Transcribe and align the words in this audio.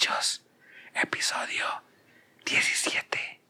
muchachos. 0.00 0.42
Episodio 0.94 1.66
17. 2.46 3.42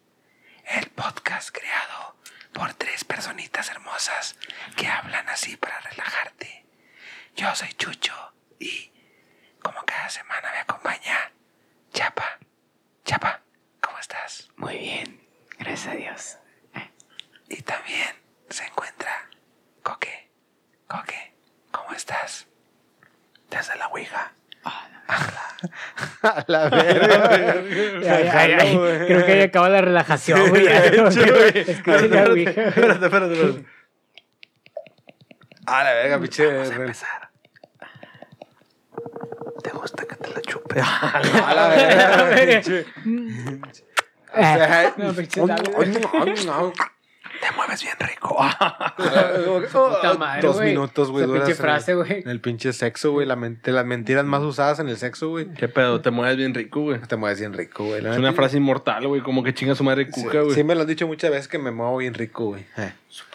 El 0.65 0.91
podcast 0.91 1.51
creado 1.57 2.17
por 2.53 2.75
tres 2.75 3.05
personitas 3.05 3.71
hermosas 3.71 4.35
que 4.77 4.89
hablan 4.89 5.29
así 5.29 5.57
para 5.57 5.79
relajarte. 5.79 6.67
Yo 7.37 7.55
soy 7.55 7.73
Chucho 7.75 8.35
y 8.59 8.91
como 9.63 9.81
cada 9.85 10.09
semana 10.09 10.51
me 10.51 10.59
acompaña 10.59 11.31
Chapa. 11.93 12.41
Chapa, 13.05 13.43
¿cómo 13.81 14.01
estás? 14.01 14.49
Muy 14.57 14.77
bien, 14.77 15.29
gracias 15.57 15.95
a 15.95 15.97
Dios. 15.97 16.39
Y 17.49 17.63
también 17.63 18.17
se 18.49 18.65
encuentra 18.65 19.31
Coque. 19.85 20.33
Coque, 20.89 21.33
¿cómo 21.71 21.93
estás? 21.93 22.49
Desde 23.49 23.77
la 23.77 23.87
Ouija. 23.87 24.35
A 26.23 26.45
la 26.49 26.69
verga. 26.69 27.31
Ay, 28.01 28.29
ay, 28.29 28.53
ay, 28.53 29.07
creo 29.07 29.25
que 29.25 29.33
ahí 29.33 29.41
acaba 29.43 29.69
la 29.69 29.81
relajación, 29.81 30.49
güey. 30.51 30.65
Ya, 30.67 30.85
Espérate, 30.85 31.61
espérate, 31.61 33.05
espérate. 33.07 33.65
A 35.67 35.85
la 35.85 35.95
verga, 35.95 36.21
pinche. 36.21 36.47
Vamos 36.47 36.71
a 36.71 36.75
empezar. 36.75 37.31
¿Te 39.63 39.71
gusta 39.71 40.05
que 40.05 40.17
te 40.17 40.31
la 40.31 40.41
chupe? 40.43 40.81
A 40.81 41.55
la 41.55 41.69
verga, 41.69 42.31
pinche. 42.35 42.87
Eh, 44.35 44.93
no, 44.97 45.13
pinche. 45.13 45.41
Te 47.41 47.51
mueves 47.57 47.83
bien 47.83 47.95
rico. 47.99 48.37
Puta 49.73 50.15
madre, 50.19 50.43
Dos 50.43 50.57
güey. 50.57 50.69
minutos, 50.71 51.11
güey. 51.11 51.25
Esa 51.25 51.29
duras 51.33 51.45
pinche 51.47 51.53
en 51.63 51.65
frase, 51.67 51.91
el- 51.93 51.97
güey. 51.99 52.13
En 52.23 52.29
el 52.29 52.41
pinche 52.41 52.73
sexo, 52.73 53.13
güey. 53.13 53.27
La 53.27 53.37
ment- 53.37 53.67
las 53.67 53.87
mentiras 53.87 54.25
más 54.25 54.43
usadas 54.43 54.79
en 54.81 54.89
el 54.89 54.97
sexo, 54.97 55.29
güey. 55.31 55.47
¿Qué 55.55 55.69
pedo? 55.69 56.01
Te 56.01 56.11
mueves 56.11 56.37
bien 56.37 56.55
rico, 56.55 56.81
güey. 56.83 57.01
Te 57.01 57.17
mueves 57.17 57.41
bien 57.41 57.53
rico, 57.55 57.85
güey. 57.85 58.01
la 58.03 58.13
Es 58.13 58.19
una 58.19 58.29
neta. 58.31 58.37
frase 58.43 58.57
inmortal, 58.59 59.07
güey. 59.09 59.23
Como 59.23 59.43
que 59.43 59.55
chinga 59.55 59.75
su 59.75 59.85
madre 59.85 60.07
Sí, 60.13 60.23
cuca, 60.23 60.41
güey. 60.43 60.55
sí 60.55 60.65
me 60.65 60.75
lo 60.75 60.83
han 60.83 60.87
dicho 60.87 61.07
muchas 61.07 61.31
veces 61.31 61.49
que 61.49 61.59
me 61.59 61.71
muevo 61.71 61.97
bien 61.97 62.15
rico, 62.15 62.45
güey. 62.47 62.65
Eh, 62.77 62.93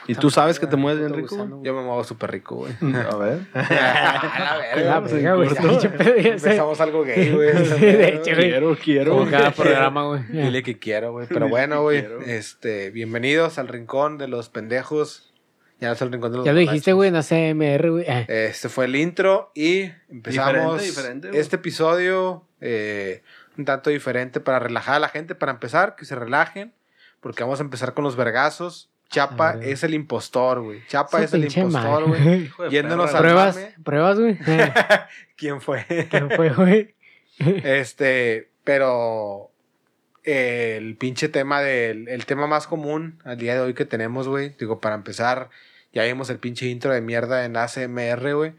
y 0.07 0.15
tú 0.15 0.29
sabes 0.29 0.59
que 0.59 0.67
te 0.67 0.75
mueves 0.75 0.99
bien 0.99 1.13
rico, 1.13 1.35
gusano. 1.35 1.61
Yo 1.63 1.73
me 1.73 1.81
muevo 1.81 2.03
súper 2.03 2.31
rico, 2.31 2.55
güey. 2.55 2.73
A 2.81 3.15
ver. 3.15 3.39
A 3.53 4.75
la 4.75 4.95
Ah, 4.97 5.01
pues, 5.01 5.21
ya, 5.21 5.33
güey, 5.33 5.49
sé. 5.49 6.29
Empezamos 6.29 6.79
algo 6.81 7.03
gay, 7.03 7.31
güey. 7.33 7.65
Sí, 7.65 7.85
de 7.85 8.07
hecho, 8.09 8.35
güey. 8.35 8.49
Quiero, 8.49 8.75
quiero. 8.77 9.11
Como 9.17 9.29
cada 9.31 9.51
programa, 9.55 10.05
güey. 10.05 10.23
Dile 10.29 10.63
que 10.63 10.77
quiero, 10.79 11.11
güey. 11.11 11.27
Pero 11.27 11.47
bueno, 11.49 11.81
güey. 11.81 12.05
Este, 12.25 12.91
bienvenidos 12.91 13.57
al 13.57 13.67
rincón 13.67 14.17
de 14.17 14.27
los 14.27 14.49
pendejos. 14.49 15.31
Ya 15.79 15.89
no 15.89 15.93
es 15.95 16.01
el 16.01 16.11
rincón 16.11 16.31
de 16.31 16.37
los 16.37 16.45
Ya 16.45 16.53
lo 16.53 16.59
dijiste, 16.59 16.93
güey, 16.93 17.09
en 17.09 17.15
ACMR, 17.17 17.89
güey. 17.91 18.05
Eh, 18.07 18.47
Este 18.49 18.69
fue 18.69 18.85
el 18.85 18.95
intro 18.95 19.51
y 19.53 19.91
empezamos 20.09 20.81
Diferente, 20.81 20.85
diferente, 20.85 21.27
güey. 21.29 21.39
este 21.41 21.55
episodio 21.57 22.45
eh, 22.61 23.23
un 23.57 23.65
tanto 23.65 23.89
diferente 23.89 24.39
para 24.39 24.59
relajar 24.59 24.95
a 24.95 24.99
la 24.99 25.09
gente. 25.09 25.35
Para 25.35 25.51
empezar, 25.51 25.95
que 25.97 26.05
se 26.05 26.15
relajen, 26.15 26.73
porque 27.19 27.43
vamos 27.43 27.59
a 27.59 27.63
empezar 27.63 27.93
con 27.93 28.03
los 28.05 28.15
vergazos. 28.15 28.89
Chapa 29.09 29.51
A 29.51 29.63
es 29.63 29.83
el 29.83 29.93
impostor, 29.93 30.61
güey. 30.61 30.81
Chapa 30.87 31.23
es 31.23 31.33
el 31.33 31.45
impostor, 31.45 32.07
güey. 32.07 32.51
Yéndonos 32.69 33.13
al 33.13 33.21
Pruebas, 33.21 33.55
mame. 33.55 33.73
pruebas, 33.83 34.19
güey. 34.19 34.37
Eh, 34.47 34.73
¿Quién 35.35 35.61
fue? 35.61 35.85
¿Quién 36.09 36.29
fue, 36.31 36.49
güey? 36.49 36.95
Este, 37.63 38.49
pero 38.63 39.51
eh, 40.23 40.75
el 40.77 40.95
pinche 40.95 41.27
tema 41.27 41.61
del 41.61 42.07
el 42.07 42.25
tema 42.25 42.47
más 42.47 42.65
común 42.65 43.19
al 43.25 43.37
día 43.37 43.53
de 43.55 43.59
hoy 43.59 43.73
que 43.73 43.85
tenemos, 43.85 44.27
güey. 44.27 44.55
Digo, 44.57 44.79
para 44.79 44.95
empezar, 44.95 45.49
ya 45.93 46.03
vimos 46.03 46.29
el 46.29 46.39
pinche 46.39 46.67
intro 46.67 46.93
de 46.93 47.01
mierda 47.01 47.45
en 47.45 47.57
ACMR, 47.57 48.33
güey. 48.35 48.53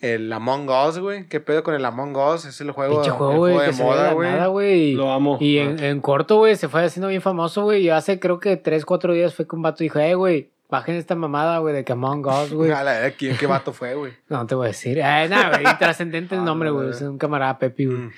El 0.00 0.32
Among 0.32 0.68
Us, 0.68 0.98
güey. 0.98 1.26
¿Qué 1.28 1.40
pedo 1.40 1.62
con 1.62 1.74
el 1.74 1.84
Among 1.84 2.16
Us? 2.16 2.44
Es 2.44 2.60
el 2.60 2.70
juego, 2.70 2.96
Pinche 2.96 3.10
el 3.10 3.16
juego, 3.16 3.36
güey, 3.36 3.58
de 3.58 3.64
que 3.70 3.82
moda, 3.82 4.46
güey. 4.48 4.92
Lo 4.94 5.10
amo. 5.12 5.38
Y 5.40 5.58
en, 5.58 5.82
en 5.82 6.00
corto, 6.00 6.36
güey, 6.36 6.56
se 6.56 6.68
fue 6.68 6.84
haciendo 6.84 7.08
bien 7.08 7.22
famoso, 7.22 7.62
güey. 7.64 7.82
Y 7.82 7.90
hace 7.90 8.18
creo 8.20 8.38
que 8.38 8.56
tres, 8.56 8.84
cuatro 8.84 9.12
días 9.14 9.34
fue 9.34 9.46
que 9.48 9.56
un 9.56 9.62
vato 9.62 9.82
dijo, 9.82 9.98
eh, 9.98 10.14
güey, 10.14 10.50
bajen 10.68 10.96
esta 10.96 11.14
mamada, 11.14 11.58
güey, 11.58 11.74
de 11.74 11.84
que 11.84 11.92
Among 11.92 12.26
Us, 12.26 12.52
güey. 12.52 12.70
A 12.72 12.84
la 12.84 12.92
verga, 12.92 13.16
¿quién 13.16 13.36
qué 13.36 13.46
vato 13.46 13.72
fue, 13.72 13.94
güey? 13.94 14.12
No 14.28 14.46
te 14.46 14.54
voy 14.54 14.66
a 14.66 14.68
decir. 14.68 14.98
Eh, 14.98 15.28
nada, 15.28 15.58
güey, 15.60 15.64
trascendente 15.78 16.34
el 16.34 16.42
Ah, 16.42 16.44
nombre, 16.44 16.70
güey. 16.70 16.90
Es 16.90 17.00
un 17.00 17.16
camarada 17.18 17.58
Pepi, 17.58 17.86
güey. 17.86 17.98
Mm. 17.98 18.10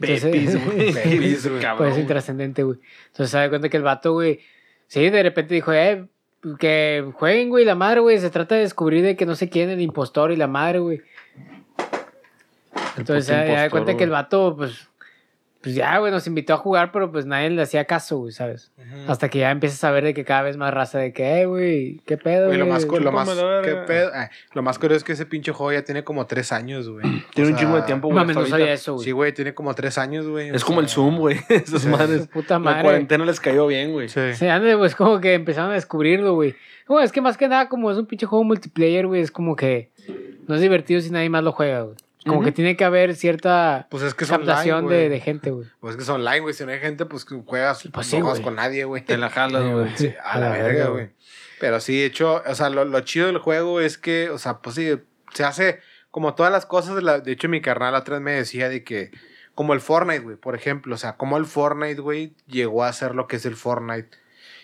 Pepis, 0.00 0.64
güey. 0.64 0.92
Pepis, 0.92 1.48
güey. 1.48 1.60
Cabrón, 1.60 1.78
Pues 1.78 1.90
güey. 1.90 2.02
intrascendente, 2.02 2.62
güey. 2.64 2.78
Entonces 3.06 3.30
se 3.30 3.38
da 3.38 3.48
cuenta 3.48 3.68
que 3.68 3.76
el 3.76 3.82
vato, 3.82 4.12
güey, 4.12 4.40
sí, 4.88 5.08
de 5.08 5.22
repente 5.22 5.54
dijo, 5.54 5.72
eh, 5.72 6.06
que 6.58 7.02
jueguen, 7.14 7.48
güey, 7.48 7.64
la 7.64 7.74
madre, 7.74 8.00
güey. 8.00 8.18
Se 8.18 8.28
trata 8.28 8.54
de 8.56 8.62
descubrir 8.62 9.02
de 9.02 9.16
que 9.16 9.24
no 9.24 9.34
sé 9.34 9.48
quién, 9.48 9.70
el 9.70 9.80
impostor 9.80 10.30
y 10.32 10.36
la 10.36 10.46
madre, 10.48 10.80
güey. 10.80 11.00
Entonces 12.96 13.26
se 13.26 13.32
puto 13.32 13.44
da 13.44 13.46
impostor, 13.64 13.70
cuenta 13.70 13.96
que 13.96 14.04
el 14.04 14.10
güey. 14.10 14.22
vato, 14.22 14.56
pues, 14.56 14.88
pues 15.60 15.74
ya, 15.74 15.96
güey, 15.98 16.12
nos 16.12 16.26
invitó 16.26 16.52
a 16.52 16.56
jugar, 16.58 16.92
pero 16.92 17.10
pues 17.10 17.24
nadie 17.24 17.48
le 17.48 17.62
hacía 17.62 17.86
caso, 17.86 18.18
güey, 18.18 18.32
¿sabes? 18.32 18.70
Hasta 19.08 19.30
que 19.30 19.38
ya 19.38 19.50
empiezas 19.50 19.82
a 19.82 19.90
ver 19.90 20.04
de 20.04 20.12
que 20.12 20.22
cada 20.22 20.42
vez 20.42 20.58
más 20.58 20.74
raza 20.74 20.98
de 20.98 21.14
que, 21.14 21.40
eh, 21.40 21.46
güey, 21.46 22.00
qué 22.04 22.18
pedo, 22.18 22.48
Güey, 22.48 22.58
güey. 22.58 22.58
lo 22.58 22.66
más, 22.66 22.84
cu- 22.84 22.98
lo 23.00 23.10
más, 23.12 23.26
chúpame 23.26 23.50
la 23.50 23.62
¿qué 23.62 23.68
verga. 23.70 23.86
pedo? 23.86 24.10
Ah, 24.14 24.30
lo 24.52 24.62
más 24.62 24.78
curioso 24.78 24.98
es 24.98 25.04
que 25.04 25.12
ese 25.12 25.24
pinche 25.24 25.52
juego 25.52 25.72
ya 25.72 25.82
tiene 25.82 26.04
como 26.04 26.26
tres 26.26 26.52
años, 26.52 26.90
güey. 26.90 27.06
Tiene 27.34 27.48
O 27.50 27.52
un 27.54 27.58
chingo 27.58 27.76
de 27.76 27.82
tiempo, 27.82 28.08
güey. 28.08 28.20
hasta 28.20 28.34
no 28.34 28.40
sabía 28.42 28.56
ahorita. 28.66 28.72
eso, 28.74 28.92
güey. 28.94 29.04
Sí, 29.06 29.10
güey, 29.12 29.32
tiene 29.32 29.54
como 29.54 29.74
tres 29.74 29.96
años, 29.96 30.26
güey. 30.28 30.50
o 30.50 30.54
Es 30.54 30.64
como 30.66 30.80
el 30.80 30.88
Zoom, 30.90 31.16
güey. 31.18 31.38
Esas 31.48 31.80
Sí. 31.80 31.88
madres. 31.88 32.28
Puta 32.32 32.58
La 32.58 32.82
cuarentena 32.82 33.24
les 33.24 33.40
cayó 33.40 33.66
bien, 33.66 33.90
güey. 33.92 34.10
Sí. 34.10 34.34
Sí, 34.34 34.46
ande, 34.46 34.76
pues 34.76 34.94
como 34.94 35.18
que 35.18 35.32
empezaron 35.32 35.70
a 35.70 35.74
descubrirlo, 35.74 36.34
güey. 36.34 36.54
Bueno, 36.86 37.02
es 37.02 37.10
que 37.10 37.22
más 37.22 37.38
que 37.38 37.48
nada, 37.48 37.70
como 37.70 37.90
es 37.90 37.96
un 37.96 38.04
pinche 38.04 38.26
juego 38.26 38.44
multiplayer, 38.44 39.06
güey, 39.06 39.22
es 39.22 39.30
como 39.30 39.56
que 39.56 39.88
no 40.46 40.54
es 40.56 40.60
divertido 40.60 41.00
si 41.00 41.08
nadie 41.10 41.30
más 41.30 41.42
lo 41.42 41.52
juega, 41.52 41.80
güey. 41.80 41.96
Como 42.26 42.42
que 42.42 42.52
tiene 42.52 42.76
que 42.76 42.84
haber 42.84 43.14
cierta 43.16 43.86
Pues 43.90 44.02
es 44.02 44.14
que 44.14 44.24
es 44.24 44.30
captación 44.30 44.84
online, 44.86 45.08
de, 45.08 45.20
gente, 45.20 45.50
güey. 45.50 45.66
Pues 45.80 45.92
es 45.92 45.96
que 45.98 46.02
es 46.04 46.08
online, 46.08 46.40
güey. 46.40 46.54
Si 46.54 46.64
no 46.64 46.72
hay 46.72 46.80
gente, 46.80 47.04
pues 47.06 47.24
que 47.24 47.34
juegas, 47.44 47.88
Pues 47.92 48.06
sí, 48.06 48.16
no 48.18 48.22
juegas 48.24 48.38
güey. 48.40 48.44
con 48.44 48.54
nadie, 48.56 48.84
güey. 48.84 49.02
Te 49.04 49.16
la 49.18 49.30
jalas, 49.30 49.62
güey. 49.70 49.90
Sí, 49.96 50.14
a 50.22 50.38
la 50.38 50.50
verga, 50.50 50.86
güey. 50.88 51.10
Pero 51.60 51.80
sí, 51.80 51.98
de 51.98 52.06
hecho, 52.06 52.42
o 52.46 52.54
sea, 52.54 52.70
lo, 52.70 52.84
lo 52.84 53.00
chido 53.00 53.26
del 53.26 53.38
juego 53.38 53.80
es 53.80 53.98
que, 53.98 54.30
o 54.30 54.38
sea, 54.38 54.58
pues 54.58 54.76
sí, 54.76 54.90
se 55.32 55.44
hace 55.44 55.80
como 56.10 56.34
todas 56.34 56.50
las 56.52 56.66
cosas. 56.66 56.94
De, 56.96 57.02
la, 57.02 57.20
de 57.20 57.32
hecho, 57.32 57.48
mi 57.48 57.60
carnal 57.60 57.94
atrás 57.94 58.20
me 58.20 58.32
decía 58.32 58.68
de 58.68 58.84
que, 58.84 59.10
como 59.54 59.72
el 59.74 59.80
Fortnite, 59.80 60.20
güey, 60.20 60.36
por 60.36 60.54
ejemplo, 60.54 60.94
o 60.94 60.98
sea, 60.98 61.16
como 61.16 61.36
el 61.36 61.44
Fortnite, 61.46 62.00
güey, 62.00 62.34
llegó 62.46 62.84
a 62.84 62.92
ser 62.92 63.14
lo 63.14 63.26
que 63.28 63.36
es 63.36 63.46
el 63.46 63.56
Fortnite. 63.56 64.08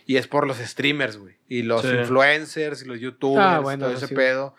Y 0.07 0.17
es 0.17 0.27
por 0.27 0.47
los 0.47 0.57
streamers, 0.59 1.19
güey. 1.19 1.37
Y 1.49 1.63
los 1.63 1.83
Sí. 1.83 1.89
influencers 1.89 2.83
y 2.83 2.87
los 2.87 2.99
youtubers, 2.99 3.47
Ah, 3.47 3.61
bueno, 3.61 3.87
todo 3.87 3.97
ese 3.97 4.09
sí. 4.09 4.15
pedo. 4.15 4.57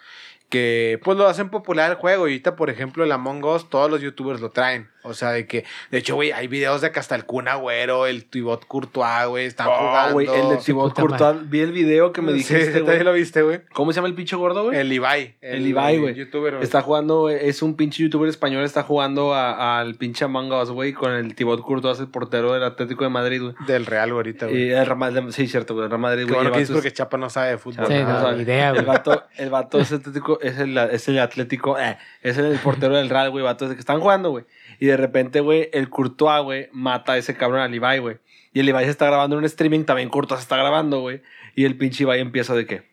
Que 0.52 1.00
pues 1.04 1.18
lo 1.18 1.28
hacen 1.28 1.50
popular 1.50 1.90
el 1.92 1.96
juego. 1.98 2.28
Y 2.28 2.32
ahorita, 2.34 2.56
por 2.56 2.70
ejemplo, 2.70 3.04
el 3.04 3.12
Among 3.12 3.44
Us, 3.46 3.70
todos 3.70 3.90
los 3.90 4.02
youtubers 4.02 4.42
lo 4.42 4.52
traen. 4.52 4.90
O 5.04 5.16
sea, 5.16 5.32
de 5.32 5.48
que, 5.48 5.64
de 5.90 5.98
hecho, 5.98 6.14
güey, 6.14 6.32
hay 6.32 6.46
videos 6.48 6.82
de 6.82 6.92
que 6.92 7.00
hasta 7.00 7.16
el 7.16 7.26
Kun 7.26 7.48
Agüero, 7.48 8.06
el 8.06 8.26
Tibot 8.26 8.68
Courtois, 8.68 9.26
güey, 9.30 9.46
están 9.48 9.68
Oh, 9.68 9.76
jugando. 9.80 10.14
güey, 10.14 10.28
el 10.28 10.50
de 10.50 10.74
puta 10.74 11.02
Courtois. 11.02 11.50
Vi 11.50 11.62
el 11.62 11.72
video 11.72 12.12
que 12.14 12.22
me 12.22 12.34
Sí, 12.34 12.38
dijiste, 12.40 12.66
¿tú 12.68 12.86
también 12.86 12.98
güey. 12.98 13.04
lo 13.06 13.14
viste, 13.14 13.42
güey? 13.42 13.62
¿Cómo 13.74 13.92
se 13.92 13.96
llama 13.96 14.10
el 14.10 14.14
pinche 14.14 14.36
gordo, 14.36 14.66
güey? 14.66 14.78
El 14.78 14.94
Ibai. 14.94 15.38
El 15.42 15.66
Ibai, 15.66 15.98
güey. 15.98 16.14
youtuber. 16.14 16.54
Está 16.62 16.82
jugando, 16.84 17.30
es 17.30 17.64
un 17.64 17.76
pinche 17.76 18.04
youtuber 18.04 18.30
español, 18.30 18.64
está 18.64 18.84
jugando 18.84 19.34
al 19.34 19.96
pinche 19.96 20.26
Among 20.26 20.52
Us, 20.52 20.70
güey, 20.70 20.94
con 20.94 21.12
el 21.14 21.34
Thibaut 21.34 21.62
Courtois, 21.62 22.00
el 22.00 22.08
portero 22.10 22.54
del 22.54 22.64
Atlético 22.64 23.04
de 23.04 23.10
Madrid, 23.10 23.42
güey. 23.42 23.56
Del 23.66 23.88
Real, 23.88 24.10
güey, 24.10 24.18
ahorita, 24.18 24.46
güey. 24.48 24.66
Y 24.68 24.70
el 24.72 24.86
Real 24.86 24.98
Madrid, 25.00 25.22
sí, 25.30 25.48
cierto, 25.48 25.74
güey, 25.74 25.86
el 25.86 25.90
Real 25.90 26.02
Madrid, 26.02 26.24
güey. 26.26 26.36
bueno 26.36 26.50
el 26.50 26.56
que 26.58 26.62
es- 26.62 26.70
porque 26.70 26.92
Chapa 26.92 27.18
no 27.18 27.30
sabe 27.32 27.50
de 27.52 27.58
fútbol. 27.58 27.88
Sí, 27.88 27.94
no, 28.04 28.22
güey. 28.22 28.36
ni 28.36 28.42
idea, 28.44 28.70
güey. 28.70 28.82
El 28.82 28.86
vato, 28.86 29.24
el 29.38 29.50
vato 29.50 29.80
es, 29.80 29.92
atlético, 29.92 30.40
es, 30.42 30.58
el, 30.60 30.78
es 30.78 31.08
el 31.08 31.20
Atlético, 31.20 31.78
eh, 31.80 31.98
es 32.22 32.38
el 32.38 32.58
portero 32.60 32.96
del 32.96 33.10
Real, 33.10 33.30
güey, 33.30 33.44
vato, 33.44 33.66
es 33.66 33.72
el 33.72 33.76
que 33.78 33.82
están 33.82 34.00
jugando, 34.00 34.30
güey. 34.32 34.46
Y 34.80 34.88
de 34.88 34.98
repente, 34.98 35.40
güey, 35.40 35.70
el 35.74 35.90
Courtois, 35.90 36.44
güey, 36.44 36.70
mata 36.72 37.14
a 37.14 37.18
ese 37.18 37.36
cabrón 37.36 37.62
al 37.62 37.74
Ibai, 37.74 38.00
güey. 38.00 38.18
Y 38.54 38.60
el 38.60 38.70
Ibai 38.70 38.86
se 38.86 38.92
está 38.92 39.06
grabando 39.06 39.36
en 39.36 39.40
un 39.40 39.46
streaming, 39.46 39.84
también 39.84 40.10
Courtois 40.10 40.40
se 40.40 40.44
está 40.44 40.58
grabando, 40.58 41.00
güey. 41.00 41.22
Y 41.56 41.66
el 41.66 41.78
pinche 41.78 42.04
Ibai 42.04 42.20
empieza 42.20 42.56
de 42.56 42.66
que, 42.66 42.84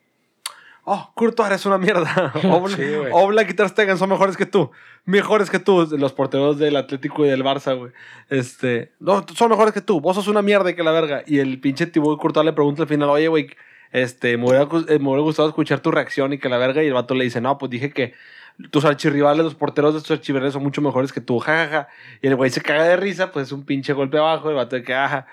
oh, 0.84 1.12
Courtois 1.14 1.48
eres 1.48 1.66
una 1.66 1.78
mierda. 1.78 2.32
Obla, 2.44 2.76
Sí. 2.76 2.82
Oblak 3.12 3.50
y 3.50 3.54
Ter 3.54 3.68
Stegen 3.68 3.98
son 3.98 4.10
mejores 4.10 4.36
que 4.36 4.46
tú. 4.46 4.70
Mejores 5.04 5.50
que 5.50 5.58
tú, 5.58 5.88
los 5.98 6.12
porteros 6.12 6.58
del 6.58 6.76
Atlético 6.76 7.24
y 7.24 7.28
del 7.28 7.44
Barça, 7.44 7.76
güey. 7.76 7.92
Este, 8.28 8.92
no, 9.00 9.24
son 9.34 9.50
mejores 9.50 9.72
que 9.72 9.80
tú. 9.80 10.00
Vos 10.00 10.16
sos 10.16 10.28
una 10.28 10.42
mierda 10.42 10.70
y 10.70 10.74
que 10.74 10.82
la 10.82 10.92
verga. 10.92 11.22
Y 11.26 11.38
el 11.38 11.60
pinche 11.60 11.86
Thibaut 11.86 12.20
Courtois 12.20 12.44
le 12.44 12.52
pregunta 12.52 12.82
al 12.82 12.88
final, 12.88 13.08
oye, 13.08 13.28
güey, 13.28 13.48
este, 13.92 14.36
me 14.36 14.44
hubiera, 14.46 14.64
gu- 14.66 14.86
eh, 14.88 14.98
me 14.98 15.08
hubiera 15.08 15.22
gustado 15.22 15.48
escuchar 15.48 15.80
tu 15.80 15.90
reacción 15.90 16.32
y 16.32 16.38
que 16.38 16.48
la 16.48 16.58
verga. 16.58 16.82
Y 16.82 16.86
el 16.88 16.94
vato 16.94 17.14
le 17.14 17.24
dice, 17.24 17.40
no, 17.40 17.58
pues 17.58 17.70
dije 17.70 17.90
que 17.92 18.14
tus 18.70 18.84
archirrivales, 18.84 19.44
los 19.44 19.54
porteros 19.54 19.94
de 19.94 20.00
tus 20.00 20.10
archirrivales 20.12 20.52
son 20.52 20.62
mucho 20.62 20.82
mejores 20.82 21.12
que 21.12 21.20
tú, 21.20 21.38
jajaja. 21.38 21.88
Y 22.22 22.26
el 22.28 22.36
güey 22.36 22.50
se 22.50 22.60
caga 22.62 22.84
de 22.84 22.96
risa, 22.96 23.30
pues 23.32 23.46
es 23.48 23.52
un 23.52 23.64
pinche 23.64 23.92
golpe 23.92 24.18
abajo. 24.18 24.50
El 24.50 24.56
vato 24.56 24.76
de 24.76 24.82
que, 24.82 24.94
ajá. 24.94 25.26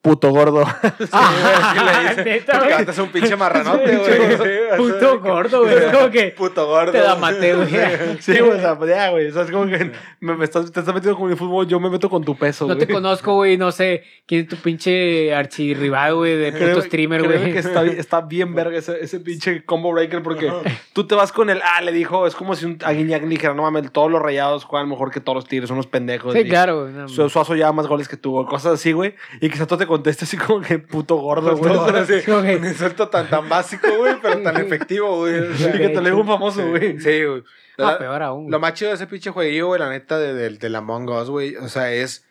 Puto 0.00 0.30
gordo. 0.30 0.64
Ah, 1.12 2.12
Sí, 2.14 2.22
Porque 2.46 2.58
güey. 2.58 2.72
antes 2.72 2.94
es 2.96 2.98
un 2.98 3.10
pinche 3.10 3.36
marranote, 3.36 3.96
güey. 3.96 4.76
Puto 4.76 5.20
gordo, 5.20 5.62
güey. 5.62 5.74
Es 5.74 5.84
como 5.92 6.10
que 6.10 6.34
Puto 6.36 6.66
gordo. 6.66 6.92
te 6.92 7.00
la 7.00 7.14
maté, 7.16 7.54
güey. 7.54 7.68
Sí, 8.20 8.38
güey, 8.38 8.52
o 8.52 8.60
sea, 8.60 8.76
pues 8.78 8.90
ya, 8.90 9.10
güey. 9.10 9.28
O 9.28 9.32
sea, 9.32 9.42
es 9.42 9.50
como 9.50 9.66
que 9.66 9.90
me, 10.20 10.34
me 10.36 10.44
estás, 10.44 10.70
te 10.72 10.80
estás 10.80 10.94
metiendo 10.94 11.16
con 11.18 11.28
mi 11.30 11.36
fútbol, 11.36 11.66
yo 11.66 11.78
me 11.80 11.90
meto 11.90 12.08
con 12.10 12.24
tu 12.24 12.36
peso, 12.36 12.66
No 12.66 12.74
güey. 12.74 12.86
te 12.86 12.92
conozco, 12.92 13.34
güey. 13.34 13.56
No 13.56 13.70
sé 13.72 14.02
quién 14.26 14.42
es 14.42 14.48
tu 14.48 14.56
pinche 14.56 15.34
archirrival, 15.34 16.14
güey, 16.16 16.36
de 16.36 16.52
puto 16.52 16.82
streamer, 16.82 17.22
güey. 17.24 17.52
que 17.52 17.58
está, 17.58 17.82
bien- 17.82 17.98
está 17.98 18.20
bien 18.22 18.54
verga 18.54 18.78
ese, 18.78 18.98
ese 19.02 19.20
pinche 19.20 19.64
combo 19.64 19.92
breaker 19.92 20.22
porque 20.22 20.50
tú 20.92 21.06
te 21.06 21.14
vas 21.14 21.32
con 21.32 21.50
el, 21.50 21.60
ah, 21.62 21.80
le 21.82 21.92
dijo, 21.92 22.26
es 22.26 22.34
como 22.34 22.54
si 22.54 22.66
un, 22.66 22.78
a 22.84 22.92
Guiñac 22.92 23.22
le 23.22 23.28
dijera, 23.28 23.54
no 23.54 23.62
mames, 23.62 23.90
todos 23.92 24.10
los 24.10 24.20
rayados 24.20 24.64
juegan 24.64 24.88
mejor 24.88 25.10
que 25.10 25.20
todos 25.20 25.36
los 25.36 25.44
tigres, 25.46 25.68
son 25.68 25.76
unos 25.76 25.86
pendejos. 25.86 26.32
Sí, 26.34 26.40
y 26.40 26.48
claro, 26.48 26.82
güey. 26.82 26.92
no, 26.92 27.08
Su- 27.08 27.28
Suazo 27.28 27.54
ya 27.54 27.70
más 27.72 27.86
goles 27.86 28.08
que 28.08 28.16
tuvo, 28.16 28.46
cosas 28.46 28.74
así, 28.74 28.92
güey. 28.92 29.14
Y 29.40 29.48
que 29.48 29.56
Sato 29.56 29.76
te 29.78 29.86
conteste 29.88 30.24
así 30.24 30.36
como 30.36 30.60
que 30.60 30.78
puto 30.78 31.16
gordo, 31.16 31.56
güey. 31.56 31.72
Sí. 32.06 32.24
que- 32.24 32.32
Un 32.32 32.64
insulto 32.64 33.08
tan, 33.08 33.28
tan 33.28 33.48
básico, 33.48 33.88
güey, 33.98 34.14
pero 34.22 34.40
tan 34.42 34.56
efectivo, 34.58 35.16
güey. 35.18 35.34
Y 35.52 35.72
que 35.72 35.88
te 35.88 35.94
lo 35.94 36.02
digo 36.02 36.20
un 36.20 36.26
famoso, 36.26 36.68
güey. 36.68 37.00
Sí, 37.00 37.24
güey. 37.24 37.42
Ah, 37.78 37.92
La- 37.92 37.98
peor 37.98 38.22
aún. 38.22 38.44
Lo 38.50 38.58
güey. 38.58 38.60
más 38.60 38.74
chido 38.74 38.90
de 38.90 38.94
ese 38.96 39.06
pinche 39.06 39.30
jueguillo, 39.30 39.66
güey, 39.68 39.80
la 39.80 39.88
neta, 39.88 40.18
de, 40.18 40.34
de, 40.34 40.50
del 40.50 40.76
Among 40.76 41.08
Us, 41.08 41.30
güey. 41.30 41.56
O 41.56 41.68
sea, 41.68 41.92
es, 41.92 42.24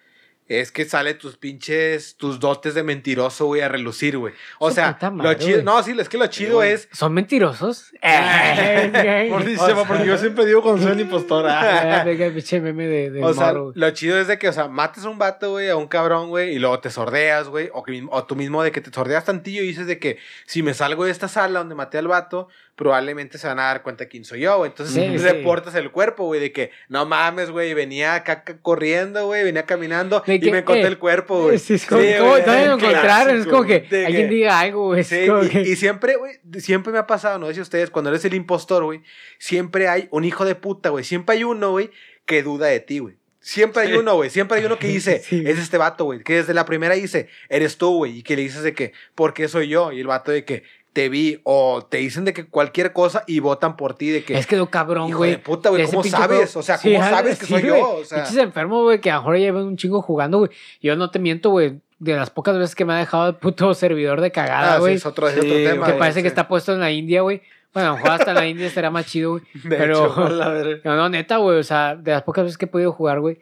es 0.47 0.71
que 0.71 0.85
sale 0.85 1.13
tus 1.13 1.37
pinches, 1.37 2.15
tus 2.15 2.39
dotes 2.39 2.73
de 2.73 2.83
mentiroso, 2.83 3.45
güey, 3.47 3.61
a 3.61 3.67
relucir, 3.67 4.17
güey. 4.17 4.33
O 4.59 4.71
sea, 4.71 4.97
madre, 5.11 5.23
lo 5.23 5.33
chido. 5.33 5.63
No, 5.63 5.83
sí, 5.83 5.95
es 5.97 6.09
que 6.09 6.17
lo 6.17 6.27
chido 6.27 6.63
es. 6.63 6.87
¿Son 6.91 7.13
mentirosos? 7.13 7.91
Por 9.29 9.43
si 9.43 9.57
sepa, 9.57 9.85
porque 9.85 10.05
yo 10.05 10.17
siempre 10.17 10.45
digo 10.45 10.61
cuando 10.61 10.81
soy 10.83 10.93
el 10.93 11.01
impostor. 11.01 11.45
ah. 11.49 11.99
Ah, 11.99 12.03
venga, 12.03 12.25
el 12.25 12.33
pinche 12.33 12.61
meme 12.61 12.87
de, 12.87 13.23
O 13.23 13.33
sea, 13.33 13.53
lo 13.53 13.91
chido 13.91 14.19
es 14.19 14.27
de 14.27 14.37
que, 14.37 14.47
o 14.49 14.53
sea, 14.53 14.67
mates 14.67 15.03
a 15.03 15.09
un 15.09 15.17
vato, 15.17 15.51
güey, 15.51 15.69
a 15.69 15.75
un 15.75 15.87
cabrón, 15.87 16.29
güey, 16.29 16.55
y 16.55 16.59
luego 16.59 16.79
te 16.79 16.89
sordeas, 16.89 17.49
güey, 17.49 17.69
o, 17.73 17.83
que 17.83 18.05
o 18.09 18.23
tú 18.25 18.35
mismo 18.35 18.63
de 18.63 18.71
que 18.71 18.81
te 18.81 18.91
sordeas 18.91 19.25
tantillo 19.25 19.61
y 19.63 19.67
dices 19.67 19.87
de 19.87 19.99
que 19.99 20.17
si 20.45 20.63
me 20.63 20.73
salgo 20.73 21.05
de 21.05 21.11
esta 21.11 21.27
sala 21.27 21.59
donde 21.59 21.75
maté 21.75 21.97
al 21.97 22.07
vato, 22.07 22.47
probablemente 22.77 23.37
se 23.37 23.47
van 23.47 23.59
a 23.59 23.63
dar 23.63 23.81
cuenta 23.83 24.05
quién 24.05 24.23
soy 24.23 24.41
yo, 24.41 24.57
güey. 24.59 24.69
Entonces 24.69 24.95
Sí, 24.95 25.01
sí. 25.17 25.23
reportas 25.23 25.75
el 25.75 25.91
cuerpo, 25.91 26.25
güey, 26.25 26.39
de 26.39 26.53
que 26.53 26.71
no 26.87 27.05
mames, 27.05 27.49
güey, 27.51 27.73
venía 27.73 28.15
acá 28.15 28.45
corriendo, 28.61 29.25
güey, 29.25 29.43
venía 29.43 29.65
caminando 29.65 30.23
De 30.25 30.35
y 30.35 30.39
que, 30.39 30.51
me 30.51 30.59
encontré 30.59 30.83
eh, 30.85 30.87
el 30.87 30.97
cuerpo, 30.99 31.41
güey. 31.43 31.57
Sí, 31.57 31.73
es 31.73 31.85
como, 31.85 32.01
Sí, 32.01 32.07
¿cómo 32.17 32.29
güey, 32.31 32.43
todavía 32.45 32.67
lo 32.67 32.73
encontraron? 32.75 33.37
Es 33.37 33.45
como 33.47 33.63
que 33.65 33.87
alguien 34.05 34.29
que- 34.29 34.35
diga 34.35 34.59
algo, 34.59 34.85
güey. 34.85 35.03
Sí, 35.03 35.25
y, 35.43 35.49
que- 35.49 35.61
y 35.61 35.75
siempre, 35.75 36.15
güey, 36.15 36.35
siempre 36.59 36.93
me 36.93 36.99
ha 36.99 37.07
pasado, 37.07 37.39
no 37.39 37.47
sé 37.47 37.55
si 37.55 37.61
ustedes, 37.61 37.89
cuando 37.89 38.11
eres 38.11 38.23
el 38.25 38.35
impostor, 38.35 38.83
güey, 38.85 39.01
siempre 39.39 39.87
hay 39.87 40.07
un 40.11 40.23
hijo 40.23 40.45
de 40.45 40.55
puta, 40.55 40.89
güey. 40.89 41.03
Siempre 41.03 41.35
hay 41.35 41.43
uno, 41.43 41.71
güey, 41.71 41.89
que 42.25 42.43
duda 42.43 42.67
de 42.67 42.79
ti, 42.79 42.99
güey. 42.99 43.17
Siempre 43.39 43.83
hay 43.83 43.89
Sí. 43.89 43.95
uno, 43.95 44.15
güey. 44.15 44.29
Siempre 44.29 44.57
hay 44.57 44.65
uno 44.65 44.77
que 44.77 44.87
dice, 44.87 45.19
Sí. 45.25 45.41
es 45.45 45.57
este 45.57 45.77
vato, 45.77 46.03
güey. 46.03 46.21
Que 46.21 46.35
desde 46.35 46.53
la 46.53 46.65
primera 46.65 46.95
dice, 46.95 47.29
eres 47.47 47.77
tú, 47.77 47.95
güey. 47.97 48.17
Y 48.19 48.23
que 48.23 48.35
le 48.35 48.41
dices 48.41 48.61
de 48.61 48.73
que, 48.73 48.91
¿por 49.15 49.33
qué 49.33 49.47
soy 49.47 49.69
yo? 49.69 49.93
Y 49.93 50.01
el 50.01 50.07
vato 50.07 50.31
de 50.31 50.43
que 50.43 50.63
te 50.97 51.09
vi. 51.09 51.39
O 51.43 51.85
te 51.87 51.97
dicen 51.97 52.25
de 52.25 52.33
que 52.33 52.47
cualquier 52.47 52.91
cosa 52.91 53.23
y 53.27 53.39
votan 53.39 53.77
por 53.77 53.93
ti 53.93 54.09
de 54.09 54.23
que. 54.23 54.35
Es 54.35 54.47
que 54.47 54.55
lo 54.55 54.71
cabrón, 54.71 55.09
hijo 55.09 55.19
güey. 55.19 55.29
de 55.29 55.37
puta, 55.37 55.69
güey. 55.69 55.85
¿Cómo 55.85 56.03
sabes? 56.03 56.55
O 56.55 56.63
sea, 56.63 56.79
Sí, 56.79 56.91
¿cómo 56.91 57.03
ah, 57.05 57.09
sabes 57.11 57.37
que 57.37 57.45
sí, 57.45 57.53
soy 57.53 57.61
güey. 57.61 57.79
yo? 57.79 57.97
O 57.97 58.03
sea, 58.03 58.23
Pinches 58.23 58.37
enfermo, 58.41 58.81
güey, 58.81 58.99
que 58.99 59.11
a 59.11 59.17
lo 59.17 59.21
mejor 59.21 59.37
llevan 59.37 59.63
un 59.67 59.77
chingo 59.77 60.01
jugando, 60.01 60.39
güey. 60.39 60.49
Yo 60.81 60.95
no 60.95 61.11
te 61.11 61.19
miento, 61.19 61.51
güey. 61.51 61.81
De 61.99 62.15
las 62.15 62.31
pocas 62.31 62.57
veces 62.57 62.73
que 62.73 62.83
me 62.83 62.93
ha 62.93 62.97
dejado 62.97 63.27
el 63.29 63.35
puto 63.35 63.71
servidor 63.75 64.21
de 64.21 64.27
ah, 64.27 64.31
cagada, 64.31 64.73
sí, 64.75 64.79
güey. 64.79 64.95
es 64.95 65.05
otro, 65.05 65.27
es 65.27 65.35
Sí, 65.35 65.39
otro 65.41 65.51
tema. 65.53 65.85
que 65.85 65.91
güey, 65.91 65.99
parece 65.99 66.23
que 66.23 66.29
sí. 66.29 66.31
está 66.31 66.47
puesto 66.47 66.73
en 66.73 66.79
la 66.79 66.89
India, 66.89 67.21
güey. 67.21 67.43
Bueno, 67.75 67.89
a 67.89 67.91
lo 67.91 67.97
mejor 67.97 68.11
hasta 68.13 68.31
en 68.31 68.37
la 68.37 68.47
India 68.47 68.65
estaría 68.65 68.89
más 68.89 69.05
chido, 69.05 69.33
güey. 69.33 69.43
Pero, 69.69 70.07
hecho, 70.07 70.81
no, 70.83 70.95
no, 70.95 71.09
neta, 71.09 71.37
güey. 71.37 71.59
O 71.59 71.63
sea, 71.63 71.95
de 71.95 72.11
las 72.11 72.23
pocas 72.23 72.45
veces 72.45 72.57
que 72.57 72.65
he 72.65 72.69
podido 72.69 72.91
jugar, 72.91 73.19
güey. 73.19 73.37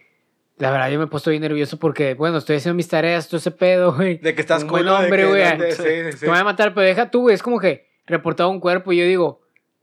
La 0.58 0.72
verdad, 0.72 0.90
yo 0.90 0.98
me 1.00 1.06
he 1.06 1.08
puesto 1.08 1.30
bien 1.32 1.42
nervioso 1.42 1.78
porque, 1.78 2.14
bueno, 2.14 2.38
estoy 2.38 2.56
haciendo 2.58 2.76
mis 2.78 2.88
tareas, 2.88 3.28
todo 3.28 3.38
ese 3.38 3.52
pedo, 3.52 3.94
güey. 3.94 4.18
De 4.20 4.34
que 4.36 4.42
estás 4.42 4.64
Un 4.64 4.70
buen 4.70 4.88
hombre, 4.88 5.26
güey. 5.26 5.44
donde- 5.50 5.72
sí, 5.74 5.84
sí, 6.14 6.20
Te 6.20 6.28
van 6.28 6.40
a 6.40 6.44
matar, 6.46 6.74
pero 6.74 6.86
deja 6.88 7.12
tú, 7.12 7.22
güey. 7.24 7.36
Es 7.36 7.44
como 7.44 7.60
que 7.60 7.88
reportado 8.06 8.50
un 8.50 8.60
cuerpo 8.62 8.94
y 8.94 8.98
yo 8.98 9.06
digo, 9.06 9.42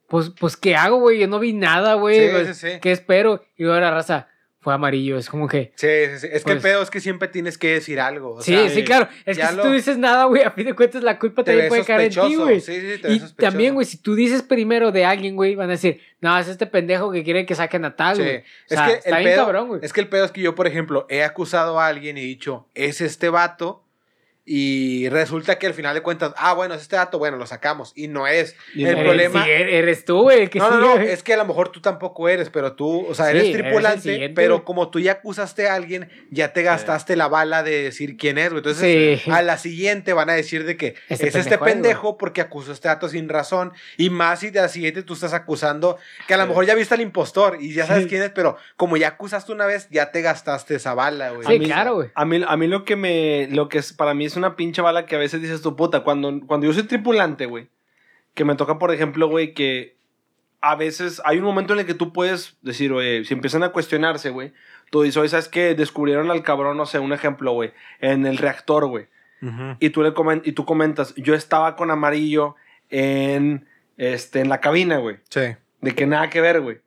pues, 0.08 0.30
pues 0.38 0.56
¿qué 0.56 0.74
hago, 0.74 0.98
güey? 0.98 1.18
Yo 1.18 1.28
no 1.28 1.38
vi 1.38 1.52
nada, 1.52 1.94
güey. 1.94 2.46
Sí, 2.46 2.54
sí, 2.54 2.54
sí. 2.54 2.80
¿Qué 2.80 2.92
espero? 2.92 3.42
Y 3.56 3.64
luego 3.64 3.78
la 3.80 3.90
raza 3.90 4.28
fue 4.62 4.72
amarillo. 4.72 5.18
Es 5.18 5.28
como 5.28 5.48
que. 5.48 5.72
Sí, 5.74 5.86
sí, 6.12 6.18
sí. 6.20 6.28
Es 6.32 6.44
que 6.44 6.52
el 6.52 6.58
Pues- 6.58 6.62
pedo 6.62 6.82
es 6.82 6.88
que 6.90 7.00
siempre 7.00 7.28
tienes 7.28 7.58
que 7.58 7.72
decir 7.74 8.00
algo. 8.00 8.36
o 8.36 8.40
sí, 8.42 8.52
sea, 8.54 8.68
sí, 8.70 8.84
claro. 8.84 9.08
Es 9.26 9.36
que 9.36 9.44
si 9.46 9.56
lo- 9.56 9.62
tú 9.64 9.70
dices 9.72 9.98
nada, 9.98 10.24
güey, 10.24 10.42
a 10.42 10.52
fin 10.52 10.64
de 10.66 10.74
cuentas 10.74 11.02
la 11.02 11.18
culpa 11.18 11.44
te 11.44 11.50
también 11.50 11.68
puede 11.68 11.84
caer 11.84 12.00
en 12.02 12.10
ti, 12.28 12.34
güey. 12.36 12.60
Sí, 12.60 12.80
sí, 12.80 12.98
te 13.02 13.12
Y 13.12 13.20
también, 13.36 13.74
güey, 13.74 13.84
si 13.86 13.98
tú 13.98 14.14
dices 14.14 14.42
primero 14.42 14.92
de 14.92 15.04
alguien, 15.04 15.36
güey, 15.36 15.54
van 15.56 15.68
a 15.68 15.72
decir, 15.72 16.00
no, 16.20 16.38
es 16.38 16.48
este 16.48 16.66
pendejo 16.66 17.10
que 17.12 17.24
quiere 17.24 17.44
que 17.44 17.54
saquen 17.54 17.84
a 17.84 17.96
tal, 17.96 18.16
Sí. 18.16 18.22
güey. 18.22 18.36
O 18.38 18.40
Es 18.70 18.80
que 18.80 18.92
está 18.94 19.08
el 19.10 19.24
bien 19.24 19.34
pedo, 19.36 19.44
cabrón, 19.44 19.68
güey. 19.68 19.80
es 19.82 19.92
que 19.92 20.00
el 20.00 20.08
pedo 20.08 20.24
es 20.24 20.30
que 20.30 20.40
yo, 20.40 20.54
por 20.54 20.66
ejemplo, 20.66 21.06
he 21.10 21.24
acusado 21.24 21.80
a 21.80 21.88
alguien 21.88 22.16
y 22.16 22.20
he 22.20 22.24
dicho, 22.24 22.66
es 22.74 23.00
este 23.00 23.28
vato, 23.28 23.81
y 24.44 25.08
resulta 25.08 25.58
que 25.58 25.66
al 25.68 25.74
final 25.74 25.94
de 25.94 26.02
cuentas, 26.02 26.34
ah, 26.36 26.52
bueno, 26.54 26.74
es 26.74 26.82
este 26.82 26.96
vato, 26.96 27.18
bueno, 27.18 27.36
lo 27.36 27.46
sacamos, 27.46 27.92
y 27.94 28.08
no 28.08 28.26
es. 28.26 28.56
Y 28.74 28.84
el 28.84 28.90
Eres- 28.92 29.04
problema... 29.04 29.44
sí, 29.44 29.50
eres 29.50 30.04
tú, 30.04 30.22
güey, 30.22 30.42
el 30.42 30.50
que 30.50 30.58
No, 30.58 30.70
no, 30.70 30.92
sigue, 30.94 31.04
no, 31.06 31.10
es 31.12 31.22
que 31.22 31.34
a 31.34 31.36
lo 31.36 31.44
mejor 31.44 31.70
tú 31.70 31.80
tampoco 31.80 32.28
eres, 32.28 32.50
pero 32.50 32.72
tú, 32.74 33.06
o 33.06 33.14
sea, 33.14 33.30
eres 33.30 33.52
tripulante, 33.52 34.30
pero 34.34 34.64
como 34.64 34.90
tú 34.90 34.98
ya 34.98 35.12
acusaste 35.12 35.68
a 35.68 35.74
alguien, 35.74 36.10
ya 36.30 36.52
te 36.52 36.62
gastaste 36.62 37.14
la 37.16 37.28
bala 37.28 37.62
de 37.62 37.82
decir 37.84 38.16
quién 38.16 38.38
es, 38.38 38.48
güey. 38.50 38.58
Entonces, 38.58 39.22
Sí. 39.22 39.30
a 39.30 39.42
la 39.42 39.58
siguiente 39.58 40.12
van 40.12 40.28
a 40.30 40.34
decir 40.34 40.64
de 40.64 40.76
que 40.76 40.94
Este 41.08 41.28
es 41.28 41.34
este 41.36 41.58
pendejo 41.58 42.16
porque 42.18 42.40
acusó 42.40 42.72
este 42.72 42.88
dato 42.88 43.08
sin 43.08 43.28
razón. 43.28 43.72
Y 43.96 44.10
más 44.10 44.40
si 44.40 44.50
de 44.50 44.60
la 44.60 44.68
siguiente 44.68 45.02
tú 45.02 45.14
estás 45.14 45.32
acusando, 45.34 45.98
que 46.26 46.34
a 46.34 46.36
lo 46.36 46.46
mejor 46.46 46.66
ya 46.66 46.74
viste 46.74 46.94
al 46.94 47.00
impostor 47.00 47.58
y 47.60 47.72
ya 47.74 47.86
sabes 47.86 48.04
Sí. 48.04 48.08
quién 48.08 48.22
es, 48.22 48.30
pero 48.30 48.56
como 48.76 48.96
ya 48.96 49.08
acusaste 49.08 49.52
una 49.52 49.66
vez, 49.66 49.88
ya 49.90 50.10
te 50.10 50.20
gastaste 50.22 50.74
esa 50.76 50.94
bala, 50.94 51.30
güey. 51.30 51.46
Sí, 51.46 51.58
mí- 51.58 51.66
claro, 51.66 51.94
güey. 51.96 52.10
A 52.14 52.24
mí, 52.24 52.42
a 52.46 52.56
mí 52.56 52.66
lo 52.66 52.84
que 52.84 52.96
me. 52.96 53.48
Lo 53.50 53.68
que 53.68 53.78
es 53.78 53.92
para 53.92 54.14
mí 54.14 54.24
es 54.26 54.31
una 54.36 54.56
pinche 54.56 54.82
bala 54.82 55.06
que 55.06 55.16
a 55.16 55.18
veces 55.18 55.40
dices 55.40 55.62
tu 55.62 55.76
puta. 55.76 56.00
Cuando, 56.00 56.40
cuando 56.46 56.66
yo 56.66 56.72
soy 56.72 56.84
tripulante, 56.84 57.46
güey. 57.46 57.68
Que 58.34 58.44
me 58.44 58.54
toca, 58.54 58.78
por 58.78 58.92
ejemplo, 58.92 59.28
güey, 59.28 59.54
que 59.54 59.96
a 60.62 60.76
veces 60.76 61.20
hay 61.24 61.38
un 61.38 61.44
momento 61.44 61.72
en 61.74 61.80
el 61.80 61.86
que 61.86 61.94
tú 61.94 62.12
puedes 62.12 62.56
decir, 62.62 62.92
oye, 62.92 63.24
si 63.24 63.34
empiezan 63.34 63.62
a 63.62 63.70
cuestionarse, 63.70 64.30
güey. 64.30 64.52
Tú 64.90 65.02
dices, 65.02 65.16
oye, 65.16 65.28
¿sabes 65.28 65.48
qué? 65.48 65.74
Descubrieron 65.74 66.30
al 66.30 66.42
cabrón, 66.42 66.76
no 66.76 66.86
sé, 66.86 66.98
un 66.98 67.12
ejemplo, 67.12 67.52
güey. 67.52 67.72
En 68.00 68.26
el 68.26 68.38
reactor, 68.38 68.86
güey. 68.86 69.06
Y 69.80 69.90
tú, 69.90 70.04
le 70.04 70.12
y 70.44 70.52
tú 70.52 70.64
comentas, 70.64 71.16
yo 71.16 71.34
estaba 71.34 71.74
con 71.74 71.90
amarillo 71.90 72.54
en, 72.90 73.66
este, 73.96 74.38
en 74.38 74.48
la 74.48 74.60
cabina, 74.60 74.98
güey. 74.98 75.16
Sí. 75.30 75.56
De 75.80 75.94
que 75.96 76.06
nada 76.06 76.30
que 76.30 76.40
ver, 76.40 76.60
güey. 76.60 76.78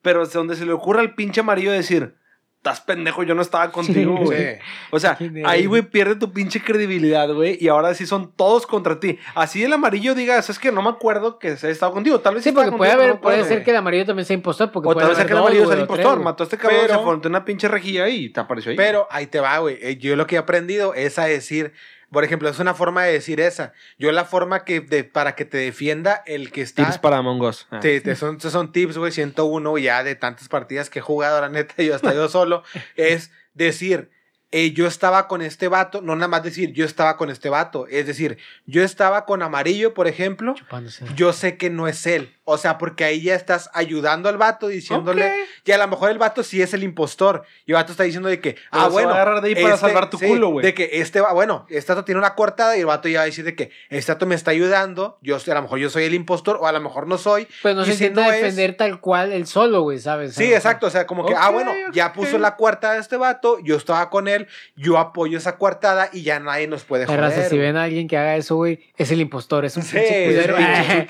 Pero 0.00 0.22
es 0.22 0.32
donde 0.32 0.54
se 0.54 0.64
le 0.64 0.72
ocurre 0.72 1.00
al 1.00 1.16
pinche 1.16 1.40
amarillo 1.40 1.72
decir, 1.72 2.14
estás 2.58 2.80
pendejo, 2.80 3.22
yo 3.22 3.34
no 3.34 3.42
estaba 3.42 3.70
contigo, 3.70 4.16
güey. 4.16 4.38
Sí. 4.54 4.60
O 4.90 4.98
sea, 4.98 5.16
ahí, 5.46 5.66
güey, 5.66 5.82
pierde 5.82 6.16
tu 6.16 6.32
pinche 6.32 6.60
credibilidad, 6.60 7.32
güey. 7.32 7.56
Y 7.60 7.68
ahora 7.68 7.94
sí 7.94 8.04
son 8.04 8.32
todos 8.34 8.66
contra 8.66 8.98
ti. 9.00 9.18
Así 9.34 9.62
el 9.62 9.72
amarillo 9.72 10.14
digas, 10.14 10.50
es 10.50 10.58
que 10.58 10.72
no 10.72 10.82
me 10.82 10.90
acuerdo 10.90 11.38
que 11.38 11.56
se 11.56 11.68
haya 11.68 11.72
estado 11.72 11.92
contigo. 11.92 12.18
Tal 12.20 12.34
vez 12.34 12.44
Sí, 12.44 12.52
porque 12.52 12.72
puede 12.72 12.92
haber, 12.92 13.10
no 13.10 13.20
puede 13.20 13.44
ser 13.44 13.62
que 13.64 13.70
el 13.70 13.76
amarillo 13.76 14.04
también 14.06 14.26
sea 14.26 14.34
impostor. 14.34 14.72
Porque 14.72 14.88
O 14.88 14.92
puede 14.92 15.06
tal 15.06 15.16
vez 15.16 15.24
que 15.26 15.32
el 15.32 15.38
amarillo 15.38 15.66
sea 15.66 15.74
el 15.76 15.82
o 15.82 15.86
tres, 15.86 15.98
impostor. 15.98 16.24
Mató 16.24 16.42
a 16.42 16.44
este 16.46 16.58
cabrón, 16.58 16.80
Pero- 16.82 16.94
se 16.98 17.04
fue 17.04 17.30
una 17.30 17.44
pinche 17.44 17.68
rejilla 17.68 18.08
y 18.08 18.28
te 18.30 18.40
apareció 18.40 18.70
ahí. 18.70 18.76
Pero 18.76 19.06
ahí 19.10 19.26
te 19.28 19.40
va, 19.40 19.58
güey. 19.58 19.78
Eh, 19.80 19.96
Yo 19.96 20.16
lo 20.16 20.26
que 20.26 20.34
he 20.34 20.38
aprendido 20.38 20.94
es 20.94 21.18
a 21.18 21.24
decir, 21.26 21.72
por 22.10 22.24
ejemplo, 22.24 22.48
es 22.48 22.58
una 22.58 22.74
forma 22.74 23.04
de 23.04 23.12
decir 23.12 23.40
esa. 23.40 23.72
Yo 23.98 24.10
la 24.12 24.24
forma 24.24 24.64
que 24.64 24.80
de, 24.80 25.04
para 25.04 25.34
que 25.34 25.44
te 25.44 25.58
defienda 25.58 26.22
el 26.26 26.50
que 26.50 26.62
está. 26.62 26.84
Tips 26.86 26.98
para 26.98 27.18
Among 27.18 27.42
Us. 27.42 27.66
Ah. 27.70 27.80
Sí, 27.82 28.00
te 28.00 28.16
son, 28.16 28.40
son 28.40 28.72
tips, 28.72 28.96
güey, 28.96 29.12
101 29.12 29.78
ya 29.78 30.02
de 30.02 30.14
tantas 30.14 30.48
partidas 30.48 30.90
que 30.90 31.00
he 31.00 31.02
jugado, 31.02 31.40
la 31.40 31.48
neta, 31.48 31.82
yo 31.82 31.94
hasta 31.94 32.14
yo 32.14 32.28
solo, 32.28 32.62
es 32.96 33.30
decir, 33.54 34.10
eh, 34.50 34.72
yo 34.72 34.86
estaba 34.86 35.28
con 35.28 35.42
este 35.42 35.68
vato, 35.68 36.00
no 36.00 36.16
nada 36.16 36.28
más 36.28 36.42
decir, 36.42 36.72
yo 36.72 36.86
estaba 36.86 37.18
con 37.18 37.28
este 37.28 37.50
vato, 37.50 37.86
es 37.88 38.06
decir, 38.06 38.38
yo 38.64 38.82
estaba 38.82 39.26
con 39.26 39.42
amarillo, 39.42 39.92
por 39.92 40.08
ejemplo, 40.08 40.54
Chupándose. 40.54 41.04
yo 41.14 41.34
sé 41.34 41.58
que 41.58 41.68
no 41.68 41.86
es 41.86 42.06
él, 42.06 42.34
o 42.48 42.58
sea, 42.58 42.78
porque 42.78 43.04
ahí 43.04 43.20
ya 43.22 43.34
estás 43.34 43.70
ayudando 43.74 44.28
al 44.28 44.36
vato 44.38 44.68
diciéndole, 44.68 45.26
Ok. 45.26 45.32
y 45.66 45.72
a 45.72 45.78
lo 45.78 45.86
mejor 45.88 46.10
el 46.10 46.18
vato 46.18 46.42
sí 46.42 46.62
es 46.62 46.72
el 46.74 46.82
impostor, 46.82 47.44
y 47.66 47.72
el 47.72 47.74
vato 47.76 47.92
está 47.92 48.04
diciendo 48.04 48.28
de 48.28 48.40
que, 48.40 48.52
Pero 48.54 48.66
ah, 48.84 48.88
bueno, 48.88 49.08
va 49.10 49.14
a 49.14 49.22
agarrar 49.22 49.42
de 49.42 49.48
ahí 49.48 49.54
para 49.54 49.74
este- 49.74 49.86
salvar 49.86 50.10
tu 50.10 50.18
sí, 50.18 50.26
culo, 50.26 50.48
güey. 50.48 50.64
De 50.64 50.74
que 50.74 50.88
este 50.94 51.20
va, 51.20 51.32
bueno, 51.32 51.66
este 51.68 51.92
vato 51.92 52.04
tiene 52.04 52.18
una 52.18 52.34
cortada 52.34 52.76
y 52.76 52.80
el 52.80 52.86
vato 52.86 53.08
ya 53.08 53.18
va 53.18 53.22
a 53.22 53.26
decir 53.26 53.44
de 53.44 53.54
que 53.54 53.70
este 53.90 54.12
vato 54.12 54.26
me 54.26 54.34
está 54.34 54.50
ayudando, 54.50 55.18
yo 55.22 55.36
a 55.36 55.54
lo 55.54 55.62
mejor 55.62 55.78
yo 55.78 55.90
soy 55.90 56.04
el 56.04 56.14
impostor 56.14 56.58
o 56.60 56.66
a 56.66 56.72
lo 56.72 56.80
mejor 56.80 57.06
no 57.06 57.18
soy. 57.18 57.46
Pues 57.62 57.74
no 57.74 57.82
y 57.82 57.86
se 57.86 57.92
si 57.92 57.98
sienta 57.98 58.22
no 58.22 58.30
a 58.30 58.34
es- 58.36 58.42
defender 58.42 58.76
tal 58.76 59.00
cual 59.00 59.32
él 59.32 59.46
solo, 59.46 59.82
güey, 59.82 59.98
¿sabes? 59.98 60.34
Sí, 60.34 60.52
exacto, 60.52 60.86
o 60.86 60.90
sea, 60.90 61.06
como 61.06 61.26
que, 61.26 61.34
ah, 61.36 61.50
bueno, 61.50 61.72
ya 61.92 62.12
puso 62.12 62.38
la 62.38 62.56
coartada 62.56 62.94
de 62.94 63.00
este 63.00 63.16
vato, 63.16 63.58
yo 63.62 63.76
estaba 63.76 64.10
con 64.10 64.28
él, 64.28 64.46
yo 64.76 64.98
apoyo 64.98 65.38
esa 65.38 65.56
coartada 65.58 66.08
y 66.12 66.22
ya 66.22 66.40
nadie 66.40 66.66
nos 66.66 66.84
puede 66.84 67.06
joder. 67.06 67.20
raza, 67.20 67.48
si 67.48 67.58
ven 67.58 67.76
a 67.76 67.84
alguien 67.84 68.08
que 68.08 68.16
haga 68.16 68.36
eso, 68.36 68.56
güey, 68.56 68.80
es 68.96 69.10
el 69.10 69.20
impostor, 69.20 69.64
es 69.64 69.76
un 69.76 69.82
Sí, 69.82 69.96
pinche 69.96 70.44
el 70.44 70.52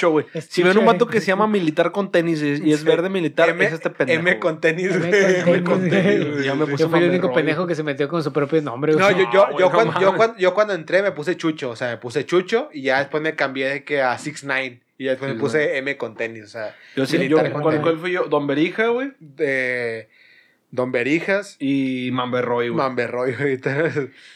güey. 0.09 0.27
Si 0.49 0.63
ven 0.63 0.79
un 0.79 0.87
vato 0.87 1.07
que 1.07 1.21
se 1.29 1.33
llama 1.33 1.47
militar 1.47 1.93
con 1.93 2.11
tenis 2.11 2.43
y 2.43 2.69
y 2.69 2.73
es 2.73 2.85
verde 2.85 3.09
militar, 3.09 3.51
M, 3.51 3.65
es 3.65 3.73
este 3.75 3.91
pendejo. 3.91 4.21
M 4.21 4.39
con 4.39 4.61
tenis, 4.61 4.91
M 4.95 5.09
güey. 5.11 5.13
con 5.43 5.49
M 5.55 5.65
con 5.65 5.89
tenis. 5.91 6.45
Ya 6.45 6.55
me 6.55 6.67
puse 6.67 6.83
Yo 6.85 6.89
fui 6.89 6.99
el 7.01 7.11
único 7.11 7.27
rollo. 7.29 7.35
pendejo 7.37 7.67
que 7.67 7.75
se 7.75 7.83
metió 7.83 8.09
con 8.09 8.23
su 8.23 8.33
propio 8.33 8.61
nombre, 8.63 8.95
No, 8.95 9.11
yo, 9.11 9.31
yo, 9.33 9.59
yo, 9.59 9.71
cuando, 9.71 9.93
yo, 10.01 10.07
mames. 10.07 10.17
cuando, 10.17 10.39
yo 10.39 10.55
cuando 10.55 10.75
entré 10.75 11.03
me 11.03 11.13
puse 11.13 11.37
chucho, 11.37 11.71
o 11.71 11.77
sea, 11.77 11.89
me 11.91 11.97
puse 11.99 12.25
chucho 12.27 12.71
y 12.73 12.83
ya 12.83 12.99
después 12.99 13.23
me 13.23 13.35
cambié 13.37 13.69
de 13.69 13.85
que 13.85 14.01
a 14.03 14.17
6 14.19 14.45
9 14.45 14.81
y 14.99 15.05
ya 15.05 15.11
después 15.13 15.31
Sí, 15.31 15.35
me 15.37 15.41
puse 15.41 15.79
M 15.79 15.97
con 15.97 16.15
tenis, 16.17 16.45
o 16.45 16.49
sea, 16.49 16.75
Yo 16.97 17.07
sí, 17.07 17.29
yo, 17.29 17.39
¿cuál, 17.61 17.81
cuál 17.83 17.99
fui 17.99 18.13
yo? 18.13 18.25
Don 18.25 18.47
Berija, 18.47 18.89
güey. 18.89 19.13
de 19.21 20.09
Don 20.71 20.93
Berijas, 20.93 21.57
Y 21.59 22.11
Mamberroy, 22.13 22.69
güey. 22.69 22.77
Mamberroy, 22.77 23.35
güey. 23.35 23.59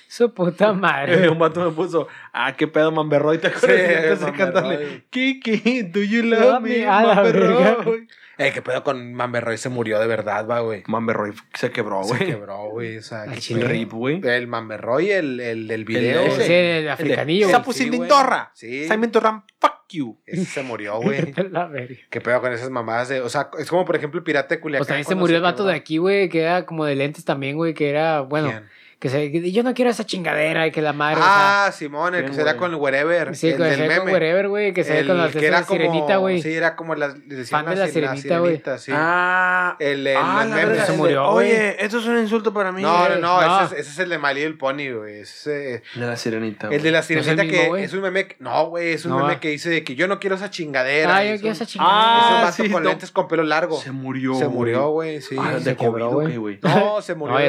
Su 0.08 0.32
puta 0.32 0.72
madre. 0.72 1.28
Un 1.30 1.38
vato 1.38 1.64
me 1.64 1.70
puso, 1.74 2.08
ah, 2.32 2.54
qué 2.56 2.66
pedo, 2.68 2.90
Mamberroy, 2.90 3.38
¿te 3.38 3.48
acuerdas? 3.48 4.18
Sí, 4.18 4.24
Mamberroy. 4.24 4.38
cantarle, 4.38 5.04
Kiki, 5.10 5.82
do 5.82 6.00
you 6.02 6.22
Love 6.22 6.40
love 6.40 6.62
me. 6.62 6.86
Mamberroy? 6.86 8.08
Eh, 8.38 8.50
qué 8.52 8.62
pedo 8.62 8.82
con 8.82 9.12
Mamberroy 9.12 9.58
se 9.58 9.68
murió 9.68 10.00
de 10.00 10.06
verdad, 10.06 10.46
va, 10.48 10.60
güey. 10.60 10.82
Mamberroy 10.86 11.32
se 11.52 11.70
quebró, 11.70 12.02
Se 12.02 12.16
güey. 12.16 12.26
quebró, 12.30 12.70
güey. 12.70 12.96
O 12.96 13.02
sea, 13.02 13.22
Al 13.22 13.32
qué 13.34 13.40
chile. 13.40 13.60
pedo. 13.60 13.68
Rip, 13.70 13.92
güey. 13.92 14.20
El 14.24 14.46
Mamberroy, 14.48 15.10
el, 15.10 15.38
el 15.38 15.68
del 15.68 15.84
video. 15.84 16.22
ese. 16.22 16.42
Ese, 16.44 16.78
el 16.78 16.88
africanillo. 16.88 17.46
güey. 17.46 17.52
Sapo 17.54 17.72
sin. 17.74 18.08
Torra. 18.08 18.50
Sí. 18.54 18.88
Simon 18.88 19.10
Torran, 19.12 19.44
fuck 19.60 19.71
you. 19.92 20.18
Ese 20.26 20.44
se 20.44 20.62
murió, 20.62 20.96
güey. 21.02 21.32
La 21.50 21.66
verga. 21.66 21.96
Qué 22.10 22.20
pedo 22.20 22.40
con 22.40 22.52
esas 22.52 22.70
mamadas 22.70 23.08
de. 23.08 23.20
O 23.20 23.28
sea, 23.28 23.50
es 23.58 23.68
como 23.68 23.84
por 23.84 23.96
ejemplo 23.96 24.18
el 24.18 24.24
pirata 24.24 24.54
de 24.54 24.60
Culiacán. 24.60 24.80
Pues 24.80 24.88
también 24.88 25.06
se 25.06 25.14
murió 25.14 25.36
el 25.36 25.42
vato 25.42 25.64
de 25.64 25.74
aquí, 25.74 25.98
güey, 25.98 26.28
que 26.28 26.40
era 26.40 26.66
como 26.66 26.84
de 26.84 26.96
lentes 26.96 27.24
también, 27.24 27.56
güey, 27.56 27.74
que 27.74 27.90
era, 27.90 28.20
bueno, 28.20 28.48
¿Quién? 28.50 28.64
Que 29.02 29.08
se, 29.08 29.50
yo 29.50 29.64
no 29.64 29.74
quiero 29.74 29.90
esa 29.90 30.06
chingadera 30.06 30.64
y 30.64 30.70
que 30.70 30.80
la 30.80 30.92
madre, 30.92 31.16
o 31.16 31.24
sea, 31.24 31.66
Ah, 31.66 31.72
Simón, 31.72 32.14
el 32.14 32.20
que 32.20 32.26
¿Quién, 32.26 32.34
será 32.36 32.52
güey? 32.52 32.58
con 32.60 32.70
el 32.70 32.76
Wherever. 32.76 33.34
sí, 33.34 33.48
el 33.48 33.56
que 33.56 33.62
del 33.64 33.74
se 33.74 33.80
con 33.80 33.88
meme. 34.06 34.12
wherever, 34.12 34.48
güey, 34.48 34.72
que 34.72 34.84
se 34.84 34.96
El 35.00 35.08
con 35.08 35.18
las 35.18 35.32
que 35.32 35.40
de 35.40 35.46
era 35.48 35.58
la 35.60 35.66
sirenita, 35.66 36.06
como- 36.06 36.20
güey. 36.20 36.40
Sí, 36.40 36.52
era 36.54 36.76
como 36.76 36.94
las. 36.94 37.18
le 37.18 37.34
decían 37.34 37.66
de 37.66 37.74
la 37.74 37.88
sirenita, 37.88 38.38
güey. 38.38 38.62
sí. 38.78 38.92
Ah, 38.94 39.74
El, 39.80 40.06
el, 40.06 40.16
ah, 40.16 40.42
el 40.44 40.50
la 40.50 40.54
meme. 40.56 40.80
se 40.86 40.92
el 40.92 40.98
murió. 40.98 41.26
Oye, 41.30 41.84
esto 41.84 41.98
es 41.98 42.06
un 42.06 42.16
insulto 42.18 42.54
para 42.54 42.70
mí. 42.70 42.80
No, 42.80 43.08
no, 43.08 43.14
eh. 43.16 43.18
no, 43.18 43.40
No. 43.42 43.64
Ese, 43.64 43.74
es, 43.74 43.80
ese 43.80 43.90
es 43.90 43.98
el 43.98 44.08
de 44.10 44.18
My 44.20 44.34
Little 44.34 44.54
Pony, 44.54 44.92
güey. 44.96 45.18
Ese- 45.22 45.82
De 45.96 46.06
la 46.06 46.16
sirenita. 46.16 46.68
el 46.70 46.80
de 46.80 46.90
la 46.92 46.98
el 46.98 47.04
sirenita 47.04 47.42
que 47.44 47.82
es 47.82 47.92
un 47.94 48.02
meme. 48.02 48.28
que- 48.28 48.36
no, 48.38 48.66
güey, 48.66 48.92
es 48.92 49.04
un 49.04 49.10
No, 49.10 49.18
meme 49.18 49.32
ah. 49.34 49.40
que 49.40 49.48
dice 49.48 49.68
de 49.68 49.82
que 49.82 49.96
yo 49.96 50.06
no 50.06 50.20
quiero 50.20 50.36
esa 50.36 50.48
chingadera. 50.48 51.16
Ah, 51.16 51.24
yo 51.24 51.32
quiero 51.32 51.48
un- 51.48 51.52
esa 51.54 51.64
Es 51.64 51.70
chingada. 51.70 51.90
Ah, 51.92 52.34
un 52.36 52.42
vato 52.42 52.62
sí, 52.62 52.70
con 52.70 52.84
lentes 52.84 53.10
con 53.10 53.26
pelo 53.26 53.42
largo. 53.42 53.80
Se 53.80 53.90
murió. 53.90 54.34
Se 54.36 54.46
murió, 54.46 54.90
güey. 54.90 55.20
sí. 55.20 55.34
Ah, 55.36 55.54
se 55.58 55.70
de 55.70 55.76
COVID, 55.76 56.38
güey. 56.38 56.60
No, 56.62 57.02
se 57.02 57.16
murió 57.16 57.36
de, 57.38 57.48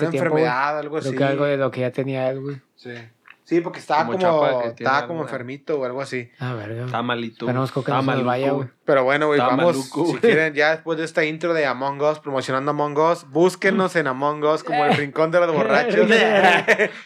tiempo, 0.00 0.06
enfermedad, 0.16 0.78
algo 0.86 0.98
Creo 0.98 1.08
así. 1.10 1.18
que 1.18 1.24
algo 1.24 1.44
de 1.44 1.56
lo 1.56 1.70
que 1.70 1.80
ya 1.80 1.90
tenía 1.90 2.30
él, 2.30 2.40
güey. 2.40 2.56
Sí. 2.76 2.94
Sí, 3.46 3.60
porque 3.60 3.78
estaba 3.78 4.04
Como 4.06 4.18
como, 4.18 4.60
estaba 4.60 4.96
algo, 4.98 5.08
como 5.08 5.22
enfermito 5.22 5.78
o 5.78 5.84
algo 5.84 6.00
así. 6.00 6.28
Ah, 6.40 6.54
verga. 6.54 6.86
Estaba 6.86 7.04
malito. 7.04 7.44
Esperemos 7.46 7.70
que 7.70 7.92
no 7.92 8.02
se 8.02 8.22
vaya, 8.24 8.50
güey. 8.50 8.68
Pero 8.84 9.04
bueno, 9.04 9.28
güey, 9.28 9.38
vamos, 9.38 9.76
maluco, 9.76 10.06
si 10.06 10.18
quieren, 10.18 10.52
ya 10.54 10.72
después 10.72 10.98
de 10.98 11.04
esta 11.04 11.24
intro 11.24 11.54
de 11.54 11.64
Among 11.64 12.00
Us, 12.02 12.18
promocionando 12.18 12.72
Among 12.72 12.98
Us, 12.98 13.24
búsquenos 13.30 13.94
en 13.94 14.08
Among 14.08 14.42
Us 14.42 14.64
como 14.64 14.84
el 14.84 14.96
rincón 14.96 15.30
de 15.30 15.38
los 15.38 15.54
borrachos. 15.54 16.08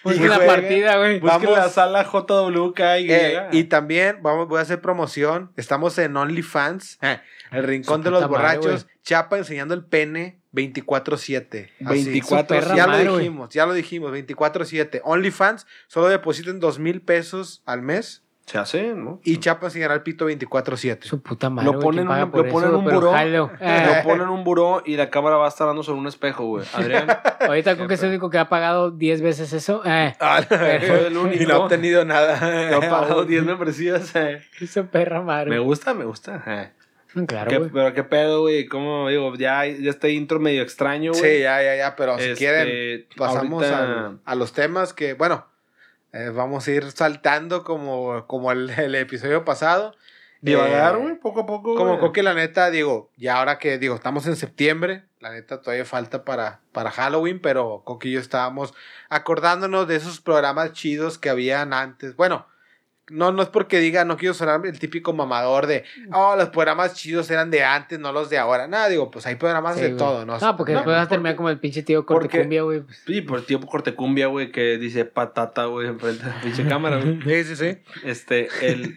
Busquen 0.03 0.29
la 0.31 0.37
jueguen. 0.37 0.47
partida, 0.47 0.97
güey. 0.97 1.21
Busquen 1.21 1.53
la 1.53 1.69
sala 1.69 2.05
JWK 2.05 2.81
y... 3.01 3.13
Eh, 3.13 3.49
y 3.53 3.65
también 3.65 4.21
vamos, 4.23 4.49
voy 4.49 4.61
a 4.61 4.63
hacer 4.63 4.81
promoción. 4.81 5.53
Estamos 5.57 5.99
en 5.99 6.17
OnlyFans, 6.17 6.99
eh, 7.03 7.21
el 7.53 7.65
rincón 7.65 8.03
de 8.03 8.11
los 8.11 8.23
puta 8.25 8.33
madre, 8.43 8.59
borrachos. 8.59 8.87
Chapa 9.03 9.39
enseñando 9.39 9.75
el 9.75 9.85
pene 9.85 10.41
24-7. 10.53 11.69
Así. 11.87 12.05
24 12.05 12.43
Su 12.43 12.47
perra 12.63 12.77
Ya 12.77 12.87
madre, 12.87 13.05
lo 13.05 13.17
dijimos, 13.19 13.51
ya 13.51 13.67
lo 13.67 13.73
dijimos, 13.73 14.13
24-7. 14.13 15.01
OnlyFans, 15.05 15.67
solo 15.87 16.09
depositen 16.09 16.61
dos 16.61 16.79
mil 16.79 17.01
pesos 17.03 17.63
al 17.67 17.83
mes 17.83 18.25
Se 18.47 18.59
hace, 18.59 18.95
¿no? 18.95 19.21
y 19.25 19.37
Chapa 19.39 19.67
enseñará 19.67 19.95
el 19.95 20.03
pito 20.03 20.29
24-7. 20.29 21.05
Su 21.05 21.23
puta 21.23 21.51
madre, 21.51 21.71
Lo 21.73 21.79
ponen 21.79 22.07
¿quién 22.07 22.09
paga 22.09 22.25
un- 22.25 22.31
lo 22.33 22.49
ponen 22.49 22.69
eso, 22.71 22.79
un 22.79 22.85
pero 22.85 22.97
buró. 23.01 23.13
jalo. 23.13 23.51
Eh, 23.61 23.85
Lo 23.97 24.03
ponen 24.03 24.23
en 24.23 24.29
un 24.31 24.43
buró 24.45 24.83
y 24.85 24.97
la 24.97 25.09
cámara 25.09 25.37
va 25.37 25.47
a 25.47 25.49
estar 25.49 25.67
dando 25.69 25.83
sobre 25.85 26.01
un 26.01 26.07
espejo, 26.09 26.45
güey. 26.47 26.65
Adrián. 26.75 27.07
ahorita 27.41 27.77
creo 27.77 27.87
que 27.87 27.95
es 27.95 28.03
el 28.03 28.09
único 28.11 28.29
que 28.31 28.39
ha 28.39 28.49
pagado 28.49 28.91
10 28.91 29.23
veces 29.23 29.53
eso. 29.53 29.83
Eh, 29.85 30.15
Fue 30.49 31.07
el 31.07 31.17
único. 31.17 31.43
y 31.43 31.47
no 31.47 31.55
ha 31.55 31.59
obtenido 31.61 32.05
nada. 32.05 32.71
Yo 32.71 32.79
he 32.83 32.89
pagado 32.89 33.25
10 33.25 33.45
membresías. 33.45 34.15
eh. 34.17 34.43
su 34.67 34.87
perra 34.87 35.23
madre. 35.23 35.51
Me 35.51 35.59
gusta, 35.61 35.95
me 35.95 36.05
gusta. 36.05 36.73
Eh. 37.17 37.27
Claro, 37.27 37.49
¿Qué- 37.51 37.59
güey. 37.59 37.71
pero 37.71 37.93
qué 37.95 38.05
pedo, 38.05 38.41
güey. 38.43 38.67
¿Cómo 38.67 39.09
digo? 39.09 39.35
Ya, 39.37 39.67
ya 39.67 39.91
este 39.91 40.11
intro 40.11 40.39
medio 40.41 40.63
extraño, 40.63 41.13
güey. 41.13 41.23
Sí, 41.37 41.41
ya, 41.43 41.63
ya, 41.63 41.77
ya, 41.77 41.97
pero 41.97 42.19
si 42.19 42.25
Este, 42.25 42.35
quieren, 42.37 43.07
pasamos 43.17 43.63
ahorita- 43.65 44.07
al- 44.07 44.21
a 44.25 44.35
los 44.35 44.53
temas 44.53 44.93
que, 44.93 45.15
bueno, 45.15 45.47
eh, 46.13 46.31
vamos 46.35 46.67
a 46.67 46.71
ir 46.73 46.91
saltando 46.91 47.63
como, 47.65 48.27
como 48.27 48.51
el, 48.53 48.71
el 48.71 48.95
episodio 48.95 49.45
pasado. 49.45 49.95
Divagar, 50.43 50.95
Eh, 50.95 50.99
güey, 50.99 51.15
poco 51.17 51.41
a 51.41 51.47
poco. 51.47 51.75
Como 51.75 51.99
creo 51.99 52.13
que 52.13 52.23
la 52.23 52.33
neta, 52.33 52.71
digo, 52.71 53.11
ya 53.19 53.37
ahora 53.39 53.59
que 53.59 53.77
digo, 53.79 53.95
estamos 53.95 54.27
en 54.27 54.37
septiembre, 54.37 55.05
la 55.21 55.33
neta 55.33 55.61
todavía 55.61 55.85
falta 55.85 56.25
para, 56.25 56.61
para 56.73 56.91
Halloween, 56.91 57.41
pero 57.43 57.83
Coqui 57.85 58.09
y 58.09 58.13
yo 58.13 58.21
estábamos 58.21 58.73
acordándonos 59.11 59.87
de 59.87 59.97
esos 59.97 60.21
programas 60.23 60.73
chidos 60.73 61.19
que 61.19 61.29
habían 61.29 61.75
antes. 61.75 62.17
Bueno, 62.17 62.47
no, 63.11 63.33
no 63.33 63.43
es 63.43 63.49
porque 63.49 63.79
diga, 63.81 64.05
no 64.05 64.17
quiero 64.17 64.33
sonar 64.35 64.65
el 64.65 64.79
típico 64.79 65.13
mamador 65.13 65.67
de, 65.67 65.85
oh, 66.13 66.35
los 66.37 66.49
programas 66.51 66.95
chidos 66.95 67.31
eran 67.31 67.51
de 67.51 67.63
antes, 67.65 67.99
no 67.99 68.13
los 68.13 68.31
de 68.31 68.39
ahora. 68.39 68.67
Nada, 68.69 68.89
digo, 68.89 69.11
pues 69.11 69.27
hay 69.27 69.35
programas 69.35 69.75
Sí, 69.77 69.83
de 69.83 69.87
güey. 69.89 69.99
todo, 69.99 70.25
¿no? 70.25 70.39
No, 70.39 70.57
porque 70.57 70.73
después 70.73 70.97
vas 70.97 71.07
a 71.07 71.09
terminar 71.09 71.37
como 71.37 71.51
el 71.51 71.59
pinche 71.59 71.83
tío 71.83 72.07
porque- 72.07 72.29
cortecumbia, 72.29 72.63
güey. 72.63 72.81
pues. 72.81 73.03
Sí, 73.07 73.21
por 73.21 73.41
el 73.41 73.45
tiempo 73.47 73.67
cortecumbia, 73.67 74.29
güey, 74.29 74.51
que 74.53 74.79
dice 74.79 75.05
patata, 75.05 75.67
güey, 75.67 75.89
enfrente 75.89 76.25
de 76.25 76.31
la 76.31 76.41
pinche 76.41 76.67
cámara, 76.67 76.97
güey. 76.97 77.21
Sí, 77.45 77.45
sí, 77.45 77.57
sí. 77.57 77.79
Este, 78.05 78.49
el. 78.63 78.97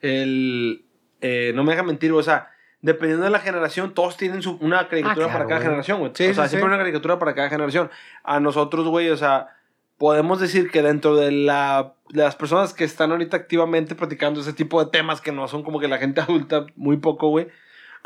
el 0.00 0.84
eh, 1.20 1.52
no 1.54 1.64
me 1.64 1.72
deja 1.72 1.82
mentir, 1.82 2.12
güey, 2.12 2.20
o 2.20 2.24
sea, 2.24 2.50
dependiendo 2.82 3.24
de 3.24 3.30
la 3.30 3.38
generación, 3.40 3.94
todos 3.94 4.16
tienen 4.16 4.42
su, 4.42 4.56
una 4.60 4.86
caricatura 4.88 5.26
Ah, 5.26 5.28
claro, 5.30 5.32
para 5.32 5.44
cada 5.46 5.56
güey. 5.56 5.66
generación, 5.66 5.98
güey. 6.00 6.12
Sí, 6.14 6.26
o 6.28 6.34
sea, 6.34 6.44
sí, 6.44 6.50
siempre 6.50 6.68
sí. 6.68 6.74
una 6.74 6.78
caricatura 6.78 7.18
para 7.18 7.34
cada 7.34 7.48
generación. 7.48 7.90
A 8.22 8.38
nosotros, 8.38 8.86
güey, 8.86 9.08
o 9.10 9.16
sea, 9.16 9.55
podemos 9.98 10.40
decir 10.40 10.70
que 10.70 10.82
dentro 10.82 11.16
de, 11.16 11.32
la, 11.32 11.94
de 12.10 12.22
las 12.22 12.36
personas 12.36 12.74
que 12.74 12.84
están 12.84 13.10
ahorita 13.10 13.36
activamente 13.36 13.94
practicando 13.94 14.40
ese 14.40 14.52
tipo 14.52 14.82
de 14.84 14.90
temas 14.90 15.20
que 15.20 15.32
no 15.32 15.48
son 15.48 15.62
como 15.62 15.80
que 15.80 15.88
la 15.88 15.98
gente 15.98 16.20
adulta, 16.22 16.66
muy 16.76 16.98
poco, 16.98 17.28
güey. 17.28 17.48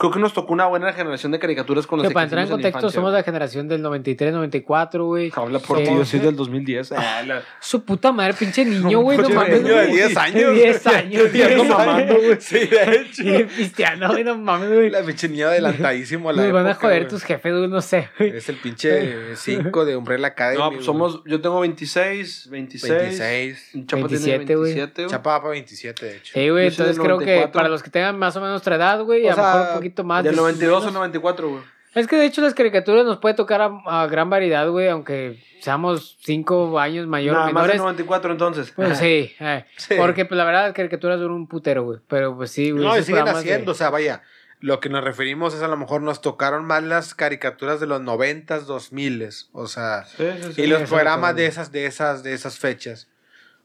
Creo 0.00 0.10
que 0.12 0.18
nos 0.18 0.32
tocó 0.32 0.54
una 0.54 0.64
buena 0.66 0.94
generación 0.94 1.30
de 1.30 1.38
caricaturas 1.38 1.86
con 1.86 1.98
las 1.98 2.08
Que 2.08 2.14
para 2.14 2.24
entrar 2.24 2.42
en 2.44 2.48
contexto, 2.50 2.88
somos 2.90 3.12
la 3.12 3.22
generación 3.22 3.68
del 3.68 3.82
93, 3.82 4.32
94, 4.32 5.04
güey. 5.04 5.30
Habla 5.36 5.58
por 5.58 5.76
Sí. 5.76 5.84
ti, 5.84 5.90
yo 5.94 6.04
soy 6.06 6.20
del 6.20 6.36
2010. 6.36 6.92
Ah, 6.92 7.22
la- 7.26 7.42
Su 7.60 7.84
puta 7.84 8.10
madre, 8.10 8.32
pinche 8.32 8.64
niño, 8.64 9.00
güey. 9.00 9.18
No 9.18 9.24
Pinche 9.24 9.36
mames, 9.38 9.62
niño 9.62 9.74
de 9.76 9.86
güey. 9.88 9.96
10 9.98 10.16
años. 10.16 10.54
10 10.54 10.86
años, 10.86 11.22
Ya 11.34 11.48
güey. 11.48 11.60
ando 11.60 11.64
mamando, 11.76 12.14
güey. 12.14 12.40
Sí, 12.40 12.58
de 12.60 12.96
hecho. 12.96 13.22
Sí, 13.22 13.44
Cristiano, 13.54 14.08
güey, 14.08 14.24
no 14.24 14.38
mames, 14.38 14.70
güey. 14.72 14.88
La 14.88 15.02
pinche 15.02 15.28
niña 15.28 15.48
adelantadísimo 15.48 16.30
a 16.30 16.32
la 16.32 16.44
Nos 16.44 16.52
van 16.52 16.66
a 16.68 16.74
joder 16.76 17.00
güey. 17.00 17.08
tus 17.10 17.22
jefes, 17.22 17.52
güey, 17.54 17.68
no 17.68 17.82
sé, 17.82 18.08
güey. 18.18 18.36
Es 18.38 18.48
el 18.48 18.56
pinche 18.56 19.36
5 19.36 19.84
de 19.84 19.96
Umbrella 19.96 20.28
Academy. 20.28 20.58
No, 20.62 20.70
pues 20.72 20.86
somos, 20.86 21.20
yo 21.26 21.42
tengo 21.42 21.60
26, 21.60 22.48
26. 22.50 22.90
26. 22.90 23.70
Chapa 23.86 23.96
27, 24.08 24.38
tiene 24.46 24.54
güey. 24.56 24.72
27, 24.74 25.02
güey. 25.02 25.10
Chapa 25.10 25.38
para 25.42 25.50
27, 25.50 26.06
de 26.06 26.16
hecho. 26.16 26.32
Sí, 26.32 26.48
güey, 26.48 26.70
soy 26.70 26.86
del 26.86 26.94
entonces 26.94 26.98
creo 27.04 27.18
que 27.18 27.24
94. 27.26 27.52
para 27.52 27.68
los 27.68 27.82
que 27.82 27.90
tengan 27.90 28.18
más 28.18 28.34
o 28.36 28.40
menos 28.40 28.52
nuestra 28.54 28.76
edad, 28.76 29.02
güey, 29.04 29.28
a 29.28 29.36
lo 29.36 29.42
mejor 29.42 29.60
un 29.60 29.74
poquito 29.74 29.89
más. 30.04 30.24
Del 30.24 30.34
de- 30.34 30.40
92 30.40 30.80
menos. 30.80 30.86
al 30.88 30.94
94, 30.94 31.48
güey. 31.50 31.62
Es 31.94 32.06
que 32.06 32.14
de 32.16 32.24
hecho 32.24 32.40
las 32.40 32.54
caricaturas 32.54 33.04
nos 33.04 33.18
puede 33.18 33.34
tocar 33.34 33.60
a, 33.62 33.80
a 33.84 34.06
gran 34.06 34.30
variedad, 34.30 34.68
güey, 34.68 34.88
aunque 34.88 35.42
seamos 35.60 36.16
cinco 36.20 36.78
años 36.78 37.08
mayor 37.08 37.32
Nada 37.34 37.46
más 37.46 37.52
del 37.54 37.78
menores. 37.78 37.80
94 37.80 38.32
entonces. 38.32 38.72
Pues 38.76 38.96
sí, 38.98 39.32
eh, 39.40 39.64
Sí. 39.76 39.94
porque 39.98 40.24
pues 40.24 40.38
la 40.38 40.44
verdad 40.44 40.66
las 40.66 40.72
caricaturas 40.74 41.18
duran 41.18 41.34
un 41.36 41.48
putero, 41.48 41.82
güey. 41.82 41.98
Pero 42.06 42.36
pues 42.36 42.52
sí, 42.52 42.70
güey. 42.70 42.84
No, 42.84 42.96
y 42.96 43.02
siguen 43.02 43.24
de- 43.24 43.30
haciendo, 43.32 43.72
o 43.72 43.74
sea, 43.74 43.90
vaya. 43.90 44.22
Lo 44.62 44.78
que 44.78 44.90
nos 44.90 45.02
referimos 45.02 45.54
es 45.54 45.62
a 45.62 45.68
lo 45.68 45.76
mejor 45.78 46.02
nos 46.02 46.20
tocaron 46.20 46.66
más 46.66 46.82
las 46.82 47.14
caricaturas 47.14 47.80
de 47.80 47.86
los 47.86 48.02
90s, 48.02 48.66
2000s, 48.66 49.48
o 49.52 49.66
sea, 49.66 50.04
Sí, 50.04 50.24
sí, 50.42 50.52
sí. 50.52 50.62
y 50.62 50.66
los 50.66 50.82
programas 50.88 51.34
de 51.34 51.46
esas, 51.46 51.72
de 51.72 51.86
esas, 51.86 52.22
de 52.22 52.34
esas 52.34 52.58
fechas. 52.58 53.08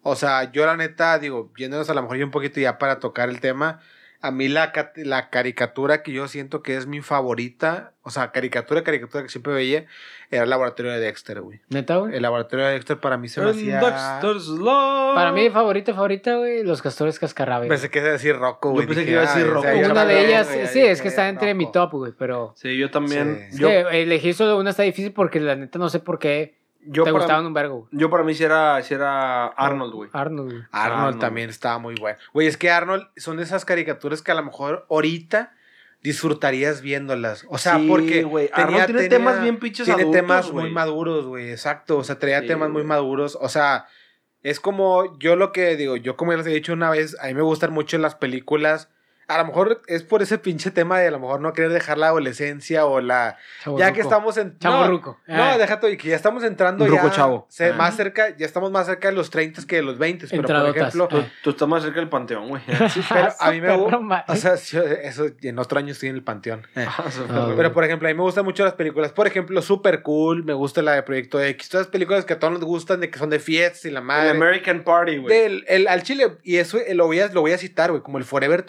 O 0.04 0.16
sea, 0.16 0.52
yo 0.54 0.66
la 0.66 0.78
neta, 0.78 1.20
digo, 1.20 1.52
yéndonos 1.58 1.90
a 1.90 1.94
lo 1.94 2.02
mejor 2.02 2.18
un 2.24 2.32
poquito 2.32 2.62
ya 2.62 2.78
para 2.78 3.00
tocar 3.00 3.28
el 3.28 3.42
tema, 3.42 3.82
a 4.26 4.32
mí 4.32 4.48
la, 4.48 4.72
la 4.96 5.30
caricatura 5.30 6.02
que 6.04 6.12
yo 6.12 6.28
siento 6.28 6.64
que 6.64 6.76
es 6.78 6.88
mi 6.88 7.02
favorita, 7.02 7.94
o 8.02 8.10
sea, 8.10 8.32
caricatura, 8.32 8.84
caricatura 8.84 9.24
que 9.24 9.30
siempre 9.30 9.54
veía, 9.54 9.86
era 10.32 10.44
el 10.44 10.50
laboratorio 10.50 10.92
de 10.92 11.00
Dexter, 11.00 11.42
güey. 11.42 11.62
Neta, 11.70 11.98
güey. 11.98 12.16
El 12.16 12.22
laboratorio 12.24 12.66
de 12.66 12.74
Dexter 12.74 13.00
para 13.00 13.18
mí 13.18 13.28
se 13.28 13.42
me 13.42 13.52
hacía... 13.52 13.80
Dexter's 13.80 14.48
Love. 14.48 15.16
Para 15.16 15.32
mí, 15.32 15.50
favorita, 15.50 15.94
favorita, 15.94 16.36
güey, 16.36 16.64
los 16.64 16.82
castores 16.82 17.20
cascarrabias. 17.20 17.70
Pensé 17.70 17.90
que 17.90 18.00
iba 18.00 18.10
a 18.10 18.12
decir 18.14 18.36
Rocco, 18.36 18.72
güey. 18.72 18.88
pensé 18.88 19.06
que 19.06 19.12
iba 19.12 19.22
a 19.22 19.26
decir 19.26 19.44
"Ay, 19.44 19.50
Rocco". 19.50 19.60
o 19.60 19.64
sea, 19.64 19.82
yo 19.82 19.92
Una 19.92 20.06
de 20.06 20.26
ellas, 20.26 20.48
sí, 20.72 20.80
es 20.82 21.02
que 21.02 21.08
está 21.10 21.30
entre 21.30 21.54
mi 21.54 21.72
top, 21.72 21.92
güey, 21.92 22.14
pero... 22.18 22.54
Sí, 22.56 22.78
yo 22.78 22.90
también. 22.92 23.36
Sí. 23.50 23.56
Es 23.56 23.60
Yo, 23.60 23.68
que 23.68 24.02
elegir 24.02 24.34
solo 24.34 24.58
una 24.58 24.72
está 24.72 24.84
difícil 24.84 25.14
porque 25.14 25.40
la 25.40 25.56
neta 25.56 25.80
no 25.80 25.90
sé 25.90 26.00
por 26.00 26.20
qué 26.20 26.65
yo, 26.88 27.04
te 27.04 27.12
para, 27.12 27.24
gustaban 27.24 27.46
un 27.46 27.54
vergo. 27.54 27.88
yo 27.92 28.10
para 28.10 28.24
mí 28.24 28.34
sí 28.34 28.44
era, 28.44 28.82
sí 28.84 28.94
era 28.94 29.48
Arnold, 29.48 29.94
güey. 29.94 30.10
Arnold, 30.14 30.52
güey. 30.52 30.64
Arnold 30.72 31.00
Arnold. 31.02 31.20
también 31.20 31.50
estaba 31.50 31.78
muy 31.80 31.96
bueno. 31.96 32.18
Güey, 32.34 32.48
es 32.48 32.58
que 32.58 32.70
Arnold 32.70 33.08
son 33.18 33.38
de 33.38 33.44
esas 33.44 33.66
caricaturas 33.66 34.22
que 34.22 34.32
a 34.32 34.36
lo 34.36 34.44
mejor 34.44 34.86
ahorita 34.90 35.54
disfrutarías 36.02 36.82
viéndolas. 36.82 37.46
O 37.50 37.58
sea, 37.58 37.80
Sí, 37.80 37.88
porque 37.88 38.24
güey, 38.24 38.50
Arnold 38.54 38.86
tiene 38.86 39.10
temas 39.10 39.42
bien 39.42 39.58
pinches 39.58 39.86
Tiene 39.86 40.04
adultos, 40.04 40.22
temas 40.22 40.52
muy 40.52 40.70
maduros, 40.70 41.26
güey. 41.26 41.50
Exacto. 41.50 41.98
O 41.98 42.04
sea, 42.04 42.20
traía 42.20 42.42
Sí, 42.42 42.48
temas 42.48 42.70
muy 42.70 42.84
maduros. 42.84 43.38
O 43.42 43.50
sea, 43.50 43.88
es 44.44 44.60
como 44.60 45.18
yo 45.18 45.36
lo 45.36 45.52
que 45.52 45.76
digo, 45.76 45.96
yo 45.98 46.16
como 46.16 46.32
ya 46.32 46.38
les 46.38 46.48
he 46.48 46.52
dicho 46.52 46.74
una 46.74 46.92
vez, 46.92 47.18
a 47.20 47.26
mí 47.28 47.34
me 47.34 47.42
gustan 47.42 47.74
mucho 47.74 47.98
las 47.98 48.14
películas 48.14 48.90
A 49.28 49.38
lo 49.40 49.46
mejor 49.46 49.82
es 49.88 50.04
por 50.04 50.22
ese 50.22 50.38
pinche 50.38 50.70
tema 50.72 51.00
de 51.00 51.08
a 51.08 51.12
lo 51.12 51.20
mejor 51.20 51.42
no 51.42 51.52
querer 51.54 51.72
dejar 51.72 51.98
la 51.98 52.08
adolescencia 52.08 52.86
o 52.86 53.02
la... 53.02 53.38
Ya 53.78 53.92
que 53.94 54.02
estamos 54.02 54.38
en... 54.38 54.58
Chavo 54.60 54.88
no. 54.88 55.18
No, 55.28 55.44
Ah. 55.44 55.58
déjate, 55.58 55.90
y 55.92 55.98
que 55.98 56.10
ya 56.10 56.16
estamos 56.16 56.44
entrando 56.44 56.86
Ruco 56.86 57.08
ya... 57.08 57.12
chavo. 57.12 57.48
se- 57.50 57.70
Ah. 57.70 57.74
Más 57.74 57.96
cerca, 57.96 58.36
ya 58.38 58.46
estamos 58.46 58.72
más 58.72 58.86
cerca 58.86 59.08
de 59.10 59.16
los 59.16 59.30
30 59.32 59.64
que 59.68 59.78
de 59.78 59.82
los 59.82 59.98
20. 59.98 60.28
Pero 60.30 60.44
por 60.44 60.70
ejemplo... 60.78 61.08
Tú, 61.08 61.18
Ah. 61.18 61.28
tú 61.44 61.50
estás 61.52 61.68
más 61.68 61.82
cerca 61.84 62.00
del 62.00 62.10
panteón, 62.10 62.50
güey. 62.50 62.62
Pero 62.68 63.30
a 63.40 63.52
mí 63.52 63.62
me 63.62 63.76
gusta... 63.76 64.26
O 64.28 64.36
sea, 64.36 64.54
eso 64.54 65.26
en 65.42 65.60
otro 65.60 65.80
año 65.80 65.92
estoy 65.92 66.10
en 66.10 66.16
el 66.16 66.24
panteón. 66.24 66.68
Eh. 66.76 66.86
Ah, 66.88 67.04
fue- 67.10 67.28
No, 67.28 67.56
Pero 67.56 67.74
por 67.74 67.84
ejemplo, 67.84 68.08
a 68.08 68.12
mí 68.12 68.16
me 68.18 68.22
gustan 68.24 68.46
mucho 68.46 68.64
las 68.64 68.74
películas. 68.74 69.12
Por 69.12 69.28
ejemplo, 69.28 69.62
Super 69.62 70.02
Cool, 70.04 70.44
me 70.44 70.54
gusta 70.54 70.82
la 70.82 70.94
de 70.94 71.04
Proyecto 71.04 71.42
X. 71.42 71.70
Todas 71.70 71.88
las 71.88 71.92
películas 71.92 72.26
que 72.26 72.34
a 72.34 72.40
todos 72.40 72.54
nos 72.54 72.64
gustan, 72.64 73.00
de 73.00 73.10
que 73.10 73.18
son 73.20 73.30
de 73.30 73.40
fiestas 73.40 73.86
y 73.86 73.92
la 73.92 74.00
El 74.00 74.06
madre. 74.06 74.30
American 74.32 74.84
Party, 74.84 75.18
güey. 75.18 75.36
Del, 75.36 75.66
el, 75.68 75.88
al 75.88 76.04
chile, 76.04 76.38
y 76.44 76.58
eso 76.58 76.78
eh, 76.78 76.94
lo 76.94 77.06
voy 77.08 77.20
a, 77.20 77.28
lo 77.30 77.42
voy 77.42 77.54
a 77.54 77.58
citar, 77.58 77.90
güey, 77.92 78.04
como 78.04 78.18
el 78.18 78.24
Forever 78.24 78.64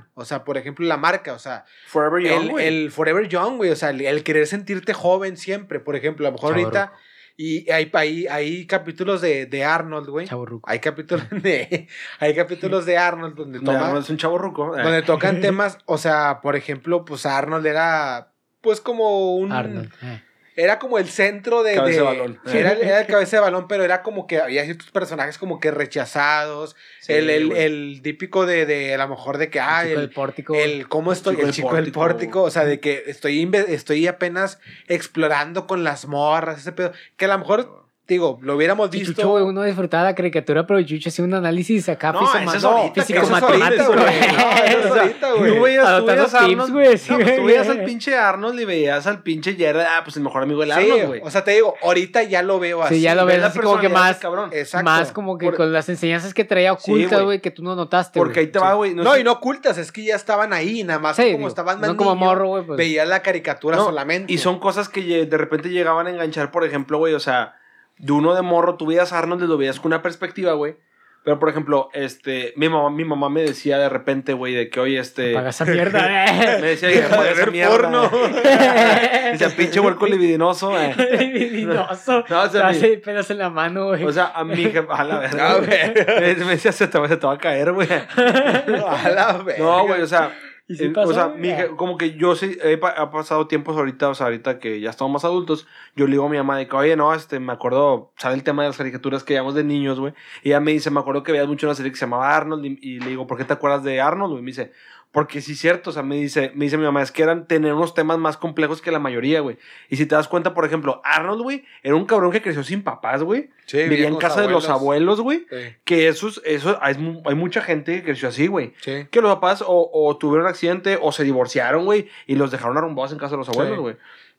21. 0.00 0.12
O 0.14 0.24
sea, 0.24 0.44
por 0.44 0.56
ejemplo, 0.58 0.86
la 0.86 0.96
marca, 0.96 1.32
o 1.32 1.38
sea, 1.38 1.64
Forever 1.86 2.22
Young, 2.22 2.58
el, 2.58 2.60
el 2.60 2.90
Forever 2.90 3.28
Young, 3.28 3.56
güey, 3.56 3.70
o 3.70 3.76
sea, 3.76 3.90
el, 3.90 4.00
el 4.00 4.22
querer 4.24 4.46
sentirte 4.46 4.92
joven 4.94 5.36
siempre, 5.36 5.80
por 5.80 5.96
ejemplo, 5.96 6.26
a 6.26 6.30
lo 6.30 6.36
mejor 6.36 6.54
Chavo 6.54 6.64
ahorita. 6.64 6.92
Y 7.36 7.70
hay, 7.70 7.90
hay, 7.94 8.26
hay 8.26 8.66
capítulos 8.66 9.22
de, 9.22 9.46
de 9.46 9.64
Arnold, 9.64 10.08
güey. 10.10 10.26
Hay 10.64 10.78
capítulos 10.80 11.24
de, 11.30 11.88
hay 12.18 12.34
capítulos 12.34 12.84
de 12.84 12.98
Arnold 12.98 13.34
donde, 13.34 13.60
No, 13.60 13.98
es 13.98 14.10
un 14.10 14.18
eh. 14.18 14.82
donde 14.82 15.02
tocan 15.02 15.40
temas, 15.40 15.78
o 15.86 15.96
sea, 15.96 16.40
por 16.42 16.54
ejemplo, 16.54 17.04
pues 17.06 17.24
Arnold 17.24 17.66
era, 17.66 18.32
pues 18.60 18.82
como 18.82 19.36
un... 19.36 19.52
Arnold. 19.52 19.90
eh. 20.02 20.22
Era 20.56 20.78
como 20.78 20.98
el 20.98 21.08
centro 21.08 21.62
de. 21.62 21.74
Cabeza 21.74 22.00
de 22.00 22.06
balón. 22.06 22.40
Era, 22.46 22.72
era 22.80 23.00
el 23.00 23.06
cabeza 23.06 23.36
de 23.36 23.40
balón, 23.42 23.68
pero 23.68 23.84
era 23.84 24.02
como 24.02 24.26
que 24.26 24.40
había 24.40 24.64
ciertos 24.64 24.90
personajes 24.90 25.38
como 25.38 25.60
que 25.60 25.70
rechazados. 25.70 26.76
Sí, 27.00 27.12
el, 27.12 27.30
el, 27.30 27.52
el 27.52 28.00
típico 28.02 28.46
de, 28.46 28.66
de 28.66 28.94
a 28.94 28.98
lo 28.98 29.08
mejor 29.08 29.38
de 29.38 29.50
que, 29.50 29.60
ah, 29.60 29.82
El 29.82 29.88
chico 29.88 29.94
el, 29.94 30.06
del 30.06 30.14
pórtico. 30.14 30.54
el 30.54 30.88
cómo 30.88 31.12
estoy, 31.12 31.40
el 31.40 31.52
chico 31.52 31.74
del 31.74 31.92
pórtico. 31.92 32.00
pórtico, 32.00 32.42
o 32.42 32.50
sea, 32.50 32.64
de 32.64 32.80
que 32.80 33.04
estoy, 33.06 33.48
estoy 33.68 34.06
apenas 34.06 34.58
explorando 34.88 35.66
con 35.66 35.84
las 35.84 36.06
morras, 36.06 36.58
ese 36.58 36.72
pedo. 36.72 36.92
Que 37.16 37.26
a 37.26 37.28
lo 37.28 37.38
mejor, 37.38 37.86
digo, 38.14 38.38
lo 38.42 38.56
hubiéramos 38.56 38.88
Y 38.94 38.98
visto. 38.98 39.14
Chucho, 39.14 39.28
güey, 39.30 39.44
uno 39.44 39.62
disfrutaba 39.62 40.04
la 40.04 40.14
caricatura, 40.14 40.66
pero 40.66 40.82
Chucho 40.82 41.08
hacía 41.08 41.24
un 41.24 41.34
análisis 41.34 41.88
acá 41.88 42.12
No, 42.12 42.20
físico- 42.20 42.38
ese 42.48 42.56
es 42.56 42.62
no, 42.62 42.68
ahorita, 42.70 43.02
físico 43.02 43.18
eso 43.22 43.24
es 43.36 43.42
matemático, 43.42 43.82
ahorita, 43.82 44.02
güey. 44.04 44.20
No, 44.20 44.64
eso 44.64 44.78
es 44.78 44.86
O 44.90 44.94
sea, 44.94 45.02
ahorita, 45.02 45.32
güey. 45.32 45.54
Tú 45.56 45.62
veías, 45.62 45.98
tú 45.98 46.06
veías 46.06 46.34
a 46.34 46.38
tips, 46.38 46.50
Arnold, 46.50 46.72
güey, 46.72 46.98
sí, 46.98 47.12
no, 47.12 47.18
pues 47.18 47.36
tú 47.36 47.44
veías 47.44 47.68
al 47.68 47.84
pinche 47.84 48.16
Arnold 48.16 48.60
y 48.60 48.64
veías 48.64 49.06
al 49.06 49.22
pinche 49.22 49.56
Jared, 49.58 49.80
ah, 49.80 50.00
pues 50.04 50.16
el 50.16 50.22
mejor 50.22 50.42
amigo 50.42 50.60
del 50.60 50.72
Sí, 50.72 50.78
Arnold, 50.80 51.06
güey. 51.06 51.20
o 51.24 51.30
sea, 51.30 51.44
te 51.44 51.52
digo, 51.52 51.74
ahorita 51.82 52.22
ya 52.24 52.42
lo 52.42 52.58
veo 52.60 52.82
así. 52.82 52.96
Sí, 52.96 53.00
ya 53.02 53.14
lo 53.14 53.26
Ves 53.26 53.42
así 53.42 53.58
como 53.60 53.78
que 53.78 53.88
más, 53.88 54.12
ese 54.12 54.20
cabrón. 54.20 54.50
Exacto. 54.52 54.84
más 54.84 55.12
como 55.12 55.38
que 55.38 55.46
Por- 55.46 55.56
con 55.56 55.72
las 55.72 55.88
enseñanzas 55.88 56.34
que 56.34 56.44
traía 56.44 56.72
ocultas, 56.72 57.22
güey. 57.22 57.40
que 57.40 57.50
tú 57.50 57.62
no 57.62 57.74
notaste, 57.76 58.18
Porque 58.18 58.40
ahí 58.40 58.46
te 58.48 58.58
va, 58.58 58.74
güey. 58.74 58.94
No, 58.94 59.16
y 59.16 59.24
no 59.24 59.32
ocultas, 59.32 59.78
es 59.78 59.92
que 59.92 60.04
ya 60.04 60.16
estaban 60.16 60.52
ahí, 60.52 60.82
nada 60.84 60.98
más 60.98 61.16
como 61.16 61.48
estaban 61.48 61.80
no 61.80 61.96
como 61.96 62.16
morro, 62.16 62.48
güey, 62.48 62.64
pues. 62.64 62.76
Veías 62.76 63.06
la 63.08 63.22
caricatura 63.22 63.76
solamente. 63.76 64.32
Y 64.32 64.38
son 64.38 64.58
cosas 64.58 64.88
que 64.88 65.00
de 65.26 65.36
repente 65.36 65.68
llegaban 65.70 66.06
a 66.06 66.10
enganchar, 66.10 66.50
por 66.50 66.64
ejemplo, 66.64 66.98
güey, 66.98 67.14
o 67.14 67.20
sea, 67.20 67.54
de 68.00 68.12
uno 68.12 68.34
de 68.34 68.42
morro, 68.42 68.76
tú 68.76 68.86
veías 68.86 69.12
a 69.12 69.18
Arnold 69.18 69.42
y 69.44 69.46
lo 69.46 69.56
veías 69.58 69.78
con 69.80 69.92
una 69.92 70.02
perspectiva, 70.02 70.52
güey. 70.54 70.76
Pero, 71.22 71.38
por 71.38 71.50
ejemplo, 71.50 71.90
este, 71.92 72.54
mi 72.56 72.70
mamá, 72.70 72.88
mi 72.88 73.04
mamá 73.04 73.28
me 73.28 73.42
decía 73.42 73.76
de 73.76 73.90
repente, 73.90 74.32
güey, 74.32 74.54
de 74.54 74.70
que, 74.70 74.80
oye, 74.80 74.98
este... 74.98 75.34
Paga 75.34 75.50
esa 75.50 75.66
mierda, 75.66 76.00
Me 76.62 76.66
decía 76.68 76.90
que 76.90 77.02
"Joder, 77.02 77.32
esa 77.38 77.50
mierda, 77.50 77.70
porno". 77.76 78.08
güey. 78.08 78.32
Decía, 79.32 79.50
pinche 79.54 79.80
huerco 79.80 80.06
libidinoso, 80.06 80.72
eh. 80.80 80.94
Divinoso. 81.18 82.24
No, 82.30 82.42
o 82.42 82.48
sea, 82.48 82.62
Te 82.62 82.66
hace 82.68 82.88
mi- 82.90 82.96
pelos 82.96 83.30
en 83.30 83.36
la 83.36 83.50
mano, 83.50 83.88
güey. 83.88 84.02
O 84.02 84.10
sea, 84.12 84.32
a 84.34 84.44
mi 84.44 84.62
hija, 84.62 84.86
a 84.88 85.04
la 85.04 85.16
A 85.16 85.18
verga. 85.20 85.58
ver. 85.58 86.38
Me 86.38 86.46
decía, 86.52 86.72
se 86.72 86.88
te, 86.88 86.98
va- 86.98 87.06
se 87.06 87.18
te 87.18 87.26
va 87.26 87.34
a 87.34 87.38
caer, 87.38 87.70
güey. 87.72 87.86
A 87.92 89.08
la 89.10 89.32
verga. 89.44 89.62
No, 89.62 89.86
güey, 89.86 90.00
o 90.00 90.06
sea, 90.06 90.32
¿Y 90.70 90.76
sí 90.76 90.84
eh, 90.84 90.90
pasó, 90.90 91.10
o 91.10 91.12
sea, 91.14 91.24
güey? 91.26 91.40
mi 91.40 91.48
hija- 91.48 91.68
como 91.76 91.96
que 91.98 92.14
yo 92.16 92.36
sí 92.36 92.56
he 92.62 92.78
ha 92.82 93.10
pasado 93.10 93.46
tiempos 93.48 93.76
ahorita, 93.76 94.08
o 94.08 94.14
sea, 94.14 94.26
ahorita 94.26 94.58
que 94.60 94.80
ya 94.80 94.90
estamos 94.90 95.12
más 95.12 95.24
adultos, 95.24 95.66
yo 95.96 96.06
le 96.06 96.12
digo 96.12 96.26
a 96.26 96.28
mi 96.28 96.36
mamá 96.36 96.56
de 96.58 96.68
que, 96.68 96.76
oye, 96.76 96.94
no, 96.96 97.12
este, 97.12 97.40
me 97.40 97.52
acuerdo, 97.52 98.12
sale 98.16 98.36
el 98.36 98.44
tema 98.44 98.62
de 98.62 98.68
las 98.68 98.76
caricaturas 98.78 99.24
que 99.24 99.34
llevamos 99.34 99.54
de 99.54 99.64
niños, 99.64 99.98
güey, 99.98 100.14
y 100.44 100.50
ella 100.50 100.60
me 100.60 100.70
dice, 100.70 100.90
me 100.90 101.00
acuerdo 101.00 101.22
que 101.24 101.32
veías 101.32 101.48
mucho 101.48 101.66
una 101.66 101.74
serie 101.74 101.90
que 101.90 101.98
se 101.98 102.06
llamaba 102.06 102.36
Arnold, 102.36 102.64
y, 102.64 102.78
y 102.80 103.00
le 103.00 103.10
digo, 103.10 103.26
¿por 103.26 103.36
qué 103.36 103.44
te 103.44 103.52
acuerdas 103.52 103.82
de 103.82 104.00
Arnold? 104.00 104.38
Y 104.38 104.42
me 104.42 104.46
dice, 104.46 104.72
porque 105.12 105.40
sí 105.40 105.52
es 105.52 105.58
cierto, 105.58 105.90
o 105.90 105.92
sea, 105.92 106.02
me 106.04 106.14
dice, 106.16 106.52
me 106.54 106.66
dice 106.66 106.76
mi 106.78 106.84
mamá, 106.84 107.02
es 107.02 107.10
que 107.10 107.22
eran 107.24 107.46
tener 107.48 107.74
unos 107.74 107.94
temas 107.94 108.18
más 108.18 108.36
complejos 108.36 108.80
que 108.80 108.92
la 108.92 109.00
mayoría, 109.00 109.40
güey. 109.40 109.58
Y 109.88 109.96
si 109.96 110.06
te 110.06 110.14
das 110.14 110.28
cuenta, 110.28 110.54
por 110.54 110.64
ejemplo, 110.64 111.00
Arnold, 111.04 111.42
güey, 111.42 111.64
era 111.82 111.96
un 111.96 112.04
cabrón 112.06 112.30
que 112.30 112.40
creció 112.40 112.62
sin 112.62 112.82
papás, 112.84 113.22
güey. 113.24 113.50
Sí, 113.66 113.78
Vivía 113.88 114.06
en 114.08 114.16
casa 114.16 114.40
de 114.42 114.48
los 114.52 114.64
abuelos, 114.68 115.20
güey. 115.20 115.46
Sí, 115.50 115.56
Que 115.84 116.06
eso, 116.08 116.28
es- 116.28 116.40
eso 116.44 116.78
hay, 116.80 116.94
mu- 116.98 117.22
hay 117.24 117.34
mucha 117.34 117.60
gente 117.60 117.96
que 117.96 118.04
creció 118.04 118.28
así, 118.28 118.46
güey. 118.46 118.72
sí. 118.82 119.06
Que 119.10 119.20
los 119.20 119.34
papás 119.34 119.62
o, 119.66 119.90
o 119.92 120.16
tuvieron 120.16 120.44
un 120.46 120.50
accidente 120.50 120.96
o 121.02 121.10
se 121.12 121.24
divorciaron, 121.24 121.84
güey, 121.86 122.08
y 122.26 122.36
los 122.36 122.50
dejaron 122.52 122.76
arrumbados 122.78 123.10
en 123.12 123.18
casa 123.18 123.32
de 123.32 123.38
los 123.38 123.48
abuelos, 123.48 123.76
Sí. 123.78 123.82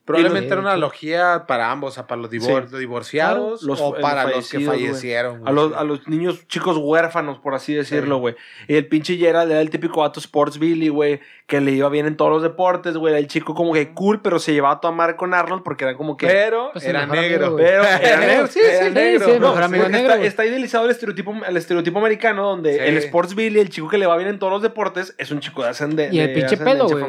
Probablemente 0.04 0.48
era 0.52 0.60
una 0.60 0.72
analogía 0.72 1.44
para 1.46 1.70
ambos, 1.70 1.92
o 1.92 1.94
sea, 1.94 2.06
para 2.06 2.20
los, 2.20 2.30
divor- 2.30 2.64
Sí. 2.64 2.70
los 2.72 2.80
divorciados 2.80 3.60
Claro, 3.60 3.72
los- 3.74 3.80
o 3.80 3.94
para 4.00 4.24
los 4.28 4.50
que 4.50 4.58
güey. 4.58 4.66
fallecieron. 4.66 5.46
A 5.46 5.52
los, 5.52 5.72
a 5.74 5.84
los 5.84 6.08
niños 6.08 6.46
chicos 6.48 6.76
huérfanos, 6.76 7.38
por 7.38 7.54
así 7.54 7.72
decirlo, 7.74 8.18
güey. 8.18 8.34
Y 8.68 8.74
el 8.74 8.86
pinche 8.88 9.16
Gerald 9.16 9.50
era 9.50 9.60
el 9.60 9.70
típico 9.70 10.00
vato 10.00 10.18
Sports 10.20 10.58
Billy, 10.58 10.88
güey, 10.88 11.20
que 11.46 11.60
le 11.60 11.72
iba 11.72 11.88
bien 11.88 12.06
en 12.06 12.16
todos 12.16 12.30
los 12.30 12.42
deportes, 12.42 12.96
güey. 12.96 13.12
Era 13.12 13.18
el 13.20 13.26
chico 13.28 13.54
como 13.54 13.72
que 13.72 13.92
cool, 13.94 14.20
pero 14.22 14.38
se 14.38 14.52
llevaba 14.52 14.74
a 14.74 14.80
tomar 14.80 15.16
con 15.16 15.34
Arnold 15.34 15.62
porque 15.62 15.84
era 15.84 15.96
como 15.96 16.16
que... 16.16 16.26
Pero 16.26 16.70
Pues 16.72 16.84
era 16.84 17.02
amigo, 17.02 17.20
negro. 17.22 17.56
Pero 17.56 17.82
era 17.84 18.16
negro, 18.26 18.46
sí, 18.48 18.60
Era 18.60 18.86
sí, 18.86 18.90
negro. 18.92 19.24
sí, 19.26 19.32
No, 19.38 19.48
mejor 19.48 19.62
amigo 19.62 19.84
porque 19.84 19.96
negro, 19.98 20.14
está, 20.14 20.46
idealizado 20.46 20.84
el 20.86 20.90
estereotipo, 20.90 21.34
el 21.46 21.56
estereotipo 21.56 21.98
americano 21.98 22.42
donde 22.48 22.72
Sí. 22.74 22.78
el 22.80 22.96
Sports 22.98 23.34
Billy, 23.34 23.60
el 23.60 23.68
chico 23.70 23.88
que 23.88 23.98
le 23.98 24.06
va 24.06 24.16
bien 24.16 24.28
en 24.30 24.38
todos 24.38 24.52
los 24.52 24.62
deportes, 24.62 25.14
es 25.18 25.30
un 25.30 25.40
chico 25.40 25.62
de, 25.62 25.68
ascende- 25.70 26.08
Y 26.10 26.20
el 26.20 26.28
de 26.28 26.34
pinche 26.34 26.54
ascendencia 26.54 26.64
pelo, 26.64 26.84
güey, 26.88 27.02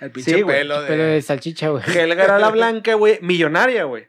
El 0.00 0.10
pinche 0.10 0.44
pelo 0.44 0.80
de... 0.82 0.86
Pelo 0.88 1.02
de 1.04 1.22
salchicha, 1.22 1.68
güey. 1.68 1.82
Helga 1.96 2.25
era 2.26 2.38
la 2.38 2.50
blanca, 2.50 2.94
güey, 2.94 3.18
millonaria, 3.22 3.84
güey. 3.84 4.08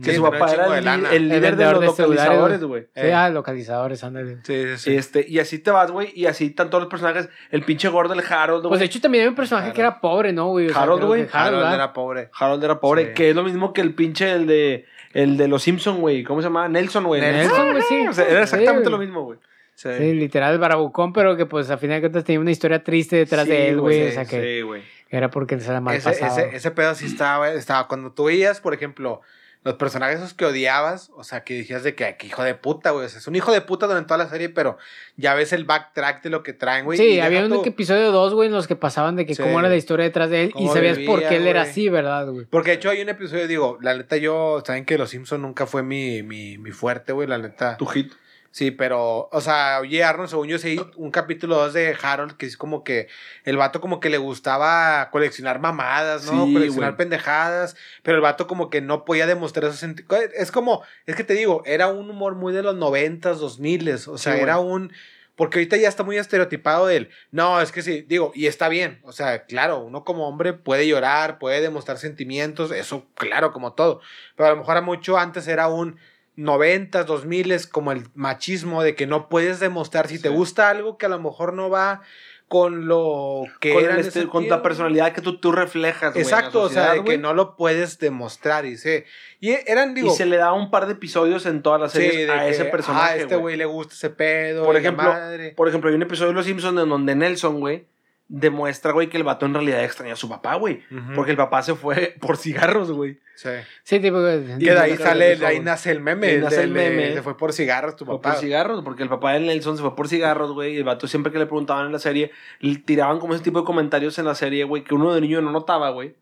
Que 0.00 0.10
Sí, 0.10 0.16
su 0.18 0.22
papá 0.22 0.52
era 0.52 0.94
el, 1.10 1.28
líder 1.28 1.56
de 1.56 1.64
los 1.72 1.80
de 1.80 1.86
localizadores, 1.86 2.62
güey. 2.62 2.82
Sí, 2.94 3.00
Eh. 3.06 3.12
ah, 3.12 3.30
localizadores, 3.30 4.04
ándale. 4.04 4.36
Sí, 4.44 4.62
sí, 4.62 4.76
sí. 4.76 4.94
Este, 4.96 5.26
y 5.28 5.40
así 5.40 5.58
te 5.58 5.72
vas, 5.72 5.90
güey, 5.90 6.12
y 6.14 6.26
así 6.26 6.46
están 6.46 6.70
todos 6.70 6.82
los 6.84 6.88
personajes. 6.90 7.28
El 7.50 7.62
pinche 7.62 7.88
gordo, 7.88 8.14
el 8.14 8.20
Harold, 8.20 8.62
güey. 8.62 8.68
Pues 8.70 8.78
de 8.78 8.86
hecho 8.86 9.00
también 9.00 9.22
hay 9.24 9.28
un 9.28 9.34
personaje 9.34 9.72
que 9.72 9.80
era 9.80 10.00
pobre, 10.00 10.32
¿no, 10.32 10.50
güey? 10.50 10.68
Harold, 10.72 11.02
güey. 11.04 11.26
Harold, 11.32 11.74
era 11.74 11.92
pobre. 11.92 12.30
Harold 12.32 12.62
era 12.62 12.78
pobre, 12.78 13.06
Sí. 13.08 13.14
que 13.14 13.30
es 13.30 13.34
lo 13.34 13.42
mismo 13.42 13.72
que 13.72 13.80
el 13.80 13.92
pinche, 13.96 14.30
el 14.30 14.46
de, 14.46 14.84
el 15.14 15.36
de 15.36 15.48
los 15.48 15.64
Simpson, 15.64 16.00
güey. 16.00 16.22
¿Cómo 16.22 16.42
se 16.42 16.46
llama? 16.46 16.68
Nelson, 16.68 17.02
güey. 17.02 17.20
Nelson, 17.20 17.70
güey, 17.72 17.82
sí. 17.82 18.06
O 18.06 18.12
sea, 18.12 18.24
era 18.28 18.42
exactamente 18.44 18.84
Sí, 18.84 18.90
lo 18.92 18.98
mismo, 18.98 19.24
güey. 19.24 19.40
Sí. 19.74 19.88
Sí, 19.98 20.12
literal, 20.12 20.52
el 20.54 20.58
barabucón, 20.60 21.12
pero 21.12 21.36
que 21.36 21.46
pues 21.46 21.70
a 21.70 21.76
final 21.78 21.96
de 21.96 22.00
cuentas 22.02 22.24
tenía 22.24 22.38
una 22.40 22.50
historia 22.52 22.82
triste 22.84 23.16
detrás 23.16 23.44
Sí, 23.44 23.50
de 23.50 23.68
él, 23.70 23.80
güey. 23.80 23.98
güey, 23.98 24.08
o 24.10 24.12
sea, 24.12 24.24
que 24.24 24.40
Sí, 24.58 24.60
güey. 24.62 24.82
Era 25.10 25.30
porque 25.30 25.58
se 25.60 25.72
la 25.72 25.80
mal 25.80 25.96
Ese, 25.96 26.10
ese, 26.10 26.50
ese 26.54 26.70
pedo 26.70 26.94
sí 26.94 27.06
estaba, 27.06 27.50
estaba. 27.52 27.88
Cuando 27.88 28.12
tú 28.12 28.24
veías, 28.24 28.60
por 28.60 28.74
ejemplo, 28.74 29.20
los 29.64 29.74
personajes 29.74 30.18
esos 30.18 30.34
que 30.34 30.44
odiabas, 30.44 31.10
o 31.16 31.24
sea, 31.24 31.42
que 31.42 31.54
decías 31.54 31.82
de 31.82 31.94
que, 31.94 32.16
que 32.16 32.28
hijo 32.28 32.42
de 32.44 32.54
puta, 32.54 32.90
güey. 32.92 33.06
O 33.06 33.08
sea, 33.08 33.18
es 33.18 33.26
un 33.26 33.34
hijo 33.34 33.50
de 33.52 33.60
puta 33.60 33.86
durante 33.86 34.06
toda 34.06 34.18
la 34.18 34.28
serie, 34.30 34.48
pero 34.48 34.78
ya 35.16 35.34
ves 35.34 35.52
el 35.52 35.64
backtrack 35.64 36.22
de 36.22 36.30
lo 36.30 36.42
que 36.44 36.52
traen, 36.52 36.84
güey. 36.84 36.96
Sí, 36.96 37.18
había 37.20 37.44
un 37.44 37.50
tú- 37.50 37.62
episodio 37.64 38.12
2, 38.12 38.34
güey, 38.34 38.48
en 38.48 38.54
los 38.54 38.68
que 38.68 38.76
pasaban 38.76 39.16
de 39.16 39.26
que 39.26 39.34
Sí. 39.34 39.42
cómo 39.42 39.58
era 39.58 39.68
la 39.68 39.76
historia 39.76 40.04
detrás 40.04 40.30
de 40.30 40.44
él 40.44 40.52
y 40.56 40.68
sabías 40.68 40.98
por 41.00 41.16
vivía, 41.16 41.28
qué 41.30 41.36
él 41.36 41.46
era 41.48 41.62
así, 41.62 41.88
¿verdad, 41.88 42.28
güey? 42.28 42.46
Porque 42.46 42.70
de 42.70 42.76
hecho 42.76 42.90
hay 42.90 43.02
un 43.02 43.08
episodio, 43.08 43.48
digo, 43.48 43.78
la 43.80 43.96
neta 43.96 44.16
yo, 44.16 44.62
saben 44.64 44.84
que 44.84 44.96
Los 44.96 45.10
Simpson 45.10 45.42
nunca 45.42 45.66
fue 45.66 45.82
mi, 45.82 46.22
mi, 46.22 46.56
mi 46.58 46.70
fuerte, 46.70 47.12
güey, 47.12 47.26
la 47.26 47.38
neta. 47.38 47.76
Tu 47.76 47.86
hit. 47.86 48.12
Sí, 48.58 48.72
pero, 48.72 49.28
o 49.30 49.40
sea, 49.40 49.78
oye, 49.80 50.02
Arnold, 50.02 50.30
según 50.30 50.48
yo 50.48 50.58
sé, 50.58 50.80
un 50.96 51.12
capítulo 51.12 51.54
2 51.58 51.74
de 51.74 51.96
Harold, 52.02 52.36
que 52.36 52.44
es 52.44 52.56
como 52.56 52.82
que 52.82 53.06
el 53.44 53.56
vato 53.56 53.80
como 53.80 54.00
que 54.00 54.10
le 54.10 54.18
gustaba 54.18 55.10
coleccionar 55.12 55.60
mamadas, 55.60 56.24
¿no? 56.24 56.46
Sí, 56.46 56.54
coleccionar 56.54 56.90
güey. 56.90 56.96
pendejadas, 56.96 57.76
pero 58.02 58.16
el 58.16 58.20
vato 58.20 58.48
como 58.48 58.68
que 58.68 58.80
no 58.80 59.04
podía 59.04 59.28
demostrar 59.28 59.66
esos 59.66 59.78
sentimientos. 59.78 60.32
Es 60.34 60.50
como, 60.50 60.82
es 61.06 61.14
que 61.14 61.22
te 61.22 61.34
digo, 61.34 61.62
era 61.66 61.86
un 61.86 62.10
humor 62.10 62.34
muy 62.34 62.52
de 62.52 62.64
los 62.64 62.74
noventas, 62.74 63.38
dos 63.38 63.60
miles, 63.60 64.08
o 64.08 64.18
sea, 64.18 64.32
Sí, 64.32 64.38
güey. 64.38 64.42
era 64.42 64.58
un... 64.58 64.92
Porque 65.36 65.60
ahorita 65.60 65.76
ya 65.76 65.86
está 65.88 66.02
muy 66.02 66.16
estereotipado 66.16 66.88
del, 66.88 67.10
no, 67.30 67.60
es 67.60 67.70
que 67.70 67.82
sí, 67.82 68.04
digo, 68.08 68.32
y 68.34 68.48
está 68.48 68.68
bien, 68.68 68.98
o 69.04 69.12
sea, 69.12 69.44
claro, 69.44 69.78
uno 69.78 70.02
como 70.02 70.26
hombre 70.26 70.52
puede 70.52 70.88
llorar, 70.88 71.38
puede 71.38 71.60
demostrar 71.60 71.98
sentimientos, 71.98 72.72
eso, 72.72 73.06
claro, 73.14 73.52
como 73.52 73.74
todo, 73.74 74.00
pero 74.34 74.48
a 74.48 74.50
lo 74.50 74.56
mejor 74.58 74.78
a 74.78 74.80
mucho 74.80 75.16
antes 75.16 75.46
era 75.46 75.68
un 75.68 75.96
90s, 76.38 77.04
2000 77.04 77.68
como 77.70 77.92
el 77.92 78.04
machismo 78.14 78.82
de 78.82 78.94
que 78.94 79.06
no 79.06 79.28
puedes 79.28 79.60
demostrar 79.60 80.08
si 80.08 80.18
te 80.20 80.28
gusta 80.28 80.70
algo 80.70 80.96
que 80.96 81.06
a 81.06 81.08
lo 81.08 81.18
mejor 81.18 81.52
no 81.52 81.68
va 81.68 82.00
con 82.46 82.88
lo 82.88 83.42
que 83.60 83.74
Con, 83.74 83.82
era 83.84 83.92
el 83.94 84.00
en 84.00 84.06
este- 84.06 84.20
ese 84.20 84.28
con 84.28 84.48
la 84.48 84.62
personalidad 84.62 85.12
que 85.12 85.20
tú, 85.20 85.36
tú 85.38 85.52
reflejas, 85.52 86.16
Exacto, 86.16 86.62
o 86.62 86.68
sea, 86.70 86.94
de 86.94 87.04
que 87.04 87.18
no 87.18 87.34
lo 87.34 87.56
puedes 87.56 87.98
demostrar 87.98 88.64
y 88.64 88.78
se 88.78 89.04
y 89.38 89.50
eran 89.66 89.92
digo 89.94 90.08
Y 90.12 90.16
se 90.16 90.24
le 90.24 90.38
da 90.38 90.54
un 90.54 90.70
par 90.70 90.86
de 90.86 90.94
episodios 90.94 91.44
en 91.44 91.60
todas 91.62 91.78
las 91.78 91.92
sí, 91.92 91.98
series 91.98 92.26
de 92.26 92.32
a 92.32 92.44
que, 92.44 92.48
ese 92.50 92.64
personaje, 92.64 93.20
este 93.20 93.36
güey. 93.36 93.58
le 93.58 93.66
gusta 93.66 93.92
ese 93.92 94.08
pedo, 94.08 94.64
Por 94.64 94.76
ejemplo, 94.76 95.04
madre. 95.10 95.50
Por 95.56 95.68
ejemplo, 95.68 95.90
hay 95.90 95.96
un 95.96 96.02
episodio 96.02 96.28
de 96.28 96.34
Los 96.36 96.46
Simpsons 96.46 96.80
en 96.80 96.88
donde 96.88 97.14
Nelson, 97.14 97.60
güey, 97.60 97.84
demuestra, 98.28 98.92
güey, 98.92 99.08
que 99.08 99.16
el 99.16 99.24
vato 99.24 99.46
en 99.46 99.54
realidad 99.54 99.82
extraña 99.82 100.12
a 100.12 100.16
su 100.16 100.28
papá, 100.28 100.54
güey. 100.56 100.82
Porque 101.14 101.30
el 101.30 101.36
papá 101.36 101.62
se 101.62 101.74
fue 101.74 102.14
por 102.20 102.36
cigarros, 102.36 102.92
güey. 102.92 103.18
Sí. 103.34 103.50
Sí, 103.84 104.00
tipo. 104.00 104.18
Y 104.18 104.64
de 104.64 104.78
ahí 104.78 104.96
sale, 104.96 105.36
de 105.36 105.46
ahí 105.46 105.60
nace 105.60 105.90
el 105.92 106.00
meme. 106.00 106.26
De 106.26 106.32
ahí 106.34 106.40
nace 106.40 106.56
de- 106.56 106.62
el 106.64 106.70
meme. 106.72 107.12
Se 107.14 107.22
fue 107.22 107.36
por 107.36 107.52
cigarros 107.52 107.96
tu 107.96 108.04
Fue 108.04 108.16
papá. 108.16 108.32
por 108.32 108.40
cigarros, 108.40 108.82
porque 108.84 109.02
el 109.04 109.08
papá 109.08 109.32
de 109.34 109.40
Nelson 109.40 109.76
se 109.76 109.82
fue 109.82 109.94
por 109.94 110.08
cigarros, 110.08 110.52
güey. 110.52 110.74
Y 110.74 110.78
el 110.78 110.84
vato 110.84 111.06
siempre 111.06 111.32
que 111.32 111.38
le 111.38 111.46
preguntaban 111.46 111.86
en 111.86 111.92
la 111.92 111.98
serie, 112.00 112.32
le 112.60 112.76
tiraban 112.78 113.18
como 113.20 113.34
ese 113.34 113.44
tipo 113.44 113.60
de 113.60 113.64
comentarios 113.64 114.18
en 114.18 114.24
la 114.24 114.34
serie, 114.34 114.64
güey, 114.64 114.82
que 114.84 114.94
uno 114.94 115.14
de 115.14 115.20
niño 115.20 115.40
no 115.40 115.52
notaba, 115.52 115.90
güey. 115.90 116.14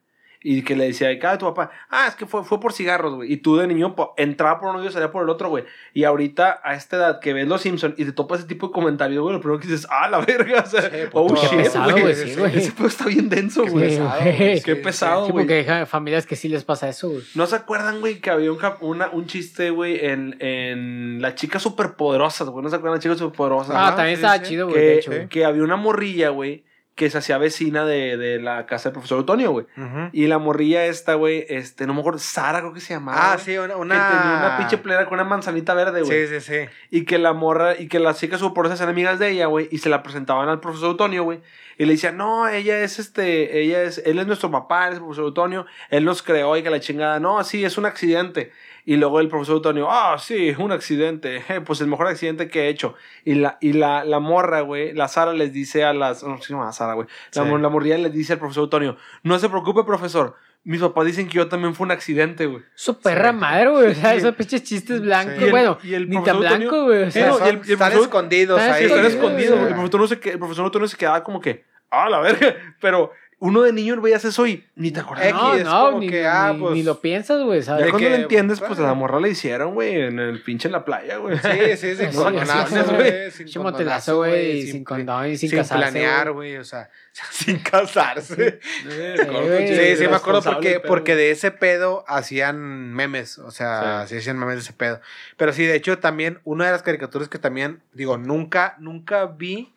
Y 0.49 0.63
que 0.63 0.77
le 0.77 0.85
decía, 0.87 1.09
¿qué 1.19 1.27
de 1.27 1.39
tu 1.39 1.47
papá? 1.47 1.71
Ah, 1.91 2.07
es 2.07 2.15
que 2.15 2.25
fue, 2.25 2.45
fue 2.45 2.61
por 2.61 2.73
cigarros, 2.73 3.17
güey. 3.17 3.33
Y 3.33 3.39
tú 3.39 3.57
de 3.57 3.67
niño 3.67 3.97
entraba 4.17 4.61
por 4.61 4.69
uno 4.75 4.85
y 4.85 4.93
salía 4.93 5.11
por 5.11 5.25
el 5.25 5.29
otro, 5.29 5.49
güey. 5.49 5.65
Y 5.93 6.05
ahorita, 6.05 6.61
a 6.63 6.75
esta 6.75 6.97
edad 6.97 7.21
que 7.21 7.33
ves 7.33 7.49
Los 7.49 7.63
Simpsons 7.63 7.95
y 7.99 8.05
te 8.05 8.13
topas 8.13 8.39
ese 8.39 8.49
tipo 8.49 8.69
de 8.69 8.73
comentarios, 8.73 9.21
güey, 9.23 9.35
lo 9.35 9.41
primero 9.41 9.59
que 9.59 9.67
dices, 9.67 9.89
ah, 9.91 10.09
la 10.09 10.19
verga. 10.21 10.61
O 10.65 10.71
sea, 10.71 10.83
Sí, 10.83 10.97
oh. 11.13 11.35
Qué 11.35 11.41
shit, 11.41 12.01
güey. 12.01 12.15
sí. 12.15 12.59
Ese 12.59 12.71
pedo 12.73 12.87
está 12.87 13.07
bien 13.07 13.29
denso, 13.29 13.65
Qué 13.65 13.71
güey. 13.71 13.89
pesado, 13.89 14.21
güey. 14.23 14.63
Qué 14.63 14.77
pesado, 14.77 15.27
Sí, 15.27 15.33
güey. 15.33 15.45
porque 15.47 15.69
hay 15.69 15.87
familias 15.87 16.27
que 16.27 16.37
sí 16.37 16.49
les 16.49 16.63
pasa 16.63 16.89
eso, 16.89 17.09
güey. 17.11 17.23
¿No 17.35 17.47
se 17.47 17.57
acuerdan, 17.57 17.99
güey, 17.99 18.21
que 18.21 18.31
había 18.31 18.53
un, 18.53 18.59
una, 18.83 19.09
un 19.11 19.27
chiste, 19.27 19.71
güey, 19.71 20.05
en, 20.07 20.37
en 20.41 21.21
Las 21.21 21.35
Chicas 21.35 21.61
Superpoderosas, 21.63 22.49
güey? 22.51 22.63
¿No 22.63 22.71
se 22.71 22.77
acuerdan 22.77 22.93
de 22.95 22.97
Las 22.99 23.03
Chicas 23.03 23.19
Superpoderosas? 23.19 23.75
Ah, 23.77 23.95
también 23.97 24.15
estaba 24.15 24.41
chido, 24.43 24.69
güey, 24.69 24.79
de 24.81 24.87
que, 24.93 24.99
hecho, 24.99 25.11
güey. 25.11 25.29
que 25.29 25.45
había 25.45 25.63
una 25.65 25.77
morrilla, 25.77 26.29
güey, 26.29 26.65
que 26.97 27.11
se 27.11 27.19
hacía 27.19 27.37
vecina 27.37 27.85
de, 27.85 28.17
de 28.17 28.41
la 28.41 28.65
casa 28.65 28.89
del 28.89 28.95
profesor 28.95 29.19
Antonio, 29.19 29.53
güey. 29.53 29.67
Y 30.13 30.29
la 30.29 30.39
morrilla 30.39 30.87
esta, 30.87 31.13
güey, 31.13 31.45
este, 31.51 31.87
no 31.87 31.93
me 31.93 32.01
acuerdo, 32.01 32.19
Sara 32.19 32.61
creo 32.61 32.73
que 32.73 32.81
se 32.81 32.95
llamaba. 32.95 33.35
Ah, 33.35 33.39
sí, 33.39 33.57
una. 33.59 33.75
Que 33.75 33.81
una... 33.81 34.09
tenía 34.09 34.37
una 34.39 34.57
pinche 34.57 34.79
plera 34.79 35.05
con 35.05 35.21
una 35.21 35.25
manzanita 35.25 35.75
verde, 35.75 36.01
güey. 36.03 36.27
Sí, 36.27 36.41
sí, 36.41 36.41
sí. 36.41 36.71
Y 36.91 37.05
que 37.05 37.19
la 37.19 37.35
morra, 37.35 37.79
y 37.79 37.89
que 37.89 37.99
las 37.99 38.19
chicas 38.19 38.41
superpoderosas 38.41 38.81
eran 38.81 38.95
amigas 38.95 39.19
de 39.19 39.31
ella, 39.31 39.45
güey, 39.45 39.69
y 39.71 39.79
se 39.79 39.91
la 39.91 40.03
presentaban 40.03 40.49
al 40.49 40.59
profesor 40.59 40.93
Antonio, 40.93 41.23
güey. 41.23 41.41
Y 41.77 41.85
le 41.85 41.93
decían, 41.93 42.17
no, 42.17 42.49
ella 42.49 42.81
es 42.81 42.99
este, 42.99 43.61
ella 43.61 43.83
es, 43.83 43.99
él 44.07 44.19
es 44.19 44.27
nuestro 44.27 44.51
papá, 44.51 44.87
él 44.87 44.95
es 44.95 44.99
el 44.99 45.05
profesor 45.05 45.27
Antonio, 45.27 45.67
él 45.91 46.07
nos 46.07 46.23
creó 46.23 46.57
y 46.57 46.63
que 46.63 46.71
la 46.71 46.81
chingada, 46.81 47.21
no, 47.21 47.45
sí, 47.45 47.63
es 47.63 47.77
un 47.77 47.85
accidente. 47.85 48.53
Y 48.88 48.96
luego 48.96 49.18
el 49.20 49.27
profesor 49.29 49.57
Antonio, 49.57 49.88
ah, 49.90 50.16
sí, 50.18 50.55
un 50.59 50.70
accidente, 50.72 51.42
eh, 51.49 51.61
pues 51.61 51.81
el 51.81 51.88
mejor 51.88 52.07
accidente 52.07 52.49
que 52.49 52.62
he 52.62 52.68
hecho. 52.68 52.94
Y 53.25 53.35
la, 53.35 53.59
y 53.61 53.72
la, 53.75 54.05
la 54.05 54.20
morra, 54.20 54.61
güey, 54.61 54.94
la 54.94 55.09
Sara 55.09 55.33
les 55.35 55.53
dice 55.53 55.85
a 55.85 55.92
las, 55.92 56.22
no, 56.22 56.40
se 56.40 56.53
llama 56.55 56.72
Sara, 56.72 56.94
güey, 56.94 57.09
la, 57.35 57.42
Sí. 57.42 57.49
mor- 57.49 57.61
la 57.61 57.68
morrilla 57.68 57.99
les 57.99 58.12
dice 58.12 58.35
al 58.35 58.38
profesor 58.38 58.64
Antonio, 58.64 58.96
no 59.25 59.38
se 59.40 59.49
preocupe, 59.49 59.83
profesor, 59.83 60.37
mis 60.62 60.81
papás 60.81 61.05
dicen 61.07 61.27
que 61.27 61.35
yo 61.35 61.49
también 61.49 61.75
fue 61.75 61.85
un 61.85 61.90
accidente, 61.90 62.46
güey. 62.46 62.62
Su 62.77 62.99
perra 63.01 63.31
Sí. 63.33 63.37
madre, 63.37 63.70
güey. 63.70 63.90
O 63.90 63.94
sea, 63.94 64.12
Sí. 64.12 64.18
esos 64.18 64.35
pinches 64.37 64.62
chistes 64.62 65.01
blancos. 65.01 65.35
Sí. 65.35 65.40
Y 65.40 65.44
el- 65.44 65.51
bueno, 65.51 65.79
y 65.83 65.94
el 65.94 66.09
ni 66.09 66.22
tan 66.22 66.38
blanco, 66.38 66.85
güey. 66.85 67.03
O 67.05 67.11
sea, 67.11 67.27
no, 67.27 67.38
Son- 67.38 67.46
y 67.46 67.51
el- 67.51 67.57
y 67.57 67.59
el 67.59 67.62
están 67.72 67.77
profesor- 67.79 68.03
escondidos 68.05 68.61
Ah, 68.61 68.75
ahí. 68.75 68.85
están 68.85 69.05
escondidos. 69.07 69.59
sí. 69.61 69.66
El 69.66 69.75
profesor, 69.75 70.01
no 70.01 70.07
se, 70.07 70.20
que- 70.20 70.31
el 70.31 70.38
profesor 70.38 70.64
Antonio 70.64 70.87
se 70.88 70.96
quedaba 70.96 71.22
como 71.25 71.40
que, 71.40 71.64
ah, 71.90 72.09
la 72.09 72.20
verga. 72.20 72.55
Pero 72.81 73.11
uno 73.38 73.62
de 73.62 73.72
niño 73.72 74.01
veías 74.01 74.25
eso 74.25 74.46
y 74.46 74.64
ni 74.77 74.90
te 74.90 75.01
acuerdas. 75.01 75.31
No, 75.35 75.55
es 75.55 75.64
no, 75.64 75.87
como 75.87 76.01
ni, 76.01 76.09
que, 76.09 76.27
ah, 76.27 76.53
ni- 76.55 76.61
pues, 76.61 76.75
ni 76.75 76.83
lo 76.83 77.01
piensas, 77.03 77.42
güey, 77.42 77.61
Ya 77.61 77.77
cuando 77.77 77.99
que, 77.99 78.09
lo 78.09 78.14
entiendes, 78.16 78.61
pues 78.61 78.79
a 78.79 78.83
la 78.83 78.94
morra 78.94 79.20
le 79.20 79.29
hicieron, 79.29 79.75
güey, 79.75 79.94
en 79.94 80.18
el 80.18 80.42
pinche 80.42 80.68
en 80.68 80.72
la 80.72 80.87
playa, 80.87 81.18
güey. 81.18 81.37
Sí, 81.37 81.77
sí, 81.77 81.96
sin 81.96 82.12
Sí, 82.12 82.16
condonazo, 82.16 82.85
güey. 82.94 83.31
Sin 83.31 83.62
motelazo, 83.62 84.16
güey, 84.16 84.51
y 84.59 84.66
sin 84.68 84.85
condón 84.85 85.27
y 85.31 85.37
sin 85.37 85.51
casarse, 85.51 85.83
planear, 85.83 86.33
güey, 86.33 86.57
o 86.57 86.64
sea, 86.64 86.88
sin 87.31 87.59
casarse. 87.59 88.59
güey. 89.31 89.68
Sí, 89.68 89.96
sí, 89.96 90.09
me 90.09 90.16
acuerdo 90.16 90.40
porque, 90.40 90.81
porque 90.81 91.14
de 91.14 91.31
ese 91.31 91.51
pedo 91.51 92.05
hacían 92.09 92.94
memes, 92.94 93.38
o 93.38 93.51
sea, 93.51 94.07
sí. 94.09 94.16
hacían 94.16 94.38
memes 94.38 94.55
de 94.55 94.61
ese 94.62 94.72
pedo. 94.72 95.01
Pero 95.37 95.53
sí, 95.53 95.66
de 95.66 95.75
hecho, 95.77 95.99
también, 95.99 96.40
una 96.44 96.64
de 96.66 96.72
las 96.72 96.83
caricaturas 96.83 97.29
que 97.29 97.38
también, 97.38 97.83
digo, 97.92 98.16
nunca, 98.16 98.77
nunca 98.79 99.27
vi 99.27 99.75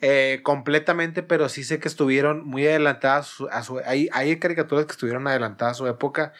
eh, 0.00 0.40
completamente, 0.44 1.22
pero 1.22 1.48
sí 1.48 1.64
sé 1.64 1.80
que 1.80 1.88
estuvieron 1.88 2.46
muy 2.46 2.66
adelantadas 2.66 3.26
su- 3.26 3.48
a 3.48 3.62
su... 3.62 3.80
Hay, 3.84 4.08
hay 4.12 4.38
caricaturas 4.38 4.86
que 4.86 4.92
estuvieron 4.92 5.26
adelantadas 5.26 5.72
a 5.72 5.78
su 5.78 5.86
época, 5.88 6.32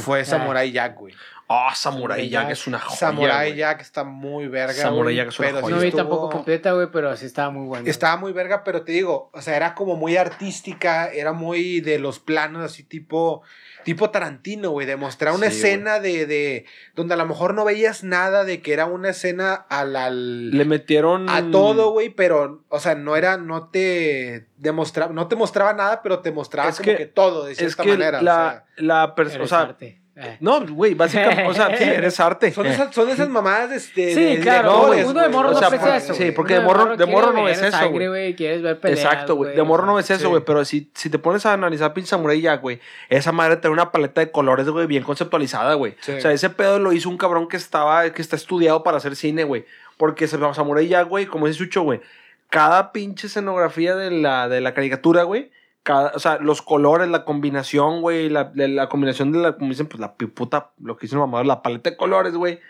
fue 0.00 0.20
Ah, 0.20 0.24
Samurai 0.24 0.70
Jack, 0.70 0.96
güey. 0.96 1.14
Ah, 1.52 1.72
Samurai 1.74 2.18
Samurai 2.20 2.28
Jack 2.30 2.42
Jack. 2.44 2.52
es 2.52 2.66
una 2.68 2.78
joya. 2.78 2.96
Samurai 2.96 3.48
güey. 3.48 3.58
Jack 3.58 3.80
está 3.80 4.04
muy 4.04 4.46
verga, 4.46 4.72
Samurai 4.72 5.16
Jack 5.16 5.28
es 5.30 5.38
una 5.40 5.48
pero 5.48 5.60
joya. 5.62 5.74
No 5.76 5.82
vi 5.82 5.90
tampoco 5.90 6.30
completa, 6.30 6.72
güey, 6.74 6.86
pero 6.92 7.16
sí 7.16 7.26
estaba 7.26 7.50
muy 7.50 7.66
bueno. 7.66 7.88
Estaba 7.90 8.16
muy 8.18 8.32
verga, 8.32 8.62
pero 8.62 8.82
te 8.82 8.92
digo, 8.92 9.30
o 9.32 9.42
sea, 9.42 9.56
era 9.56 9.74
como 9.74 9.96
muy 9.96 10.16
artística, 10.16 11.08
era 11.08 11.32
muy 11.32 11.80
de 11.80 11.98
los 11.98 12.20
planos 12.20 12.62
así 12.64 12.84
tipo 12.84 13.42
tipo 13.82 14.10
Tarantino, 14.10 14.70
güey, 14.70 14.86
de 14.86 14.96
mostrar 14.96 15.34
una 15.34 15.50
Sí, 15.50 15.56
escena 15.56 16.00
de, 16.00 16.26
de 16.26 16.66
donde 16.94 17.14
a 17.14 17.16
lo 17.16 17.24
mejor 17.26 17.54
no 17.54 17.64
veías 17.64 18.04
nada 18.04 18.44
de 18.44 18.60
que 18.60 18.74
era 18.74 18.84
una 18.84 19.08
escena 19.08 19.54
al, 19.54 19.96
al- 19.96 20.50
Le 20.50 20.64
metieron. 20.66 21.30
a 21.30 21.50
todo, 21.50 21.90
güey, 21.90 22.10
pero 22.10 22.62
o 22.68 22.78
sea, 22.78 22.94
no 22.94 23.16
era 23.16 23.38
no 23.38 23.68
te 23.70 24.46
demostraba 24.58 25.12
no 25.14 25.28
te 25.28 25.34
mostraba 25.36 25.72
nada, 25.72 26.02
pero 26.02 26.20
te 26.20 26.30
mostraba 26.30 26.68
Es 26.68 26.76
como 26.76 26.84
que- 26.90 26.96
que, 26.96 27.06
todo 27.06 27.46
de 27.46 27.52
Es 27.52 27.58
cierta 27.58 27.82
que 27.82 27.88
manera, 27.88 28.18
o 28.20 28.22
la, 28.22 28.50
sea, 28.50 28.64
la 28.76 29.14
persona. 29.14 29.44
O 29.44 29.46
sea, 29.48 29.60
arte. 29.62 29.86
Eh. 29.86 29.99
No, 30.40 30.66
güey, 30.66 30.94
básicamente. 30.94 31.46
O 31.46 31.54
sea, 31.54 31.76
sí, 31.76 31.84
eres 31.84 32.18
arte. 32.20 32.52
son 32.52 32.66
Eh. 32.66 32.70
esas 32.72 32.94
son 32.94 33.08
esas 33.08 33.28
mamadas 33.28 33.70
de, 33.70 33.76
de- 33.76 34.14
Sí, 34.14 34.24
de 34.36 34.40
claro, 34.40 34.70
no, 34.72 34.86
güey, 34.88 35.02
uno 35.04 35.20
de 35.22 35.28
morro 35.28 35.48
o 35.48 35.52
no 35.52 35.58
sea, 35.58 35.70
por- 35.70 35.88
eso. 35.88 36.14
sí, 36.14 36.30
porque 36.32 36.54
de 36.54 36.60
morro- 36.60 36.96
de 36.96 37.06
morro 37.06 37.32
no 37.32 37.44
ves 37.44 37.60
eso, 37.62 37.70
sangre, 37.70 38.08
güey. 38.08 38.08
güey. 38.08 38.34
Quieres 38.36 38.62
ver 38.62 38.78
peleas, 38.80 39.00
Exacto, 39.04 39.34
güey. 39.36 39.54
De 39.56 39.62
morro 39.62 39.86
no 39.86 40.00
Sí. 40.02 40.12
eso, 40.14 40.28
güey. 40.30 40.42
Pero 40.44 40.64
si, 40.64 40.90
si 40.94 41.10
te 41.10 41.18
pones 41.18 41.44
a 41.46 41.52
analizar 41.52 41.92
pinche 41.92 42.08
Samurai 42.10 42.40
güey, 42.60 42.80
esa 43.08 43.32
madre 43.32 43.56
tiene 43.56 43.72
una 43.74 43.92
paleta 43.92 44.20
de 44.20 44.30
colores, 44.30 44.68
güey, 44.68 44.86
bien 44.86 45.02
conceptualizada, 45.02 45.74
güey. 45.74 45.94
Sí. 46.00 46.12
O 46.12 46.20
sea, 46.20 46.32
ese 46.32 46.50
pedo 46.50 46.78
lo 46.78 46.92
hizo 46.92 47.08
un 47.08 47.16
cabrón 47.18 47.48
que 47.48 47.56
estaba, 47.56 48.10
que 48.10 48.22
está 48.22 48.36
estudiado 48.36 48.82
para 48.82 48.96
hacer 48.98 49.16
cine, 49.16 49.44
güey. 49.44 49.64
Porque 49.96 50.26
se- 50.28 50.38
Samurai 50.54 50.88
Jack, 50.88 51.08
güey, 51.08 51.26
como 51.26 51.46
dice 51.46 51.58
Chucho, 51.60 51.82
güey, 51.82 52.00
cada 52.48 52.92
pinche 52.92 53.26
escenografía 53.28 53.94
de 53.94 54.10
la, 54.10 54.48
de 54.48 54.60
la 54.60 54.74
caricatura, 54.74 55.22
güey. 55.22 55.50
Cada, 55.82 56.12
o 56.14 56.18
sea, 56.18 56.38
los 56.38 56.60
colores, 56.62 57.08
la 57.08 57.24
combinación, 57.24 58.02
güey, 58.02 58.28
la, 58.28 58.52
la, 58.54 58.68
la 58.68 58.88
combinación 58.88 59.32
de 59.32 59.38
la, 59.38 59.52
como 59.56 59.70
dicen, 59.70 59.86
pues 59.86 59.98
la 60.00 60.14
puta, 60.14 60.70
lo 60.82 60.96
que 60.96 61.06
dicen 61.06 61.18
los 61.18 61.26
mamadores, 61.26 61.48
la 61.48 61.62
paleta 61.62 61.90
de 61.90 61.96
colores, 61.96 62.34
güey, 62.34 62.60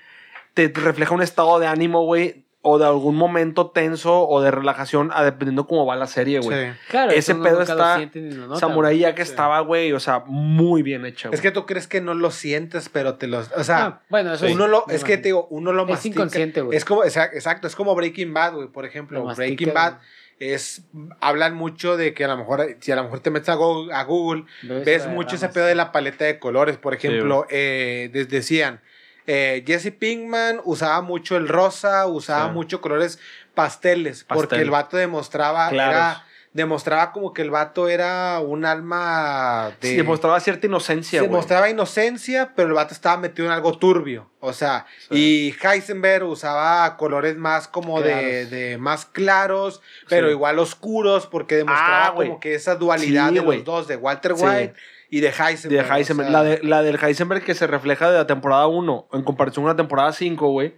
te, 0.54 0.68
te 0.68 0.80
refleja 0.80 1.12
un 1.14 1.22
estado 1.22 1.58
de 1.58 1.66
ánimo, 1.66 2.04
güey, 2.04 2.44
o 2.62 2.78
de 2.78 2.84
algún 2.84 3.16
momento 3.16 3.70
tenso 3.70 4.28
o 4.28 4.40
de 4.42 4.50
relajación, 4.50 5.10
a 5.14 5.24
dependiendo 5.24 5.66
cómo 5.66 5.86
va 5.86 5.96
la 5.96 6.06
serie, 6.06 6.40
güey. 6.40 6.66
Sí. 6.72 6.76
Claro, 6.88 7.10
Ese 7.10 7.34
pedo 7.34 7.62
está- 7.62 7.98
nota, 7.98 8.60
Samurai. 8.60 8.98
Jack 8.98 9.16
que 9.16 9.24
Sí. 9.24 9.30
estaba, 9.30 9.58
güey, 9.60 9.92
o 9.92 9.98
sea, 9.98 10.22
muy 10.26 10.82
bien 10.82 11.00
güey. 11.00 11.14
Es 11.32 11.40
que 11.40 11.50
tú 11.50 11.64
crees 11.66 11.88
que 11.88 12.00
no 12.02 12.12
lo 12.14 12.30
sientes, 12.30 12.90
pero 12.90 13.14
te 13.14 13.26
los, 13.28 13.50
o 13.56 13.64
sea, 13.64 13.84
Ah, 13.86 14.00
bueno, 14.10 14.34
eso 14.34 14.44
uno 14.52 14.66
sí, 14.66 14.70
lo, 14.70 14.84
es 14.88 15.02
que 15.04 15.16
te 15.16 15.28
digo, 15.30 15.46
uno 15.50 15.72
lo 15.72 15.84
Es 15.84 15.88
mastica. 15.88 16.16
inconsciente, 16.16 16.60
güey. 16.60 16.76
Es 16.76 16.84
como, 16.84 17.02
exac- 17.02 17.30
exacto, 17.32 17.66
es 17.66 17.74
como 17.74 17.94
Breaking 17.94 18.32
Bad, 18.34 18.54
güey, 18.54 18.68
por 18.68 18.84
ejemplo. 18.84 19.18
Lo 19.20 19.24
mastica, 19.24 19.46
Breaking 19.46 19.72
Bad 19.74 19.94
es, 20.40 20.82
hablan 21.20 21.54
mucho 21.54 21.96
de 21.98 22.14
que 22.14 22.24
a 22.24 22.28
lo 22.28 22.38
mejor, 22.38 22.66
si 22.80 22.90
a 22.90 22.96
lo 22.96 23.04
mejor 23.04 23.20
te 23.20 23.30
metes 23.30 23.50
a 23.50 23.54
Google, 23.54 23.94
a 23.94 24.02
Google, 24.04 24.44
Ves 24.62 25.06
mucho 25.06 25.36
ese 25.36 25.48
pedo 25.50 25.66
de 25.66 25.74
la 25.74 25.92
paleta 25.92 26.24
de 26.24 26.38
colores. 26.38 26.78
Por 26.78 26.98
Sí, 26.98 27.06
ejemplo, 27.06 27.46
eh, 27.50 28.08
des- 28.12 28.28
decían, 28.30 28.80
eh, 29.26 29.62
Jesse 29.66 29.92
Pinkman 29.92 30.60
usaba 30.64 31.02
mucho 31.02 31.36
el 31.36 31.46
rosa, 31.46 32.06
usaba 32.06 32.48
Sí. 32.48 32.54
mucho 32.54 32.80
colores 32.80 33.18
pasteles, 33.54 34.24
porque 34.24 34.56
el 34.62 34.70
vato 34.70 34.96
demostraba, 34.96 35.68
era, 35.68 36.24
demostraba 36.52 37.12
como 37.12 37.32
que 37.32 37.42
el 37.42 37.50
vato 37.50 37.88
era 37.88 38.40
un 38.40 38.64
alma 38.64 39.70
de... 39.80 39.88
Sí, 39.90 39.96
demostraba 39.96 40.40
cierta 40.40 40.66
inocencia, 40.66 41.20
güey. 41.20 41.30
mostraba 41.30 41.70
inocencia, 41.70 42.52
pero 42.56 42.68
el 42.68 42.74
vato 42.74 42.92
estaba 42.92 43.16
metido 43.18 43.46
en 43.46 43.52
algo 43.52 43.78
turbio. 43.78 44.28
O 44.40 44.52
sea, 44.52 44.86
y 45.10 45.54
Heisenberg 45.62 46.24
usaba 46.26 46.96
colores 46.96 47.36
más 47.36 47.68
como 47.68 48.00
de, 48.02 48.10
Claros. 48.12 48.50
de 48.50 48.78
más 48.78 49.04
claros, 49.06 49.80
pero 50.08 50.26
Sí. 50.26 50.32
igual 50.32 50.58
oscuros, 50.58 51.26
porque 51.26 51.56
demostraba 51.56 52.06
Ah, 52.08 52.14
como 52.14 52.40
que 52.40 52.54
esa 52.54 52.74
dualidad 52.74 53.30
de 53.32 53.42
los 53.42 53.64
dos, 53.64 53.86
de 53.86 53.96
Walter. 53.96 54.32
White 54.32 54.74
y 55.08 55.20
de 55.20 55.28
De 55.28 55.34
Heisenberg. 55.44 55.90
o 55.90 55.94
Heisenberg. 55.94 56.30
sea, 56.30 56.38
la, 56.38 56.44
de, 56.44 56.60
la 56.62 56.82
del 56.82 56.98
Heisenberg 57.02 57.44
que 57.44 57.54
se 57.54 57.66
refleja 57.66 58.10
de 58.10 58.16
la 58.18 58.26
temporada 58.26 58.66
1 58.66 59.08
en 59.12 59.22
comparación 59.22 59.64
con 59.64 59.70
la 59.72 59.76
temporada 59.76 60.12
5, 60.12 60.48
güey. 60.50 60.74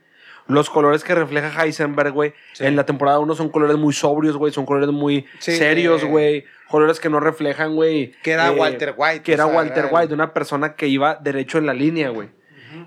Los 0.48 0.70
colores 0.70 1.04
que 1.04 1.14
refleja 1.14 1.62
Heisenberg, 1.64 2.12
güey, 2.12 2.34
Sí. 2.52 2.64
en 2.66 2.76
la 2.76 2.84
temporada 2.84 3.18
1 3.20 3.34
son 3.34 3.48
colores 3.48 3.76
muy 3.76 3.92
sobrios, 3.92 4.36
güey. 4.36 4.52
Son 4.52 4.66
colores 4.66 4.90
muy 4.90 5.26
Sí, 5.38 5.52
serios, 5.56 6.02
eh. 6.02 6.06
güey. 6.06 6.44
Colores 6.68 7.00
que 7.00 7.08
no 7.10 7.20
reflejan, 7.20 7.74
güey. 7.74 8.12
Que 8.22 8.32
era 8.32 8.48
eh, 8.48 8.56
Walter 8.58 8.94
White. 8.96 9.22
Que 9.22 9.34
era 9.34 9.44
sea, 9.46 9.54
Walter 9.54 9.84
el- 9.86 9.90
White, 9.94 10.14
una 10.14 10.32
persona 10.34 10.74
que 10.74 10.88
iba 10.88 11.14
derecho 11.16 11.58
en 11.58 11.66
la 11.66 11.74
línea, 11.74 12.08
güey. 12.10 12.30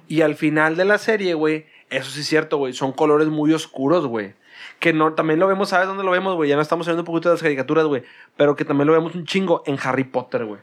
Y 0.08 0.22
al 0.22 0.36
final 0.36 0.76
de 0.76 0.86
la 0.86 0.98
serie, 0.98 1.34
güey, 1.36 1.65
eso 1.89 2.10
sí 2.10 2.22
es 2.22 2.28
cierto, 2.28 2.58
güey, 2.58 2.74
son 2.74 2.91
colores 2.91 3.28
muy 3.28 3.54
oscuros, 3.54 4.06
güey. 4.08 4.34
Que 4.80 4.91
no, 4.94 5.13
también 5.13 5.39
lo 5.39 5.48
vemos, 5.48 5.70
¿sabes 5.70 5.88
dónde 5.88 6.04
lo 6.04 6.12
vemos, 6.12 6.36
güey? 6.36 6.50
Ya 6.50 6.56
no 6.56 6.62
estamos 6.62 6.88
hablando 6.88 7.04
un 7.04 7.06
poquito 7.06 7.30
de 7.30 7.36
las 7.36 7.41
caricaturas, 7.44 7.86
güey. 7.86 8.04
Pero 8.36 8.56
que 8.56 8.65
también 8.65 8.88
lo 8.88 8.94
vemos 8.94 9.13
un 9.15 9.26
chingo 9.26 9.63
en 9.65 9.78
Harry 9.84 10.04
Potter, 10.04 10.46
güey. 10.46 10.60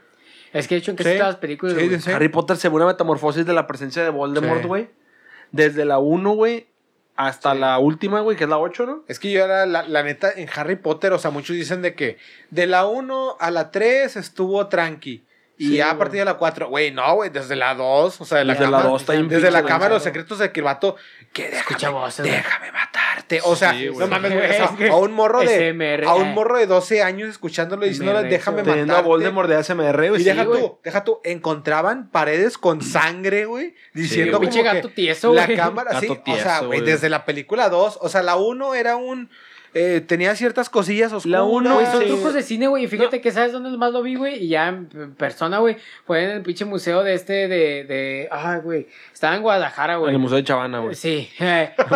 Es 0.51 0.67
que 0.67 0.75
de 0.75 0.79
hecho 0.79 0.91
en 0.91 0.97
Sí. 0.97 1.03
casi 1.03 1.15
todas 1.17 1.33
las 1.33 1.39
películas, 1.41 1.75
Sí, 1.77 1.87
güey. 1.87 1.99
sí. 1.99 2.11
Harry 2.11 2.29
Potter 2.29 2.57
se 2.57 2.69
ve 2.69 2.75
una 2.75 2.85
metamorfosis 2.85 3.45
de 3.45 3.53
la 3.53 3.65
presencia 3.65 4.03
de 4.03 4.09
Voldemort, 4.09 4.61
Sí. 4.61 4.67
güey. 4.67 4.89
Desde 5.51 5.85
la 5.85 5.97
1, 5.99 6.31
güey, 6.31 6.67
hasta 7.15 7.53
Sí. 7.53 7.59
la 7.59 7.77
última, 7.79 8.21
güey, 8.21 8.35
que 8.37 8.45
es 8.45 8.49
la 8.49 8.57
8, 8.57 8.85
¿no? 8.85 9.03
Es 9.07 9.19
que 9.19 9.31
yo 9.31 9.43
era, 9.43 9.65
la, 9.65 9.83
la 9.83 10.03
neta, 10.03 10.31
en 10.35 10.49
Harry 10.55 10.75
Potter, 10.75 11.13
o 11.13 11.19
sea, 11.19 11.31
muchos 11.31 11.55
dicen 11.55 11.81
de 11.81 11.93
que 11.95 12.17
de 12.49 12.65
la 12.67 12.85
1 12.87 13.37
a 13.39 13.51
la 13.51 13.71
3 13.71 14.15
estuvo 14.15 14.67
tranqui. 14.67 15.23
Y 15.55 15.67
Sí, 15.67 15.75
ya 15.75 15.91
a 15.91 15.97
partir 15.99 16.17
de 16.19 16.25
la 16.25 16.33
4, 16.33 16.67
güey, 16.67 16.91
no, 16.91 17.13
güey, 17.13 17.29
desde 17.29 17.55
la 17.55 17.75
2, 17.75 18.19
o 18.21 18.25
sea, 18.25 18.39
de 18.39 18.45
la 18.45 18.53
Desde 18.53 18.65
la 18.71 18.77
cama, 18.79 18.89
dos 18.89 19.01
está 19.01 19.13
bien 19.13 19.27
desde 19.27 19.51
la 19.51 19.63
cámara 19.63 19.89
de 19.89 19.93
los 19.95 20.03
secretos 20.03 20.39
de 20.39 20.51
que 20.51 20.61
el 20.61 20.63
vato, 20.63 20.95
que 21.31 21.43
déjame, 21.43 21.59
Escucha 21.59 21.89
voces, 21.91 22.25
güey. 22.25 22.35
déjame 22.37 22.71
matarte. 22.71 22.92
Cállate, 23.27 23.41
o 23.43 23.55
sea, 23.55 23.73
Sí, 23.73 23.89
no 23.97 24.07
mames, 24.07 24.33
güey, 24.33 24.49
o 24.49 24.53
sea, 24.53 24.91
a 24.91 24.95
un 24.97 25.13
morro 25.13 25.41
de 25.41 25.71
SMR, 25.71 26.05
a 26.05 26.15
un 26.15 26.27
eh. 26.27 26.33
morro 26.33 26.57
de 26.57 26.67
12 26.67 27.01
años 27.03 27.29
escuchándolo 27.29 27.85
y 27.85 27.89
diciéndole, 27.89 28.19
SMR, 28.19 28.29
déjame 28.29 28.61
güey. 28.61 28.71
Teniendo 28.71 28.95
a. 28.95 29.01
Voldemort 29.01 29.49
de 29.49 29.55
ASMR, 29.55 30.09
güey. 30.09 30.15
Y 30.15 30.23
sí, 30.23 30.23
deja 30.23 30.43
güey. 30.43 30.61
tú, 30.61 30.77
deja 30.83 31.03
tú, 31.03 31.19
encontraban 31.23 32.09
paredes 32.09 32.57
con 32.57 32.81
sangre, 32.81 33.45
güey, 33.45 33.75
diciendo 33.93 34.37
güey. 34.37 34.49
como 34.49 34.63
Pinche 34.63 34.69
que 34.69 34.75
gato 34.75 34.89
tieso, 34.89 35.33
la 35.33 35.45
güey. 35.45 35.57
cámara, 35.57 35.99
sí, 35.99 36.07
Gato 36.07 36.21
o 36.21 36.25
sea, 36.25 36.33
tieso, 36.35 36.67
güey, 36.67 36.79
güey. 36.79 36.91
desde 36.91 37.09
la 37.09 37.25
película 37.25 37.69
2, 37.69 37.99
o 38.01 38.09
sea, 38.09 38.23
la 38.23 38.35
1 38.35 38.75
era 38.75 38.95
un, 38.95 39.29
eh, 39.73 40.01
tenía 40.05 40.35
ciertas 40.35 40.69
cosillas 40.69 41.11
oscuras. 41.13 41.39
La 41.39 41.43
uno, 41.43 41.73
Güey, 41.75 41.85
son 41.87 42.01
Sí. 42.03 42.07
trucos 42.07 42.33
de 42.33 42.43
cine, 42.43 42.67
güey. 42.67 42.83
Y 42.83 42.87
fíjate 42.87 43.21
que 43.21 43.31
sabes 43.31 43.51
dónde 43.51 43.75
más 43.77 43.91
lo 43.91 44.01
vi, 44.03 44.15
güey. 44.15 44.43
Y 44.43 44.47
ya 44.49 44.67
en 44.69 45.15
persona, 45.15 45.59
güey. 45.59 45.77
Fue 46.05 46.23
en 46.23 46.29
el 46.31 46.41
pinche 46.41 46.65
museo 46.65 47.03
de 47.03 47.13
este, 47.13 47.47
de. 47.47 47.83
de 47.85 48.27
ay, 48.31 48.59
güey. 48.61 48.87
Estaba 49.13 49.35
en 49.35 49.41
Guadalajara, 49.41 49.93
En 49.93 49.99
güey. 49.99 50.13
el 50.13 50.19
Museo 50.19 50.37
de 50.37 50.43
Chavana, 50.43 50.79
güey. 50.79 50.95
Sí. 50.95 51.29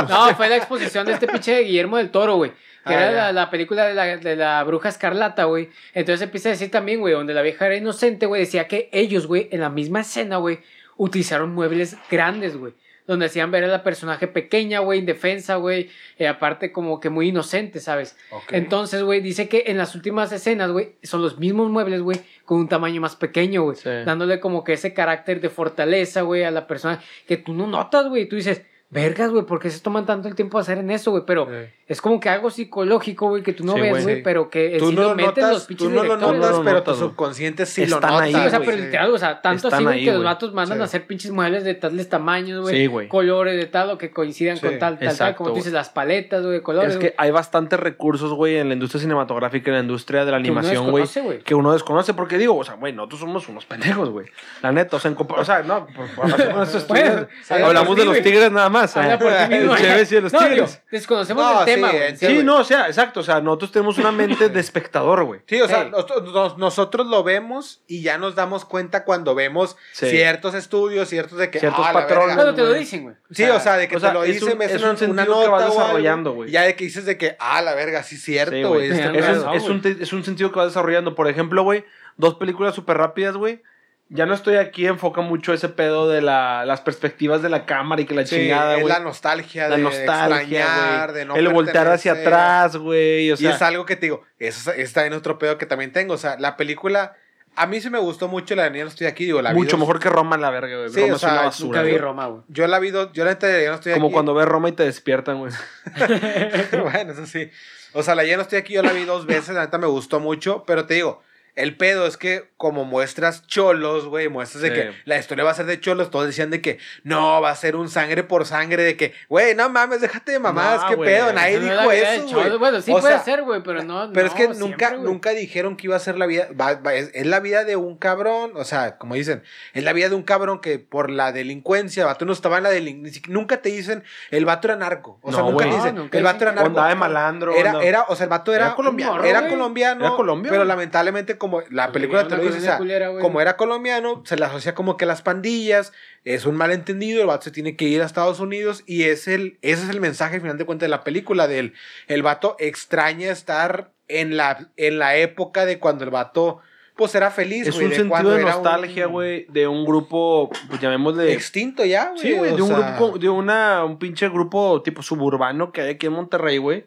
no, 0.09 0.35
fue 0.35 0.49
la 0.49 0.57
exposición 0.57 1.05
de 1.05 1.13
este 1.13 1.27
pinche 1.27 1.59
Guillermo 1.61 1.97
del 1.97 2.09
Toro, 2.09 2.35
güey. 2.35 2.51
Que 2.85 2.93
Ah, 2.95 3.09
era 3.11 3.31
la 3.33 3.49
película 3.49 3.85
de 3.85 3.93
la, 3.93 4.15
de 4.17 4.35
la 4.37 4.63
bruja 4.63 4.87
escarlata, 4.89 5.43
güey. 5.43 5.69
Entonces 5.93 6.21
empieza 6.23 6.47
a 6.49 6.53
decir 6.53 6.71
también, 6.71 7.01
güey, 7.01 7.13
donde 7.13 7.33
la 7.33 7.41
vieja 7.41 7.65
era 7.65 7.75
inocente, 7.75 8.25
güey. 8.25 8.41
Decía 8.41 8.67
que 8.69 8.89
ellos, 8.93 9.27
güey, 9.27 9.49
en 9.51 9.59
la 9.59 9.69
misma 9.69 9.99
escena, 10.01 10.37
güey, 10.37 10.59
utilizaron 10.95 11.53
muebles 11.53 11.97
grandes, 12.09 12.55
güey. 12.55 12.73
Donde 13.07 13.27
hacían 13.27 13.49
ver 13.51 13.63
a 13.63 13.67
la 13.67 13.83
personaje 13.83 14.27
pequeña, 14.27 14.79
güey, 14.79 14.99
indefensa, 14.99 15.55
güey. 15.55 15.89
Y 16.19 16.25
aparte, 16.25 16.71
como 16.71 16.99
que 16.99 17.09
muy 17.09 17.29
inocente, 17.29 17.79
¿sabes? 17.79 18.17
Entonces, 18.51 19.01
güey, 19.01 19.21
dice 19.21 19.47
que 19.47 19.63
en 19.67 19.77
las 19.77 19.95
últimas 19.95 20.31
escenas, 20.31 20.71
güey, 20.71 20.97
son 21.03 21.21
los 21.21 21.39
mismos 21.39 21.69
muebles, 21.69 22.01
güey, 22.01 22.19
con 22.45 22.59
un 22.59 22.67
tamaño 22.67 22.99
más 23.01 23.15
pequeño, 23.15 23.63
güey. 23.63 23.77
Sí. 23.77 23.89
Dándole 24.05 24.39
como 24.39 24.63
que 24.63 24.73
ese 24.73 24.93
carácter 24.93 25.41
de 25.41 25.49
fortaleza, 25.49 26.21
güey, 26.21 26.43
a 26.43 26.51
la 26.51 26.67
persona 26.67 27.01
que 27.25 27.37
tú 27.37 27.53
no 27.53 27.65
notas, 27.65 28.07
güey. 28.09 28.27
Tú 28.27 28.35
dices, 28.35 28.61
vergas, 28.89 29.31
güey, 29.31 29.45
¿por 29.45 29.59
qué 29.59 29.69
se 29.69 29.79
toman 29.79 30.05
tanto 30.05 30.27
el 30.27 30.35
tiempo 30.35 30.57
a 30.57 30.61
hacer 30.61 30.77
en 30.77 30.91
eso, 30.91 31.11
güey? 31.11 31.23
Pero 31.25 31.47
Eh. 31.49 31.73
Es 31.87 32.01
como 32.01 32.19
que 32.19 32.27
algo 32.29 32.49
psicológico, 32.51 33.29
güey, 33.29 33.43
que 33.43 33.53
tú 33.53 33.63
no 33.63 33.73
Sí, 33.75 33.81
ves, 33.81 34.03
güey. 34.03 34.15
Sí. 34.17 34.21
pero 34.23 34.49
que 34.49 34.75
Tú 34.77 34.89
sí 34.89 34.95
no 34.95 35.01
lo 35.03 35.07
lo 35.09 35.15
meten 35.15 35.43
los 35.43 35.51
notas, 35.51 35.65
pinches 35.65 35.87
tú 35.87 35.93
no 35.93 36.03
lo 36.03 36.17
notas, 36.17 36.39
No 36.51 36.57
lo 36.57 36.63
pero 36.63 36.77
notas, 36.79 36.95
tu 36.95 36.99
subconsciente 37.05 37.65
sí 37.65 37.83
Están 37.83 38.01
lo 38.01 38.07
nota. 38.07 38.23
ahí, 38.23 38.33
Sí, 38.33 38.39
o 38.45 38.49
sea, 38.49 38.59
pero 38.59 38.71
literal, 38.77 39.09
o 39.11 39.17
sea, 39.17 39.41
tanto 39.41 39.67
Están 39.69 39.73
así, 39.79 39.83
güey, 39.85 40.03
que 40.03 40.11
los 40.11 40.23
vatos 40.23 40.53
mandan 40.53 40.77
Sí. 40.79 40.81
a 40.81 40.85
hacer 40.85 41.07
pinches 41.07 41.31
muebles 41.31 41.63
de 41.63 41.75
tales 41.75 42.09
tamaños, 42.09 42.61
güey. 42.61 42.75
Sí, 42.75 42.85
güey. 42.87 43.07
Colores 43.07 43.55
de 43.55 43.65
tal, 43.67 43.89
o 43.91 43.97
que 43.97 44.11
coincidan 44.11 44.57
Sí, 44.57 44.65
con 44.67 44.79
tal, 44.79 44.99
tal, 44.99 45.15
tal. 45.17 45.35
Como 45.35 45.51
tú 45.51 45.55
dices, 45.55 45.71
las 45.71 45.89
paletas, 45.89 46.45
güey, 46.45 46.61
colores. 46.61 46.91
Es 46.95 46.97
que 46.97 47.15
hay 47.17 47.31
bastantes 47.31 47.79
recursos, 47.79 48.33
güey, 48.33 48.57
en 48.57 48.67
la 48.67 48.73
industria 48.73 48.99
cinematográfica, 49.01 49.69
en 49.71 49.75
la 49.75 49.81
industria 49.83 50.25
de 50.25 50.31
la 50.31 50.41
Que 50.41 50.49
uno 50.51 50.59
animación, 50.59 50.91
güey. 50.91 51.03
desconoce, 51.03 51.21
güey. 51.27 51.39
Que 51.43 51.55
uno 51.55 51.71
desconoce, 51.71 52.13
porque 52.13 52.37
digo, 52.37 52.57
o 52.57 52.63
sea, 52.65 52.75
güey, 52.75 52.91
nosotros 52.91 53.21
somos 53.21 53.47
unos 53.47 53.65
pendejos, 53.65 54.09
güey. 54.09 54.27
La 54.61 54.73
neta, 54.73 54.97
o 54.97 54.99
sea, 54.99 55.09
en 55.11 55.17
o 55.17 55.45
sea, 55.45 55.63
no, 55.63 55.87
hablamos 57.49 57.95
de 57.95 58.05
los 58.05 58.21
tigres 58.21 58.51
nada 58.51 58.69
más. 58.69 58.95
¿eh? 58.97 59.17
de 59.17 60.21
los 60.21 60.31
tigres. 60.31 60.81
desconocemos 60.91 61.43
No, 61.43 61.63
el 61.63 61.65
sí, 61.75 61.76
tema, 61.77 61.91
güey. 61.91 62.07
en 62.09 62.17
Sí, 62.17 62.43
no, 62.43 62.57
o 62.59 62.63
sea, 62.63 62.87
exacto, 62.87 63.19
o 63.21 63.23
sea, 63.23 63.41
nosotros 63.41 63.71
tenemos 63.71 63.97
una 63.97 64.11
mente 64.11 64.49
de 64.49 64.59
espectador, 64.59 65.23
güey. 65.23 65.41
Sí, 65.47 65.61
o 65.61 65.67
sea, 65.67 65.83
Hey. 65.83 65.89
nosotros, 65.91 66.33
nos- 66.33 66.57
nosotros 66.57 67.07
lo 67.07 67.23
vemos 67.23 67.81
y 67.87 68.01
ya 68.01 68.17
nos 68.17 68.35
damos 68.35 68.65
cuenta 68.65 69.03
cuando 69.05 69.35
vemos 69.35 69.77
Sí. 69.93 70.09
ciertos 70.09 70.53
estudios, 70.53 71.07
ciertos 71.09 71.37
de 71.37 71.49
que. 71.49 71.59
Ciertos 71.59 71.85
ah, 71.87 71.93
patrones. 71.93 72.35
Cuando 72.35 72.53
te 72.55 72.61
lo 72.61 72.73
dicen, 72.73 73.03
güey. 73.03 73.15
Sí, 73.31 73.43
o 73.43 73.59
sea, 73.59 73.77
de 73.77 73.87
que 73.87 73.95
o 73.97 73.99
sea, 73.99 74.09
te 74.09 74.13
lo 74.15 74.23
es 74.23 74.33
dicen, 74.33 74.55
un- 74.57 74.61
es, 74.61 74.83
un 74.83 74.97
sentido 74.97 75.11
una 75.11 75.25
que 75.43 75.49
vas 75.49 75.65
desarrollando, 75.69 76.33
güey. 76.33 76.51
Ya 76.51 76.63
de 76.63 76.75
que 76.75 76.83
dices 76.83 77.05
de 77.05 77.17
que, 77.17 77.35
ah, 77.39 77.61
la 77.61 77.73
verga, 77.75 78.03
sí 78.03 78.17
cierto, 78.17 78.69
güey. 78.69 78.89
Es 78.91 78.97
Es, 78.97 79.43
es, 79.55 79.69
un, 79.69 79.81
te- 79.81 79.97
es 80.01 80.13
un 80.13 80.23
sentido 80.23 80.51
que 80.51 80.59
va 80.59 80.65
desarrollando. 80.65 81.15
Por 81.15 81.27
ejemplo, 81.27 81.63
güey, 81.63 81.85
dos 82.17 82.35
películas 82.35 82.75
súper 82.75 82.97
rápidas, 82.97 83.35
güey. 83.37 83.61
Ya 84.09 84.25
no 84.25 84.33
estoy 84.33 84.55
aquí, 84.55 84.87
enfoca 84.87 85.19
mucho 85.19 85.53
ese 85.53 85.67
pedo 85.67 86.07
de 86.07 86.21
la, 86.21 86.65
las 86.65 86.79
perspectivas 86.79 87.41
de 87.41 87.49
la 87.49 87.65
cámara 87.65 88.01
y 88.01 88.05
que 88.05 88.13
la 88.15 88.25
Sí, 88.25 88.37
chingada, 88.37 88.75
es 88.75 88.81
güey. 88.81 88.93
la 88.93 88.99
nostalgia 88.99 89.67
La 89.67 89.75
de 89.75 89.81
nostalgia, 89.81 90.37
extrañar, 90.61 91.09
güey. 91.11 91.19
de 91.19 91.25
no 91.25 91.35
El 91.35 91.49
voltear 91.49 91.87
hacia 91.89 92.13
atrás, 92.13 92.77
güey. 92.77 93.29
O 93.31 93.33
y 93.33 93.37
sea, 93.37 93.51
es 93.55 93.61
algo 93.61 93.85
que 93.85 93.97
te 93.97 94.05
digo, 94.05 94.23
eso 94.39 94.71
es- 94.71 94.79
está 94.79 95.05
en 95.05 95.11
otro 95.13 95.37
pedo 95.37 95.57
que 95.57 95.65
también 95.65 95.91
tengo. 95.91 96.13
O 96.13 96.17
sea, 96.17 96.37
la 96.39 96.55
película, 96.55 97.15
a 97.55 97.67
mí 97.67 97.81
sí 97.81 97.89
me 97.89 97.99
gustó 97.99 98.29
mucho 98.29 98.55
la 98.55 98.69
de 98.69 98.77
Ya 98.77 98.83
no 98.85 98.89
estoy 98.89 99.07
aquí, 99.07 99.25
digo, 99.25 99.41
la 99.41 99.51
vi 99.51 99.57
mucho 99.57 99.71
dos- 99.71 99.79
mejor 99.81 99.99
que 99.99 100.09
Roma, 100.09 100.37
la 100.37 100.51
verga, 100.51 100.77
güey. 100.77 100.89
Sí, 100.89 101.01
Roma 101.01 101.11
o 101.11 101.15
es 101.15 101.19
sea, 101.21 101.29
una 101.29 101.35
nunca 101.39 101.45
basura. 101.49 101.79
Nunca 101.81 101.91
vi. 101.91 101.97
Roma, 101.97 102.25
güey. 102.27 102.41
Yo 102.47 102.67
la 102.67 102.79
vi, 102.79 102.91
dos- 102.91 103.09
yo 103.11 103.25
la 103.25 103.35
de 103.35 103.63
Ya 103.63 103.69
no 103.69 103.75
estoy 103.75 103.91
Como 103.93 104.05
aquí. 104.07 104.13
cuando 104.13 104.33
ves 104.33 104.45
Roma 104.47 104.69
y 104.69 104.71
te 104.71 104.83
despiertan, 104.83 105.39
güey. 105.39 105.51
bueno, 106.81 107.11
eso 107.11 107.25
sí. 107.25 107.49
O 107.93 108.03
sea, 108.03 108.15
la 108.15 108.23
Ya 108.23 108.35
no 108.37 108.43
estoy 108.43 108.59
aquí, 108.59 108.73
yo 108.73 108.83
la 108.83 108.93
vi 108.93 109.03
dos 109.05 109.25
veces, 109.25 109.49
la 109.55 109.61
neta 109.65 109.77
me 109.77 109.87
gustó 109.87 110.19
mucho, 110.19 110.63
pero 110.65 110.85
te 110.85 110.93
digo, 110.93 111.21
el 111.57 111.75
pedo 111.75 112.07
es 112.07 112.15
que 112.17 112.49
como 112.55 112.85
muestras 112.85 113.45
cholos, 113.45 114.05
güey, 114.07 114.29
muestras 114.29 114.61
de 114.61 114.69
Sí. 114.69 114.73
que 114.75 114.91
la 115.05 115.17
historia 115.17 115.43
va 115.43 115.51
a 115.51 115.53
ser 115.53 115.65
de 115.65 115.79
cholos, 115.79 116.09
todos 116.09 116.25
decían 116.25 116.49
de 116.49 116.61
que 116.61 116.79
no, 117.03 117.41
va 117.41 117.49
a 117.51 117.55
ser 117.55 117.75
un 117.75 117.89
sangre 117.89 118.23
por 118.23 118.45
sangre, 118.45 118.83
de 118.83 118.95
que, 118.97 119.13
güey, 119.29 119.53
no 119.55 119.69
mames, 119.69 120.01
déjate 120.01 120.31
de 120.31 120.39
mamadas, 120.39 120.81
No, 120.83 120.89
qué 120.89 120.97
pedo, 120.97 121.33
nadie 121.33 121.59
no 121.59 121.65
dijo 121.65 121.91
eso, 121.91 122.27
güey. 122.35 122.57
Bueno, 122.57 122.81
sí 122.81 122.91
O 122.91 122.99
puede 122.99 123.13
sea, 123.15 123.23
ser, 123.23 123.43
güey, 123.43 123.61
pero 123.63 123.83
no. 123.83 124.11
Pero 124.13 124.27
es 124.27 124.33
que 124.33 124.47
nunca, 124.49 124.91
nunca 124.97 125.31
dijeron 125.31 125.75
que 125.77 125.87
iba 125.87 125.95
a 125.95 125.99
ser 125.99 126.17
la 126.17 126.25
vida, 126.25 126.47
va- 126.59 126.75
va- 126.75 126.93
es, 126.95 127.11
es 127.13 127.25
la 127.27 127.39
vida 127.39 127.63
de 127.63 127.75
un 127.75 127.97
cabrón, 127.97 128.51
o 128.55 128.63
sea, 128.63 128.97
como 128.97 129.15
dicen, 129.15 129.43
es 129.73 129.83
la 129.83 129.93
vida 129.93 130.09
de 130.09 130.15
un 130.15 130.23
cabrón 130.23 130.61
que 130.61 130.79
por 130.79 131.09
la 131.11 131.31
delincuencia, 131.31 132.03
el 132.03 132.07
vato 132.07 132.25
no 132.25 132.33
estaba 132.33 132.57
en 132.57 132.63
la 132.63 132.69
delincuencia, 132.69 133.21
nunca 133.27 133.61
te 133.61 133.69
dicen, 133.69 134.03
el 134.31 134.45
vato 134.45 134.67
era 134.67 134.77
narco, 134.77 135.19
o 135.21 135.31
sea, 135.31 135.41
No, 135.41 135.51
nunca 135.51 135.65
güey. 135.65 135.69
te 135.69 135.75
dicen, 135.77 135.95
No, 135.95 136.01
nunca 136.03 136.17
el 136.17 136.23
vato 136.23 136.43
era 136.43 136.51
narco. 136.53 136.67
Andaba 136.67 136.89
de 136.89 136.95
malandro. 136.95 137.55
Era, 137.55 138.03
o 138.09 138.15
sea, 138.15 138.23
el 138.25 138.29
vato 138.29 138.53
era, 138.53 138.65
Era 138.67 138.75
colombiano, 138.75 139.23
era 139.23 139.47
colombiano, 139.47 140.17
pero 140.49 140.63
lamentablemente 140.65 141.37
como 141.37 141.46
la 141.69 141.91
película 141.91 142.27
te 142.27 142.37
lo 142.37 142.43
dice, 142.43 142.57
o 142.57 142.61
sea, 142.61 142.77
culera, 142.77 143.11
como 143.19 143.41
era 143.41 143.57
colombiano, 143.57 144.23
se 144.25 144.37
le 144.37 144.45
asocia 144.45 144.75
como 144.75 144.97
que 144.97 145.05
a 145.05 145.07
las 145.07 145.21
pandillas, 145.21 145.93
es 146.23 146.45
un 146.45 146.55
malentendido, 146.55 147.21
el 147.21 147.27
vato 147.27 147.43
se 147.43 147.51
tiene 147.51 147.75
que 147.75 147.85
ir 147.85 148.01
a 148.01 148.05
Estados 148.05 148.39
Unidos 148.39 148.83
y 148.85 149.03
es 149.03 149.27
el, 149.27 149.57
ese 149.61 149.83
es 149.83 149.89
el 149.89 150.01
mensaje 150.01 150.35
al 150.35 150.41
final 150.41 150.57
de 150.57 150.65
cuentas 150.65 150.85
de 150.85 150.91
la 150.91 151.03
película, 151.03 151.47
del 151.47 151.73
el 152.07 152.23
vato 152.23 152.55
extraña 152.59 153.31
estar 153.31 153.91
en 154.07 154.37
la, 154.37 154.69
en 154.77 154.99
la 154.99 155.15
época 155.17 155.65
de 155.65 155.79
cuando 155.79 156.03
el 156.03 156.09
vato 156.09 156.61
pues 156.97 157.13
era 157.13 157.29
feliz, 157.29 157.67
Es 157.67 157.77
un 157.77 157.89
de 157.89 157.95
sentido 157.95 158.31
de 158.31 158.43
nostalgia, 158.43 159.05
un 159.07 159.13
güey, 159.13 159.45
de 159.49 159.67
un 159.67 159.85
grupo, 159.85 160.49
pues 160.67 160.81
llamémosle. 160.81 161.31
Extinto 161.31 161.85
ya, 161.85 162.09
güey. 162.09 162.19
Sí, 162.19 162.33
güey, 162.33 162.55
de 162.55 162.61
un 162.63 162.69
sea, 162.69 162.97
grupo, 162.97 163.19
de 163.19 163.29
una, 163.29 163.85
un 163.85 163.99
pinche 163.99 164.27
grupo 164.29 164.81
tipo 164.81 165.03
suburbano 165.03 165.71
que 165.71 165.81
hay 165.81 165.89
aquí 165.91 166.07
en 166.07 166.13
Monterrey, 166.13 166.57
güey. 166.57 166.85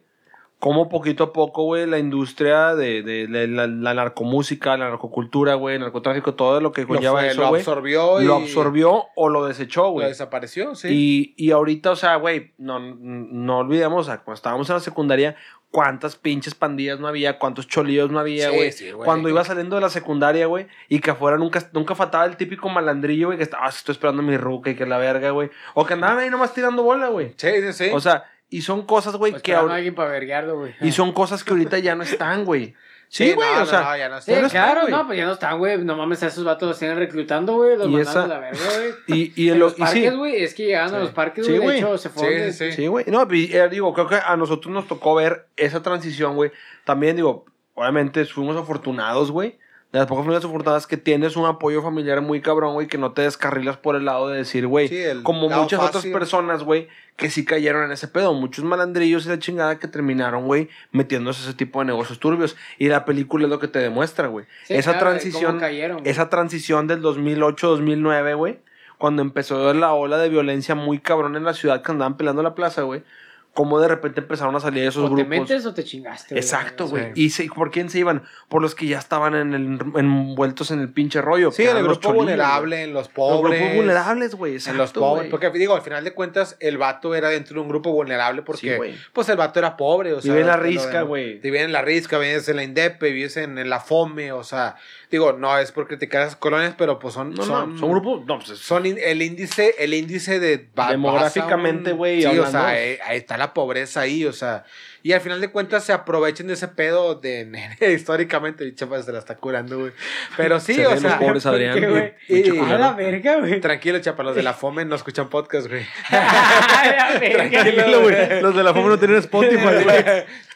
Como 0.61 0.89
poquito 0.91 1.25
a 1.25 1.33
poco, 1.33 1.65
güey, 1.65 1.87
la 1.87 1.99
industria 1.99 2.75
de, 2.77 3.03
de, 3.03 3.27
de 3.27 3.49
la, 3.49 3.67
la 3.67 3.95
narcomúsica, 3.95 4.77
la 4.77 4.91
narcocultura, 4.91 5.55
güey, 5.55 5.77
el 5.77 5.81
narcotráfico, 5.81 6.35
todo 6.35 6.61
lo 6.61 6.71
que 6.71 6.83
lo, 6.83 6.89
conlleva 6.89 7.27
eso, 7.27 7.41
lo 7.41 7.49
güey. 7.49 7.61
absorbió 7.63 8.21
y 8.21 8.27
Lo 8.27 8.37
absorbió 8.37 9.05
o 9.17 9.29
lo 9.31 9.47
desechó, 9.47 9.85
lo 9.85 9.91
güey. 9.93 10.09
desapareció, 10.09 10.75
sí. 10.75 11.35
Y, 11.37 11.47
y 11.47 11.51
ahorita, 11.53 11.91
o 11.93 11.97
sea, 11.97 12.17
güey, 12.17 12.53
no, 12.59 12.79
no 12.79 13.59
olvidemos, 13.59 14.03
o 14.03 14.05
sea, 14.05 14.19
cuando 14.19 14.35
estábamos 14.37 14.69
en 14.69 14.75
la 14.75 14.81
secundaria, 14.81 15.35
cuántas 15.71 16.17
pinches 16.17 16.55
pandillas 16.55 17.01
no 17.01 17.09
había, 17.09 17.39
cuántos 17.39 17.67
cholillos 17.67 18.11
no 18.11 18.19
había, 18.19 18.51
Sí, 18.51 18.57
güey. 18.57 18.73
sí, 18.73 18.91
güey. 18.91 19.07
cuando 19.07 19.31
iba 19.31 19.43
saliendo 19.45 19.77
de 19.77 19.83
la 19.83 19.89
secundaria, 19.89 20.45
güey, 20.47 20.67
y 20.91 20.99
que 21.01 21.13
afuera 21.13 21.39
nunca, 21.39 21.67
nunca 21.73 21.95
faltaba 21.95 22.27
el 22.27 22.37
típico 22.37 22.69
malandrillo, 22.69 23.29
güey, 23.29 23.39
que 23.39 23.45
estaba, 23.45 23.65
"Ah, 23.65 23.71
estoy 23.71 23.95
esperando 23.95 24.23
mi 24.23 24.37
ruca 24.37 24.69
y 24.69 24.75
que 24.77 24.85
la 24.85 24.99
verga, 24.99 25.31
güey. 25.31 25.49
O 25.73 25.87
que 25.87 25.95
andaban 25.95 26.19
ahí 26.19 26.29
nomás 26.29 26.53
tirando 26.53 26.83
bola, 26.83 27.09
güey. 27.09 27.33
Sí, 27.37 27.49
sí, 27.63 27.73
sí. 27.73 27.91
O 27.95 28.01
sea, 28.01 28.25
y 28.51 28.63
son 28.63 28.85
cosas, 28.85 29.15
güey, 29.17 29.33
Pues 29.33 29.43
que 29.43 29.55
ahora- 29.55 29.77
alguien 29.77 29.95
para 29.95 30.11
verguearlo, 30.11 30.59
güey. 30.59 30.75
y 30.81 30.93
son 30.93 31.13
cosas 31.13 31.43
que 31.45 31.53
ahorita 31.53 31.79
ya 31.79 31.95
no 31.95 32.03
están, 32.03 32.45
güey. 32.45 32.75
Sí, 33.13 33.33
güey, 33.33 33.49
no, 33.49 33.57
o 33.57 33.61
no, 33.61 33.67
sea, 33.67 33.81
no, 33.81 33.97
ya 33.97 34.09
no 34.09 34.21
Sí, 34.21 34.31
está. 34.31 34.43
no 34.43 34.49
claro, 34.51 34.89
no, 34.89 35.05
pues 35.09 35.19
ya 35.19 35.27
no 35.27 35.33
están, 35.33 35.59
güey. 35.59 35.79
No 35.79 35.97
mames, 35.97 36.23
a 36.23 36.29
esos 36.29 36.45
vatos 36.45 36.69
los 36.69 36.79
siguen 36.79 36.97
reclutando, 36.97 37.55
güey. 37.55 37.77
Los 37.77 37.89
Y 37.89 37.91
mandan 37.91 38.09
esa- 38.09 38.23
a 38.23 38.27
la 38.29 38.39
verga, 38.39 38.61
güey. 38.77 38.95
y, 39.09 39.33
y, 39.35 39.49
En 39.49 39.55
el- 39.55 39.59
los 39.59 39.73
y 39.73 39.75
sí, 39.79 39.83
parques, 39.83 40.15
güey, 40.17 40.37
es 40.45 40.55
que 40.55 40.67
llegaban 40.67 40.95
a 40.95 40.99
Sí. 40.99 41.03
los 41.07 41.11
parques, 41.13 41.45
Sí, 41.45 41.59
güey. 41.59 41.69
de 41.71 41.79
hecho, 41.79 41.99
se 41.99 42.09
fueron. 42.09 42.53
Sí, 42.53 42.53
sí, 42.53 42.71
sí. 42.71 42.77
Sí, 42.83 42.87
güey. 42.87 43.07
No, 43.09 43.27
y, 43.33 43.53
eh, 43.53 43.69
digo, 43.69 43.93
creo 43.95 44.07
que 44.07 44.15
a 44.25 44.37
nosotros 44.37 44.73
nos 44.73 44.87
tocó 44.87 45.17
ver 45.17 45.47
esa 45.57 45.83
transición, 45.83 46.37
güey. 46.37 46.53
También, 46.85 47.17
digo, 47.17 47.47
obviamente 47.75 48.25
fuimos 48.27 48.57
afortunados, 48.57 49.33
güey. 49.33 49.59
De 49.93 49.99
las 49.99 50.07
pocas 50.07 50.23
familias 50.25 50.45
afortunadas 50.45 50.87
que 50.87 50.97
tienes 50.97 51.37
un 51.37 51.47
apoyo 51.47 51.83
familiar 51.83 52.21
muy 52.21 52.41
cabrón, 52.41 52.75
güey, 52.75 52.87
que 52.87 52.97
no 52.97 53.11
te 53.11 53.23
descarrilas 53.23 53.77
por 53.77 53.97
el 53.97 54.05
lado 54.05 54.29
de 54.29 54.39
decir, 54.39 54.69
güey, 54.69 54.87
Sí, 54.87 55.03
como 55.25 55.49
muchas 55.49 55.81
otras 55.81 56.07
personas, 56.07 56.63
güey, 56.63 56.87
que 57.17 57.29
sí 57.29 57.45
cayeron 57.45 57.83
en 57.83 57.91
ese 57.91 58.07
pedo. 58.07 58.33
Muchos 58.33 58.65
malandrillos 58.65 59.27
y 59.27 59.31
la 59.31 59.41
chingada 59.41 59.81
que 59.81 59.89
terminaron, 59.89 60.47
güey, 60.47 60.69
metiéndose 60.93 61.43
ese 61.43 61.55
tipo 61.55 61.81
de 61.81 61.87
negocios 61.87 62.21
turbios. 62.21 62.57
Y 62.79 62.89
la 62.89 63.05
película 63.05 63.45
es 63.45 63.51
lo 63.51 63.59
que 63.59 63.67
te 63.67 63.81
demuestra, 63.81 64.29
güey. 64.29 64.47
Sí, 64.65 64.75
esa 64.75 64.93
claro, 64.93 65.11
transición, 65.11 65.59
cayeron, 65.59 66.03
esa 66.05 66.29
transición 66.29 66.87
del 66.87 67.03
2008-2009, 67.03 68.37
güey, 68.37 68.59
cuando 68.97 69.23
empezó 69.23 69.75
la 69.75 69.93
ola 69.93 70.19
de 70.19 70.29
violencia 70.29 70.77
muy 70.77 71.01
cabrón 71.01 71.35
en 71.35 71.43
la 71.43 71.55
ciudad 71.55 71.83
que 71.83 71.91
andaban 71.91 72.17
peleando 72.17 72.45
la 72.45 72.55
plaza, 72.55 72.83
güey. 72.83 73.03
Cómo 73.53 73.81
de 73.81 73.89
repente 73.89 74.21
empezaron 74.21 74.55
a 74.55 74.61
salir 74.61 74.85
esos 74.85 75.05
o 75.05 75.09
te 75.09 75.23
grupos. 75.25 75.29
metes 75.29 75.67
o 75.67 75.75
te 75.75 75.83
chingaste, 75.83 76.35
güey. 76.37 76.41
Exacto, 76.45 76.85
Sí. 76.87 76.91
güey. 76.93 77.13
¿Y 77.17 77.31
se- 77.31 77.49
por 77.49 77.73
quién 77.73 77.91
se 77.91 77.99
iban? 77.99 78.23
Por 78.49 78.63
los 78.63 78.77
que 78.77 78.87
ya 78.87 78.99
estaban 78.99 79.35
en 79.35 79.55
el, 79.55 79.79
envueltos 79.99 80.71
en 80.71 80.81
el 80.81 80.93
pinche 80.93 81.21
rollo. 81.21 81.51
Sí, 81.51 81.65
en 81.65 81.77
el 81.77 81.83
grupo 81.83 82.13
vulnerable, 82.13 82.83
en 82.85 82.93
los 82.95 83.13
güey. 83.13 83.29
Los 83.29 83.41
pobres. 83.41 83.59
grupos 83.61 83.77
vulnerables, 83.77 84.35
güey. 84.37 84.57
En 84.67 84.77
los 84.77 84.93
pobres. 84.93 85.23
güey. 85.23 85.31
Porque 85.31 85.51
digo, 85.51 85.75
al 85.75 85.83
final 85.83 86.05
de 86.05 86.13
cuentas, 86.15 86.57
el 86.61 86.79
vato 86.79 87.15
era 87.15 87.29
dentro 87.29 87.57
de 87.57 87.61
un 87.63 87.69
grupo 87.69 87.91
vulnerable 87.93 88.43
porque, 88.43 88.71
Sí, 88.71 88.77
güey. 88.77 88.95
pues 89.13 89.29
el 89.29 89.37
vato 89.37 89.59
era 89.59 89.77
pobre. 89.77 90.13
O 90.13 90.21
sea, 90.21 90.31
Vive 90.33 90.43
en 90.43 90.47
la 90.47 90.57
risca, 90.57 91.03
güey. 91.03 91.39
Vive 91.41 91.63
en 91.63 91.73
la 91.73 91.83
risca, 91.83 92.19
vives 92.19 92.49
en 92.49 92.57
la 92.57 92.63
INDEP, 92.63 93.03
vives 93.03 93.37
en, 93.37 93.59
en 93.59 93.69
la 93.69 93.81
FOME, 93.81 94.31
o 94.33 94.45
sea, 94.45 94.77
digo, 95.11 95.33
no 95.33 95.59
es 95.59 95.73
por 95.73 95.87
criticar 95.89 96.23
esas 96.23 96.37
colonias, 96.37 96.75
pero 96.79 96.99
pues 96.99 97.15
son, 97.15 97.35
No, 97.35 97.43
son, 97.45 97.75
no, 97.75 97.79
son 97.81 97.91
grupos. 97.91 98.25
No, 98.27 98.39
pues 98.39 98.51
es- 98.51 98.59
son 98.61 98.87
in- 98.87 98.99
el 99.03 99.23
índice, 99.23 99.75
el 99.79 99.93
índice 99.95 100.39
de 100.39 100.69
Demográficamente, 100.89 101.93
güey, 101.93 102.23
Sí, 102.23 102.39
o 102.39 102.47
sea, 102.47 102.69
ahí, 102.69 102.99
ahí 103.05 103.17
está 103.19 103.37
la 103.37 103.53
pobreza 103.55 104.01
ahí, 104.01 104.25
o 104.25 104.33
sea, 104.33 104.65
y 105.03 105.13
al 105.13 105.21
final 105.21 105.41
de 105.41 105.49
cuentas 105.49 105.83
se 105.85 105.93
aprovechen 105.93 106.47
de 106.47 106.53
ese 106.55 106.69
pedo 106.69 107.15
de 107.15 107.45
nene, 107.47 107.77
históricamente, 107.93 108.65
y 108.67 108.75
chapas 108.75 109.05
se 109.07 109.13
la 109.13 109.19
está 109.19 109.37
curando, 109.37 109.79
güey. 109.79 109.93
Pero 110.37 110.61
sí, 110.61 110.75
Se 110.75 110.87
o 110.87 110.91
ven 110.91 111.03
los 111.03 111.13
sea, 111.13 111.19
pobres 111.21 111.47
Adrián. 111.47 111.73
¿Por 111.73 111.81
qué, 111.81 111.89
güey? 111.89 112.13
y- 112.29 112.51
Mucho 112.51 112.55
y- 112.69 112.73
A 112.73 112.79
la 112.79 112.93
verga, 112.93 113.37
güey. 113.39 113.61
tranquilo, 113.61 113.99
chapa, 114.01 114.23
los 114.23 114.37
de 114.37 114.43
la 114.43 114.53
FOME 114.55 114.85
no 114.85 114.95
escuchan 114.95 115.29
podcast, 115.29 115.67
güey. 115.69 115.85
A 116.11 117.13
la 117.13 117.19
verga, 117.19 117.63
Tranquilo, 117.63 118.03
güey. 118.03 118.41
Los 118.43 118.55
de 118.55 118.63
la 118.63 118.73
fama 118.75 118.89
no 118.91 118.99
tienen 118.99 119.17
Spotify, 119.19 119.65
güey. 119.85 120.05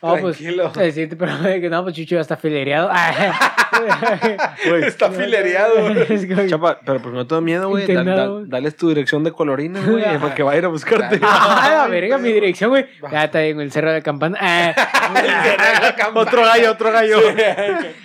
No, 0.05 0.17
pues, 0.21 0.37
Tranquilo. 0.39 0.73
el 0.81 0.93
siguiente 0.93 1.17
programa 1.17 1.49
de 1.49 1.61
que 1.61 1.71
no, 1.71 1.83
pues 1.83 1.95
Chucho 1.97 2.15
ya 2.17 2.21
está 2.21 2.37
filereado. 2.37 2.91
Güey. 4.69 4.85
Está 4.85 5.11
filereado, 5.11 5.75
güey. 5.93 6.49
Chapa, 6.49 6.79
pero 6.87 7.03
pues 7.03 7.13
no 7.13 7.27
te 7.27 7.35
da 7.35 7.41
miedo, 7.41 7.69
güey. 7.69 7.93
Da- 7.93 8.05
da- 8.05 8.29
dales 8.47 8.77
tu 8.77 8.89
dirección 8.89 9.25
de 9.25 9.33
colorina, 9.33 9.81
güey, 9.85 10.05
para 10.21 10.33
que 10.35 10.45
vaya 10.45 10.57
a 10.57 10.59
ir 10.61 10.65
a 10.67 10.69
buscarte. 10.69 11.19
Ah, 11.23 11.71
la 11.83 11.89
verga, 11.89 12.19
mi 12.19 12.33
dirección, 12.33 12.71
güey. 12.71 12.87
Ya 13.11 13.25
está 13.25 13.43
en 13.43 13.61
el 13.61 13.73
cerro 13.73 13.89
de 13.91 13.99
la 13.99 14.03
campana. 14.03 14.39
Ah, 14.41 14.75
otro 16.15 16.43
gallo, 16.45 16.71
otro 16.73 16.93
gallo. 16.93 17.19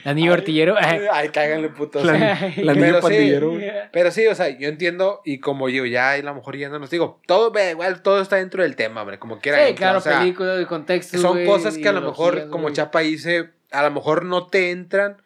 anillo 0.06 0.34
artillero. 0.34 0.76
Ah. 0.80 0.98
Ay, 1.14 1.30
cáiganle 1.30 1.70
putos. 1.70 2.04
La, 2.04 2.14
la 2.14 2.38
Pero 2.56 2.74
niña 2.74 2.96
sí. 2.96 3.02
pandillero, 3.02 3.52
güey. 3.52 3.72
Pero 3.92 4.12
sí, 4.12 4.26
o 4.28 4.36
sea, 4.36 4.50
yo 4.50 4.70
entiendo 4.70 5.22
y 5.26 5.40
como 5.40 5.68
digo, 5.68 5.86
ya 5.86 6.12
a 6.14 6.18
lo 6.18 6.34
mejor 6.36 6.58
ya 6.58 6.70
no 6.70 6.80
nos 6.80 6.90
digo, 6.90 7.22
todo, 7.28 7.52
igual 7.70 8.02
todo 8.02 8.22
está 8.22 8.38
dentro 8.38 8.64
del 8.64 8.76
tema, 8.76 9.02
hombre, 9.02 9.20
como 9.20 9.40
quiera. 9.40 9.68
Sí, 9.68 9.74
claro, 9.76 10.00
o 10.00 10.02
sea, 10.02 10.20
películas, 10.20 10.58
de 10.58 10.66
contexto. 10.66 11.18
son 11.18 11.46
cosas 11.46 11.78
que 11.78 11.89
a 11.90 11.94
lo 11.94 12.02
mejor, 12.02 12.50
como. 12.50 12.70
Chapa 12.72 13.00
dice, 13.02 13.50
a 13.72 13.84
lo 13.84 13.92
mejor 13.92 14.26
no 14.26 14.48
te 14.48 14.72
entran 14.72 15.18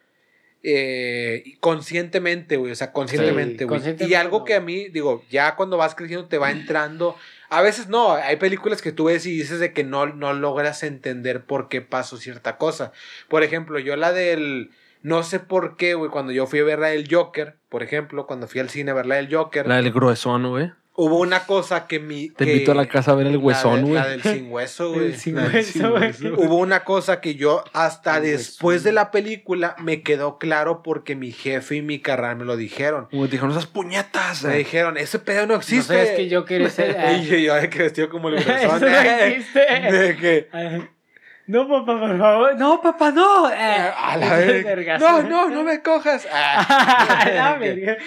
eh, 0.64 1.44
conscientemente, 1.60 2.56
güey, 2.58 2.72
o 2.72 2.76
sea, 2.76 2.92
conscientemente, 2.94 3.60
Sí, 3.60 3.64
güey. 3.66 3.68
conscientemente 3.80 4.12
y 4.12 4.16
algo 4.16 4.40
no. 4.40 4.46
que 4.46 4.56
a 4.56 4.62
mí, 4.62 4.88
digo, 4.90 5.24
ya 5.30 5.56
cuando 5.56 5.78
vas 5.78 5.94
creciendo 5.96 6.28
te 6.28 6.38
va 6.38 6.52
entrando. 6.52 7.16
A 7.50 7.62
veces 7.62 7.88
no, 7.88 8.14
hay 8.14 8.38
películas 8.38 8.82
que 8.82 8.92
tú 8.92 9.06
ves 9.06 9.26
y 9.26 9.32
dices 9.32 9.60
de 9.60 9.74
que 9.74 9.84
no, 9.84 10.06
no 10.08 10.34
logras 10.34 10.82
entender 10.84 11.44
por 11.46 11.68
qué 11.70 11.82
pasó 11.82 12.18
cierta 12.18 12.58
cosa. 12.58 12.92
Por 13.28 13.44
ejemplo, 13.44 13.78
yo 13.80 13.96
la 13.96 14.12
del. 14.14 14.72
No 15.02 15.22
sé 15.24 15.40
por 15.42 15.76
qué, 15.76 15.96
güey, 15.96 16.10
cuando 16.10 16.32
yo 16.32 16.48
fui 16.48 16.60
a 16.60 16.64
ver 16.64 16.80
la 16.80 16.88
del 16.88 17.14
Joker, 17.14 17.58
por 17.68 17.84
ejemplo, 17.84 18.26
cuando 18.26 18.48
fui 18.48 18.62
al 18.62 18.70
cine 18.70 18.92
a 18.92 18.94
ver 18.94 19.06
la 19.06 19.16
del 19.16 19.34
Joker, 19.34 19.68
La 19.68 19.76
del 19.82 19.92
gruesón, 19.92 20.50
güey. 20.50 20.72
Hubo 20.96 21.20
una 21.20 21.46
cosa 21.46 21.88
que 21.88 22.00
mi. 22.00 22.30
Te 22.30 22.46
que- 22.46 22.52
invito 22.54 22.72
a 22.72 22.76
la 22.76 22.88
casa 22.88 23.12
a 23.12 23.16
ver 23.16 23.28
el 23.28 23.38
huesón, 23.38 23.82
güey. 23.82 23.94
La 23.94 24.08
del 24.08 24.22
sin 24.24 24.52
hueso, 24.52 24.92
güey. 24.94 25.06
El 25.08 25.16
sin 25.18 25.38
hueso, 25.38 25.90
güey. 25.92 26.14
Hubo 26.38 26.58
una 26.58 26.84
cosa 26.84 27.20
que 27.22 27.36
yo 27.36 27.64
hasta 27.74 28.18
El 28.18 28.24
después 28.24 28.76
hueso. 28.78 28.86
de 28.86 28.92
la 28.94 29.12
película 29.12 29.76
me 29.80 30.02
quedó 30.04 30.38
claro 30.38 30.84
porque 30.84 31.16
mi 31.16 31.32
jefe 31.32 31.76
y 31.78 31.82
mi 31.82 32.00
carnal 32.00 32.36
me 32.38 32.46
lo 32.46 32.56
dijeron. 32.58 33.08
Te 33.10 33.18
dijeron 33.18 33.52
esas 33.52 33.66
puñetas. 33.68 34.44
Me 34.44 34.56
eh. 34.56 34.58
dijeron, 34.60 34.98
ese 34.98 35.20
pedo 35.20 35.48
no 35.48 35.56
existe. 35.56 35.94
No 35.94 36.00
sabes 36.00 36.16
que 36.16 36.30
yo 36.30 36.46
quiero 36.46 36.70
ser. 36.70 36.98
ah, 37.00 37.14
Y 37.18 37.26
yo, 37.26 37.38
yo 37.38 37.70
que 37.70 37.80
vestido 37.80 38.10
como 38.10 38.30
el 38.30 38.36
Eso 38.38 38.46
gruesón. 38.50 38.82
no 38.82 38.88
existe. 38.88 39.60
De 39.92 40.16
que. 40.18 40.93
No, 41.46 41.68
papá, 41.68 42.00
por 42.00 42.18
favor. 42.18 42.56
No, 42.58 42.82
papá, 42.82 43.12
no. 43.12 43.46
A 43.48 44.18
la 44.18 44.36
verga. 44.38 44.98
No, 44.98 45.24
no, 45.24 45.50
no 45.50 45.64
me 45.64 45.82
cojas. 45.82 46.28
Ah. 46.32 47.20
A 47.22 47.30
la 47.30 47.58
verga. 47.60 47.98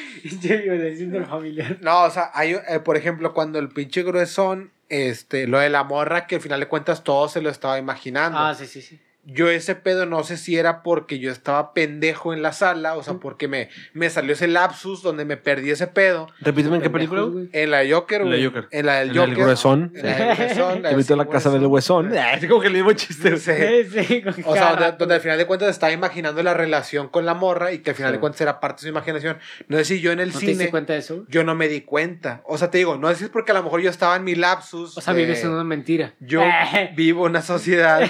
Familiar. 1.28 1.76
No, 1.80 2.04
o 2.04 2.10
sea, 2.10 2.30
hay, 2.32 2.54
eh, 2.54 2.80
por 2.80 2.96
ejemplo, 2.96 3.34
cuando 3.34 3.58
el 3.58 3.68
pinche 3.68 4.02
gruesón, 4.02 4.72
este, 4.88 5.46
lo 5.46 5.58
de 5.58 5.68
la 5.68 5.84
morra, 5.84 6.26
que 6.26 6.36
al 6.36 6.40
final 6.40 6.60
de 6.60 6.68
cuentas 6.68 7.04
todo 7.04 7.28
se 7.28 7.42
lo 7.42 7.50
estaba 7.50 7.78
imaginando. 7.78 8.38
Ah, 8.38 8.54
sí, 8.54 8.66
sí, 8.66 8.80
sí. 8.80 9.00
Yo 9.28 9.50
ese 9.50 9.74
pedo 9.74 10.06
no 10.06 10.22
sé 10.22 10.36
si 10.36 10.56
era 10.56 10.82
porque 10.84 11.18
yo 11.18 11.32
estaba 11.32 11.74
pendejo 11.74 12.32
en 12.32 12.42
la 12.42 12.52
sala, 12.52 12.94
o 12.96 13.02
sea, 13.02 13.14
porque 13.14 13.48
me, 13.48 13.68
me 13.92 14.08
salió 14.08 14.34
ese 14.34 14.46
lapsus 14.46 15.02
donde 15.02 15.24
me 15.24 15.36
perdí 15.36 15.70
ese 15.72 15.88
pedo. 15.88 16.28
Repíteme 16.40 16.76
en 16.76 16.82
qué 16.82 16.90
película, 16.90 17.22
güey. 17.22 17.32
güey. 17.32 17.48
En 17.52 17.70
la 17.72 17.78
de 17.78 17.92
Joker, 17.92 18.20
En 18.20 18.30
la 18.30 18.36
güey. 18.36 18.46
Joker. 18.46 18.68
En 18.70 18.86
la 18.86 18.94
del 19.00 19.08
En 19.10 19.16
la 19.16 19.20
del 19.22 19.30
Joker. 19.30 19.44
gruesón. 19.44 19.92
En 19.96 20.06
la 20.06 20.16
del 20.16 20.36
gruesón. 20.36 20.82
Te 20.82 20.90
invito 20.92 21.14
a 21.14 21.16
la 21.16 21.26
casa 21.26 21.50
del 21.50 21.66
huesón. 21.66 22.12
Es 22.36 22.46
como 22.46 22.60
que 22.60 22.68
el 22.68 22.72
mismo 22.74 22.92
chiste. 22.92 23.36
Sí. 23.38 23.52
Sí, 23.90 24.22
O 24.44 24.54
sea, 24.54 24.70
donde, 24.76 24.92
donde 24.98 25.14
al 25.16 25.20
final 25.20 25.38
de 25.38 25.46
cuentas 25.46 25.70
estaba 25.70 25.92
imaginando 25.92 26.42
la 26.42 26.54
relación 26.54 27.08
con 27.08 27.26
la 27.26 27.34
morra 27.34 27.72
y 27.72 27.78
que 27.78 27.90
al 27.90 27.96
final 27.96 28.12
Sí. 28.12 28.16
de 28.16 28.20
cuentas 28.20 28.40
era 28.42 28.60
parte 28.60 28.76
de 28.76 28.82
su 28.82 28.88
imaginación. 28.88 29.38
No 29.68 29.76
sé 29.78 29.84
si 29.86 30.00
yo 30.00 30.12
en 30.12 30.20
el 30.20 30.28
¿No 30.32 30.38
te 30.38 30.46
diste 30.46 30.58
cine, 30.62 30.70
cuenta 30.70 30.92
de 30.92 31.00
eso? 31.00 31.24
yo 31.28 31.42
no 31.42 31.54
me 31.56 31.66
di 31.68 31.80
cuenta. 31.80 32.42
O 32.46 32.58
sea, 32.58 32.70
te 32.70 32.78
digo, 32.78 32.96
no 32.96 33.08
sé 33.08 33.16
si 33.16 33.24
es 33.24 33.30
porque 33.30 33.50
a 33.50 33.54
lo 33.54 33.64
mejor 33.64 33.80
yo 33.80 33.90
estaba 33.90 34.14
en 34.16 34.22
mi 34.24 34.34
lapsus. 34.36 34.96
O 34.96 35.00
sea, 35.00 35.14
de- 35.14 35.22
vives 35.22 35.42
en 35.42 35.50
una 35.50 35.64
mentira. 35.64 36.14
Yo 36.20 36.42
vivo 36.94 37.24
en 37.26 37.30
una 37.30 37.42
sociedad 37.42 38.00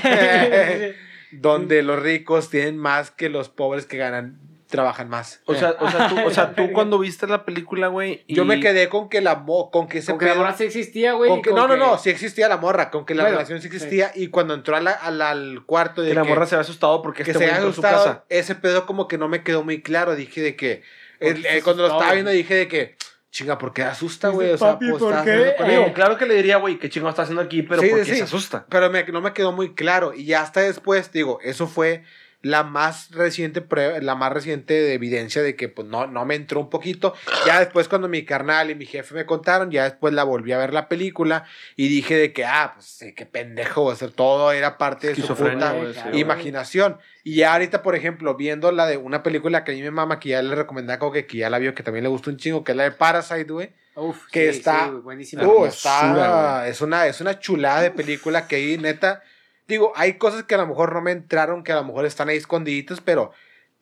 donde 1.33 1.83
los 1.83 2.01
ricos 2.03 2.51
tienen 2.51 2.79
más 2.79 3.11
que 3.11 3.29
los 3.29 3.49
pobres 3.49 3.87
que 3.87 3.97
ganan, 3.97 4.39
trabajan 4.69 5.09
más. 5.09 5.41
O 5.47 5.55
sea, 5.55 5.77
o 5.79 5.89
sea, 5.91 6.09
tú, 6.09 6.17
o 6.27 6.31
sea, 6.31 6.55
tú 6.55 6.71
cuando 6.73 6.99
viste 6.99 7.27
la 7.29 7.45
película, 7.45 7.87
güey. 7.87 8.25
y- 8.27 8.35
yo 8.35 8.45
me 8.45 8.59
quedé 8.61 8.89
con 8.89 9.09
que 9.09 9.21
la 9.21 9.37
mo- 9.37 9.71
con 9.71 9.87
que 9.87 9.99
ese 9.99 10.11
Con 10.13 10.19
que 10.19 10.27
la 10.27 10.35
morra 10.35 10.55
sí 10.57 10.65
existía, 10.65 11.13
güey. 11.13 11.31
con 11.31 11.39
y 11.39 11.43
que, 11.43 11.51
con 11.51 11.59
no, 11.61 11.69
no, 11.69 11.75
que- 11.75 11.81
no, 11.81 11.99
sí 11.99 12.11
existía 12.11 12.49
la 12.49 12.57
morra, 12.57 12.91
con 12.91 13.07
que 13.07 13.15
la 13.15 13.23
Bueno, 13.23 13.37
relación 13.39 13.61
sí 13.61 13.69
existía 13.69 14.11
y 14.15 14.27
cuando 14.29 14.55
entró 14.55 14.77
a 14.77 14.81
la- 14.81 14.91
a 14.91 15.11
la- 15.13 15.31
al 15.31 15.65
cuarto 15.67 16.03
de 16.03 16.09
Que 16.09 16.15
la 16.15 16.25
morra 16.25 16.47
se 16.47 16.57
había 16.57 16.63
asustado 16.63 17.01
porque 17.01 17.23
que 17.23 17.31
este 17.31 17.39
se 17.45 17.45
había 17.45 17.57
entró 17.59 17.71
a 17.71 17.73
su 17.75 17.81
gustado, 17.81 18.05
casa. 18.05 18.25
ese 18.29 18.55
pedo 18.57 18.87
como 18.87 19.07
que 19.07 19.19
no 19.19 19.29
me 19.29 19.43
quedó 19.45 19.63
muy 19.63 19.83
claro, 19.83 20.17
dije 20.17 20.41
de 20.43 20.57
que 20.57 20.83
¿Por 21.21 21.29
el- 21.29 21.37
qué 21.37 21.43
se 21.43 21.59
eh, 21.59 21.63
cuando 21.63 21.83
lo 21.87 21.89
estaba 21.93 22.13
viendo 22.13 22.31
dije 22.33 22.55
de 22.55 22.67
que 22.69 22.97
chinga, 23.37 23.59
¿por 23.59 23.73
qué 23.75 23.83
asusta, 23.83 24.29
güey? 24.31 24.51
O 24.53 24.59
sea, 24.59 24.73
"Papi, 24.73 24.89
pues 24.91 25.03
¿por 25.03 25.25
qué?" 25.25 25.55
Digo, 25.69 25.93
claro 25.93 26.17
que 26.17 26.25
le 26.27 26.35
diría, 26.35 26.57
güey, 26.57 26.79
qué 26.79 26.89
chingo 26.89 27.09
está 27.11 27.23
haciendo 27.23 27.43
aquí, 27.43 27.63
pero 27.63 27.83
Sí, 27.83 27.89
porque 27.91 28.05
sí. 28.07 28.17
se 28.17 28.23
asusta. 28.23 28.65
Pero 28.71 28.91
me- 28.91 29.05
no 29.05 29.21
me 29.21 29.33
quedó 29.35 29.53
muy 29.53 29.75
claro. 29.75 30.15
Y 30.15 30.25
ya 30.25 30.41
hasta 30.41 30.61
después, 30.61 31.13
digo, 31.13 31.39
eso 31.43 31.67
fue 31.67 32.03
la 32.43 32.63
más 32.63 33.11
reciente 33.11 33.61
prueba, 33.61 33.99
la 34.01 34.15
más 34.15 34.33
reciente 34.33 34.75
de 34.75 34.95
evidencia 34.95 35.43
de 35.43 35.57
que 35.57 35.69
pues 35.69 35.89
no, 35.89 36.07
no 36.07 36.25
me 36.25 36.35
entró 36.37 36.61
un 36.61 36.71
poquito. 36.71 37.13
Ya 37.45 37.59
después 37.59 37.89
cuando 37.89 38.09
mi 38.09 38.25
carnal 38.25 38.71
y 38.71 38.75
mi 38.77 38.87
jefe 38.87 39.15
me 39.15 39.27
contaron, 39.27 39.71
ya 39.71 39.85
después 39.85 40.15
la 40.15 40.23
volví 40.23 40.53
a 40.53 40.59
ver 40.59 40.73
la 40.73 40.89
película 40.89 41.45
y 41.75 41.89
dije 41.89 42.17
de 42.17 42.33
que, 42.33 42.45
ah, 42.45 42.73
pues 42.75 42.87
sí, 42.87 43.15
qué 43.15 43.27
pendejo, 43.27 43.83
o 43.85 43.95
sea, 43.97 44.09
todo 44.09 44.53
era 44.53 44.79
parte 44.79 45.09
de 45.09 45.15
su 45.17 45.35
puta 45.35 45.75
imaginación. 46.13 46.99
Y 47.29 47.35
ya 47.39 47.55
ahorita, 47.55 47.83
por 47.83 47.97
ejemplo, 47.97 48.37
viendo 48.37 48.71
la 48.71 48.87
de 48.87 48.99
una 48.99 49.25
película 49.25 49.65
que 49.65 49.73
a 49.73 49.75
mí 49.75 49.83
me 49.83 49.91
mama, 49.91 50.21
que 50.21 50.29
ya 50.29 50.43
le 50.43 50.55
recomendé 50.55 50.97
como 50.97 51.11
que, 51.11 51.27
que 51.27 51.39
ya 51.39 51.51
la 51.51 51.59
vio, 51.59 51.75
que 51.75 51.83
también 51.83 52.05
le 52.05 52.09
gustó 52.09 52.31
un 52.31 52.37
chingo, 52.37 52.63
que 52.63 52.71
es 52.71 52.77
la 52.79 52.85
de 52.85 52.93
Parasite, 52.93 53.53
güey. 53.53 53.71
Uf, 53.97 54.29
que 54.31 54.53
sí, 54.53 54.59
está- 54.61 54.85
sí, 54.85 54.91
güey, 54.91 55.03
buenísima. 55.03 55.45
Uh, 55.45 55.67
está, 55.67 56.69
es 56.69 56.81
una, 56.81 57.09
es 57.09 57.21
una 57.21 57.41
chulada 57.41 57.81
de 57.81 57.91
película 57.91 58.47
que 58.47 58.55
ahí, 58.55 58.79
neta, 58.79 59.25
digo, 59.67 59.93
hay 59.97 60.13
cosas 60.19 60.45
que 60.45 60.55
a 60.55 60.59
lo 60.59 60.69
mejor 60.69 60.93
no 60.95 61.01
me 61.03 61.11
entraron, 61.11 61.65
que 61.65 61.73
a 61.73 61.75
lo 61.75 61.83
mejor 61.85 62.07
están 62.07 62.29
ahí 62.29 62.37
escondiditas, 62.37 63.01
pero 63.01 63.33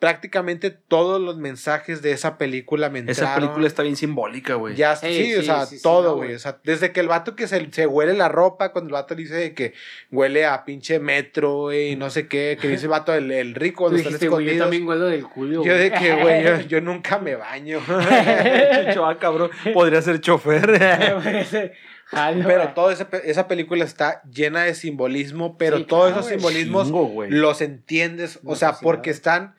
prácticamente 0.04 0.70
todos 0.70 1.18
los 1.18 1.38
mensajes 1.38 2.02
de 2.02 2.12
esa 2.12 2.36
película 2.36 2.90
me 2.90 2.98
entraron. 2.98 3.24
Esa 3.24 3.34
película 3.40 3.66
está 3.66 3.82
bien 3.82 3.96
simbólica, 3.96 4.54
güey. 4.56 4.76
Ya, 4.76 4.96
Sí, 4.96 5.06
sí, 5.24 5.34
o 5.36 5.42
sea, 5.42 5.64
sí, 5.64 5.78
sí, 5.78 5.82
todo, 5.82 6.16
güey. 6.16 6.34
o 6.34 6.38
sea, 6.38 6.58
desde 6.62 6.92
que 6.92 7.00
el 7.00 7.08
vato 7.08 7.34
que 7.34 7.46
se, 7.48 7.68
se 7.72 7.86
huele 7.86 8.12
la 8.12 8.28
ropa, 8.28 8.70
cuando 8.72 8.88
el 8.88 8.92
vato 8.92 9.14
dice 9.14 9.54
que 9.54 9.72
huele 10.10 10.44
a 10.44 10.66
pinche 10.66 10.98
metro, 10.98 11.54
güey, 11.62 11.92
y 11.92 11.96
no 11.96 12.10
sé 12.10 12.28
qué, 12.28 12.58
que 12.60 12.68
dice 12.68 12.82
el 12.84 12.90
vato 12.90 13.14
el, 13.14 13.30
el 13.32 13.54
rico 13.54 13.84
Tú 13.84 13.92
cuando 13.92 13.96
están 13.98 14.12
dijiste, 14.12 14.28
güey, 14.28 14.44
yo 14.44 14.50
escondidos. 14.52 14.66
también 14.66 14.86
huelo 14.88 15.06
del 15.06 15.24
culo. 15.26 15.64
Yo 15.64 15.74
de 15.74 15.90
que, 15.90 16.14
güey, 16.16 16.44
yo, 16.44 16.60
yo 16.68 16.80
nunca 16.82 17.18
me 17.18 17.34
baño. 17.36 17.78
Chucho, 17.80 19.06
ah, 19.06 19.16
cabrón. 19.18 19.50
Podría 19.72 20.02
ser 20.02 20.20
chofer. 20.20 20.70
Jalo, 22.06 22.44
Pero 22.46 22.68
toda 22.74 22.92
esa, 22.92 23.08
pe- 23.08 23.30
esa 23.30 23.48
película 23.48 23.82
está 23.84 24.22
llena 24.30 24.64
de 24.64 24.74
simbolismo, 24.74 25.56
pero 25.56 25.78
Sí, 25.78 25.84
todos 25.84 26.08
claro, 26.12 26.20
esos 26.20 26.30
simbolismos 26.32 26.84
Chingo, 26.88 27.24
los 27.30 27.62
entiendes, 27.62 28.40
o 28.44 28.56
sea, 28.56 28.74
porque 28.82 29.08
están, 29.10 29.54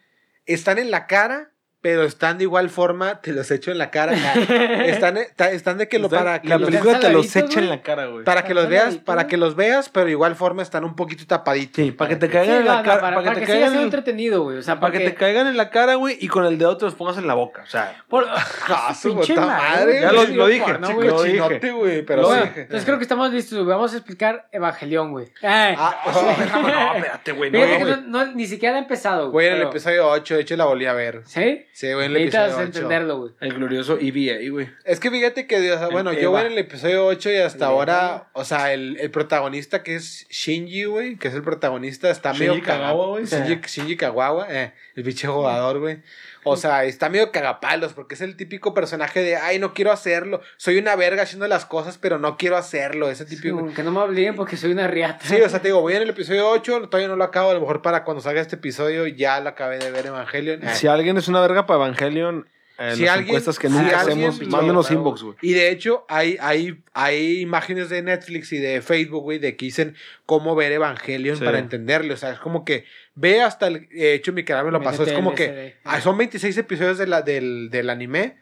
están 0.45 0.77
en 0.77 0.91
la 0.91 1.07
cara, 1.07 1.51
pero 1.85 2.03
están 2.03 2.39
de 2.39 2.45
igual 2.45 2.71
forma, 2.71 3.21
te 3.21 3.31
los 3.31 3.51
echo 3.51 3.69
en 3.69 3.77
la 3.77 3.91
cara. 3.91 4.13
están, 4.87 5.17
están 5.17 5.77
de 5.77 5.87
que 5.87 5.99
lo 5.99 6.09
para 6.09 6.41
que 6.41 6.47
la 6.49 6.57
los, 6.57 6.67
película 6.67 6.99
te 6.99 7.11
los 7.11 7.35
echa 7.35 7.59
en 7.59 7.67
güey. 7.67 7.67
la 7.77 7.81
cara, 7.83 8.07
güey. 8.07 8.23
para 8.25 8.43
que 8.43 8.55
los 8.55 8.67
veas, 8.67 8.95
para 8.97 9.27
que 9.27 9.37
los 9.37 9.55
veas, 9.55 9.89
pero 9.89 10.07
de 10.07 10.13
igual 10.13 10.35
forma 10.35 10.63
están 10.63 10.83
un 10.83 10.95
poquito 10.95 11.27
tapaditos. 11.27 11.75
Sí, 11.85 11.91
para 11.91 12.09
que 12.09 12.15
te 12.15 12.25
Sí, 12.25 12.31
caigan 12.33 12.57
en 12.57 12.65
no, 12.65 12.71
la 12.71 12.77
no, 12.77 12.83
cara. 12.83 13.01
para, 13.01 13.21
que 13.21 13.29
que 13.41 13.45
te 13.45 13.45
caigan 13.51 13.75
entretenido, 13.75 14.41
güey. 14.41 14.57
O 14.57 14.63
sea, 14.63 14.79
para 14.79 14.93
que 14.97 14.99
te 15.05 15.13
caigan 15.13 15.45
en 15.45 15.57
la 15.57 15.69
cara, 15.69 15.93
güey, 15.93 16.17
y 16.19 16.27
con 16.27 16.43
el 16.47 16.57
dedo 16.57 16.75
te 16.75 16.85
los 16.85 16.95
pongas 16.95 17.19
en 17.19 17.27
la 17.27 17.35
boca. 17.35 17.61
O 17.61 17.67
sea, 17.69 18.03
Por... 18.09 18.25
Ah, 18.67 18.95
su 18.95 19.09
Pinche 19.13 19.35
puta 19.35 19.45
madre, 19.45 20.01
ya 20.01 20.11
lo, 20.11 20.21
güey. 20.23 20.33
lo 20.33 20.47
dije. 20.47 20.73
Güey. 20.95 21.07
lo 21.07 21.23
dije. 21.23 21.71
Güey, 21.71 22.01
pero 22.03 22.33
sí. 22.33 22.39
entonces 22.55 22.83
creo 22.83 22.97
que 22.97 23.03
estamos 23.03 23.31
listos, 23.31 23.59
güey. 23.59 23.67
Vamos 23.69 23.93
a 23.93 23.97
explicar 23.97 24.47
Evangelión, 24.51 25.11
güey. 25.11 25.27
Ah, 25.43 26.01
No, 26.63 26.95
espérate, 26.95 27.31
güey. 27.33 27.51
No, 27.51 27.59
güey. 27.59 27.79
no, 27.83 27.97
no- 28.25 28.25
ni 28.33 28.47
siquiera 28.47 28.75
ha 28.77 28.79
empezado, 28.79 29.29
Güey, 29.29 29.47
en 29.49 29.53
el 29.57 29.61
episodio 29.63 30.07
8, 30.09 30.33
de 30.35 30.41
hecho 30.41 30.55
la 30.55 30.65
volví 30.65 30.87
a 30.87 30.93
ver. 30.93 31.21
¿Sí? 31.25 31.65
Sí, 31.75 31.91
güey, 31.91 32.05
en 32.05 32.11
el 32.15 32.19
Necesitas 32.19 32.51
episodio 32.51 32.67
8. 32.69 32.77
entenderlo, 32.77 33.17
güey. 33.17 33.31
El 33.41 33.53
glorioso 33.53 33.97
EVA, 33.99 34.49
güey. 34.49 34.69
Es 34.85 35.01
que 35.01 35.11
fíjate 35.11 35.45
que, 35.45 35.73
o 35.73 35.77
sea, 35.77 35.89
bueno, 35.89 36.11
El 36.11 36.21
yo 36.21 36.31
voy 36.31 36.45
en 36.45 36.53
el 36.53 36.57
episodio 36.57 37.05
8 37.05 37.31
y 37.31 37.35
hasta 37.35 37.65
El 37.65 37.71
ahora, 37.71 38.29
o 38.31 38.45
sea, 38.45 38.71
el, 38.71 38.95
el 38.97 39.11
protagonista 39.11 39.83
que 39.83 39.95
es 39.95 40.25
Shinji, 40.29 40.85
güey, 40.85 41.17
que 41.17 41.27
es 41.27 41.33
el 41.33 41.43
protagonista, 41.43 42.09
está 42.09 42.31
Shinji 42.31 42.47
medio 42.47 42.63
cagado, 42.63 43.09
güey. 43.09 43.25
Shinji, 43.25 43.59
Shinji 43.67 43.97
Kagawa, 43.97 44.47
eh, 44.49 44.71
el 44.95 45.03
pinche 45.03 45.27
jugador, 45.27 45.79
güey. 45.79 45.97
O 46.45 46.57
sea, 46.57 46.83
está 46.85 47.09
medio 47.09 47.31
cagapalos 47.31 47.93
porque 47.93 48.15
es 48.15 48.21
el 48.21 48.37
típico 48.37 48.73
personaje 48.73 49.21
de, 49.21 49.35
ay, 49.35 49.59
no 49.59 49.73
quiero 49.73 49.91
hacerlo. 49.91 50.41
Soy 50.57 50.77
una 50.77 50.95
verga 50.95 51.23
haciendo 51.23 51.47
las 51.47 51.65
cosas, 51.65 51.97
pero 51.97 52.19
no 52.19 52.37
quiero 52.37 52.55
hacerlo. 52.55 53.09
Ese 53.09 53.25
típico. 53.25 53.73
que 53.73 53.83
no 53.83 53.91
me 53.91 53.99
obliguen 53.99 54.35
porque 54.35 54.57
soy 54.57 54.71
una 54.71 54.87
riata. 54.87 55.25
Sí, 55.25 55.41
o 55.41 55.49
sea, 55.49 55.61
te 55.61 55.69
digo, 55.69 55.81
voy 55.81 55.93
en 55.95 56.03
el 56.03 56.09
episodio 56.09 56.49
8, 56.49 56.89
todavía 56.89 57.07
no 57.07 57.15
lo 57.15 57.23
acabo, 57.23 57.49
a 57.49 57.53
lo 57.53 57.61
mejor 57.61 57.81
para 57.81 58.03
cuando 58.03 58.21
salga 58.21 58.41
este 58.41 58.55
episodio 58.55 59.07
ya 59.07 59.39
lo 59.39 59.49
acabé 59.49 59.79
de 59.79 59.91
ver 59.91 60.05
Evangelion. 60.05 60.61
Si 60.73 60.87
alguien 60.87 61.17
es 61.17 61.27
una 61.27 61.41
verga 61.41 61.65
para 61.65 61.83
Evangelion, 61.83 62.47
eh, 62.77 62.91
Si 62.95 63.03
las 63.03 63.11
alguien- 63.15 63.29
encuestas 63.29 63.57
que 63.59 63.69
nunca 63.69 63.99
alguien 64.01 64.27
hacemos, 64.29 64.47
mándenos 64.49 64.91
inbox, 64.91 65.23
güey. 65.23 65.35
Y 65.41 65.53
de 65.53 65.69
hecho, 65.69 66.05
hay, 66.09 66.37
hay, 66.41 66.83
hay 66.93 67.39
imágenes 67.39 67.89
de 67.89 68.01
Netflix 68.01 68.51
y 68.53 68.57
de 68.57 68.81
Facebook, 68.81 69.23
güey, 69.23 69.39
de 69.39 69.55
que 69.55 69.65
dicen 69.65 69.95
cómo 70.25 70.55
ver 70.55 70.71
Evangelion 70.71 71.37
Sí. 71.37 71.43
para 71.45 71.59
entenderle. 71.59 72.13
O 72.13 72.17
sea, 72.17 72.31
es 72.31 72.39
como 72.39 72.65
que 72.65 72.85
ve 73.15 73.41
hasta 73.41 73.67
el. 73.67 73.87
De 73.89 74.13
hecho, 74.13 74.33
mi 74.33 74.43
canal 74.43 74.65
me 74.65 74.71
lo 74.71 74.81
pasó. 74.81 75.03
Es 75.03 75.13
como 75.13 75.33
que. 75.35 75.75
ah, 75.83 76.01
son 76.01 76.17
26 76.17 76.57
episodios 76.57 76.97
de 76.97 77.07
la, 77.07 77.21
del, 77.21 77.69
del 77.69 77.89
anime. 77.89 78.37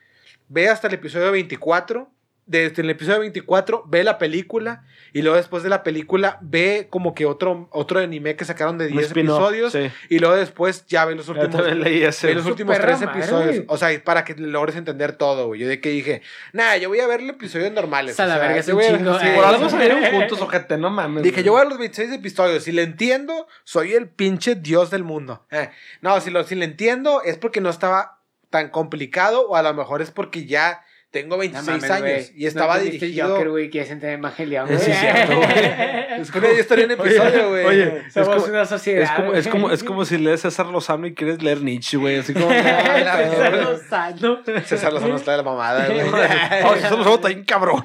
Ve 0.49 0.69
hasta 0.69 0.87
el 0.87 0.93
episodio 0.95 1.31
24. 1.31 2.09
Desde 2.45 2.81
el 2.81 2.89
episodio 2.89 3.21
24, 3.21 3.85
ve 3.87 4.03
la 4.03 4.17
película. 4.17 4.83
Y 5.13 5.21
luego 5.21 5.37
después 5.37 5.63
de 5.63 5.69
la 5.69 5.81
película, 5.83 6.39
ve 6.41 6.87
como 6.89 7.13
que 7.15 7.25
otro, 7.25 7.69
otro 7.71 7.99
anime 7.99 8.35
que 8.35 8.43
sacaron 8.45 8.77
de 8.77 8.87
Un 8.87 8.93
10 8.93 9.05
spin-off, 9.07 9.37
episodios. 9.53 9.71
sí. 9.71 9.91
Y 10.09 10.19
luego 10.19 10.35
después 10.35 10.85
ya 10.87 11.05
ve 11.05 11.15
los 11.15 11.29
últimos. 11.29 11.51
también 11.55 11.81
leí 11.81 12.03
ese. 12.03 12.27
Ve 12.27 12.35
los 12.35 12.45
últimos 12.45 12.75
perra 12.75 12.87
tres 12.97 13.01
madre, 13.07 13.19
episodios. 13.21 13.55
güey. 13.55 13.65
O 13.69 13.77
sea, 13.77 14.03
para 14.03 14.23
que 14.25 14.33
logres 14.35 14.75
entender 14.75 15.13
todo, 15.13 15.47
güey. 15.47 15.61
Yo 15.61 15.67
de 15.67 15.79
que 15.79 15.89
dije, 15.89 16.21
nah, 16.51 16.75
yo 16.75 16.89
voy 16.89 16.99
a 16.99 17.07
ver 17.07 17.21
el 17.21 17.29
episodio 17.29 17.69
normales. 17.71 18.19
O 18.19 18.23
la 18.25 18.35
sea, 18.35 18.37
verga 18.43 18.59
es 18.59 18.65
yo 18.67 18.73
un 18.75 18.81
voy 18.81 18.85
a- 18.87 19.19
sí, 19.19 19.27
eh. 19.27 19.33
Por 19.35 19.45
algo 19.45 19.69
salieron 19.69 20.03
juntos, 20.11 20.41
ojete, 20.41 20.77
no 20.77 20.89
mames. 20.89 21.23
Dije, 21.23 21.35
güey. 21.35 21.45
yo 21.45 21.51
voy 21.53 21.59
a 21.61 21.63
ver 21.63 21.69
los 21.69 21.79
26 21.79 22.11
episodios. 22.11 22.63
Si 22.63 22.71
le 22.71 22.81
entiendo, 22.83 23.47
soy 23.63 23.93
el 23.93 24.09
pinche 24.09 24.55
dios 24.55 24.89
del 24.89 25.03
mundo. 25.03 25.45
Eh, 25.51 25.69
No, 26.01 26.19
si, 26.19 26.29
lo, 26.29 26.43
si 26.43 26.55
le 26.55 26.65
entiendo 26.65 27.21
es 27.23 27.37
porque 27.37 27.61
no 27.61 27.69
estaba 27.69 28.19
tan 28.49 28.69
complicado 28.69 29.47
o 29.47 29.55
a 29.55 29.61
lo 29.63 29.73
mejor 29.73 30.01
es 30.01 30.11
porque 30.11 30.45
ya 30.45 30.81
tengo 31.13 31.35
No 31.35 31.41
26 31.41 31.67
mames, 31.67 31.91
años 31.91 32.31
y 32.35 32.47
estaba 32.47 32.73
¿No 32.73 32.79
entendiste 32.79 33.05
el 33.05 33.11
dirigido. 33.11 33.35
Joker, 33.35 33.49
güey, 33.51 33.69
que 33.69 33.81
es 33.81 33.91
entre 33.91 34.13
Evangelion, 34.13 34.65
güey. 34.65 34.79
Sí, 34.79 34.91
es 34.91 34.99
cierto, 34.99 35.35
güey. 35.37 35.49
Es 36.13 36.59
estaría 36.59 36.85
en 36.85 36.91
episodio, 36.91 37.49
güey. 37.49 37.65
Oye, 37.65 38.03
es 38.07 38.13
Somos 38.13 38.35
como, 38.35 38.45
una 38.45 38.65
sociedad. 38.65 39.03
es, 39.03 39.11
como, 39.11 39.33
es, 39.33 39.47
como, 39.47 39.71
es 39.71 39.83
como 39.83 40.05
si 40.05 40.17
lees 40.17 40.41
César 40.41 40.67
Lozano 40.67 41.05
y 41.05 41.13
quieres 41.13 41.41
leer 41.43 41.61
Nietzsche, 41.61 41.97
güey. 41.97 42.17
Así 42.17 42.33
como. 42.33 42.49
la 42.49 43.29
César. 43.29 43.53
Lozano. 43.57 44.39
César 44.65 44.93
Lozano 44.93 45.15
está 45.15 45.31
de 45.31 45.37
la 45.37 45.43
mamada, 45.43 45.87
güey. 45.87 45.99
Oh, 46.65 46.73
César 46.75 46.97
Lozano 46.97 47.15
está 47.15 47.27
bien 47.27 47.43
cabrón. 47.43 47.81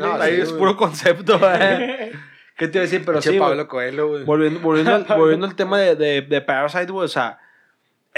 No, 0.00 0.14
Ahí 0.14 0.36
sí, 0.36 0.42
es 0.42 0.52
puro 0.52 0.76
concepto, 0.76 1.38
güey. 1.38 2.12
¿Qué 2.56 2.68
te 2.68 2.78
iba 2.78 2.80
a 2.80 2.86
decir? 2.86 3.02
Pero 3.04 3.18
Pinche 3.18 3.32
sí. 3.32 3.38
Pablo 3.38 3.68
Coelho, 3.68 4.08
güey. 4.08 4.24
Volviendo, 4.24 4.60
volviendo, 4.60 4.94
al, 4.94 5.04
volviendo 5.04 5.46
al 5.46 5.54
tema 5.54 5.78
de, 5.78 5.96
de, 5.96 6.22
de 6.22 6.40
Parasite, 6.42 6.92
güey, 6.92 7.04
o 7.04 7.08
sea, 7.08 7.38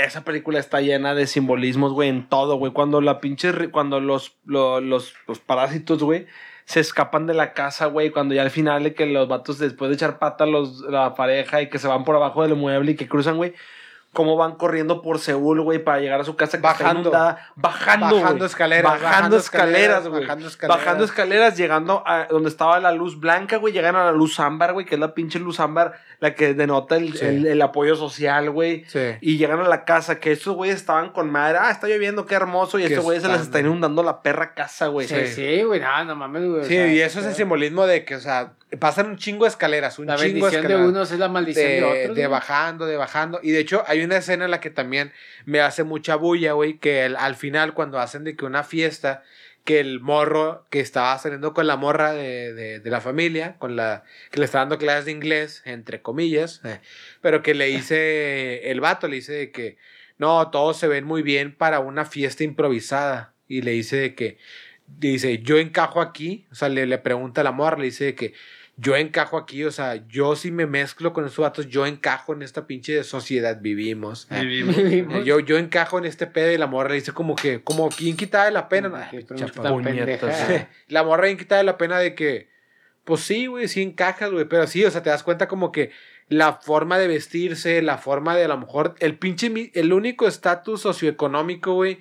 esa 0.05 0.23
película 0.25 0.59
está 0.59 0.81
llena 0.81 1.15
de 1.15 1.27
simbolismos, 1.27 1.93
güey, 1.93 2.09
en 2.09 2.29
todo, 2.29 2.57
güey. 2.57 2.73
Cuando 2.73 3.01
la 3.01 3.21
pinche, 3.21 3.71
cuando 3.71 4.01
los, 4.01 4.37
lo- 4.45 4.81
los, 4.81 5.15
los 5.27 5.39
parásitos, 5.41 6.03
güey, 6.03 6.27
se 6.65 6.81
escapan 6.81 7.27
de 7.27 7.35
la 7.35 7.53
casa, 7.55 7.87
güey, 7.87 8.11
cuando 8.11 8.35
ya 8.35 8.43
al 8.43 8.51
final 8.51 8.83
de 8.85 8.95
que 8.95 9.07
los 9.07 9.27
vatos 9.29 9.59
después 9.59 9.89
de 9.89 9.95
echar 9.97 10.19
pata 10.19 10.45
los, 10.47 10.81
la 10.83 11.15
pareja 11.15 11.63
y 11.63 11.69
que 11.71 11.79
se 11.79 11.89
van 11.89 12.05
por 12.05 12.15
abajo 12.17 12.43
del 12.43 12.57
mueble 12.57 12.93
y 12.93 12.97
que 12.97 13.09
cruzan, 13.09 13.37
güey. 13.37 13.55
Cómo 14.15 14.37
van 14.37 14.53
corriendo 14.57 15.03
por 15.03 15.19
Seúl, 15.19 15.61
güey, 15.61 15.85
para 15.85 16.01
llegar 16.01 16.19
a 16.19 16.25
su 16.25 16.35
casa 16.35 16.53
que 16.53 16.67
está 16.67 16.83
Bajando. 16.83 17.01
inundada. 17.03 17.51
Bajando, 17.57 18.17
Bajando 18.21 18.47
escaleras, 18.47 18.85
Bajando, 18.93 19.07
bajando 19.07 19.37
escaleras, 19.37 19.75
escaleras, 19.79 20.09
güey. 20.09 20.23
bajando 20.23 20.47
escaleras. 20.49 20.79
Bajando 20.85 21.05
escaleras, 21.05 21.57
llegando 21.59 22.03
a 22.07 22.25
donde 22.25 22.49
estaba 22.49 22.81
la 22.81 22.91
luz 22.93 23.21
blanca, 23.21 23.59
güey. 23.59 23.75
Llegan 23.75 23.97
a 23.97 24.07
la 24.07 24.13
luz 24.13 24.41
ámbar, 24.41 24.73
güey, 24.73 24.87
que 24.87 24.95
es 24.95 25.01
la 25.01 25.13
pinche 25.13 25.39
luz 25.39 25.61
ámbar, 25.61 25.93
la 26.21 26.35
que 26.35 26.53
denota 26.55 26.97
el, 26.97 27.15
Sí. 27.17 27.25
el- 27.25 27.47
el 27.47 27.63
apoyo 27.63 27.95
social, 27.95 28.51
güey. 28.51 28.85
Sí. 28.89 28.99
Y 29.21 29.37
llegan 29.39 29.61
a 29.61 29.69
la 29.69 29.85
casa, 29.85 30.19
que 30.19 30.33
estos 30.33 30.55
güeyes 30.57 30.77
estaban 30.77 31.11
con 31.11 31.31
madre. 31.31 31.59
Ah, 31.61 31.71
está 31.71 31.87
lloviendo, 31.87 32.27
qué 32.27 32.35
hermoso. 32.35 32.79
Y 32.79 32.85
estos 32.85 33.05
güeyes 33.05 33.23
se 33.23 33.29
les 33.29 33.41
está 33.43 33.61
inundando 33.61 34.03
la 34.03 34.21
perra 34.23 34.55
casa, 34.55 34.89
güey. 34.89 35.07
Sí, 35.07 35.27
sí, 35.29 35.63
güey, 35.63 35.81
no, 35.81 36.05
no 36.05 36.17
mames, 36.17 36.43
güey. 36.45 36.63
Sí, 36.65 36.75
sea, 36.75 36.93
y 36.93 37.01
eso 37.01 37.21
es 37.21 37.27
el 37.27 37.35
simbolismo 37.35 37.87
de 37.87 38.05
que, 38.05 38.17
o 38.17 38.21
sea, 38.21 38.55
pasan 38.81 39.07
un 39.11 39.17
chingo 39.17 39.45
de 39.45 39.51
escaleras, 39.51 39.99
un 39.99 40.07
La 40.07 40.17
chingo 40.17 40.27
de 40.27 40.33
bendición 40.35 40.51
de 40.51 40.59
escaleras. 40.59 40.89
unos 40.89 41.13
es 41.13 41.19
la 41.19 41.29
maldición 41.29 41.67
de, 41.67 41.73
de, 41.75 41.85
otros. 41.85 42.17
de 42.17 42.23
güey. 42.23 42.27
bajando, 42.27 42.87
de 42.87 42.97
bajando. 42.97 43.41
Y 43.43 43.53
de 43.53 43.61
hecho, 43.61 43.85
hay 43.87 44.03
una 44.03 44.17
escena 44.17 44.45
en 44.45 44.51
la 44.51 44.61
que 44.61 44.71
también 44.71 45.13
me 45.47 45.61
hace 45.61 45.85
mucha 45.85 46.17
bulla, 46.17 46.53
güey, 46.53 46.79
que 46.79 47.05
el- 47.07 47.17
al 47.17 47.37
final, 47.37 47.75
cuando 47.75 47.99
hacen 48.01 48.25
de 48.25 48.35
que 48.37 48.45
una 48.45 48.65
fiesta, 48.65 49.23
que 49.69 49.81
el 49.81 50.01
morro 50.01 50.67
que 50.71 50.81
estaba 50.81 51.19
saliendo 51.19 51.53
con 51.53 51.67
la 51.67 51.77
morra 51.77 52.15
de, 52.15 52.55
de- 52.55 52.81
de 52.81 52.91
la 52.91 53.03
familia, 53.03 53.57
con 53.59 53.77
la 53.77 54.03
que 54.31 54.39
le 54.39 54.47
está 54.47 54.61
dando 54.61 54.79
clases 54.79 55.05
de 55.05 55.11
inglés, 55.13 55.61
entre 55.67 56.01
comillas, 56.01 56.63
eh, 56.65 56.81
pero 57.21 57.43
que 57.43 57.53
le 57.53 57.67
dice, 57.77 58.71
el 58.71 58.81
vato 58.81 59.09
le 59.09 59.17
dice 59.17 59.35
de 59.35 59.51
que, 59.53 59.77
no, 60.17 60.51
todos 60.51 60.79
se 60.79 60.89
ven 60.89 61.05
muy 61.05 61.21
bien 61.21 61.55
para 61.55 61.81
una 61.81 62.07
fiesta 62.07 62.45
improvisada. 62.45 63.35
Y 63.47 63.61
le 63.61 63.73
dice 63.73 63.97
de 63.97 64.15
que, 64.15 64.39
dice, 64.87 65.41
yo 65.43 65.59
encajo 65.59 66.01
aquí, 66.01 66.47
o 66.51 66.55
sea, 66.55 66.71
le, 66.71 66.87
le 66.87 66.97
pregunta 66.97 67.43
a 67.43 67.45
la 67.45 67.53
morra, 67.53 67.77
le 67.77 67.85
dice 67.85 68.05
de 68.07 68.15
que, 68.15 68.33
yo 68.81 68.95
encajo 68.95 69.37
aquí, 69.37 69.65
o 69.65 69.73
sea, 69.73 70.07
yo 70.09 70.37
si 70.37 70.53
me 70.53 70.65
mezclo 70.67 71.13
con 71.13 71.25
esos 71.27 71.39
vatos, 71.39 71.67
yo 71.69 71.85
encajo 71.85 72.33
en 72.33 72.43
esta 72.43 72.67
pinche 72.69 73.03
sociedad, 73.03 73.59
vivimos. 73.61 74.29
Eh, 74.31 74.41
Vivimos. 74.45 75.25
Yo, 75.25 75.41
yo 75.41 75.59
encajo 75.59 75.99
en 75.99 76.05
este 76.05 76.29
pedo 76.29 76.53
y 76.53 76.59
la 76.59 76.69
morra 76.69 76.91
le 76.91 76.95
dice 76.95 77.11
como 77.13 77.35
que, 77.35 77.61
como 77.63 77.89
quien 77.89 78.17
quita 78.17 78.45
de 78.45 78.53
la 78.53 78.69
pena. 78.69 79.11
Ay, 79.11 79.25
pendeja. 79.25 80.33
sí. 80.33 80.55
La 80.89 81.03
morra 81.03 81.25
bien 81.25 81.37
quita 81.39 81.57
de 81.57 81.65
la 81.65 81.77
pena 81.77 81.99
de 81.99 82.15
que, 82.15 82.49
pues 83.05 83.21
sí, 83.23 83.47
güey, 83.47 83.67
sí 83.67 83.83
encajas, 83.83 84.31
güey, 84.31 84.45
pero 84.45 84.67
sí, 84.69 84.85
o 84.85 84.91
sea, 84.93 85.03
te 85.03 85.11
das 85.11 85.25
cuenta 85.25 85.49
como 85.49 85.73
que 85.73 85.91
la 86.29 86.53
forma 86.53 86.99
de 86.99 87.09
vestirse, 87.09 87.83
la 87.83 87.99
forma 87.99 88.37
de 88.37 88.45
a 88.45 88.49
lo 88.49 88.59
mejor, 88.59 88.95
el 89.01 89.19
pinche, 89.19 89.73
el 89.75 89.93
único 89.93 90.29
estatus 90.29 90.83
socioeconómico, 90.83 91.75
güey, 91.75 91.99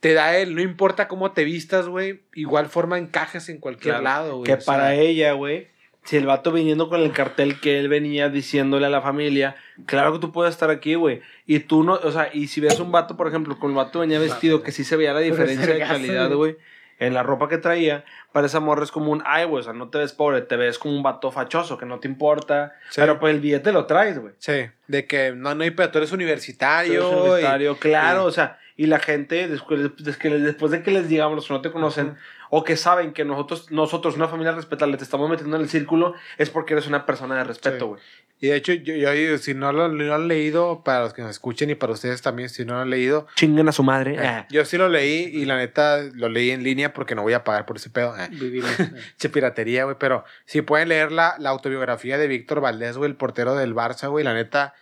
te 0.00 0.14
da 0.14 0.36
el, 0.36 0.54
no 0.54 0.62
importa 0.62 1.06
cómo 1.06 1.32
te 1.32 1.44
vistas, 1.44 1.86
güey, 1.86 2.22
igual 2.34 2.66
forma 2.66 2.98
encajes 2.98 3.48
en 3.50 3.58
cualquier 3.58 3.96
Claro. 3.98 4.04
lado, 4.04 4.36
güey. 4.38 4.46
Que 4.46 4.54
o 4.54 4.60
sea, 4.60 4.66
para 4.74 4.94
ella, 4.94 5.32
güey, 5.32 5.68
si 6.08 6.16
el 6.16 6.24
vato 6.24 6.52
viniendo 6.52 6.88
con 6.88 7.00
el 7.02 7.12
cartel 7.12 7.60
que 7.60 7.78
él 7.78 7.88
venía 7.88 8.30
diciéndole 8.30 8.86
a 8.86 8.88
la 8.88 9.02
familia, 9.02 9.56
claro 9.84 10.14
que 10.14 10.18
tú 10.20 10.32
puedes 10.32 10.54
estar 10.54 10.70
aquí, 10.70 10.94
güey. 10.94 11.20
Y 11.44 11.58
tú 11.60 11.84
no, 11.84 11.94
o 12.02 12.10
sea, 12.10 12.30
y 12.32 12.46
si 12.46 12.62
ves 12.62 12.80
un 12.80 12.90
vato, 12.90 13.14
por 13.16 13.28
ejemplo, 13.28 13.58
con 13.58 13.70
el 13.72 13.76
vato 13.76 14.00
venía 14.00 14.18
vestido, 14.18 14.62
que 14.62 14.72
sí 14.72 14.84
se 14.84 14.96
veía 14.96 15.12
la 15.12 15.20
diferencia 15.20 15.66
de 15.66 15.80
calidad, 15.80 16.32
güey, 16.32 16.56
en 16.98 17.12
la 17.12 17.22
ropa 17.22 17.48
que 17.50 17.58
traía, 17.58 18.04
para 18.32 18.46
esa 18.46 18.58
morra 18.58 18.84
es 18.84 18.90
como 18.90 19.12
un, 19.12 19.22
ay, 19.26 19.44
güey, 19.44 19.60
o 19.60 19.64
sea, 19.64 19.74
no 19.74 19.90
te 19.90 19.98
ves 19.98 20.12
pobre, 20.14 20.40
te 20.40 20.56
ves 20.56 20.78
como 20.78 20.96
un 20.96 21.02
vato 21.02 21.30
fachoso, 21.30 21.76
que 21.76 21.84
no 21.84 22.00
te 22.00 22.08
importa. 22.08 22.72
Sí. 22.88 23.02
Pero 23.02 23.20
pues 23.20 23.34
el 23.34 23.40
billete 23.40 23.70
lo 23.72 23.84
traes, 23.84 24.18
güey. 24.18 24.32
Sí, 24.38 24.66
de 24.86 25.06
que 25.06 25.32
no, 25.32 25.54
no 25.54 25.62
hay, 25.62 25.72
pero 25.72 25.90
tú 25.90 25.98
eres 25.98 26.10
universitario. 26.12 26.92
Eres 26.94 27.04
universitario, 27.20 27.76
claro, 27.76 28.22
y- 28.24 28.26
o 28.28 28.30
sea, 28.30 28.58
y 28.76 28.86
la 28.86 28.98
gente, 28.98 29.46
después, 29.48 29.80
después 29.96 30.72
de 30.72 30.82
que 30.82 30.90
les 30.90 31.08
digamos, 31.08 31.36
los 31.36 31.46
que 31.48 31.52
no 31.52 31.60
te 31.60 31.70
conocen, 31.70 32.16
o 32.50 32.64
que 32.64 32.76
saben 32.76 33.12
que 33.12 33.24
nosotros, 33.24 33.70
nosotros, 33.70 34.16
una 34.16 34.28
familia 34.28 34.52
respetable, 34.52 34.96
te 34.96 35.04
estamos 35.04 35.28
metiendo 35.30 35.56
en 35.56 35.62
el 35.62 35.68
círculo, 35.68 36.14
es 36.38 36.50
porque 36.50 36.74
eres 36.74 36.86
una 36.86 37.06
persona 37.06 37.36
de 37.36 37.44
respeto, 37.44 37.86
güey. 37.88 38.00
Y 38.40 38.46
de 38.48 38.56
hecho, 38.56 38.72
yo, 38.72 38.94
yo 38.94 39.38
si 39.38 39.52
no 39.54 39.72
lo, 39.72 39.84
han 40.14 40.28
leído, 40.28 40.84
para 40.84 41.00
los 41.00 41.12
que 41.12 41.22
nos 41.22 41.32
escuchen 41.32 41.70
y 41.70 41.74
para 41.74 41.92
ustedes 41.92 42.22
también, 42.22 42.48
si 42.48 42.64
no 42.64 42.74
lo 42.74 42.80
han 42.82 42.90
leído, 42.90 43.26
Chinguen 43.34 43.68
a 43.68 43.72
su 43.72 43.82
madre. 43.82 44.16
eh, 44.16 44.46
yo 44.48 44.64
sí 44.64 44.78
lo 44.78 44.88
leí 44.88 45.24
y 45.24 45.44
la 45.44 45.56
neta 45.56 45.98
lo 46.14 46.28
leí 46.28 46.52
en 46.52 46.62
línea 46.62 46.92
porque 46.94 47.16
no 47.16 47.22
voy 47.22 47.32
a 47.32 47.42
pagar 47.42 47.66
por 47.66 47.76
ese 47.78 47.90
pedo. 47.90 48.16
Eh. 48.16 48.28
Vivimos. 48.30 48.70
Che 49.18 49.28
piratería, 49.28 49.84
güey. 49.84 49.96
Pero 49.98 50.24
si 50.44 50.62
pueden 50.62 50.88
leer 50.90 51.10
la, 51.10 51.34
la 51.40 51.50
autobiografía 51.50 52.16
de 52.16 52.28
Víctor 52.28 52.60
Valdés, 52.60 52.96
güey, 52.96 53.10
el 53.10 53.16
portero 53.16 53.56
del 53.56 53.74
Barça, 53.74 54.08
güey. 54.08 54.24
La 54.24 54.34
neta, 54.34 54.72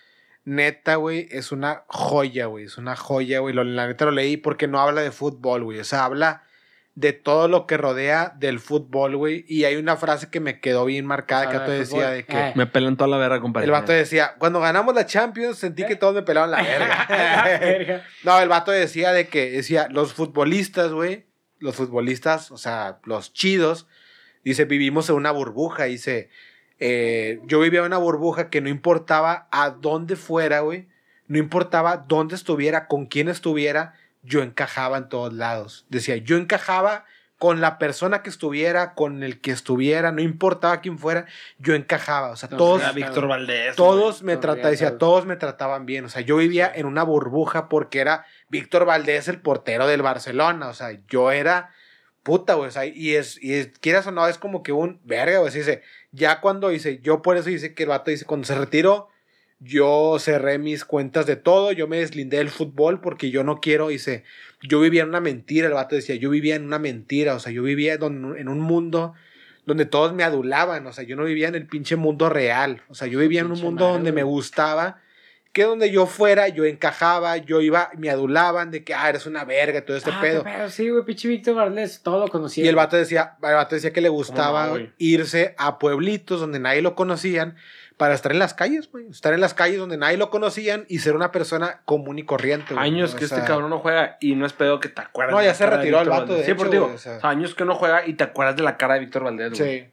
neta, 0.45 0.97
güey, 0.97 1.27
es 1.31 1.51
una 1.51 1.85
joya, 1.87 2.47
güey. 2.47 2.67
Es 2.67 2.77
una 2.77 2.95
joya, 2.95 3.41
güey. 3.41 3.55
Lo- 3.55 3.65
La 3.65 3.87
neta 3.87 4.05
lo 4.05 4.11
leí 4.11 4.37
porque 4.37 4.69
no 4.69 4.81
habla 4.81 5.01
de 5.01 5.11
fútbol, 5.13 5.65
güey. 5.65 5.79
O 5.81 5.85
sea, 5.85 6.05
habla 6.05 6.43
de 6.97 7.13
todo 7.13 7.47
lo 7.47 7.67
que 7.67 7.77
rodea 7.77 8.35
del 8.39 8.59
fútbol, 8.59 9.17
güey. 9.17 9.45
Y 9.47 9.65
hay 9.65 9.77
una 9.77 9.97
frase 9.97 10.31
que 10.31 10.41
me 10.41 10.61
quedó 10.61 10.87
bien 10.87 11.05
marcada 11.05 11.51
que 11.51 11.71
decía 11.71 12.09
de 12.09 12.25
que... 12.25 12.49
Eh. 12.49 12.53
Me 12.57 12.67
pelan 12.67 12.97
toda 12.97 13.09
la 13.09 13.19
verga, 13.19 13.39
compadre. 13.39 13.67
El 13.67 13.71
vato 13.71 13.93
decía, 13.93 14.35
cuando 14.39 14.61
ganamos 14.61 14.95
la 14.95 15.05
Champions 15.05 15.59
sentí 15.59 15.85
que 15.85 15.97
todos 15.97 16.15
me 16.15 16.23
pelaban 16.23 16.51
la 16.51 16.63
verga. 16.63 17.07
Verga. 17.61 18.03
no, 18.25 18.41
el 18.41 18.49
vato 18.49 18.73
decía 18.73 19.13
de 19.13 19.29
que, 19.29 19.51
decía, 19.51 19.89
los 19.91 20.15
futbolistas, 20.15 20.91
güey, 20.91 21.27
los 21.59 21.77
futbolistas, 21.77 22.51
o 22.51 22.57
sea, 22.57 22.99
los 23.05 23.35
chidos, 23.35 23.87
dice, 24.43 24.65
vivimos 24.65 25.11
en 25.11 25.17
una 25.17 25.33
burbuja, 25.33 25.85
dice, 25.85 26.31
eh, 26.79 27.41
yo 27.45 27.61
vivía 27.61 27.81
en 27.81 27.87
una 27.87 27.99
burbuja 27.99 28.49
que 28.49 28.63
no 28.63 28.71
importaba 28.71 29.49
a 29.51 29.69
dónde 29.69 30.17
fuera, 30.17 30.61
güey, 30.61 30.89
no 31.29 31.37
importaba 31.37 31.99
dónde 32.09 32.37
estuviera, 32.37 32.87
con 32.87 33.05
quién 33.05 33.29
estuviera, 33.29 33.93
yo 34.27 34.43
encajaba 34.43 34.99
en 34.99 35.09
todos 35.09 35.33
lados. 35.33 35.87
Decía, 35.89 36.17
yo 36.17 36.37
encajaba 36.37 37.05
con 37.39 37.61
la 37.61 37.79
persona 37.79 38.23
que 38.23 38.31
estuviera, 38.31 38.95
con 38.95 39.23
el 39.23 39.41
que 39.41 39.51
estuviera, 39.51 40.11
no 40.11 40.23
importaba 40.23 40.81
quién 40.81 40.99
fuera, 40.99 41.27
yo 41.59 41.75
encajaba. 41.75 42.31
O 42.31 42.37
sea, 42.37 42.49
No, 42.51 42.57
todos, 42.57 42.81
era 42.81 42.93
Víctor 42.93 43.29
Valdés. 43.29 43.77
todos 43.77 44.23
me 44.23 44.37
trataban, 44.37 44.71
decía, 44.71 44.99
todos 44.99 45.27
me 45.27 45.37
trataban 45.37 45.85
bien. 45.85 46.07
O 46.07 46.09
sea, 46.09 46.23
yo 46.23 46.37
vivía 46.37 46.71
en 46.75 46.87
una 46.87 47.03
burbuja 47.03 47.69
porque 47.69 48.01
era 48.01 48.25
Víctor 48.49 48.87
Valdés, 48.87 49.29
el 49.29 49.41
portero 49.41 49.87
del 49.87 50.03
Barcelona. 50.03 50.69
O 50.69 50.75
sea, 50.75 50.99
yo 51.09 51.31
era 51.31 51.71
puta, 52.23 52.55
güey. 52.55 52.69
O 52.69 52.73
sea, 52.73 52.87
y 52.87 53.15
es, 53.15 53.43
y 53.43 53.55
es, 53.55 53.71
quieras 53.81 54.07
o 54.07 54.13
no, 54.13 54.27
es 54.27 54.39
como 54.39 54.63
que 54.63 54.73
un 54.73 55.01
verga, 55.05 55.39
güey. 55.39 55.53
Dice, 55.53 55.83
ya 56.13 56.41
cuando 56.41 56.71
dice, 56.71 57.01
yo 57.03 57.21
por 57.21 57.37
eso 57.37 57.51
dice 57.51 57.75
que 57.75 57.83
el 57.83 57.91
vato 57.91 58.11
dice, 58.11 58.25
cuando 58.25 58.47
se 58.47 58.55
retiró, 58.55 59.09
yo 59.59 60.17
cerré 60.19 60.59
mis 60.59 60.85
cuentas 60.85 61.27
de 61.27 61.37
todo, 61.37 61.73
yo 61.73 61.89
me 61.89 61.99
deslindé 61.99 62.39
del 62.39 62.51
fútbol 62.51 63.01
porque 63.01 63.31
yo 63.31 63.43
no 63.43 63.61
quiero, 63.61 63.89
dice, 63.89 64.25
yo 64.63 64.81
vivía 64.81 65.03
en 65.03 65.09
una 65.09 65.21
mentira, 65.21 65.69
el 65.69 65.75
vato 65.75 65.95
decía, 65.95 66.15
yo 66.17 66.31
vivía 66.31 66.57
en 66.57 66.65
una 66.65 66.79
mentira, 66.79 67.35
o 67.35 67.39
sea, 67.39 67.53
yo 67.53 67.63
vivía 67.63 67.95
en 67.95 68.49
un 68.49 68.61
mundo 68.61 69.15
donde 69.65 69.87
todos 69.87 70.13
me 70.13 70.25
adulaban, 70.25 70.87
o 70.87 70.93
sea, 70.93 71.05
yo 71.05 71.17
no 71.17 71.25
vivía 71.25 71.49
en 71.49 71.55
el 71.55 71.67
pinche 71.67 71.97
mundo 71.97 72.29
real, 72.29 72.83
o 72.89 72.95
sea, 72.95 73.09
yo 73.09 73.19
vivía 73.19 73.41
en 73.41 73.51
un 73.51 73.61
mundo 73.61 73.85
madre, 73.87 73.95
donde 73.95 74.13
me 74.13 74.23
gustaba 74.23 75.01
que 75.53 75.63
donde 75.65 75.91
yo 75.91 76.05
fuera, 76.05 76.49
yo 76.49 76.67
encajaba, 76.67 77.39
yo 77.39 77.63
iba, 77.63 77.89
me 77.97 78.11
adulaban 78.11 78.71
de 78.71 78.85
que, 78.85 78.93
ah, 78.93 79.09
eres 79.09 79.25
una 79.25 79.43
verga, 79.47 79.87
todo 79.87 79.97
este 79.97 80.11
Ah, 80.13 80.21
pedo. 80.21 80.45
pedo, 80.45 80.69
sí, 80.69 80.91
güey, 80.91 81.03
pinche 81.03 81.29
Víctor 81.29 81.55
Valdés, 81.55 82.03
todo 82.03 82.21
lo 82.21 82.29
conocía. 82.29 82.63
Y 82.63 82.69
el 82.69 82.77
vato 82.77 82.99
decía, 82.99 83.39
el 83.43 83.55
vato 83.55 83.75
decía 83.75 83.91
que 83.91 84.03
le 84.03 84.11
gustaba 84.11 84.67
no, 84.67 84.87
irse 84.99 85.55
a 85.57 85.79
pueblitos 85.79 86.41
donde 86.41 86.61
nadie 86.61 86.83
lo 86.83 86.95
conocían 86.95 87.57
para 87.97 88.15
estar 88.15 88.33
en 88.33 88.39
las 88.39 88.55
calles, 88.55 88.91
güey. 88.91 89.09
Estar 89.09 89.33
en 89.33 89.41
las 89.41 89.55
calles 89.55 89.79
donde 89.79 89.97
nadie 89.97 90.17
lo 90.17 90.31
conocían 90.31 90.85
y 90.89 90.99
ser 90.99 91.17
una 91.17 91.33
persona 91.33 91.81
común 91.85 92.19
y 92.19 92.25
corriente, 92.25 92.75
güey. 92.75 92.87
Años 92.87 93.15
O 93.15 93.17
que 93.17 93.27
sea, 93.27 93.39
este 93.39 93.49
cabrón 93.49 93.71
no 93.71 93.79
juega 93.79 94.19
y 94.21 94.35
no 94.35 94.45
es 94.47 94.53
pedo 94.53 94.81
que 94.81 94.89
te 94.89 95.01
acuerdas. 95.01 95.35
No, 95.35 95.43
ya 95.43 95.55
se 95.55 95.67
retiró 95.67 95.99
el 96.01 96.05
Víctor 96.05 96.21
vato, 96.21 96.35
de 96.35 96.45
Sí, 96.45 96.55
por 96.55 96.71
digo, 96.71 96.93
o 96.95 96.99
sea, 96.99 97.19
años 97.23 97.55
que 97.55 97.65
no 97.65 97.75
juega 97.75 98.07
y 98.07 98.15
te 98.15 98.25
acuerdas 98.25 98.57
de 98.57 98.63
la 98.63 98.77
cara 98.77 98.95
de 98.95 99.01
Víctor 99.01 99.25
Valdés, 99.25 99.59
güey. 99.59 99.81
Sí. 99.81 99.87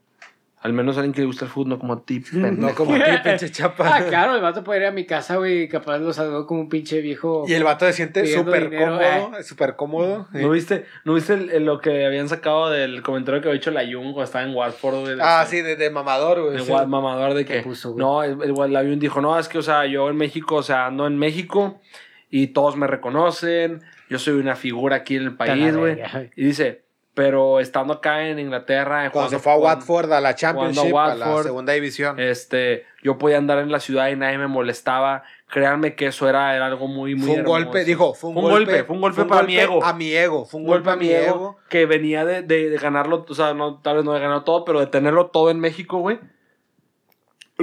Al 0.64 0.72
menos 0.72 0.96
alguien 0.98 1.12
que 1.14 1.20
le 1.20 1.28
gusta 1.28 1.44
el 1.44 1.52
fútbol, 1.52 1.70
no 1.70 1.78
como 1.80 1.94
a 1.94 2.06
ti. 2.06 2.24
No 2.34 2.42
pendejo. 2.48 2.76
como 2.76 2.96
a 2.96 3.04
ti, 3.04 3.12
pinche 3.24 3.52
chapa. 3.52 3.98
Ah, 3.98 4.06
claro, 4.08 4.34
el 4.36 4.42
vato 4.42 4.64
puede 4.64 4.80
ir 4.80 4.86
a 4.86 4.92
mi 4.92 5.06
casa, 5.06 5.36
güey, 5.36 5.68
capaz 5.68 5.98
lo 6.00 6.14
saludó 6.14 6.48
como 6.48 6.62
un 6.62 6.70
pinche 6.70 7.02
viejo. 7.02 7.44
Y 7.48 7.54
el 7.54 7.66
vato 7.66 7.86
se 7.86 7.92
siente 7.94 8.26
súper 8.28 8.70
cómodo, 8.74 9.44
súper 9.44 9.76
cómodo. 9.76 10.28
¿No 10.32 10.50
viste, 10.52 10.86
¿no 11.04 11.14
viste 11.16 11.34
el- 11.34 11.50
el- 11.50 11.66
lo 11.66 11.80
que 11.80 12.06
habían 12.06 12.30
sacado 12.30 12.70
del 12.70 13.02
comentario 13.02 13.42
que 13.42 13.50
había 13.50 13.58
hecho 13.58 13.72
la 13.72 13.82
Jung 13.84 14.14
cuando 14.14 14.24
estaba 14.24 14.46
en 14.46 14.56
Watford, 14.56 15.00
güey? 15.02 15.18
Ah, 15.22 15.42
Este, 15.44 15.58
sí, 15.58 15.62
de, 15.64 15.76
de 15.76 15.90
mamador, 15.90 16.42
güey. 16.42 16.54
De 16.58 16.64
sí. 16.64 16.72
Mamador 16.72 17.34
de 17.34 17.44
que 17.44 17.60
puso, 17.62 17.92
güey? 17.92 18.00
no, 18.00 18.24
el, 18.24 18.42
el 18.42 18.54
Guadalajara 18.54 18.96
dijo, 18.96 19.20
no, 19.22 19.38
es 19.38 19.50
que, 19.50 19.58
o 19.58 19.62
sea, 19.64 19.86
yo 19.86 20.10
en 20.10 20.16
México, 20.16 20.56
o 20.56 20.64
sea, 20.64 20.86
ando 20.86 21.08
en 21.08 21.18
México 21.18 21.82
y 22.30 22.48
todos 22.48 22.78
me 22.78 22.88
reconocen, 22.88 23.82
yo 24.10 24.18
soy 24.18 24.36
una 24.36 24.56
figura 24.56 24.96
aquí 24.96 25.18
en 25.18 25.24
el 25.24 25.30
la 25.32 25.36
país, 25.38 25.76
güey. 25.76 25.98
Y 26.38 26.46
dice, 26.46 26.83
pero 27.14 27.60
estando 27.60 27.94
acá 27.94 28.28
en 28.28 28.40
Inglaterra, 28.40 29.10
Cuando 29.12 29.30
se 29.30 29.38
jugando- 29.38 29.44
fue 29.44 29.52
a 29.54 29.76
Watford, 29.76 30.14
a 30.14 30.22
la 30.22 30.36
Championship, 30.36 30.96
a 30.96 31.06
a 31.12 31.16
la 31.16 31.26
Watford, 31.26 31.44
segunda 31.46 31.74
división. 31.74 32.20
este, 32.20 32.86
yo 33.04 33.18
podía 33.18 33.38
andar 33.38 33.60
en 33.60 33.72
la 33.72 33.80
ciudad 33.80 34.10
y 34.10 34.16
nadie 34.16 34.38
me 34.38 34.48
molestaba. 34.48 35.24
Créanme 35.50 35.94
que 35.94 36.08
eso 36.08 36.28
era, 36.28 36.56
era 36.56 36.66
algo 36.66 36.88
muy, 36.88 37.14
muy 37.14 37.26
fue 37.26 37.34
un 37.36 37.40
hermoso. 37.42 37.64
golpe, 37.66 37.84
dijo, 37.86 38.14
fue 38.16 38.30
un, 38.32 38.34
Fue 38.36 38.44
un 38.46 38.50
golpe, 38.50 38.72
golpe, 38.72 38.84
fue 38.86 38.96
un 38.96 39.02
golpe 39.02 39.26
para 39.26 39.44
mi 39.44 39.58
ego. 39.60 39.84
A 39.84 39.94
mi 39.94 40.12
ego, 40.12 40.46
fue 40.46 40.60
un 40.60 40.66
un 40.66 40.72
golpe 40.72 40.90
a 40.90 40.96
mi 40.96 41.10
ego 41.12 41.60
que 41.70 41.86
venía 41.86 42.26
de, 42.26 42.42
de, 42.42 42.72
de 42.72 42.78
ganarlo, 42.78 43.24
o 43.30 43.36
sea, 43.36 43.54
no, 43.54 43.80
tal 43.80 43.98
vez 43.98 44.06
no 44.06 44.14
de 44.14 44.20
ganar 44.20 44.44
todo, 44.44 44.66
pero 44.66 44.80
de 44.80 44.88
tenerlo 44.88 45.28
todo 45.28 45.52
en 45.52 45.60
México, 45.60 46.00
güey. 46.00 46.20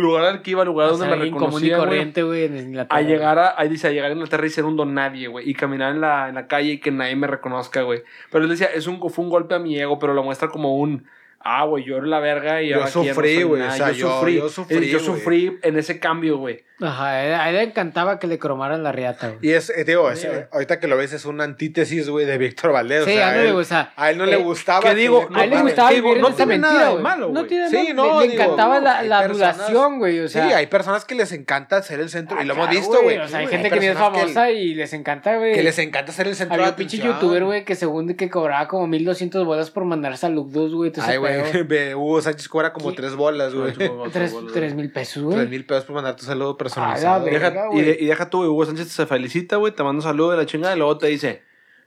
Lugar 0.01 0.24
al 0.24 0.42
que 0.42 0.51
iba, 0.53 0.64
lugar 0.64 0.88
O 0.88 0.90
donde 0.92 1.07
sea, 1.07 1.16
me 1.16 1.30
común 1.30 1.64
y 1.64 1.68
güey. 1.68 1.78
corriente, 1.78 2.22
güey, 2.22 2.44
en 2.44 2.57
Inglaterra. 2.57 2.98
A 2.98 3.03
llegar 3.03 3.38
a, 3.38 3.55
ahí 3.57 3.68
dice, 3.68 3.88
a 3.88 3.90
llegar 3.90 4.11
a 4.11 4.14
Inglaterra 4.14 4.46
y 4.46 4.51
ser 4.51 4.64
un 4.64 4.76
don 4.76 4.94
nadie, 4.94 5.28
güey. 5.28 5.48
Y 5.48 5.55
caminar 5.55 5.92
en 5.94 6.01
la, 6.01 6.28
en 6.28 6.34
la 6.34 6.46
calle 6.46 6.72
y 6.72 6.78
que 6.80 6.90
nadie 6.90 7.16
me 7.16 7.26
reconozca, 7.26 7.82
güey. 7.82 8.03
Pero 8.30 8.44
él 8.44 8.51
decía, 8.51 8.66
es 8.74 8.86
un, 8.86 8.98
fue 9.11 9.24
un 9.24 9.30
golpe 9.30 9.55
a 9.55 9.59
mi 9.59 9.78
ego, 9.78 9.98
pero 9.98 10.14
lo 10.14 10.22
muestra 10.22 10.48
como 10.48 10.76
un, 10.76 11.07
ah, 11.40 11.64
güey, 11.64 11.84
yo 11.84 11.96
era 11.96 12.07
la 12.07 12.20
verga 12.20 12.62
y 12.62 12.68
Yo 12.70 12.76
ahora 12.76 12.88
sufrí, 12.88 13.42
güey, 13.42 13.61
nada". 13.62 13.72
o 13.72 13.76
sea, 13.76 13.90
yo, 13.92 13.98
yo- 13.98 14.11
sufrí, 14.18 14.34
yo 14.36 14.48
sufrí, 14.48 14.88
yo 14.88 14.98
sufrí 14.98 15.59
en 15.62 15.76
ese 15.78 15.98
cambio, 16.01 16.38
güey. 16.38 16.64
Ajá, 16.81 17.07
a 17.11 17.24
él, 17.24 17.35
a 17.35 17.49
él 17.51 17.57
le 17.57 17.62
encantaba 17.64 18.18
que 18.18 18.26
le 18.26 18.39
cromaran 18.39 18.83
la 18.83 18.93
riata, 18.93 19.28
güey. 19.28 19.39
Y 19.43 19.53
es, 19.53 19.70
eh, 19.70 19.85
digo, 19.85 20.11
es, 20.11 20.20
Sí, 20.20 20.28
ahorita 20.51 20.81
que 20.81 20.87
lo 20.89 20.97
ves, 20.97 21.12
es 21.12 21.24
una 21.24 21.45
antítesis, 21.45 22.09
güey, 22.09 22.26
de 22.26 22.39
Víctor 22.39 22.72
Valdés. 22.72 23.05
Sí, 23.05 23.11
o 23.12 23.14
sea, 23.14 23.28
ándale, 23.28 23.47
él- 23.47 23.53
güey, 23.53 23.62
o 23.62 23.66
sea, 23.66 23.93
a 23.97 24.11
él 24.11 24.18
no 24.18 24.24
eh, 24.24 24.28
le 24.28 24.37
gustaba. 24.37 24.81
¿qué 24.81 24.95
digo? 24.95 25.28
que 25.28 25.39
A 25.41 25.45
él 25.45 25.51
le 25.51 25.57
No, 25.57 25.62
gustaba 25.62 25.91
vivir 25.91 26.18
no 26.20 26.28
en 26.28 26.33
esa 26.35 26.37
tiene 26.37 26.59
nada 26.59 26.72
mentira, 26.72 26.87
de 26.87 26.93
güey. 26.93 27.03
malo, 27.03 27.26
No 27.28 27.33
güey. 27.41 27.47
tiene 27.47 27.68
Sí, 27.70 27.89
no, 27.95 28.07
no, 28.07 28.20
le, 28.20 28.26
le 28.26 28.33
digo, 28.33 28.43
encantaba 28.45 28.81
la, 28.81 29.03
la 29.03 29.20
personas- 29.22 29.55
adulación, 29.61 29.99
güey, 29.99 30.20
o 30.20 30.28
sea. 30.28 30.47
sí, 30.49 30.53
hay 30.55 30.66
personas 30.68 31.05
que 31.05 31.14
les 31.14 31.33
encanta 31.33 31.83
ser 31.83 32.01
el 32.01 32.09
centro, 32.11 32.41
y 32.43 32.45
lo 32.47 32.55
hemos 32.55 32.70
visto, 32.70 33.03
güey. 33.03 33.18
O 33.18 33.28
sea, 33.28 33.41
hay 33.41 33.47
gente 33.49 33.70
que 33.70 33.81
ni 33.81 33.87
es 33.87 33.99
famosa 33.99 34.51
y 34.51 34.74
les 34.74 34.93
encanta, 34.93 35.37
güey. 35.37 35.53
Que 35.55 35.62
les 35.62 35.78
encanta 35.78 36.12
ser 36.12 36.28
el 36.28 36.35
centro 36.37 36.55
Había 36.55 36.66
de 36.66 36.70
un 36.72 36.76
pinche 36.76 36.99
youtuber, 36.99 37.45
güey, 37.45 37.64
que 37.64 37.74
según 37.74 38.14
que 38.14 38.31
cobraba 38.31 38.66
como 38.68 38.87
1200 38.87 39.45
bolas 39.45 39.70
por 39.70 39.85
mandar 39.85 40.16
saludos, 40.16 40.74
güey. 40.74 40.93
Ay, 41.03 41.16
güey, 41.18 41.41
Hugo 41.95 42.22
Sánchez 42.22 42.49
cobra 42.49 42.72
como 42.72 42.91
Sí. 42.91 42.97
tres 42.97 43.14
bolas, 43.14 43.55
güey. 43.55 43.72
Tres, 44.12 44.35
tres 44.53 44.74
mil 44.74 44.91
pesos, 44.91 45.22
Tres 45.24 45.24
güey. 45.37 45.49
mil 45.49 45.64
pesos 45.66 45.85
por 45.85 45.95
mandar 45.97 46.16
tu 46.16 46.24
saludo 46.24 46.57
A 46.70 46.70
personalizado. 46.75 47.25
la 47.27 47.33
Deja- 47.33 47.51
verga, 47.51 47.68
y, 47.73 47.83
de- 47.83 47.97
y 48.01 48.07
deja 48.07 48.31
tú, 48.31 48.43
Hugo 48.45 48.64
Sánchez 48.66 48.89
se 48.89 49.07
felicita, 49.07 49.57
güey, 49.57 49.73
te 49.75 49.83
manda 49.83 49.99
un 49.99 50.03
saludo 50.03 50.31
de 50.33 50.37
la 50.39 50.47
chingada 50.47 50.75
y 50.75 50.79
luego 50.79 50.99
te 50.99 51.07
dice, 51.09 51.43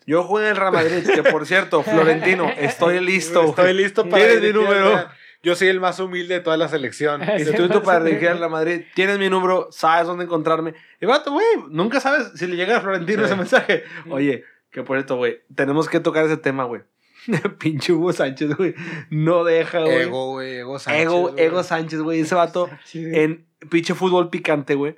yo 0.06 0.24
juego 0.24 0.42
en 0.46 0.52
el 0.52 0.56
Real 0.58 0.74
Madrid, 0.74 1.08
que 1.14 1.24
por 1.24 1.46
cierto, 1.46 1.82
Florentino, 1.84 2.50
estoy 2.58 3.00
listo, 3.00 3.40
güey. 3.40 3.50
Estoy 3.52 3.74
listo 3.74 4.10
para 4.10 4.24
Tienes 4.26 4.42
mi 4.42 4.52
número. 4.54 5.08
Yo 5.46 5.56
soy 5.56 5.68
el 5.68 5.82
más 5.82 6.00
humilde 6.00 6.36
de 6.36 6.40
toda 6.40 6.56
la 6.56 6.70
selección. 6.70 7.22
Tú 7.72 7.84
para 7.84 8.02
dirigir 8.04 8.30
al 8.30 8.38
Real 8.40 8.50
Madrid, 8.50 8.84
tienes 8.96 9.20
mi 9.20 9.30
número, 9.30 9.68
sabes 9.72 10.08
dónde 10.08 10.24
encontrarme. 10.24 10.74
Y 11.02 11.06
vato, 11.06 11.32
güey, 11.34 11.46
nunca 11.70 12.00
sabes 12.00 12.32
si 12.36 12.48
le 12.48 12.56
llega 12.56 12.78
a 12.78 12.82
Florentino 12.82 13.20
Sí. 13.20 13.26
ese 13.26 13.36
mensaje. 13.36 13.84
Oye, 14.10 14.46
que 14.72 14.84
por 14.84 14.98
esto, 14.98 15.18
güey, 15.18 15.42
tenemos 15.54 15.90
que 15.90 16.00
tocar 16.00 16.26
ese 16.26 16.38
tema, 16.38 16.64
güey. 16.64 16.82
Pinche 17.60 17.94
Hugo 17.94 18.14
Sánchez, 18.14 18.56
güey. 18.56 18.76
No 19.10 19.44
deja, 19.44 19.80
güey. 19.82 20.02
Ego, 20.02 20.32
güey, 20.32 20.58
ego 20.58 20.80
Sánchez. 20.80 21.04
Ego, 21.04 21.22
güey. 21.22 21.44
Ego 21.44 21.64
Sánchez, 21.64 22.00
güey. 22.02 22.20
Ese 22.22 22.36
vato 22.36 22.70
en 22.94 23.46
pinche 23.70 23.94
fútbol 23.94 24.30
picante, 24.30 24.76
güey. 24.76 24.96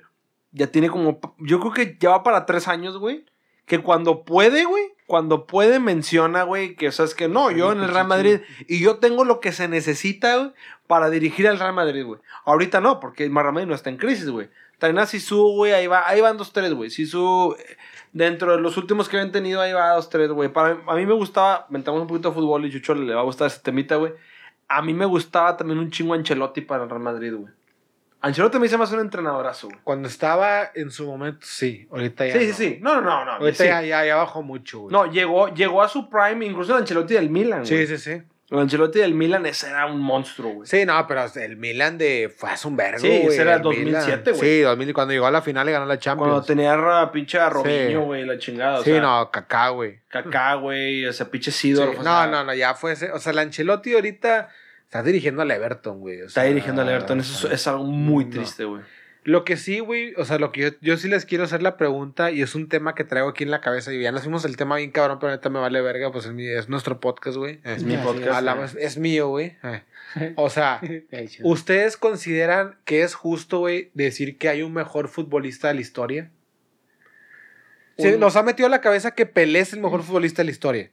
Ya 0.52 0.68
tiene 0.68 0.88
como. 0.88 1.20
Yo 1.38 1.60
creo 1.60 1.72
que 1.72 1.96
ya 2.00 2.10
va 2.10 2.22
para 2.22 2.46
tres 2.46 2.68
años, 2.68 2.98
güey. 2.98 3.24
Que 3.66 3.80
cuando 3.80 4.24
puede, 4.24 4.64
güey. 4.64 4.84
Cuando 5.06 5.46
puede, 5.46 5.78
menciona, 5.78 6.42
güey, 6.42 6.74
que, 6.74 6.88
o 6.88 6.92
sea, 6.92 7.04
es 7.04 7.14
que 7.14 7.28
no, 7.28 7.52
yo 7.52 7.70
en 7.70 7.80
el 7.80 7.90
Real 7.90 8.08
Madrid. 8.08 8.40
Y 8.66 8.80
yo 8.80 8.96
tengo 8.96 9.24
lo 9.24 9.38
que 9.38 9.52
se 9.52 9.68
necesita, 9.68 10.36
güey, 10.36 10.52
para 10.88 11.10
dirigir 11.10 11.46
al 11.46 11.60
Real 11.60 11.74
Madrid, 11.74 12.04
güey. 12.04 12.20
Ahorita 12.44 12.80
no, 12.80 12.98
porque 12.98 13.24
el 13.24 13.32
Real 13.32 13.52
Madrid 13.52 13.68
no 13.68 13.74
está 13.76 13.88
en 13.88 13.98
crisis, 13.98 14.28
güey. 14.28 14.50
Traen 14.78 14.98
a 14.98 15.06
Sisu, 15.06 15.54
güey, 15.54 15.72
ahí, 15.72 15.86
va, 15.86 16.08
ahí 16.08 16.20
van 16.20 16.36
dos, 16.36 16.52
tres, 16.52 16.74
güey. 16.74 16.90
Sisu, 16.90 17.56
dentro 18.16 18.56
de 18.56 18.62
los 18.62 18.76
últimos 18.78 19.08
que 19.08 19.18
habían 19.18 19.30
tenido, 19.30 19.60
ahí 19.60 19.72
va 19.72 19.90
dos, 19.90 20.08
tres, 20.08 20.30
güey. 20.30 20.48
Para 20.48 20.78
A 20.86 20.94
mí 20.94 21.04
me 21.04 21.12
gustaba, 21.12 21.66
mentamos 21.68 22.00
un 22.00 22.06
poquito 22.06 22.30
de 22.30 22.34
fútbol 22.34 22.64
y 22.64 22.70
Chucho 22.70 22.94
le 22.94 23.14
va 23.14 23.20
a 23.20 23.24
gustar 23.24 23.48
ese 23.48 23.60
temita, 23.60 23.96
güey. 23.96 24.12
A 24.68 24.80
mí 24.80 24.94
me 24.94 25.04
gustaba 25.04 25.56
también 25.56 25.78
un 25.78 25.90
chingo 25.90 26.14
Ancelotti 26.14 26.62
para 26.62 26.84
el 26.84 26.90
Real 26.90 27.02
Madrid, 27.02 27.34
güey. 27.34 27.52
Ancelotti 28.22 28.58
me 28.58 28.66
hizo 28.66 28.78
más 28.78 28.90
un 28.92 29.00
entrenadorazo, 29.00 29.68
güey. 29.68 29.78
Cuando 29.84 30.08
estaba 30.08 30.70
en 30.74 30.90
su 30.90 31.06
momento, 31.06 31.46
sí. 31.46 31.86
Ahorita 31.90 32.26
ya. 32.26 32.32
Sí, 32.32 32.40
sí, 32.40 32.48
no. 32.48 32.54
sí. 32.56 32.78
No, 32.80 32.94
no, 33.02 33.02
no. 33.02 33.24
no 33.24 33.32
Ahorita 33.32 33.64
sí. 33.64 33.68
ya, 33.68 33.82
ya, 33.82 34.04
ya 34.06 34.16
bajó 34.16 34.42
mucho, 34.42 34.80
güey. 34.80 34.92
No, 34.92 35.06
llegó, 35.06 35.54
llegó 35.54 35.82
a 35.82 35.88
su 35.88 36.08
prime, 36.08 36.46
incluso 36.46 36.72
el 36.74 36.80
Ancelotti 36.80 37.14
del 37.14 37.28
Milan, 37.28 37.64
güey. 37.64 37.86
Sí, 37.86 37.98
sí, 37.98 38.22
El 38.48 38.60
Ancelotti 38.60 39.00
del 39.00 39.12
Milan, 39.14 39.44
ese 39.46 39.68
era 39.68 39.86
un 39.86 39.98
monstruo, 40.00 40.52
güey. 40.52 40.68
Sí, 40.68 40.86
no, 40.86 41.04
pero 41.08 41.24
el 41.34 41.56
Milan 41.56 41.98
de 41.98 42.32
fue 42.34 42.48
hace 42.50 42.68
un 42.68 42.76
vergo, 42.76 43.00
Sí, 43.00 43.08
güey. 43.08 43.26
ese 43.26 43.42
era 43.42 43.56
el 43.56 43.62
2007, 43.62 44.16
Milan. 44.18 44.22
güey. 44.38 44.50
Sí, 44.50 44.60
2000, 44.60 44.94
cuando 44.94 45.12
llegó 45.14 45.26
a 45.26 45.30
la 45.32 45.42
final 45.42 45.68
y 45.68 45.72
ganó 45.72 45.84
la 45.86 45.98
Cuando 45.98 46.00
Champions. 46.00 46.46
tenía 46.46 46.74
a 47.02 47.10
pinche 47.10 47.38
a 47.40 47.50
Robinho, 47.50 47.88
Sí. 48.00 48.06
güey, 48.06 48.24
la 48.24 48.38
chingada. 48.38 48.78
O 48.78 48.84
sí, 48.84 48.90
sea, 48.92 49.00
no, 49.00 49.30
Kaká, 49.32 49.70
güey. 49.70 49.98
Kaká, 50.08 50.54
güey, 50.54 51.04
ese 51.04 51.24
pinche 51.26 51.50
Sí, 51.50 51.70
Sidor. 51.74 52.02
No, 52.04 52.26
no, 52.28 52.44
no, 52.44 52.54
ya 52.54 52.74
fue 52.74 52.92
ese. 52.92 53.10
O 53.10 53.18
sea, 53.18 53.32
el 53.32 53.38
Ancelotti 53.40 53.94
ahorita 53.94 54.48
está 54.84 55.02
dirigiendo 55.02 55.42
al 55.42 55.50
Everton, 55.50 55.98
güey. 55.98 56.22
o 56.22 56.26
Está 56.26 56.42
sea, 56.42 56.48
dirigiendo 56.48 56.82
al 56.82 56.88
Everton, 56.88 57.18
eso 57.18 57.48
es, 57.48 57.52
es 57.54 57.66
algo 57.66 57.82
muy 57.82 58.26
no. 58.26 58.30
triste, 58.30 58.64
güey. 58.64 58.82
Lo 59.26 59.44
que 59.44 59.56
sí, 59.56 59.80
güey, 59.80 60.14
o 60.16 60.24
sea, 60.24 60.38
lo 60.38 60.52
que 60.52 60.60
yo, 60.60 60.68
yo 60.80 60.96
sí 60.96 61.08
les 61.08 61.26
quiero 61.26 61.42
hacer 61.42 61.60
la 61.60 61.76
pregunta 61.76 62.30
y 62.30 62.42
es 62.42 62.54
un 62.54 62.68
tema 62.68 62.94
que 62.94 63.02
traigo 63.02 63.28
aquí 63.28 63.42
en 63.42 63.50
la 63.50 63.60
cabeza 63.60 63.92
y 63.92 64.00
ya 64.00 64.12
nos 64.12 64.22
fuimos 64.22 64.44
el 64.44 64.56
tema 64.56 64.76
bien 64.76 64.92
cabrón, 64.92 65.18
pero 65.18 65.30
ahorita 65.32 65.50
me 65.50 65.58
vale 65.58 65.80
verga, 65.80 66.12
pues 66.12 66.26
es, 66.26 66.32
mi- 66.32 66.46
es 66.46 66.68
nuestro 66.68 67.00
podcast, 67.00 67.36
güey. 67.36 67.58
Es 67.64 67.82
mi 67.82 67.96
Así 67.96 68.04
podcast. 68.06 68.28
Hablamos- 68.36 68.76
es 68.76 68.96
mío, 68.98 69.26
güey. 69.28 69.56
Eh. 69.64 69.82
O 70.36 70.48
sea. 70.48 70.80
¿ustedes 71.42 71.96
consideran 71.96 72.76
que 72.84 73.02
es 73.02 73.14
justo, 73.16 73.58
güey, 73.58 73.90
decir 73.94 74.38
que 74.38 74.48
hay 74.48 74.62
un 74.62 74.72
mejor 74.72 75.08
futbolista 75.08 75.66
de 75.68 75.74
la 75.74 75.80
historia? 75.80 76.30
Se 77.98 78.14
Un- 78.14 78.20
nos 78.20 78.36
ha 78.36 78.44
metido 78.44 78.68
a 78.68 78.70
la 78.70 78.80
cabeza 78.80 79.10
que 79.10 79.26
Pelé 79.26 79.58
es 79.58 79.72
el 79.72 79.80
mejor 79.80 80.02
futbolista 80.04 80.42
de 80.42 80.44
la 80.46 80.50
historia. 80.52 80.90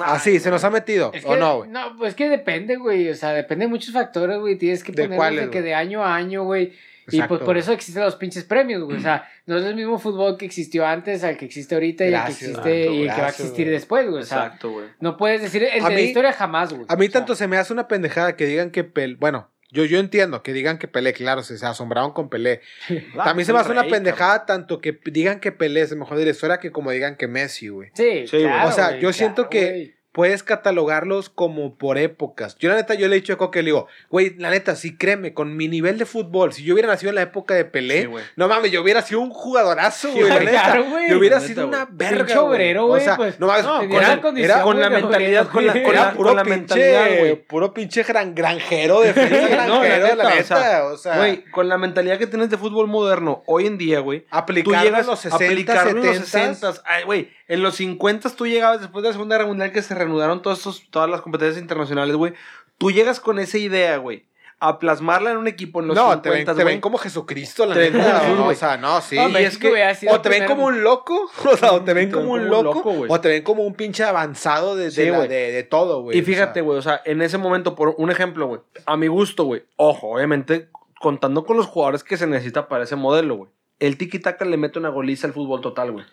Ah, 0.00 0.14
Así, 0.14 0.38
se 0.40 0.50
nos 0.50 0.64
ha 0.64 0.70
metido. 0.70 1.10
Es 1.12 1.24
¿O 1.26 1.36
no, 1.36 1.58
güey? 1.58 1.70
No, 1.70 1.96
pues 1.98 2.14
que 2.14 2.28
depende, 2.28 2.76
güey. 2.76 3.10
O 3.10 3.14
sea, 3.14 3.32
depende 3.32 3.64
de 3.66 3.68
muchos 3.68 3.92
factores, 3.92 4.38
güey. 4.38 4.56
Tienes 4.56 4.82
que 4.84 4.92
¿De 4.92 5.50
que 5.50 5.60
de 5.62 5.74
año 5.74 6.02
a 6.04 6.14
año, 6.14 6.44
güey. 6.44 6.72
Y 7.10 7.20
pues 7.22 7.40
por 7.40 7.56
eso 7.56 7.72
existen 7.72 8.02
los 8.04 8.16
pinches 8.16 8.44
premios, 8.44 8.82
güey. 8.84 8.98
O 8.98 9.00
sea, 9.00 9.28
no 9.46 9.58
es 9.58 9.64
el 9.64 9.74
mismo 9.74 9.98
fútbol 9.98 10.36
que 10.38 10.44
existió 10.46 10.86
antes 10.86 11.24
al 11.24 11.36
que 11.36 11.44
existe 11.46 11.74
ahorita 11.74 12.04
Gracias, 12.04 12.42
y 12.42 12.44
el 12.44 12.60
que 12.62 12.70
existe 12.70 12.90
y 12.92 13.00
el 13.00 13.02
que 13.02 13.06
va 13.08 13.12
a 13.12 13.16
gracias, 13.18 13.40
existir 13.40 13.64
güey. 13.66 13.74
después, 13.74 14.08
güey. 14.10 14.22
O 14.22 14.26
sea, 14.26 14.44
Exacto, 14.46 14.70
güey. 14.70 14.86
no 15.00 15.16
puedes 15.16 15.42
decir 15.42 15.64
el 15.64 15.84
A 15.84 15.88
de 15.88 15.94
mí- 15.96 16.00
la 16.02 16.06
historia 16.08 16.32
jamás, 16.32 16.72
güey. 16.72 16.86
A 16.88 16.96
mí 16.96 17.06
O 17.06 17.10
sea, 17.10 17.20
tanto 17.20 17.34
se 17.34 17.48
me 17.48 17.56
hace 17.56 17.72
una 17.72 17.88
pendejada 17.88 18.36
que 18.36 18.46
digan 18.46 18.70
que 18.70 18.84
Pelé, 18.84 19.16
bueno, 19.16 19.48
yo, 19.70 19.84
yo 19.86 19.98
entiendo 19.98 20.42
que 20.42 20.52
digan 20.52 20.78
que 20.78 20.86
Pelé, 20.86 21.12
claro, 21.14 21.42
se, 21.42 21.56
se 21.56 21.64
asombraron 21.66 22.12
con 22.12 22.28
Pelé. 22.28 22.60
Ah, 23.18 23.24
También 23.24 23.46
se 23.46 23.52
el 23.52 23.56
me 23.56 23.60
hace 23.62 23.72
una 23.72 23.84
pendejada 23.84 24.44
tanto 24.46 24.80
que 24.80 24.98
digan 25.06 25.40
que 25.40 25.50
Pelé 25.50 25.80
es 25.80 25.92
el 25.92 25.98
mejor 25.98 26.18
de 26.18 26.24
la 26.26 26.30
historia 26.30 26.58
que 26.58 26.70
como 26.70 26.90
digan 26.90 27.16
que 27.16 27.26
Messi, 27.26 27.68
güey. 27.68 27.90
Sí, 27.94 28.26
Sí, 28.26 28.36
güey. 28.36 28.42
claro, 28.44 28.68
O 28.68 28.72
sea, 28.72 28.88
güey, 28.90 29.00
yo 29.00 29.12
siento 29.12 29.48
claro, 29.48 29.50
que- 29.50 29.70
güey. 29.70 29.94
Puedes 30.12 30.42
catalogarlos 30.42 31.30
como 31.30 31.74
por 31.76 31.96
épocas. 31.96 32.56
Yo 32.58 32.68
la 32.68 32.76
neta, 32.76 32.92
yo 32.94 33.08
le 33.08 33.16
he 33.16 33.20
dicho 33.20 33.32
a 33.32 33.38
Coque, 33.38 33.60
le 33.62 33.66
digo, 33.66 33.86
güey, 34.10 34.34
la 34.38 34.50
neta, 34.50 34.76
sí 34.76 34.96
créeme, 34.96 35.32
con 35.32 35.56
mi 35.56 35.68
nivel 35.68 35.96
de 35.96 36.04
fútbol, 36.04 36.52
si 36.52 36.62
yo 36.64 36.74
hubiera 36.74 36.88
nacido 36.88 37.08
en 37.10 37.14
la 37.16 37.22
época 37.22 37.54
de 37.54 37.64
Pelé, 37.64 38.02
Sí, 38.02 38.08
no 38.36 38.46
mames, 38.46 38.70
yo 38.70 38.82
hubiera 38.82 39.00
sido 39.00 39.20
un 39.20 39.30
jugadorazo, 39.30 40.08
Sí, 40.12 40.18
güey, 40.20 40.28
la 40.28 40.34
güey, 40.36 40.46
neta. 40.46 40.62
claro, 40.64 40.84
güey. 40.90 41.10
Yo 41.10 41.18
hubiera 41.18 41.40
La 41.40 41.46
sido 41.46 41.66
neta, 41.66 41.84
una 41.84 41.88
verga, 41.90 42.42
obrero, 42.42 42.86
güey, 42.88 43.00
O 43.00 43.04
sea, 43.04 43.16
pues, 43.16 43.40
no 43.40 43.46
mames, 43.46 43.64
no, 43.64 43.78
con, 43.78 43.88
condición, 44.20 44.50
era, 44.50 44.62
con 44.62 44.80
la 44.80 44.90
mentalidad, 44.90 45.48
con 45.48 45.66
la, 45.66 45.72
con 45.72 45.82
era 45.82 46.04
la, 46.04 46.12
puro 46.12 46.28
con 46.28 46.36
la 46.36 46.42
pinche, 46.44 46.58
mentalidad, 46.58 47.18
güey. 47.18 47.34
puro 47.46 47.72
pinche 47.74 48.02
gran, 48.02 48.34
granjero 48.34 49.00
de 49.00 49.14
frío, 49.14 49.28
No, 49.28 49.48
la 49.48 49.48
granjero, 49.48 50.04
neta, 50.04 50.16
la 50.16 50.34
neta, 50.34 50.84
o 50.92 50.96
sea, 50.98 51.16
Güey, 51.16 51.44
con 51.50 51.68
la 51.70 51.78
mentalidad 51.78 52.18
que 52.18 52.26
tienes 52.26 52.50
de 52.50 52.58
fútbol 52.58 52.86
moderno 52.86 53.42
hoy 53.46 53.66
en 53.66 53.78
día, 53.78 54.00
güey. 54.00 54.26
Aplicarlo 54.30 54.98
en 54.98 55.06
los 55.06 55.24
a 55.26 55.30
60, 55.30 55.44
aplicarlo 55.46 56.02
70, 56.02 56.08
en 56.12 56.18
los 56.20 56.28
60. 56.28 56.82
Ay, 56.84 57.04
güey, 57.04 57.30
en 57.52 57.62
los 57.62 57.76
50 57.76 58.30
tú 58.30 58.46
llegabas 58.46 58.80
después 58.80 59.02
de 59.02 59.08
la 59.10 59.12
Segunda 59.12 59.36
Guerra 59.36 59.48
Mundial 59.48 59.72
que 59.72 59.82
se 59.82 59.94
reanudaron 59.94 60.42
todos 60.42 60.58
estos, 60.58 60.82
todas 60.90 61.08
las 61.10 61.20
competencias 61.20 61.60
internacionales, 61.60 62.16
güey. 62.16 62.32
Tú 62.78 62.90
llegas 62.90 63.20
con 63.20 63.38
esa 63.38 63.58
idea, 63.58 63.96
güey. 63.98 64.26
a 64.64 64.78
plasmarla 64.78 65.32
en 65.32 65.38
un 65.38 65.48
equipo 65.48 65.80
en 65.80 65.88
los 65.88 65.96
no, 65.96 66.02
50, 66.12 66.22
te 66.22 66.30
ven, 66.30 66.56
te 66.56 66.62
ven 66.64 66.80
como 66.80 66.96
Jesucristo, 66.96 67.66
la 67.66 67.74
Te 67.74 67.80
ven 67.80 67.94
neta. 67.94 68.22
O 68.46 68.54
sea, 68.54 68.76
no, 68.76 69.00
sí. 69.00 69.16
No, 69.16 69.28
Y 69.28 69.42
es 69.42 69.58
que- 69.58 69.72
o 70.08 70.20
te 70.20 70.28
ven 70.28 70.46
como 70.46 70.66
un 70.66 70.84
loco, 70.84 71.28
o 71.52 71.56
sea, 71.56 71.72
o 71.72 71.82
te 71.82 71.92
ven 71.92 72.12
como 72.12 72.34
un 72.34 72.48
loco, 72.48 72.84
o 73.08 73.20
te 73.20 73.28
ven 73.28 73.42
como 73.42 73.64
un 73.64 73.74
pinche 73.74 74.04
avanzado 74.04 74.76
de, 74.76 74.84
de, 74.84 74.90
Sí, 74.92 75.06
la- 75.10 75.16
güey. 75.16 75.28
de, 75.28 75.50
de 75.50 75.62
todo, 75.64 76.02
güey. 76.02 76.16
Y 76.16 76.20
o 76.22 76.24
fíjate, 76.24 76.54
sea. 76.60 76.62
güey, 76.62 76.78
o 76.78 76.82
sea, 76.82 77.02
en 77.04 77.22
ese 77.22 77.38
momento, 77.38 77.74
por 77.74 77.96
un 77.98 78.10
ejemplo, 78.12 78.46
güey, 78.46 78.60
a 78.86 78.96
mi 78.96 79.08
gusto, 79.08 79.42
güey, 79.44 79.64
ojo, 79.74 80.10
obviamente, 80.14 80.68
contando 81.00 81.44
con 81.44 81.56
los 81.56 81.66
jugadores 81.66 82.04
que 82.04 82.16
se 82.16 82.28
necesita 82.28 82.68
para 82.68 82.84
ese 82.84 82.94
modelo, 82.94 83.34
güey. 83.36 83.50
El 83.80 83.98
tiki-taka 83.98 84.44
le 84.44 84.56
mete 84.58 84.78
una 84.78 84.90
goliza 84.90 85.26
al 85.26 85.32
fútbol 85.32 85.60
total, 85.60 85.90
güey. 85.90 86.04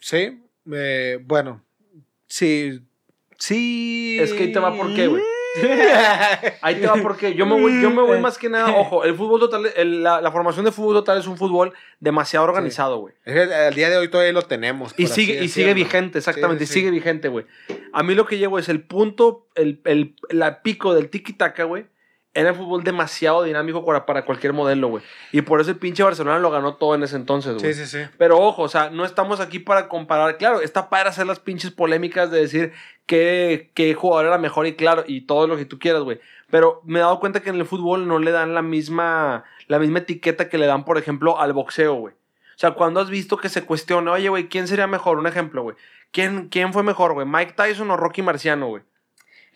Sí, 0.00 0.42
eh, 0.72 1.18
bueno, 1.24 1.62
sí, 2.26 2.80
sí. 3.38 4.18
Es 4.20 4.32
que 4.32 4.44
ahí 4.44 4.52
te 4.52 4.58
va 4.58 4.74
por 4.76 4.94
qué, 4.94 5.06
güey. 5.08 5.22
Ahí 6.60 6.74
te 6.74 6.86
va 6.86 6.96
porque 6.96 7.34
yo 7.34 7.46
me 7.46 7.58
voy, 7.58 7.80
yo 7.80 7.90
me 7.90 8.02
voy 8.02 8.20
más 8.20 8.36
que 8.36 8.50
nada, 8.50 8.76
ojo, 8.76 9.04
el 9.04 9.14
fútbol 9.14 9.40
total, 9.40 9.66
el- 9.74 10.02
la, 10.02 10.20
la 10.20 10.30
formación 10.30 10.66
de 10.66 10.70
fútbol 10.72 10.96
total 10.96 11.18
es 11.18 11.26
un 11.26 11.38
fútbol 11.38 11.72
demasiado 11.98 12.44
organizado, 12.44 12.98
güey. 12.98 13.14
Al 13.24 13.74
día 13.74 13.88
de 13.88 13.96
hoy 13.96 14.08
todavía 14.08 14.34
lo 14.34 14.42
tenemos. 14.42 14.92
Y 14.98 15.06
sigue, 15.06 15.42
y 15.42 15.48
sigue 15.48 15.72
vigente, 15.72 16.18
exactamente, 16.18 16.66
Sí, 16.66 16.72
y 16.72 16.74
sigue 16.74 16.90
vigente, 16.90 17.28
güey. 17.28 17.46
A 17.94 18.02
mí 18.02 18.14
lo 18.14 18.26
que 18.26 18.36
llego 18.36 18.58
es 18.58 18.68
el 18.68 18.82
punto, 18.82 19.46
el, 19.54 19.80
el, 19.86 20.14
la 20.28 20.60
pico 20.62 20.94
del 20.94 21.08
tiki-taka, 21.10 21.64
güey. 21.64 21.86
Era 22.36 22.50
el 22.50 22.54
fútbol 22.54 22.84
demasiado 22.84 23.44
dinámico 23.44 23.82
para, 23.82 24.04
para 24.04 24.26
cualquier 24.26 24.52
modelo, 24.52 24.88
güey. 24.88 25.02
Y 25.32 25.40
por 25.40 25.58
eso 25.58 25.70
el 25.70 25.78
pinche 25.78 26.02
Barcelona 26.02 26.38
lo 26.38 26.50
ganó 26.50 26.74
todo 26.74 26.94
en 26.94 27.02
ese 27.02 27.16
entonces, 27.16 27.54
güey. 27.54 27.72
Sí, 27.72 27.86
sí, 27.86 27.86
sí. 27.86 28.06
Pero 28.18 28.38
ojo, 28.38 28.60
o 28.60 28.68
sea, 28.68 28.90
no 28.90 29.06
estamos 29.06 29.40
aquí 29.40 29.58
para 29.58 29.88
comparar. 29.88 30.36
Claro, 30.36 30.60
está 30.60 30.90
para 30.90 31.08
hacer 31.08 31.26
las 31.26 31.40
pinches 31.40 31.70
polémicas 31.70 32.30
de 32.30 32.40
decir 32.40 32.72
qué, 33.06 33.70
qué 33.72 33.94
jugador 33.94 34.26
era 34.26 34.36
mejor 34.36 34.66
y 34.66 34.74
claro, 34.74 35.04
y 35.06 35.22
todo 35.22 35.46
lo 35.46 35.56
que 35.56 35.64
tú 35.64 35.78
quieras, 35.78 36.02
güey. 36.02 36.20
Pero 36.50 36.82
me 36.84 36.98
he 36.98 37.02
dado 37.02 37.20
cuenta 37.20 37.40
que 37.40 37.48
en 37.48 37.56
el 37.56 37.64
fútbol 37.64 38.06
no 38.06 38.18
le 38.18 38.32
dan 38.32 38.52
la 38.52 38.60
misma, 38.60 39.44
la 39.66 39.78
misma 39.78 40.00
etiqueta 40.00 40.50
que 40.50 40.58
le 40.58 40.66
dan, 40.66 40.84
por 40.84 40.98
ejemplo, 40.98 41.40
al 41.40 41.54
boxeo, 41.54 41.94
güey. 41.94 42.12
O 42.14 42.58
sea, 42.58 42.72
cuando 42.72 43.00
has 43.00 43.08
visto 43.08 43.38
que 43.38 43.48
se 43.48 43.64
cuestiona, 43.64 44.12
oye, 44.12 44.28
güey, 44.28 44.48
¿quién 44.48 44.68
sería 44.68 44.86
mejor? 44.86 45.18
Un 45.18 45.26
ejemplo, 45.26 45.62
güey. 45.62 45.76
¿Quién, 46.10 46.48
¿Quién 46.50 46.74
fue 46.74 46.82
mejor, 46.82 47.14
güey? 47.14 47.26
¿Mike 47.26 47.54
Tyson 47.56 47.90
o 47.90 47.96
Rocky 47.96 48.20
Marciano, 48.20 48.68
güey? 48.68 48.82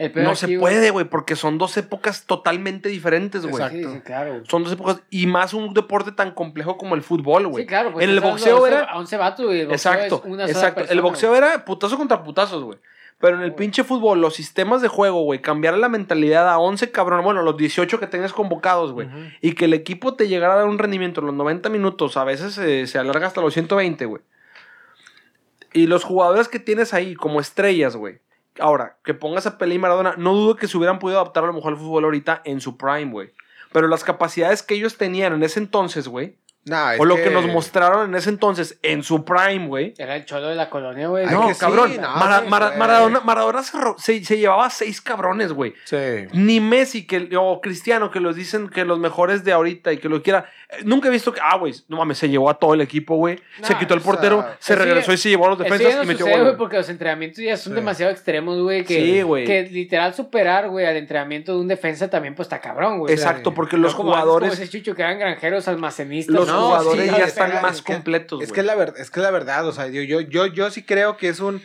El 0.00 0.14
No 0.24 0.30
aquí, 0.30 0.38
se 0.38 0.58
puede, 0.58 0.88
güey, 0.90 1.04
porque 1.04 1.36
son 1.36 1.58
dos 1.58 1.76
épocas 1.76 2.24
totalmente 2.24 2.88
diferentes, 2.88 3.42
güey. 3.42 3.62
Exacto. 3.62 3.90
Sí, 3.90 3.96
sí, 3.96 4.00
claro. 4.00 4.30
güey. 4.30 4.46
Son 4.48 4.64
dos 4.64 4.72
épocas, 4.72 5.02
y 5.10 5.26
más 5.26 5.52
un 5.52 5.74
deporte 5.74 6.10
tan 6.10 6.30
complejo 6.30 6.78
como 6.78 6.94
el 6.94 7.02
fútbol, 7.02 7.48
güey. 7.48 7.64
Sí, 7.64 7.68
claro. 7.68 7.92
pues 7.92 8.04
en 8.04 8.10
el 8.12 8.20
boxeo 8.20 8.66
era... 8.66 8.84
A 8.84 8.96
11 8.96 9.16
vatos, 9.18 9.44
güey. 9.44 9.60
Exacto, 9.60 10.22
es 10.24 10.32
una 10.32 10.48
sola 10.48 10.68
exacto. 10.68 10.84
el 10.88 11.02
boxeo 11.02 11.36
era 11.36 11.66
putazo 11.66 11.98
contra 11.98 12.24
putazos, 12.24 12.64
güey. 12.64 12.78
Pero 13.18 13.36
en 13.36 13.42
el 13.42 13.54
pinche 13.54 13.84
fútbol, 13.84 14.22
los 14.22 14.34
sistemas 14.34 14.80
de 14.80 14.88
juego, 14.88 15.20
güey, 15.20 15.42
cambiar 15.42 15.76
la 15.76 15.90
mentalidad 15.90 16.48
a 16.48 16.58
11 16.58 16.90
cabrones, 16.90 17.22
bueno, 17.22 17.42
los 17.42 17.58
18 17.58 18.00
que 18.00 18.06
tengas 18.06 18.32
convocados, 18.32 18.92
güey, 18.92 19.06
y 19.42 19.52
que 19.52 19.66
el 19.66 19.74
equipo 19.74 20.14
te 20.14 20.28
llegara 20.28 20.54
a 20.54 20.56
dar 20.56 20.66
un 20.66 20.78
rendimiento 20.78 21.20
en 21.20 21.26
los 21.26 21.34
90 21.34 21.68
minutos, 21.68 22.16
a 22.16 22.24
veces 22.24 22.56
eh, 22.56 22.86
se 22.86 22.98
alarga 22.98 23.26
hasta 23.26 23.42
los 23.42 23.52
120, 23.52 24.06
güey. 24.06 24.22
Y 25.74 25.88
los 25.88 26.04
jugadores 26.04 26.48
que 26.48 26.58
tienes 26.58 26.94
ahí 26.94 27.14
como 27.14 27.38
estrellas, 27.40 27.94
güey. 27.94 28.20
Ahora, 28.60 28.96
que 29.04 29.14
pongas 29.14 29.46
a 29.46 29.58
Pelé 29.58 29.74
y 29.74 29.78
Maradona, 29.78 30.14
no 30.16 30.34
dudo 30.34 30.56
que 30.56 30.68
se 30.68 30.76
hubieran 30.76 30.98
podido 30.98 31.20
adaptar 31.20 31.44
a 31.44 31.46
lo 31.48 31.52
mejor 31.52 31.72
al 31.72 31.78
fútbol 31.78 32.04
ahorita 32.04 32.42
en 32.44 32.60
su 32.60 32.76
prime, 32.76 33.10
güey. 33.12 33.30
Pero 33.72 33.88
las 33.88 34.04
capacidades 34.04 34.62
que 34.62 34.74
ellos 34.74 34.96
tenían 34.96 35.32
en 35.32 35.42
ese 35.42 35.60
entonces, 35.60 36.08
güey, 36.08 36.36
Nah, 36.66 36.96
o 36.98 37.06
lo 37.06 37.16
que... 37.16 37.30
nos 37.30 37.46
mostraron 37.46 38.10
en 38.10 38.14
ese 38.14 38.28
entonces 38.28 38.78
en 38.82 39.02
su 39.02 39.24
prime, 39.24 39.66
güey, 39.66 39.94
Era 39.96 40.16
el 40.16 40.26
cholo 40.26 40.48
de 40.48 40.54
la 40.56 40.68
colonia, 40.68 41.08
güey. 41.08 41.24
No, 41.26 41.48
que 41.48 41.54
sí, 41.54 41.60
cabrón. 41.60 41.96
no, 41.98 42.16
Mara- 42.16 42.40
sí, 42.42 42.48
Mara- 42.48 42.66
güey. 42.66 42.78
Maradona, 42.78 43.20
Maradona 43.20 43.62
se- 43.96 44.22
se 44.24 44.36
llevaba 44.38 44.68
seis 44.68 45.00
cabrones, 45.00 45.54
güey. 45.54 45.72
Sí. 45.86 45.96
Ni 46.34 46.60
Messi 46.60 47.06
que, 47.06 47.30
o 47.38 47.62
Cristiano 47.62 48.10
que 48.10 48.20
los 48.20 48.36
dicen 48.36 48.68
que 48.68 48.84
los 48.84 48.98
mejores 48.98 49.42
de 49.42 49.52
ahorita 49.52 49.90
y 49.94 49.98
que 49.98 50.10
lo 50.10 50.22
quiera. 50.22 50.50
Nunca 50.84 51.08
he 51.08 51.10
visto 51.10 51.32
que, 51.32 51.40
ah, 51.42 51.56
güey, 51.58 51.74
no 51.88 51.96
mames, 51.96 52.16
se 52.18 52.28
llevó 52.28 52.48
a 52.48 52.54
todo 52.58 52.74
el 52.74 52.80
equipo, 52.80 53.16
güey. 53.16 53.38
se 53.60 53.72
Nah, 53.72 53.78
quito 53.80 53.94
el 53.94 54.00
sea, 54.00 54.12
portero, 54.12 54.46
se 54.60 54.76
regresó 54.76 55.12
y 55.12 55.16
se 55.16 55.28
llevó 55.28 55.46
a 55.46 55.48
los 55.50 55.58
defensas 55.58 55.96
no 55.96 56.02
y 56.04 56.06
metió 56.06 56.26
gol. 56.26 56.56
porque 56.56 56.76
los 56.76 56.88
entrenamientos 56.88 57.38
ya 57.42 57.56
son 57.56 57.72
Sí. 57.72 57.74
demasiado 57.76 58.12
extremos, 58.12 58.60
güey. 58.62 58.84
Que, 58.84 58.94
Sí, 59.00 59.22
güey. 59.22 59.44
Que 59.46 59.64
literal 59.64 60.14
superar, 60.14 60.68
güey, 60.68 60.86
al 60.86 60.96
entrenamiento 60.96 61.54
de 61.54 61.60
un 61.60 61.66
defensa 61.68 62.08
también, 62.08 62.34
pues 62.36 62.46
está 62.46 62.60
cabrón, 62.60 63.00
güey. 63.00 63.12
Exacto, 63.12 63.52
porque 63.52 63.76
los 63.76 63.94
como 63.94 64.10
jugadores. 64.12 64.50
como 64.50 64.62
ese 64.62 64.70
chucho 64.70 64.94
que 64.94 65.02
eran 65.02 65.18
granjeros, 65.18 65.66
almacenistas. 65.66 66.34
Los 66.34 66.46
No, 66.46 66.66
jugadores 66.68 67.10
sí, 67.10 67.16
ya 67.18 67.24
están 67.24 67.62
más 67.62 67.76
es 67.76 67.82
que- 67.82 67.92
completos, 67.92 68.40
Es 68.42 68.48
güey. 68.50 68.54
que 68.54 68.60
es 68.60 68.66
la 68.66 68.74
verdad, 68.76 69.00
es 69.00 69.10
que 69.10 69.20
es 69.20 69.24
la 69.24 69.30
verdad, 69.32 69.66
o 69.66 69.72
sea, 69.72 69.88
yo, 69.88 70.02
yo, 70.02 70.20
yo, 70.20 70.46
yo 70.46 70.70
sí 70.70 70.82
creo 70.84 71.16
que 71.16 71.28
es 71.28 71.40
un, 71.40 71.60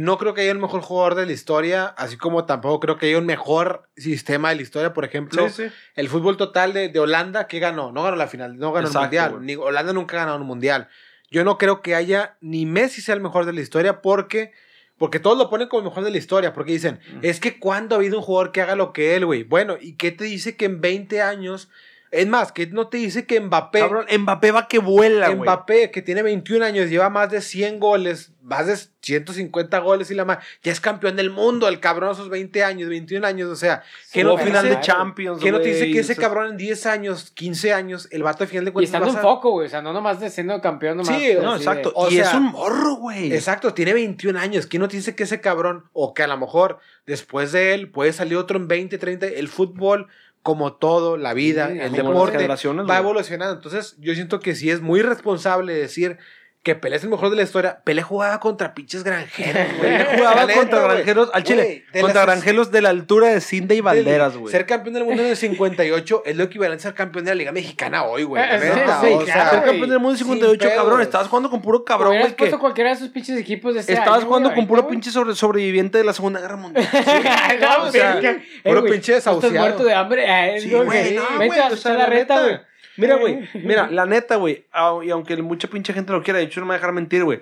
no 0.00 0.16
creo 0.16 0.32
que 0.32 0.42
haya 0.42 0.52
un 0.52 0.60
mejor 0.60 0.80
jugador 0.80 1.16
de 1.16 1.26
la 1.26 1.32
historia, 1.32 1.86
así 1.86 2.16
como 2.16 2.44
tampoco 2.44 2.78
creo 2.78 2.98
que 2.98 3.06
haya 3.06 3.18
un 3.18 3.26
mejor 3.26 3.88
sistema 3.96 4.50
de 4.50 4.54
la 4.56 4.62
historia, 4.62 4.92
por 4.94 5.04
ejemplo, 5.04 5.48
Sí, 5.48 5.64
sí. 5.68 5.72
el 5.96 6.08
fútbol 6.08 6.36
total 6.36 6.72
de, 6.72 6.88
de 6.88 7.00
Holanda, 7.00 7.48
que 7.48 7.58
ganó? 7.58 7.90
No 7.90 8.04
ganó 8.04 8.16
la 8.16 8.28
final, 8.28 8.58
no 8.58 8.70
ganó 8.72 8.86
Exacto, 8.86 9.00
el 9.00 9.04
mundial, 9.06 9.30
güey. 9.32 9.44
ni, 9.44 9.56
Holanda 9.56 9.92
nunca 9.92 10.16
ha 10.16 10.20
ganado 10.20 10.38
un 10.40 10.46
mundial. 10.46 10.88
Yo 11.32 11.42
no 11.42 11.58
creo 11.58 11.82
que 11.82 11.96
haya, 11.96 12.36
ni 12.40 12.64
Messi 12.64 13.00
sea 13.02 13.14
el 13.16 13.20
mejor 13.20 13.44
de 13.44 13.52
la 13.52 13.60
historia, 13.60 14.00
porque, 14.00 14.52
porque 14.98 15.18
todos 15.18 15.36
lo 15.36 15.50
ponen 15.50 15.66
como 15.68 15.80
el 15.80 15.88
mejor 15.88 16.04
de 16.04 16.10
la 16.12 16.18
historia, 16.18 16.52
porque 16.52 16.70
dicen, 16.72 17.00
Mm. 17.14 17.18
es 17.22 17.40
que 17.40 17.58
cuando 17.58 17.96
ha 17.96 17.98
habido 17.98 18.18
un 18.18 18.22
jugador 18.24 18.52
que 18.52 18.62
haga 18.62 18.76
lo 18.76 18.92
que 18.92 19.16
él, 19.16 19.26
güey, 19.26 19.42
bueno, 19.42 19.76
¿y 19.80 19.96
qué 19.96 20.12
te 20.12 20.24
dice 20.24 20.56
que 20.56 20.66
en 20.66 20.80
20 20.80 21.22
años, 21.22 21.70
es 22.10 22.26
más, 22.26 22.52
que 22.52 22.66
no 22.66 22.88
te 22.88 22.96
dice 22.98 23.26
que 23.26 23.40
Mbappé... 23.40 23.80
Cabrón, 23.80 24.06
Mbappé 24.18 24.50
va 24.52 24.68
que 24.68 24.78
vuela, 24.78 25.28
güey. 25.28 25.40
Mbappé, 25.40 25.90
que 25.90 26.02
tiene 26.02 26.22
21 26.22 26.64
años, 26.64 26.88
lleva 26.90 27.10
más 27.10 27.30
de 27.30 27.40
100 27.40 27.78
goles, 27.80 28.32
más 28.42 28.66
de 28.66 28.76
150 29.02 29.78
goles 29.80 30.10
y 30.10 30.14
la 30.14 30.24
más. 30.24 30.38
Ya 30.62 30.72
es 30.72 30.80
campeón 30.80 31.16
del 31.16 31.30
mundo, 31.30 31.68
el 31.68 31.80
cabrón 31.80 32.10
a 32.10 32.14
sus 32.14 32.28
20 32.28 32.64
años, 32.64 32.88
21 32.88 33.26
años. 33.26 33.48
O 33.50 33.56
sea, 33.56 33.82
que 34.12 34.24
no, 34.24 34.36
te 34.36 34.44
final 34.44 34.64
dice, 34.64 34.76
de 34.76 34.80
Champions, 34.82 35.42
que 35.42 35.52
no 35.52 35.60
te 35.60 35.68
dice 35.68 35.90
que 35.90 35.98
ese 36.00 36.16
cabrón 36.16 36.52
en 36.52 36.56
10 36.56 36.86
años, 36.86 37.30
15 37.34 37.72
años, 37.72 38.08
el 38.10 38.22
vato 38.22 38.44
al 38.44 38.48
final 38.48 38.64
de 38.64 38.70
Y 38.70 38.72
cuentas. 38.72 38.88
estando 38.88 39.06
vas 39.06 39.14
un 39.14 39.18
a- 39.20 39.22
foco, 39.22 39.50
güey. 39.52 39.66
O 39.66 39.70
sea, 39.70 39.82
no 39.82 39.92
nomás 39.92 40.20
de 40.20 40.30
siendo 40.30 40.60
campeón, 40.60 40.96
nomás. 40.98 41.14
Sí, 41.16 41.28
No, 41.42 41.52
de- 41.52 41.58
exacto. 41.58 41.92
o 41.94 42.08
y 42.08 42.14
sea, 42.16 42.24
es 42.28 42.34
un 42.34 42.44
morro, 42.44 42.94
güey. 42.96 43.32
Exacto, 43.32 43.74
tiene 43.74 43.92
21 43.92 44.38
años. 44.38 44.66
¿Quién 44.66 44.80
no 44.82 44.88
te 44.88 44.96
dice 44.96 45.14
que 45.14 45.24
ese 45.24 45.40
cabrón, 45.40 45.84
o 45.92 46.14
que 46.14 46.22
a 46.22 46.26
lo 46.26 46.36
mejor 46.38 46.78
después 47.06 47.52
de 47.52 47.74
él 47.74 47.90
puede 47.90 48.12
salir 48.12 48.36
otro 48.38 48.56
en 48.58 48.68
20, 48.68 48.98
30? 48.98 49.26
El 49.26 49.48
fútbol, 49.48 50.08
como 50.42 50.74
todo, 50.74 51.16
la 51.16 51.34
vida, 51.34 51.68
Sí, 51.70 51.78
el 51.80 51.92
deporte, 51.92 52.48
va 52.48 52.98
evolucionando. 52.98 53.54
Entonces, 53.54 53.96
yo 53.98 54.14
siento 54.14 54.40
que 54.40 54.54
sí 54.54 54.70
es 54.70 54.80
muy 54.80 55.02
responsable 55.02 55.74
decir 55.74 56.18
que 56.64 56.74
Pelé 56.74 56.96
es 56.96 57.04
el 57.04 57.08
mejor 57.08 57.30
de 57.30 57.36
la 57.36 57.42
historia. 57.42 57.80
Pelé 57.84 58.02
jugaba 58.02 58.38
contra 58.40 58.74
pinches 58.74 59.02
granjeros, 59.02 59.62
güey. 59.78 60.04
Jugaba 60.16 60.46
contra 60.52 60.80
granjeros, 60.82 61.30
al 61.32 61.42
Chile, 61.44 61.84
contra 61.98 62.14
las- 62.14 62.26
granjeros 62.26 62.70
de 62.70 62.82
la 62.82 62.90
altura 62.90 63.28
de 63.28 63.40
Cinda 63.40 63.74
y 63.74 63.80
Valderas, 63.80 64.36
güey. 64.36 64.52
Ser 64.52 64.66
campeón 64.66 64.94
del 64.94 65.04
mundo 65.04 65.22
en 65.22 65.30
el 65.30 65.36
58 65.38 66.22
es 66.26 66.36
lo 66.36 66.44
equivalente 66.44 66.82
a 66.82 66.82
ser 66.82 66.94
campeón 66.94 67.24
de 67.24 67.30
la 67.30 67.34
Liga 67.36 67.52
Mexicana 67.52 68.04
hoy, 68.04 68.24
güey. 68.24 68.42
Eh, 68.42 68.58
sí, 68.60 68.66
neta, 68.68 69.00
sí, 69.00 69.06
o 69.06 69.18
claro, 69.20 69.26
sea, 69.26 69.50
Ser 69.50 69.62
campeón 69.64 69.88
del 69.90 69.98
mundo 69.98 70.10
en 70.10 70.16
Sin 70.18 70.26
58, 70.26 70.68
cabrón. 70.68 70.84
pedos. 70.96 71.00
Estabas 71.02 71.28
jugando 71.28 71.48
con 71.50 71.62
puro 71.62 71.84
cabrón, 71.84 72.08
Hubieras 72.10 72.26
güey. 72.28 72.36
Que 72.36 72.42
puesto 72.42 72.58
cualquiera 72.58 72.90
de 72.90 72.96
esos 72.96 73.08
pinches 73.08 73.38
equipos 73.38 73.72
de 73.74 73.80
ese 73.80 73.92
estabas 73.94 74.18
año, 74.18 74.26
jugando 74.26 74.52
con 74.54 74.66
puro 74.66 74.86
pinche 74.88 75.10
sobre- 75.10 75.34
sobreviviente 75.34 75.96
de 75.98 76.04
la 76.04 76.12
Segunda 76.12 76.40
Guerra 76.40 76.56
Mundial. 76.56 76.86
no, 77.60 77.84
o 77.84 77.90
sea, 77.90 78.14
verga. 78.16 78.42
puro 78.64 78.84
pinche 78.84 79.12
tú 79.12 79.18
Estás 79.18 79.34
desahuciado. 79.40 79.58
muerto 79.58 79.84
de 79.84 79.94
hambre. 79.94 80.24
eh, 80.56 80.60
Sí, 80.60 80.68
no, 80.68 80.84
güey, 80.84 81.14
Vete 81.14 81.46
güey, 81.46 81.60
a 81.60 81.70
la 81.94 82.06
reta, 82.06 82.42
güey. 82.42 82.60
Mira, 82.98 83.16
güey, 83.16 83.48
mira, 83.54 83.88
la 83.90 84.04
neta, 84.06 84.36
güey, 84.36 84.66
y 85.04 85.10
aunque 85.10 85.36
mucha 85.42 85.68
pinche 85.68 85.92
gente 85.94 86.12
lo 86.12 86.22
quiera, 86.22 86.38
de 86.38 86.44
hecho 86.44 86.60
no 86.60 86.66
me 86.66 86.70
va 86.70 86.74
a 86.74 86.78
dejar 86.78 86.92
mentir, 86.92 87.24
güey. 87.24 87.40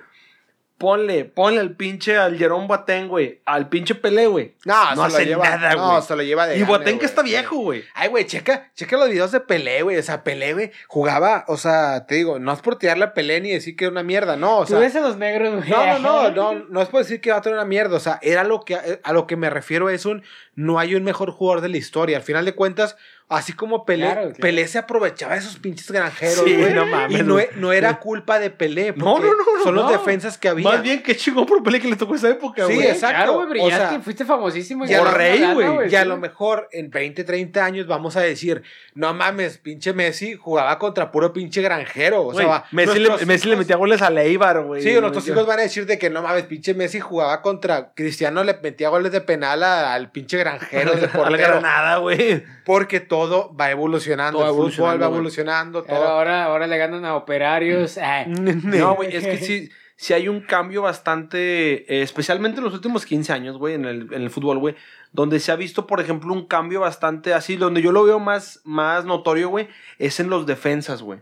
Ponle, 0.78 1.24
ponle 1.24 1.58
al 1.60 1.74
pinche, 1.74 2.18
al 2.18 2.36
Jerón 2.36 2.66
Boateng, 2.68 3.08
güey, 3.08 3.40
al 3.46 3.70
pinche 3.70 3.94
Pelé, 3.94 4.26
güey. 4.26 4.56
No, 4.66 4.74
No 4.74 4.90
se 4.90 4.96
lo 4.96 5.04
hace 5.04 5.24
lleva, 5.24 5.48
nada, 5.56 5.74
No, 5.74 5.90
güey. 5.92 6.02
se 6.02 6.16
lo 6.16 6.22
lleva 6.22 6.46
de 6.46 6.56
Y 6.56 6.60
gane, 6.60 6.68
Boateng 6.68 6.98
que 6.98 7.06
está 7.06 7.22
viejo, 7.22 7.56
güey. 7.56 7.82
Ay, 7.94 8.10
güey, 8.10 8.26
checa, 8.26 8.70
checa 8.74 8.98
los 8.98 9.08
videos 9.08 9.32
de 9.32 9.40
Pelé, 9.40 9.80
güey. 9.80 9.96
O 9.96 10.02
sea, 10.02 10.22
Pelé, 10.22 10.52
güey, 10.52 10.72
jugaba, 10.86 11.46
o 11.48 11.56
sea, 11.56 12.04
te 12.06 12.16
digo, 12.16 12.38
no 12.38 12.52
es 12.52 12.60
por 12.60 12.76
tirarle 12.78 13.04
a 13.06 13.14
Pelé 13.14 13.40
ni 13.40 13.52
decir 13.52 13.74
que 13.74 13.86
era 13.86 13.92
una 13.92 14.02
mierda, 14.02 14.36
no, 14.36 14.58
o 14.58 14.60
Tú 14.66 14.72
sea. 14.72 14.80
ves 14.80 14.94
a 14.96 15.00
los 15.00 15.16
negros, 15.16 15.54
güey. 15.56 15.70
No, 15.70 15.98
no, 15.98 15.98
no, 15.98 16.30
no, 16.52 16.66
no 16.68 16.82
es 16.82 16.88
por 16.90 17.00
decir 17.00 17.22
que 17.22 17.30
va 17.30 17.38
a 17.38 17.40
tener 17.40 17.56
una 17.58 17.64
mierda, 17.66 17.96
o 17.96 18.00
sea, 18.00 18.18
era 18.20 18.44
lo 18.44 18.60
que, 18.60 18.76
a 19.02 19.12
lo 19.14 19.26
que 19.26 19.36
me 19.36 19.48
refiero 19.48 19.88
es 19.88 20.04
un, 20.04 20.24
no 20.56 20.78
hay 20.78 20.94
un 20.94 21.04
mejor 21.04 21.30
jugador 21.30 21.62
de 21.62 21.70
la 21.70 21.78
historia, 21.78 22.18
al 22.18 22.22
final 22.22 22.44
de 22.44 22.54
cuentas, 22.54 22.98
así 23.28 23.52
como 23.52 23.84
Pelé, 23.84 24.04
Claro, 24.06 24.20
claro. 24.22 24.36
Pelé 24.40 24.68
se 24.68 24.78
aprovechaba 24.78 25.32
de 25.32 25.40
esos 25.40 25.58
pinches 25.58 25.90
granjeros, 25.90 26.44
Sí, 26.44 26.56
güey, 26.56 26.72
no 26.72 26.86
mames, 26.86 27.18
y 27.18 27.22
no, 27.24 27.38
no 27.56 27.72
era 27.72 27.98
culpa 27.98 28.38
de 28.38 28.50
Pelé, 28.50 28.92
No, 28.96 29.18
no, 29.18 29.24
no, 29.24 29.32
no, 29.32 29.62
son 29.64 29.74
los 29.74 29.90
defensas 29.90 30.38
que 30.38 30.48
había. 30.48 30.68
Más 30.68 30.80
bien, 30.82 31.02
qué 31.02 31.16
chingón 31.16 31.44
por 31.46 31.60
Pelé 31.62 31.80
que 31.80 31.88
le 31.88 31.96
tocó 31.96 32.14
esa 32.14 32.28
época, 32.28 32.66
Sí, 32.68 32.74
güey. 32.74 32.86
exacto. 32.86 33.16
Claro, 33.16 33.32
güey, 33.34 33.48
brillaste, 33.48 33.84
O 33.84 33.88
sea, 33.90 34.00
fuiste 34.00 34.24
famosísimo. 34.24 34.84
y 34.86 34.94
rey, 34.94 35.40
lana, 35.40 35.54
güey, 35.54 35.90
Y 35.92 35.96
a 35.96 36.02
sí. 36.02 36.08
lo 36.08 36.16
mejor 36.18 36.68
en 36.70 36.88
20, 36.90 37.24
30 37.24 37.64
años 37.64 37.86
vamos 37.88 38.16
a 38.16 38.20
decir, 38.20 38.62
no 38.94 39.12
mames, 39.12 39.58
pinche 39.58 39.92
Messi 39.92 40.34
jugaba 40.34 40.78
contra 40.78 41.10
puro 41.10 41.32
pinche 41.32 41.60
granjero. 41.62 42.20
O 42.20 42.24
Güey, 42.26 42.38
sea, 42.38 42.46
va- 42.46 42.64
Messi, 42.70 42.98
le, 43.00 43.26
Messi 43.26 43.48
le 43.48 43.56
metía 43.56 43.74
goles 43.76 44.02
a 44.02 44.10
Leibar, 44.10 44.62
güey. 44.62 44.82
Sí, 44.82 44.92
nuestros 45.00 45.26
hijos 45.28 45.44
van 45.46 45.58
a 45.58 45.62
decir 45.62 45.84
de 45.86 45.98
que 45.98 46.10
no 46.10 46.22
mames, 46.22 46.44
pinche 46.44 46.74
Messi 46.74 47.00
jugaba 47.00 47.42
contra 47.42 47.92
Cristiano, 47.94 48.44
le 48.44 48.54
metía 48.62 48.88
goles 48.88 49.10
de 49.10 49.20
penal 49.20 49.64
a- 49.64 49.94
al 49.94 50.12
pinche 50.12 50.38
granjero 50.38 50.92
de 50.94 51.08
portero. 51.08 51.36
Granada, 51.36 51.96
güey. 51.98 52.44
Porque 52.66 52.98
todo 53.00 53.54
va 53.56 53.70
evolucionando, 53.70 54.40
Todo 54.40 54.48
el 54.48 54.54
evolucionando, 54.54 54.92
fútbol 54.92 55.02
va 55.02 55.06
güey. 55.06 55.16
evolucionando, 55.18 55.84
Pero 55.84 55.98
todo. 56.00 56.08
ahora, 56.08 56.44
ahora 56.44 56.66
le 56.66 56.76
ganan 56.76 57.04
a 57.06 57.14
operarios. 57.16 57.96
ay. 57.96 58.26
No, 58.64 58.96
güey, 58.96 59.14
es 59.16 59.24
que 59.24 59.38
sí, 59.38 59.70
sí 59.94 60.12
hay 60.14 60.26
un 60.28 60.40
cambio 60.40 60.82
bastante, 60.82 61.90
eh, 61.94 62.02
especialmente 62.02 62.58
en 62.58 62.64
los 62.64 62.74
últimos 62.74 63.06
15 63.06 63.32
años, 63.32 63.56
güey, 63.56 63.74
en 63.74 63.84
el, 63.84 64.12
en 64.12 64.20
el 64.22 64.30
fútbol, 64.30 64.58
güey, 64.58 64.74
donde 65.12 65.38
se 65.38 65.52
ha 65.52 65.56
visto, 65.56 65.86
por 65.86 66.00
ejemplo, 66.00 66.32
un 66.32 66.46
cambio 66.46 66.80
bastante 66.80 67.32
así, 67.34 67.54
donde 67.56 67.82
yo 67.82 67.92
lo 67.92 68.02
veo 68.02 68.18
más, 68.18 68.60
más 68.64 69.04
notorio, 69.04 69.48
güey, 69.48 69.68
es 70.00 70.18
en 70.18 70.28
los 70.28 70.44
defensas, 70.44 71.02
güey. 71.02 71.20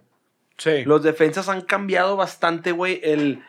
Sí. 0.56 0.82
Los 0.86 1.02
defensas 1.02 1.48
han 1.50 1.60
cambiado 1.60 2.16
bastante, 2.16 2.72
güey, 2.72 3.00
el... 3.04 3.42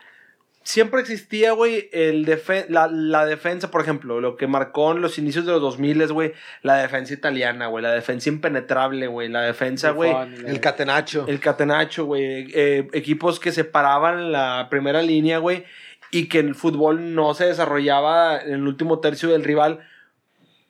Siempre 0.66 1.00
existía, 1.00 1.52
güey, 1.52 1.88
el 1.92 2.26
defe- 2.26 2.66
la, 2.68 2.88
la 2.88 3.24
defensa, 3.24 3.70
por 3.70 3.82
ejemplo, 3.82 4.20
lo 4.20 4.36
que 4.36 4.48
marcó 4.48 4.90
en 4.90 5.00
los 5.00 5.16
inicios 5.16 5.46
de 5.46 5.52
los 5.52 5.60
2000, 5.60 6.08
güey, 6.12 6.32
la 6.62 6.74
defensa 6.78 7.14
italiana, 7.14 7.68
güey, 7.68 7.84
la 7.84 7.92
defensa 7.92 8.28
impenetrable, 8.30 9.06
güey, 9.06 9.28
la 9.28 9.42
defensa, 9.42 9.90
güey, 9.92 10.10
El 10.44 10.58
catenacho. 10.60 11.24
el 11.28 11.38
catenacho, 11.38 12.06
güey. 12.06 12.48
eh, 12.52 12.88
equipos 12.94 13.38
que 13.38 13.52
se 13.52 13.62
paraban 13.62 14.18
en 14.18 14.32
la 14.32 14.66
primera 14.68 15.02
línea, 15.02 15.38
güey. 15.38 15.62
Y 16.10 16.28
que 16.28 16.40
el 16.40 16.56
fútbol 16.56 17.14
no 17.14 17.32
se 17.34 17.46
desarrollaba 17.46 18.40
en 18.40 18.54
el 18.54 18.66
último 18.66 18.98
tercio 18.98 19.28
del 19.28 19.44
rival. 19.44 19.86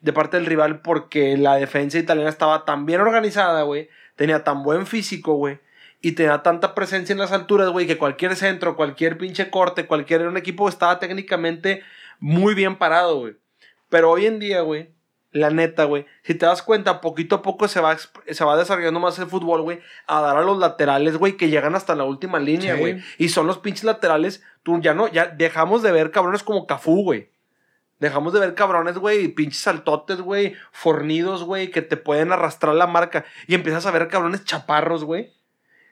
De 0.03 0.13
parte 0.13 0.37
del 0.37 0.45
rival, 0.45 0.83
porque 0.83 1.39
la 1.39 1.57
defensa 1.57 1.99
italiana 1.99 2.29
estaba 2.29 2.67
tan 2.67 2.85
bien 2.85 3.01
organizada, 3.01 3.63
güey. 3.63 3.89
Tenía 4.15 4.45
tan 4.45 4.63
buen 4.63 4.87
físico, 4.87 5.37
güey. 5.37 5.59
Y 6.01 6.13
tenía 6.13 6.43
tanta 6.43 6.75
presencia 6.75 7.13
en 7.13 7.19
las 7.19 7.33
alturas, 7.33 7.71
güey, 7.71 7.87
que 7.87 7.99
cualquier 7.99 8.37
centro, 8.37 8.77
cualquier 8.77 9.19
pinche 9.19 9.51
corte, 9.51 9.87
cualquier 9.87 10.27
un 10.29 10.37
equipo 10.37 10.69
estaba 10.69 10.99
técnicamente 10.99 11.83
muy 12.21 12.55
bien 12.55 12.77
parado, 12.77 13.19
güey. 13.19 13.37
Pero 13.89 14.11
hoy 14.11 14.27
en 14.27 14.39
día, 14.39 14.61
güey, 14.61 14.91
la 15.33 15.51
neta, 15.51 15.85
güey, 15.85 16.07
si 16.23 16.35
te 16.35 16.47
das 16.47 16.63
cuenta, 16.63 17.01
poquito 17.01 17.37
a 17.37 17.43
poco 17.43 17.69
se 17.69 17.81
va, 17.81 17.97
se 17.99 18.45
va 18.45 18.57
desarrollando 18.57 19.01
más 19.01 19.19
el 19.19 19.27
fútbol, 19.27 19.63
güey, 19.63 19.81
a 20.07 20.21
dar 20.21 20.37
a 20.37 20.43
los 20.43 20.59
laterales, 20.59 21.17
güey, 21.19 21.37
que 21.37 21.49
llegan 21.49 21.75
hasta 21.75 21.95
la 21.95 22.05
última 22.05 22.39
línea, 22.39 22.75
Sí. 22.75 22.81
güey. 22.81 23.03
Y 23.19 23.29
son 23.31 23.47
los 23.47 23.59
pinches 23.59 23.85
laterales, 23.85 24.43
tú 24.63 24.81
ya 24.81 24.95
no, 24.95 25.09
ya 25.09 25.27
dejamos 25.27 25.83
de 25.83 25.93
ver 25.93 26.11
cabrones 26.11 26.43
como 26.43 26.67
Cafú, 26.67 27.03
güey. 27.03 27.31
Dejamos 27.99 28.33
de 28.35 28.41
ver 28.41 28.55
cabrones, 28.55 28.99
güey, 28.99 29.29
pinches 29.29 29.61
saltotes, 29.61 30.21
güey, 30.21 30.55
fornidos, 30.71 31.45
güey, 31.45 31.71
que 31.71 31.81
te 31.83 31.97
pueden 31.97 32.31
arrastrar 32.33 32.75
la 32.75 32.87
marca. 32.87 33.25
Y 33.47 33.55
empiezas 33.55 33.87
a 33.87 33.91
ver 33.91 34.09
cabrones 34.09 34.45
chaparros, 34.45 35.05
güey, 35.05 35.33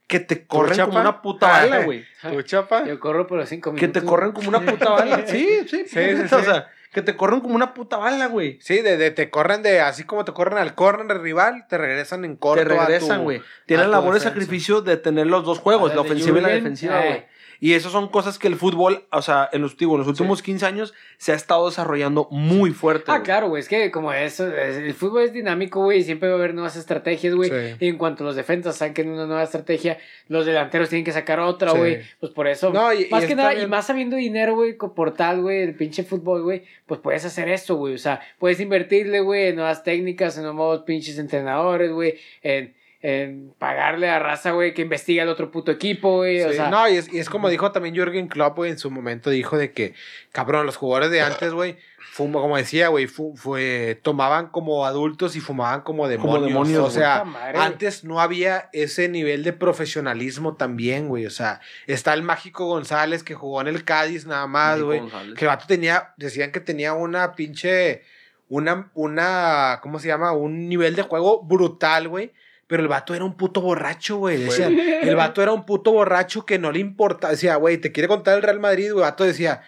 que 0.06 0.20
te 0.20 0.46
corren 0.46 0.78
como 0.86 1.00
una 1.00 1.22
puta 1.22 1.48
bala, 1.48 1.80
güey. 1.84 2.04
¿Tu 2.22 2.42
chapa? 2.42 2.84
Yo 2.84 3.00
corro 3.00 3.26
por 3.26 3.38
los 3.38 3.48
cinco 3.48 3.70
Que 3.74 3.82
minutos. 3.82 4.02
te 4.02 4.08
corren 4.08 4.32
como 4.32 4.48
una 4.48 4.60
puta 4.60 4.90
bala. 4.90 5.26
Sí, 5.26 5.60
sí, 5.68 5.84
Sí, 5.86 6.16
sí, 6.28 6.34
O 6.34 6.42
sea, 6.42 6.68
que 6.92 7.02
te 7.02 7.16
corren 7.16 7.40
como 7.40 7.54
una 7.56 7.74
puta 7.74 7.96
bala, 7.96 8.26
güey. 8.26 8.58
Sí, 8.60 8.80
de, 8.82 8.96
de- 8.96 9.10
te 9.10 9.28
corren 9.30 9.62
de, 9.62 9.80
así 9.80 10.04
como 10.04 10.24
te 10.24 10.32
corren 10.32 10.58
al 10.58 10.74
corner 10.74 11.20
rival, 11.20 11.66
te 11.68 11.76
regresan 11.78 12.24
en 12.24 12.36
corto. 12.36 12.62
Te 12.62 12.68
regresan, 12.68 13.24
güey. 13.24 13.42
Tienen 13.66 13.90
la 13.90 13.96
labor 13.98 14.14
de 14.14 14.20
sacrificio 14.20 14.80
de 14.82 14.96
tener 14.96 15.26
los 15.26 15.44
dos 15.44 15.58
juegos, 15.58 15.90
A 15.90 15.94
la 15.96 16.02
de 16.02 16.08
ofensiva 16.08 16.38
y 16.38 16.42
la 16.42 16.48
defensiva, 16.48 17.04
eh. 17.06 17.26
Y 17.64 17.72
eso 17.72 17.88
son 17.88 18.08
cosas 18.08 18.38
que 18.38 18.46
el 18.46 18.56
fútbol, 18.56 19.06
o 19.10 19.22
sea, 19.22 19.48
en 19.50 19.62
los, 19.62 19.78
digo, 19.78 19.94
en 19.94 20.00
los 20.00 20.06
últimos 20.08 20.42
15 20.42 20.66
años 20.66 20.92
se 21.16 21.32
ha 21.32 21.34
estado 21.34 21.64
desarrollando 21.66 22.28
muy 22.30 22.72
fuerte. 22.72 23.04
Ah, 23.06 23.22
claro, 23.22 23.48
güey. 23.48 23.60
Es 23.62 23.68
que 23.70 23.90
como 23.90 24.12
eso, 24.12 24.46
es- 24.54 24.76
el 24.76 24.92
fútbol 24.92 25.22
es 25.22 25.32
dinámico, 25.32 25.82
güey. 25.82 26.00
y 26.00 26.04
Siempre 26.04 26.28
va 26.28 26.34
a 26.34 26.38
haber 26.38 26.52
nuevas 26.52 26.76
estrategias, 26.76 27.34
güey. 27.34 27.48
Sí. 27.48 27.76
Y 27.80 27.88
en 27.88 27.96
cuanto 27.96 28.22
los 28.22 28.36
defensas 28.36 28.76
saquen 28.76 29.08
una 29.08 29.24
nueva 29.24 29.44
estrategia, 29.44 29.96
los 30.28 30.44
delanteros 30.44 30.90
tienen 30.90 31.06
que 31.06 31.12
sacar 31.12 31.40
otra, 31.40 31.70
Sí. 31.70 31.78
güey. 31.78 32.02
Pues 32.20 32.32
por 32.32 32.48
eso. 32.48 32.70
No, 32.70 32.92
y- 32.92 33.08
más 33.10 33.24
y 33.24 33.28
que 33.28 33.34
nada, 33.34 33.54
y 33.54 33.66
más 33.66 33.86
sabiendo 33.86 34.16
dinero, 34.16 34.56
güey, 34.56 34.74
por 34.76 35.14
tal, 35.14 35.40
güey, 35.40 35.62
el 35.62 35.74
pinche 35.74 36.04
fútbol, 36.04 36.42
güey. 36.42 36.64
Pues 36.84 37.00
puedes 37.00 37.24
hacer 37.24 37.48
esto, 37.48 37.76
güey. 37.76 37.94
O 37.94 37.98
sea, 37.98 38.20
puedes 38.38 38.60
invertirle, 38.60 39.20
güey, 39.20 39.46
en 39.48 39.56
nuevas 39.56 39.82
técnicas, 39.84 40.36
en 40.36 40.42
nuevos 40.44 40.82
pinches 40.82 41.16
entrenadores, 41.18 41.90
güey. 41.92 42.16
En, 42.42 42.74
en 43.06 43.52
pagarle 43.58 44.08
a 44.08 44.18
raza, 44.18 44.52
güey, 44.52 44.72
que 44.72 44.80
investiga 44.80 45.24
el 45.24 45.28
otro 45.28 45.50
puto 45.50 45.70
equipo, 45.70 46.16
güey. 46.16 46.40
O 46.42 46.50
sea, 46.54 46.70
no, 46.70 46.88
y 46.88 46.96
es, 46.96 47.12
y 47.12 47.18
es 47.18 47.28
como 47.28 47.50
dijo 47.50 47.70
también 47.70 47.94
Jürgen 47.94 48.28
Klopp, 48.28 48.56
güey, 48.56 48.70
en 48.70 48.78
su 48.78 48.90
momento 48.90 49.28
dijo 49.28 49.58
de 49.58 49.72
que, 49.72 49.92
cabrón, 50.32 50.64
los 50.64 50.76
jugadores 50.78 51.10
de 51.10 51.20
antes, 51.20 51.52
güey, 51.52 51.76
fuma- 52.16 52.40
como 52.40 52.56
decía, 52.56 52.88
güey, 52.88 53.06
fu- 53.06 53.36
fue, 53.36 54.00
tomaban 54.02 54.46
como 54.46 54.86
adultos 54.86 55.36
y 55.36 55.40
fumaban 55.40 55.82
como 55.82 56.08
demonios. 56.08 56.46
demonios, 56.48 56.88
o 56.88 56.90
sea, 56.90 57.24
madre, 57.24 57.58
antes 57.58 58.04
no 58.04 58.22
había 58.22 58.70
ese 58.72 59.10
nivel 59.10 59.44
de 59.44 59.52
profesionalismo 59.52 60.54
también, 60.56 61.08
güey. 61.08 61.26
O 61.26 61.30
sea, 61.30 61.60
está 61.86 62.14
el 62.14 62.22
Mágico 62.22 62.64
González 62.68 63.22
que 63.22 63.34
jugó 63.34 63.60
en 63.60 63.66
el 63.68 63.84
Cádiz 63.84 64.24
nada 64.24 64.46
más, 64.46 64.80
güey. 64.80 65.00
Que 65.34 65.44
el 65.44 65.48
vato 65.48 65.66
tenía, 65.68 66.14
decían 66.16 66.52
que 66.52 66.60
tenía 66.60 66.94
una 66.94 67.34
pinche, 67.34 68.00
una, 68.48 68.90
una, 68.94 69.80
¿cómo 69.82 69.98
se 69.98 70.08
llama? 70.08 70.32
Un 70.32 70.70
nivel 70.70 70.96
de 70.96 71.02
juego 71.02 71.42
brutal, 71.42 72.08
güey. 72.08 72.32
Pero 72.66 72.82
el 72.82 72.88
vato 72.88 73.14
era 73.14 73.24
un 73.24 73.36
puto 73.36 73.60
borracho, 73.60 74.16
güey. 74.16 74.38
Decían, 74.38 74.78
el 74.78 75.16
vato 75.16 75.42
era 75.42 75.52
un 75.52 75.66
puto 75.66 75.92
borracho 75.92 76.46
que 76.46 76.58
no 76.58 76.72
le 76.72 76.80
importa. 76.80 77.30
Decía, 77.30 77.56
güey, 77.56 77.78
te 77.78 77.92
quiere 77.92 78.08
contar 78.08 78.36
el 78.36 78.42
Real 78.42 78.60
Madrid, 78.60 78.92
güey. 78.92 79.04
El 79.04 79.10
vato 79.10 79.24
decía, 79.24 79.62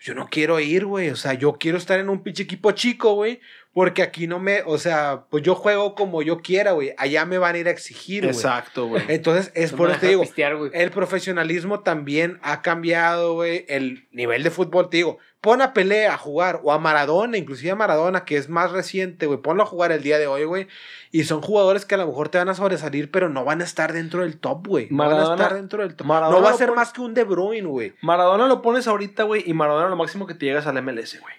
yo 0.00 0.14
no 0.14 0.28
quiero 0.28 0.58
ir, 0.58 0.86
güey. 0.86 1.10
O 1.10 1.16
sea, 1.16 1.34
yo 1.34 1.52
quiero 1.54 1.78
estar 1.78 2.00
en 2.00 2.08
un 2.08 2.22
pinche 2.22 2.42
equipo 2.42 2.72
chico, 2.72 3.14
güey. 3.14 3.40
Porque 3.72 4.02
aquí 4.02 4.26
no 4.26 4.40
me, 4.40 4.62
o 4.66 4.78
sea, 4.78 5.26
pues 5.30 5.44
yo 5.44 5.54
juego 5.54 5.94
como 5.94 6.22
yo 6.22 6.40
quiera, 6.42 6.72
güey. 6.72 6.92
Allá 6.98 7.24
me 7.24 7.38
van 7.38 7.54
a 7.54 7.58
ir 7.58 7.68
a 7.68 7.70
exigir, 7.70 8.24
güey. 8.24 8.34
Exacto, 8.34 8.86
güey. 8.88 9.04
Entonces, 9.06 9.52
es 9.54 9.70
no 9.70 9.78
por 9.78 9.90
eso 9.90 10.00
te 10.00 10.08
digo, 10.08 10.22
pistear, 10.22 10.56
el 10.72 10.90
profesionalismo 10.90 11.78
también 11.80 12.40
ha 12.42 12.62
cambiado, 12.62 13.34
güey. 13.34 13.64
El 13.68 14.08
nivel 14.10 14.42
de 14.42 14.50
fútbol, 14.50 14.90
te 14.90 14.96
digo, 14.96 15.18
pon 15.40 15.62
a 15.62 15.72
Pelé 15.72 16.08
a 16.08 16.18
jugar, 16.18 16.58
o 16.64 16.72
a 16.72 16.80
Maradona, 16.80 17.36
inclusive 17.38 17.70
a 17.70 17.76
Maradona, 17.76 18.24
que 18.24 18.36
es 18.36 18.48
más 18.48 18.72
reciente, 18.72 19.26
güey. 19.26 19.38
Ponlo 19.40 19.62
a 19.62 19.66
jugar 19.66 19.92
el 19.92 20.02
día 20.02 20.18
de 20.18 20.26
hoy, 20.26 20.42
güey. 20.44 20.66
Y 21.12 21.22
son 21.22 21.40
jugadores 21.40 21.84
que 21.84 21.94
a 21.94 21.98
lo 21.98 22.08
mejor 22.08 22.28
te 22.28 22.38
van 22.38 22.48
a 22.48 22.54
sobresalir, 22.54 23.12
pero 23.12 23.28
no 23.28 23.44
van 23.44 23.60
a 23.60 23.64
estar 23.64 23.92
dentro 23.92 24.22
del 24.22 24.38
top, 24.40 24.66
güey. 24.66 24.88
No 24.90 25.04
van 25.08 25.16
a 25.20 25.32
estar 25.34 25.54
dentro 25.54 25.82
del 25.84 25.94
top. 25.94 26.08
Maradona 26.08 26.36
no 26.38 26.42
va 26.44 26.50
a 26.50 26.54
ser 26.56 26.66
pon- 26.68 26.76
más 26.76 26.92
que 26.92 27.02
un 27.02 27.14
De 27.14 27.22
Bruyne, 27.22 27.68
güey. 27.68 27.94
Maradona 28.02 28.48
lo 28.48 28.62
pones 28.62 28.88
ahorita, 28.88 29.22
güey, 29.22 29.44
y 29.46 29.54
Maradona 29.54 29.88
lo 29.88 29.94
máximo 29.96 30.26
que 30.26 30.34
te 30.34 30.46
llegas 30.46 30.66
al 30.66 30.82
MLS, 30.82 31.20
güey. 31.20 31.34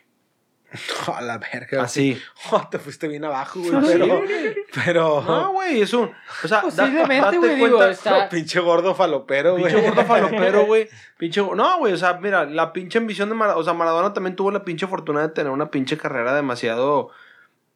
A 1.15 1.21
la 1.21 1.37
verga. 1.37 1.83
Así. 1.83 2.19
Oh, 2.51 2.67
te 2.69 2.79
fuiste 2.79 3.07
bien 3.07 3.23
abajo, 3.25 3.59
güey. 3.59 3.73
Pero, 3.85 4.21
pero 4.85 5.21
No, 5.21 5.51
güey, 5.53 5.81
es 5.81 5.93
un. 5.93 6.11
O 6.43 6.47
sea, 6.47 6.61
Posiblemente, 6.61 7.15
date 7.21 7.37
güey, 7.37 7.55
digo, 7.55 7.77
cuenta- 7.77 7.91
está- 7.91 8.29
pinche 8.29 8.59
gordo 8.59 8.95
falopero, 8.95 9.57
güey. 9.57 9.71
Pinche 9.73 9.87
gordo 9.89 10.05
falopero, 10.05 10.65
güey. 10.65 10.89
Pinche. 11.17 11.41
No, 11.41 11.77
güey, 11.79 11.93
o 11.93 11.97
sea, 11.97 12.13
mira, 12.21 12.45
la 12.45 12.73
pinche 12.73 12.97
ambición 12.97 13.29
de 13.29 13.35
Maradona. 13.35 13.59
O 13.61 13.63
sea, 13.63 13.73
Maradona 13.73 14.13
también 14.13 14.35
tuvo 14.35 14.51
la 14.51 14.63
pinche 14.63 14.87
fortuna 14.87 15.21
de 15.21 15.29
tener 15.29 15.51
una 15.51 15.69
pinche 15.71 15.97
carrera 15.97 16.33
demasiado. 16.33 17.09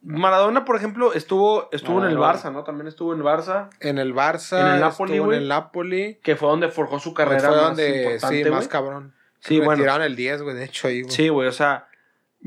Maradona, 0.02 0.66
por 0.66 0.76
ejemplo, 0.76 1.14
estuvo, 1.14 1.68
estuvo 1.72 2.00
en 2.06 2.12
el. 2.12 2.18
Barça, 2.18 2.52
¿no? 2.52 2.64
También 2.64 2.88
estuvo 2.88 3.14
en 3.14 3.20
el 3.20 3.26
Barça, 3.26 3.70
En 3.80 3.98
el 3.98 4.14
Barça, 4.14 4.60
En 4.62 4.68
el 4.76 4.80
Napoli, 4.82 5.14
estuvo 5.14 5.26
güey. 5.26 5.38
en 5.38 5.44
el 5.44 5.50
Napoli. 5.50 6.20
que 6.22 6.36
fue 6.36 6.48
donde 6.50 6.70
forjó 6.70 7.00
su 7.00 7.14
carrera. 7.16 7.48
fue 7.48 7.58
más 7.58 7.66
donde, 7.70 8.04
importante, 8.04 8.44
sí, 8.44 8.50
más 8.52 8.68
cabrón. 8.68 9.14
Sí, 9.40 9.60
bueno. 9.60 9.82
tiraron 9.82 10.04
el 10.04 10.16
10, 10.16 10.42
güey, 10.44 10.56
de 10.56 10.66
hecho, 10.66 10.88
ahí, 10.88 11.02
güey. 11.02 11.12
Sí, 11.14 11.30
güey, 11.30 11.48
o 11.48 11.52
sea, 11.52 11.88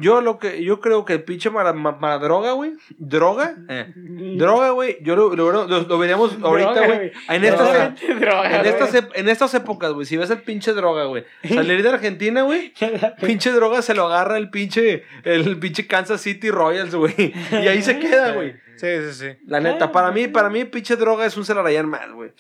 yo 0.01 0.21
lo 0.21 0.39
que 0.39 0.63
yo 0.63 0.81
creo 0.81 1.05
que 1.05 1.15
el 1.15 1.25
pinche 1.25 1.51
Ma- 1.51 1.73
Maradroga, 1.73 2.53
güey, 2.53 2.73
droga, 2.99 3.57
eh, 3.69 3.93
droga, 3.97 4.71
güey, 4.71 4.99
yo 5.03 5.17
lo, 5.17 5.35
lo, 5.35 5.67
lo- 5.67 5.81
lo 5.83 5.99
veríamos 5.99 6.37
ahorita, 6.43 6.73
Droga, 6.73 6.87
güey, 6.97 7.13
en 7.29 7.45
estas 7.45 7.69
Droga, 7.69 7.95
droga, 8.21 8.61
en 8.61 8.67
estas 8.67 8.95
ep- 8.95 9.11
en 9.15 9.29
estas 9.29 9.55
épocas, 9.55 9.93
güey, 9.93 10.07
si 10.07 10.17
ves 10.17 10.31
el 10.31 10.43
pinche 10.43 10.73
droga, 10.73 11.05
güey, 11.05 11.25
salir 11.49 11.83
de 11.83 11.89
Argentina, 11.89 12.43
güey, 12.43 12.73
pinche 13.21 13.51
droga 13.51 13.83
se 13.83 13.95
lo 13.95 14.07
agarra 14.07 14.39
el 14.39 14.51
pinche 14.51 15.03
el 15.25 15.59
pinche 15.59 15.87
Kansas 15.87 16.21
City 16.21 16.51
Royals, 16.51 16.95
güey, 16.95 17.35
y 17.51 17.67
ahí 17.69 17.83
se 17.83 17.99
queda, 17.99 18.33
güey. 18.33 18.55
Sí, 18.77 18.87
sí, 19.11 19.13
sí. 19.13 19.27
La 19.49 19.59
neta, 19.59 19.91
para 19.91 20.13
mí, 20.13 20.29
para 20.29 20.49
mí, 20.51 20.65
pinche 20.65 20.95
droga 20.95 21.27
es 21.27 21.37
un 21.37 21.45
Celarayán 21.45 21.89
más, 21.89 22.13
güey. 22.13 22.31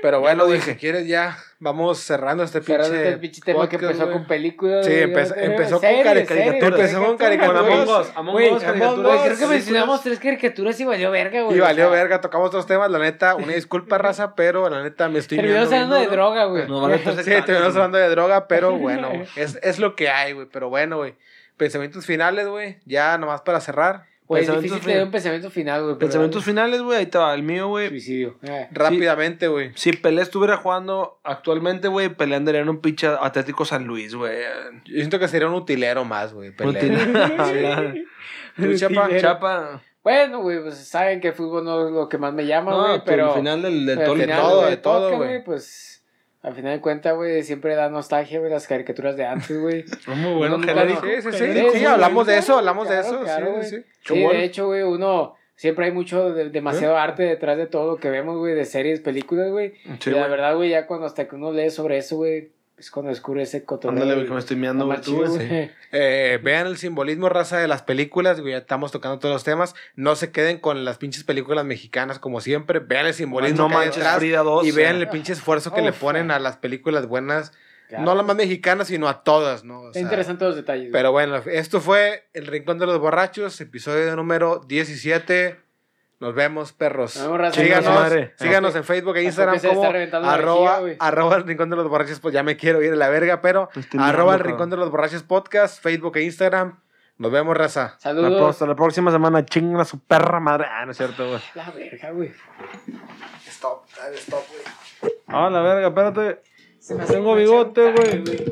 Pero 0.00 0.20
bueno, 0.20 0.46
dije. 0.46 0.72
si 0.72 0.76
quieres 0.78 1.06
ya 1.06 1.36
vamos 1.58 1.98
cerrando 1.98 2.42
este 2.44 2.60
pinche, 2.60 2.72
Cerrando 2.84 2.96
este 2.96 3.18
pinche 3.18 3.40
tema 3.42 3.68
que 3.68 3.76
empezó 3.76 4.10
con 4.10 4.26
películas. 4.26 4.84
Sí, 4.86 4.92
empezó- 4.92 5.34
empezó 5.36 5.80
con 5.80 6.02
caricaturas. 6.02 6.62
Empezó 6.62 7.04
con 7.04 7.16
caricaturas. 7.16 7.62
Con 7.64 7.72
Among 7.72 8.00
Us, 8.00 8.12
Among 8.14 8.32
Güey, 8.34 8.46
Us, 8.46 8.62
Among 8.64 8.78
caricaturas. 8.80 9.14
Us, 9.16 9.22
creo 9.26 9.38
que 9.38 9.46
mencionamos 9.54 10.02
tres 10.02 10.18
caricaturas 10.20 10.80
y 10.80 10.84
valió 10.84 11.10
verga, 11.10 11.42
güey. 11.42 11.56
Y 11.56 11.60
o 11.60 11.64
valió 11.64 11.84
sea, 11.90 11.96
verga, 11.96 12.20
tocamos 12.20 12.48
otros 12.48 12.66
temas, 12.66 12.90
la 12.90 12.98
neta, 12.98 13.34
una 13.36 13.52
disculpa, 13.54 13.98
raza, 13.98 14.34
pero 14.34 14.68
la 14.68 14.82
neta 14.82 15.08
me 15.08 15.18
estoy 15.18 15.38
Terminamos 15.38 15.72
hablando 15.72 15.94
de 15.96 16.06
droga, 16.08 16.44
güey. 16.44 16.62
Entonces- 16.62 17.24
Sí, 17.24 17.30
terminamos 17.30 17.74
hablando 17.76 17.98
de 17.98 18.08
droga, 18.08 18.48
pero 18.48 18.72
bueno, 18.78 19.10
es 19.36 19.78
lo 19.78 19.96
que 19.96 20.08
hay, 20.10 20.32
güey, 20.32 20.46
pero 20.52 20.68
bueno, 20.68 20.98
güey. 20.98 21.14
Pensamientos 21.56 22.04
finales, 22.04 22.46
güey, 22.48 22.78
ya 22.84 23.16
nomás 23.16 23.40
para 23.40 23.60
cerrar. 23.60 24.04
Güey, 24.28 24.42
es 24.42 24.46
Pensamientos 24.48 24.62
difícil 24.72 24.86
tener 24.92 25.04
un 25.04 25.10
pensamiento 25.12 25.50
final, 25.50 25.82
güey. 25.82 25.94
pero- 25.94 25.98
Pensamientos 26.06 26.44
finales, 26.44 26.82
güey, 26.82 26.98
ahí 26.98 27.06
te 27.06 27.16
va 27.18 27.32
el 27.34 27.42
mío, 27.44 27.68
güey. 27.68 27.88
Suicidio. 27.88 28.36
Eh. 28.42 28.68
Rápidamente, 28.72 29.46
güey. 29.48 29.70
Si 29.76 29.92
Pelé 29.92 30.22
estuviera 30.22 30.56
jugando 30.56 31.20
actualmente, 31.22 31.86
güey, 31.88 32.08
Pelé 32.08 32.34
andaría 32.36 32.60
en 32.60 32.68
un 32.68 32.80
pinche 32.80 33.06
Atlético 33.06 33.64
San 33.64 33.84
Luis, 33.86 34.14
güey. 34.14 34.36
Yo 34.86 34.96
siento 34.96 35.18
que 35.20 35.28
sería 35.28 35.46
un 35.46 35.54
utilero 35.54 36.04
más, 36.04 36.32
güey. 36.32 36.50
Pelé. 36.50 36.70
Util- 36.70 38.04
¿Tú, 38.56 38.74
Chapa? 38.74 39.04
Utilero. 39.04 39.20
Chapa. 39.20 39.82
Bueno, 40.02 40.40
güey, 40.40 40.62
pues 40.62 40.76
saben 40.88 41.20
que 41.20 41.28
el 41.28 41.34
fútbol 41.34 41.64
no 41.64 41.86
es 41.86 41.92
lo 41.92 42.08
que 42.08 42.16
más 42.16 42.32
me 42.32 42.46
llama, 42.46 42.74
güey, 42.76 42.98
tú, 42.98 43.02
pero... 43.06 43.32
al 43.32 43.38
final 43.40 43.60
del, 43.62 43.86
del 43.86 43.98
pero 43.98 44.14
final 44.14 44.40
todo, 44.40 44.60
del 44.62 44.70
de 44.70 44.76
todo, 44.76 45.16
güey. 45.16 45.42
Pues, 45.44 45.95
al 46.46 46.54
final 46.54 46.72
de 46.76 46.80
cuentas, 46.80 47.14
güey, 47.16 47.42
siempre 47.42 47.74
da 47.74 47.88
nostalgia, 47.90 48.38
güey, 48.38 48.50
las 48.50 48.66
caricaturas 48.68 49.16
de 49.16 49.26
antes, 49.26 49.60
güey. 49.60 49.84
Muy 50.06 50.34
bueno. 50.34 50.58
Sí, 50.62 51.08
sí, 51.20 51.32
sí, 51.32 51.68
Sí, 51.74 51.84
hablamos 51.84 52.24
sí, 52.26 52.32
de 52.32 52.38
eso, 52.38 52.58
hablamos 52.58 52.88
de 52.88 53.00
eso. 53.00 53.20
claro, 53.20 53.62
sí, 53.62 53.82
sí, 54.04 54.14
de 54.18 54.44
hecho, 54.44 54.66
güey, 54.66 54.82
uno... 54.82 55.34
Siempre 55.58 55.86
hay 55.86 55.90
mucho, 55.90 56.34
de- 56.34 56.50
demasiado 56.50 56.98
arte 56.98 57.22
detrás 57.22 57.56
de 57.56 57.66
todo 57.66 57.90
lo 57.92 57.96
que 57.96 58.10
vemos, 58.10 58.36
güey, 58.36 58.54
de 58.54 58.66
series, 58.66 59.00
películas, 59.00 59.50
güey. 59.50 59.72
Sí, 60.00 60.10
y 60.10 60.12
la 60.12 60.28
verdad, 60.28 60.54
güey, 60.54 60.68
ya 60.68 60.86
cuando 60.86 61.06
hasta 61.06 61.26
que 61.26 61.34
uno 61.34 61.50
lee 61.50 61.70
sobre 61.70 61.96
eso, 61.96 62.16
güey, 62.16 62.50
Es 62.78 62.90
cuando 62.90 63.08
descubre 63.08 63.42
ese 63.42 63.64
cotonero. 63.64 64.02
Ándale, 64.02 64.14
güey, 64.16 64.26
que 64.26 64.34
me 64.34 64.38
estoy 64.38 64.56
mirando, 64.56 64.84
güey. 64.84 65.00
tú, 65.00 65.24
güey. 65.24 65.70
Eh, 65.92 66.38
vean 66.42 66.66
el 66.66 66.76
simbolismo 66.76 67.30
raza 67.30 67.56
de 67.56 67.68
las 67.68 67.82
películas, 67.82 68.40
güey, 68.40 68.52
ya 68.52 68.58
estamos 68.58 68.92
tocando 68.92 69.18
todos 69.18 69.34
los 69.34 69.44
temas. 69.44 69.74
No 69.94 70.14
se 70.14 70.30
queden 70.30 70.58
con 70.58 70.84
las 70.84 70.98
pinches 70.98 71.24
películas 71.24 71.64
mexicanas 71.64 72.18
como 72.18 72.40
siempre. 72.42 72.80
Vean 72.80 73.06
el 73.06 73.14
simbolismo 73.14 73.62
No 73.62 73.68
que 73.68 73.74
hay 73.74 73.78
manches, 73.86 73.96
detrás 73.96 74.18
Frida 74.18 74.42
2. 74.42 74.66
y 74.66 74.72
vean 74.72 74.96
el 74.96 75.08
pinche 75.08 75.32
esfuerzo 75.32 75.72
que 75.72 75.80
le 75.80 75.92
ponen 75.92 76.30
a 76.30 76.38
las 76.38 76.58
películas 76.58 77.06
buenas. 77.06 77.52
Claro. 77.88 78.04
No 78.04 78.14
las 78.16 78.26
más 78.26 78.34
mexicanas, 78.36 78.88
sino 78.88 79.08
a 79.08 79.22
todas, 79.22 79.62
¿no? 79.64 79.78
O 79.82 79.86
Está 79.86 79.92
sea, 79.94 80.02
interesante 80.02 80.44
los 80.44 80.56
detalles. 80.56 80.86
güey. 80.86 80.92
Pero 80.92 81.12
bueno, 81.12 81.36
esto 81.46 81.80
fue 81.80 82.24
El 82.34 82.46
Rincón 82.48 82.78
de 82.80 82.86
los 82.86 82.98
Borrachos, 82.98 83.60
episodio 83.60 84.14
número 84.16 84.60
17. 84.66 85.56
Nos 86.18 86.34
vemos, 86.34 86.72
perros. 86.72 87.14
Nos 87.16 87.24
vemos, 87.26 87.40
raza. 87.40 87.60
síganos, 87.60 88.30
síganos 88.38 88.74
en 88.76 88.84
Facebook 88.84 89.16
e 89.16 89.24
Instagram 89.24 89.60
como 89.60 89.84
arroba, 90.24 90.78
güey. 90.80 90.96
arroba 90.98 91.36
El 91.36 91.44
Rincón 91.44 91.68
de 91.68 91.76
los 91.76 91.88
Borrachos. 91.88 92.20
Pues 92.20 92.32
ya 92.32 92.42
me 92.42 92.56
quiero 92.56 92.82
ir 92.82 92.94
a 92.94 92.96
la 92.96 93.10
verga, 93.10 93.42
pero 93.42 93.68
Estoy 93.74 94.00
arroba 94.02 94.34
El 94.34 94.40
Rincón 94.40 94.70
de 94.70 94.76
los 94.78 94.90
Borrachos 94.90 95.22
Podcast, 95.22 95.82
Facebook 95.82 96.16
e 96.16 96.22
Instagram. 96.22 96.80
Nos 97.18 97.32
vemos, 97.32 97.56
raza. 97.56 97.92
La 97.94 97.98
Saludos. 97.98 98.50
Hasta 98.50 98.66
la 98.66 98.74
próxima 98.74 99.10
semana, 99.10 99.44
chinga 99.44 99.84
su 99.84 100.00
perra 100.00 100.40
madre. 100.40 100.66
Ah, 100.70 100.84
no 100.86 100.92
es 100.92 100.96
cierto, 100.96 101.28
güey. 101.28 101.40
La 101.54 101.70
verga, 101.70 102.10
güey. 102.10 102.32
Stop, 103.46 103.84
stop, 104.14 104.44
güey. 105.00 105.12
Ah, 105.26 105.50
la 105.50 105.60
verga, 105.60 105.88
espérate. 105.88 106.42
Se 106.78 106.94
me 106.94 107.02
hace 107.02 107.14
Tengo 107.14 107.34
bigote, 107.34 107.92
güey. 107.92 108.22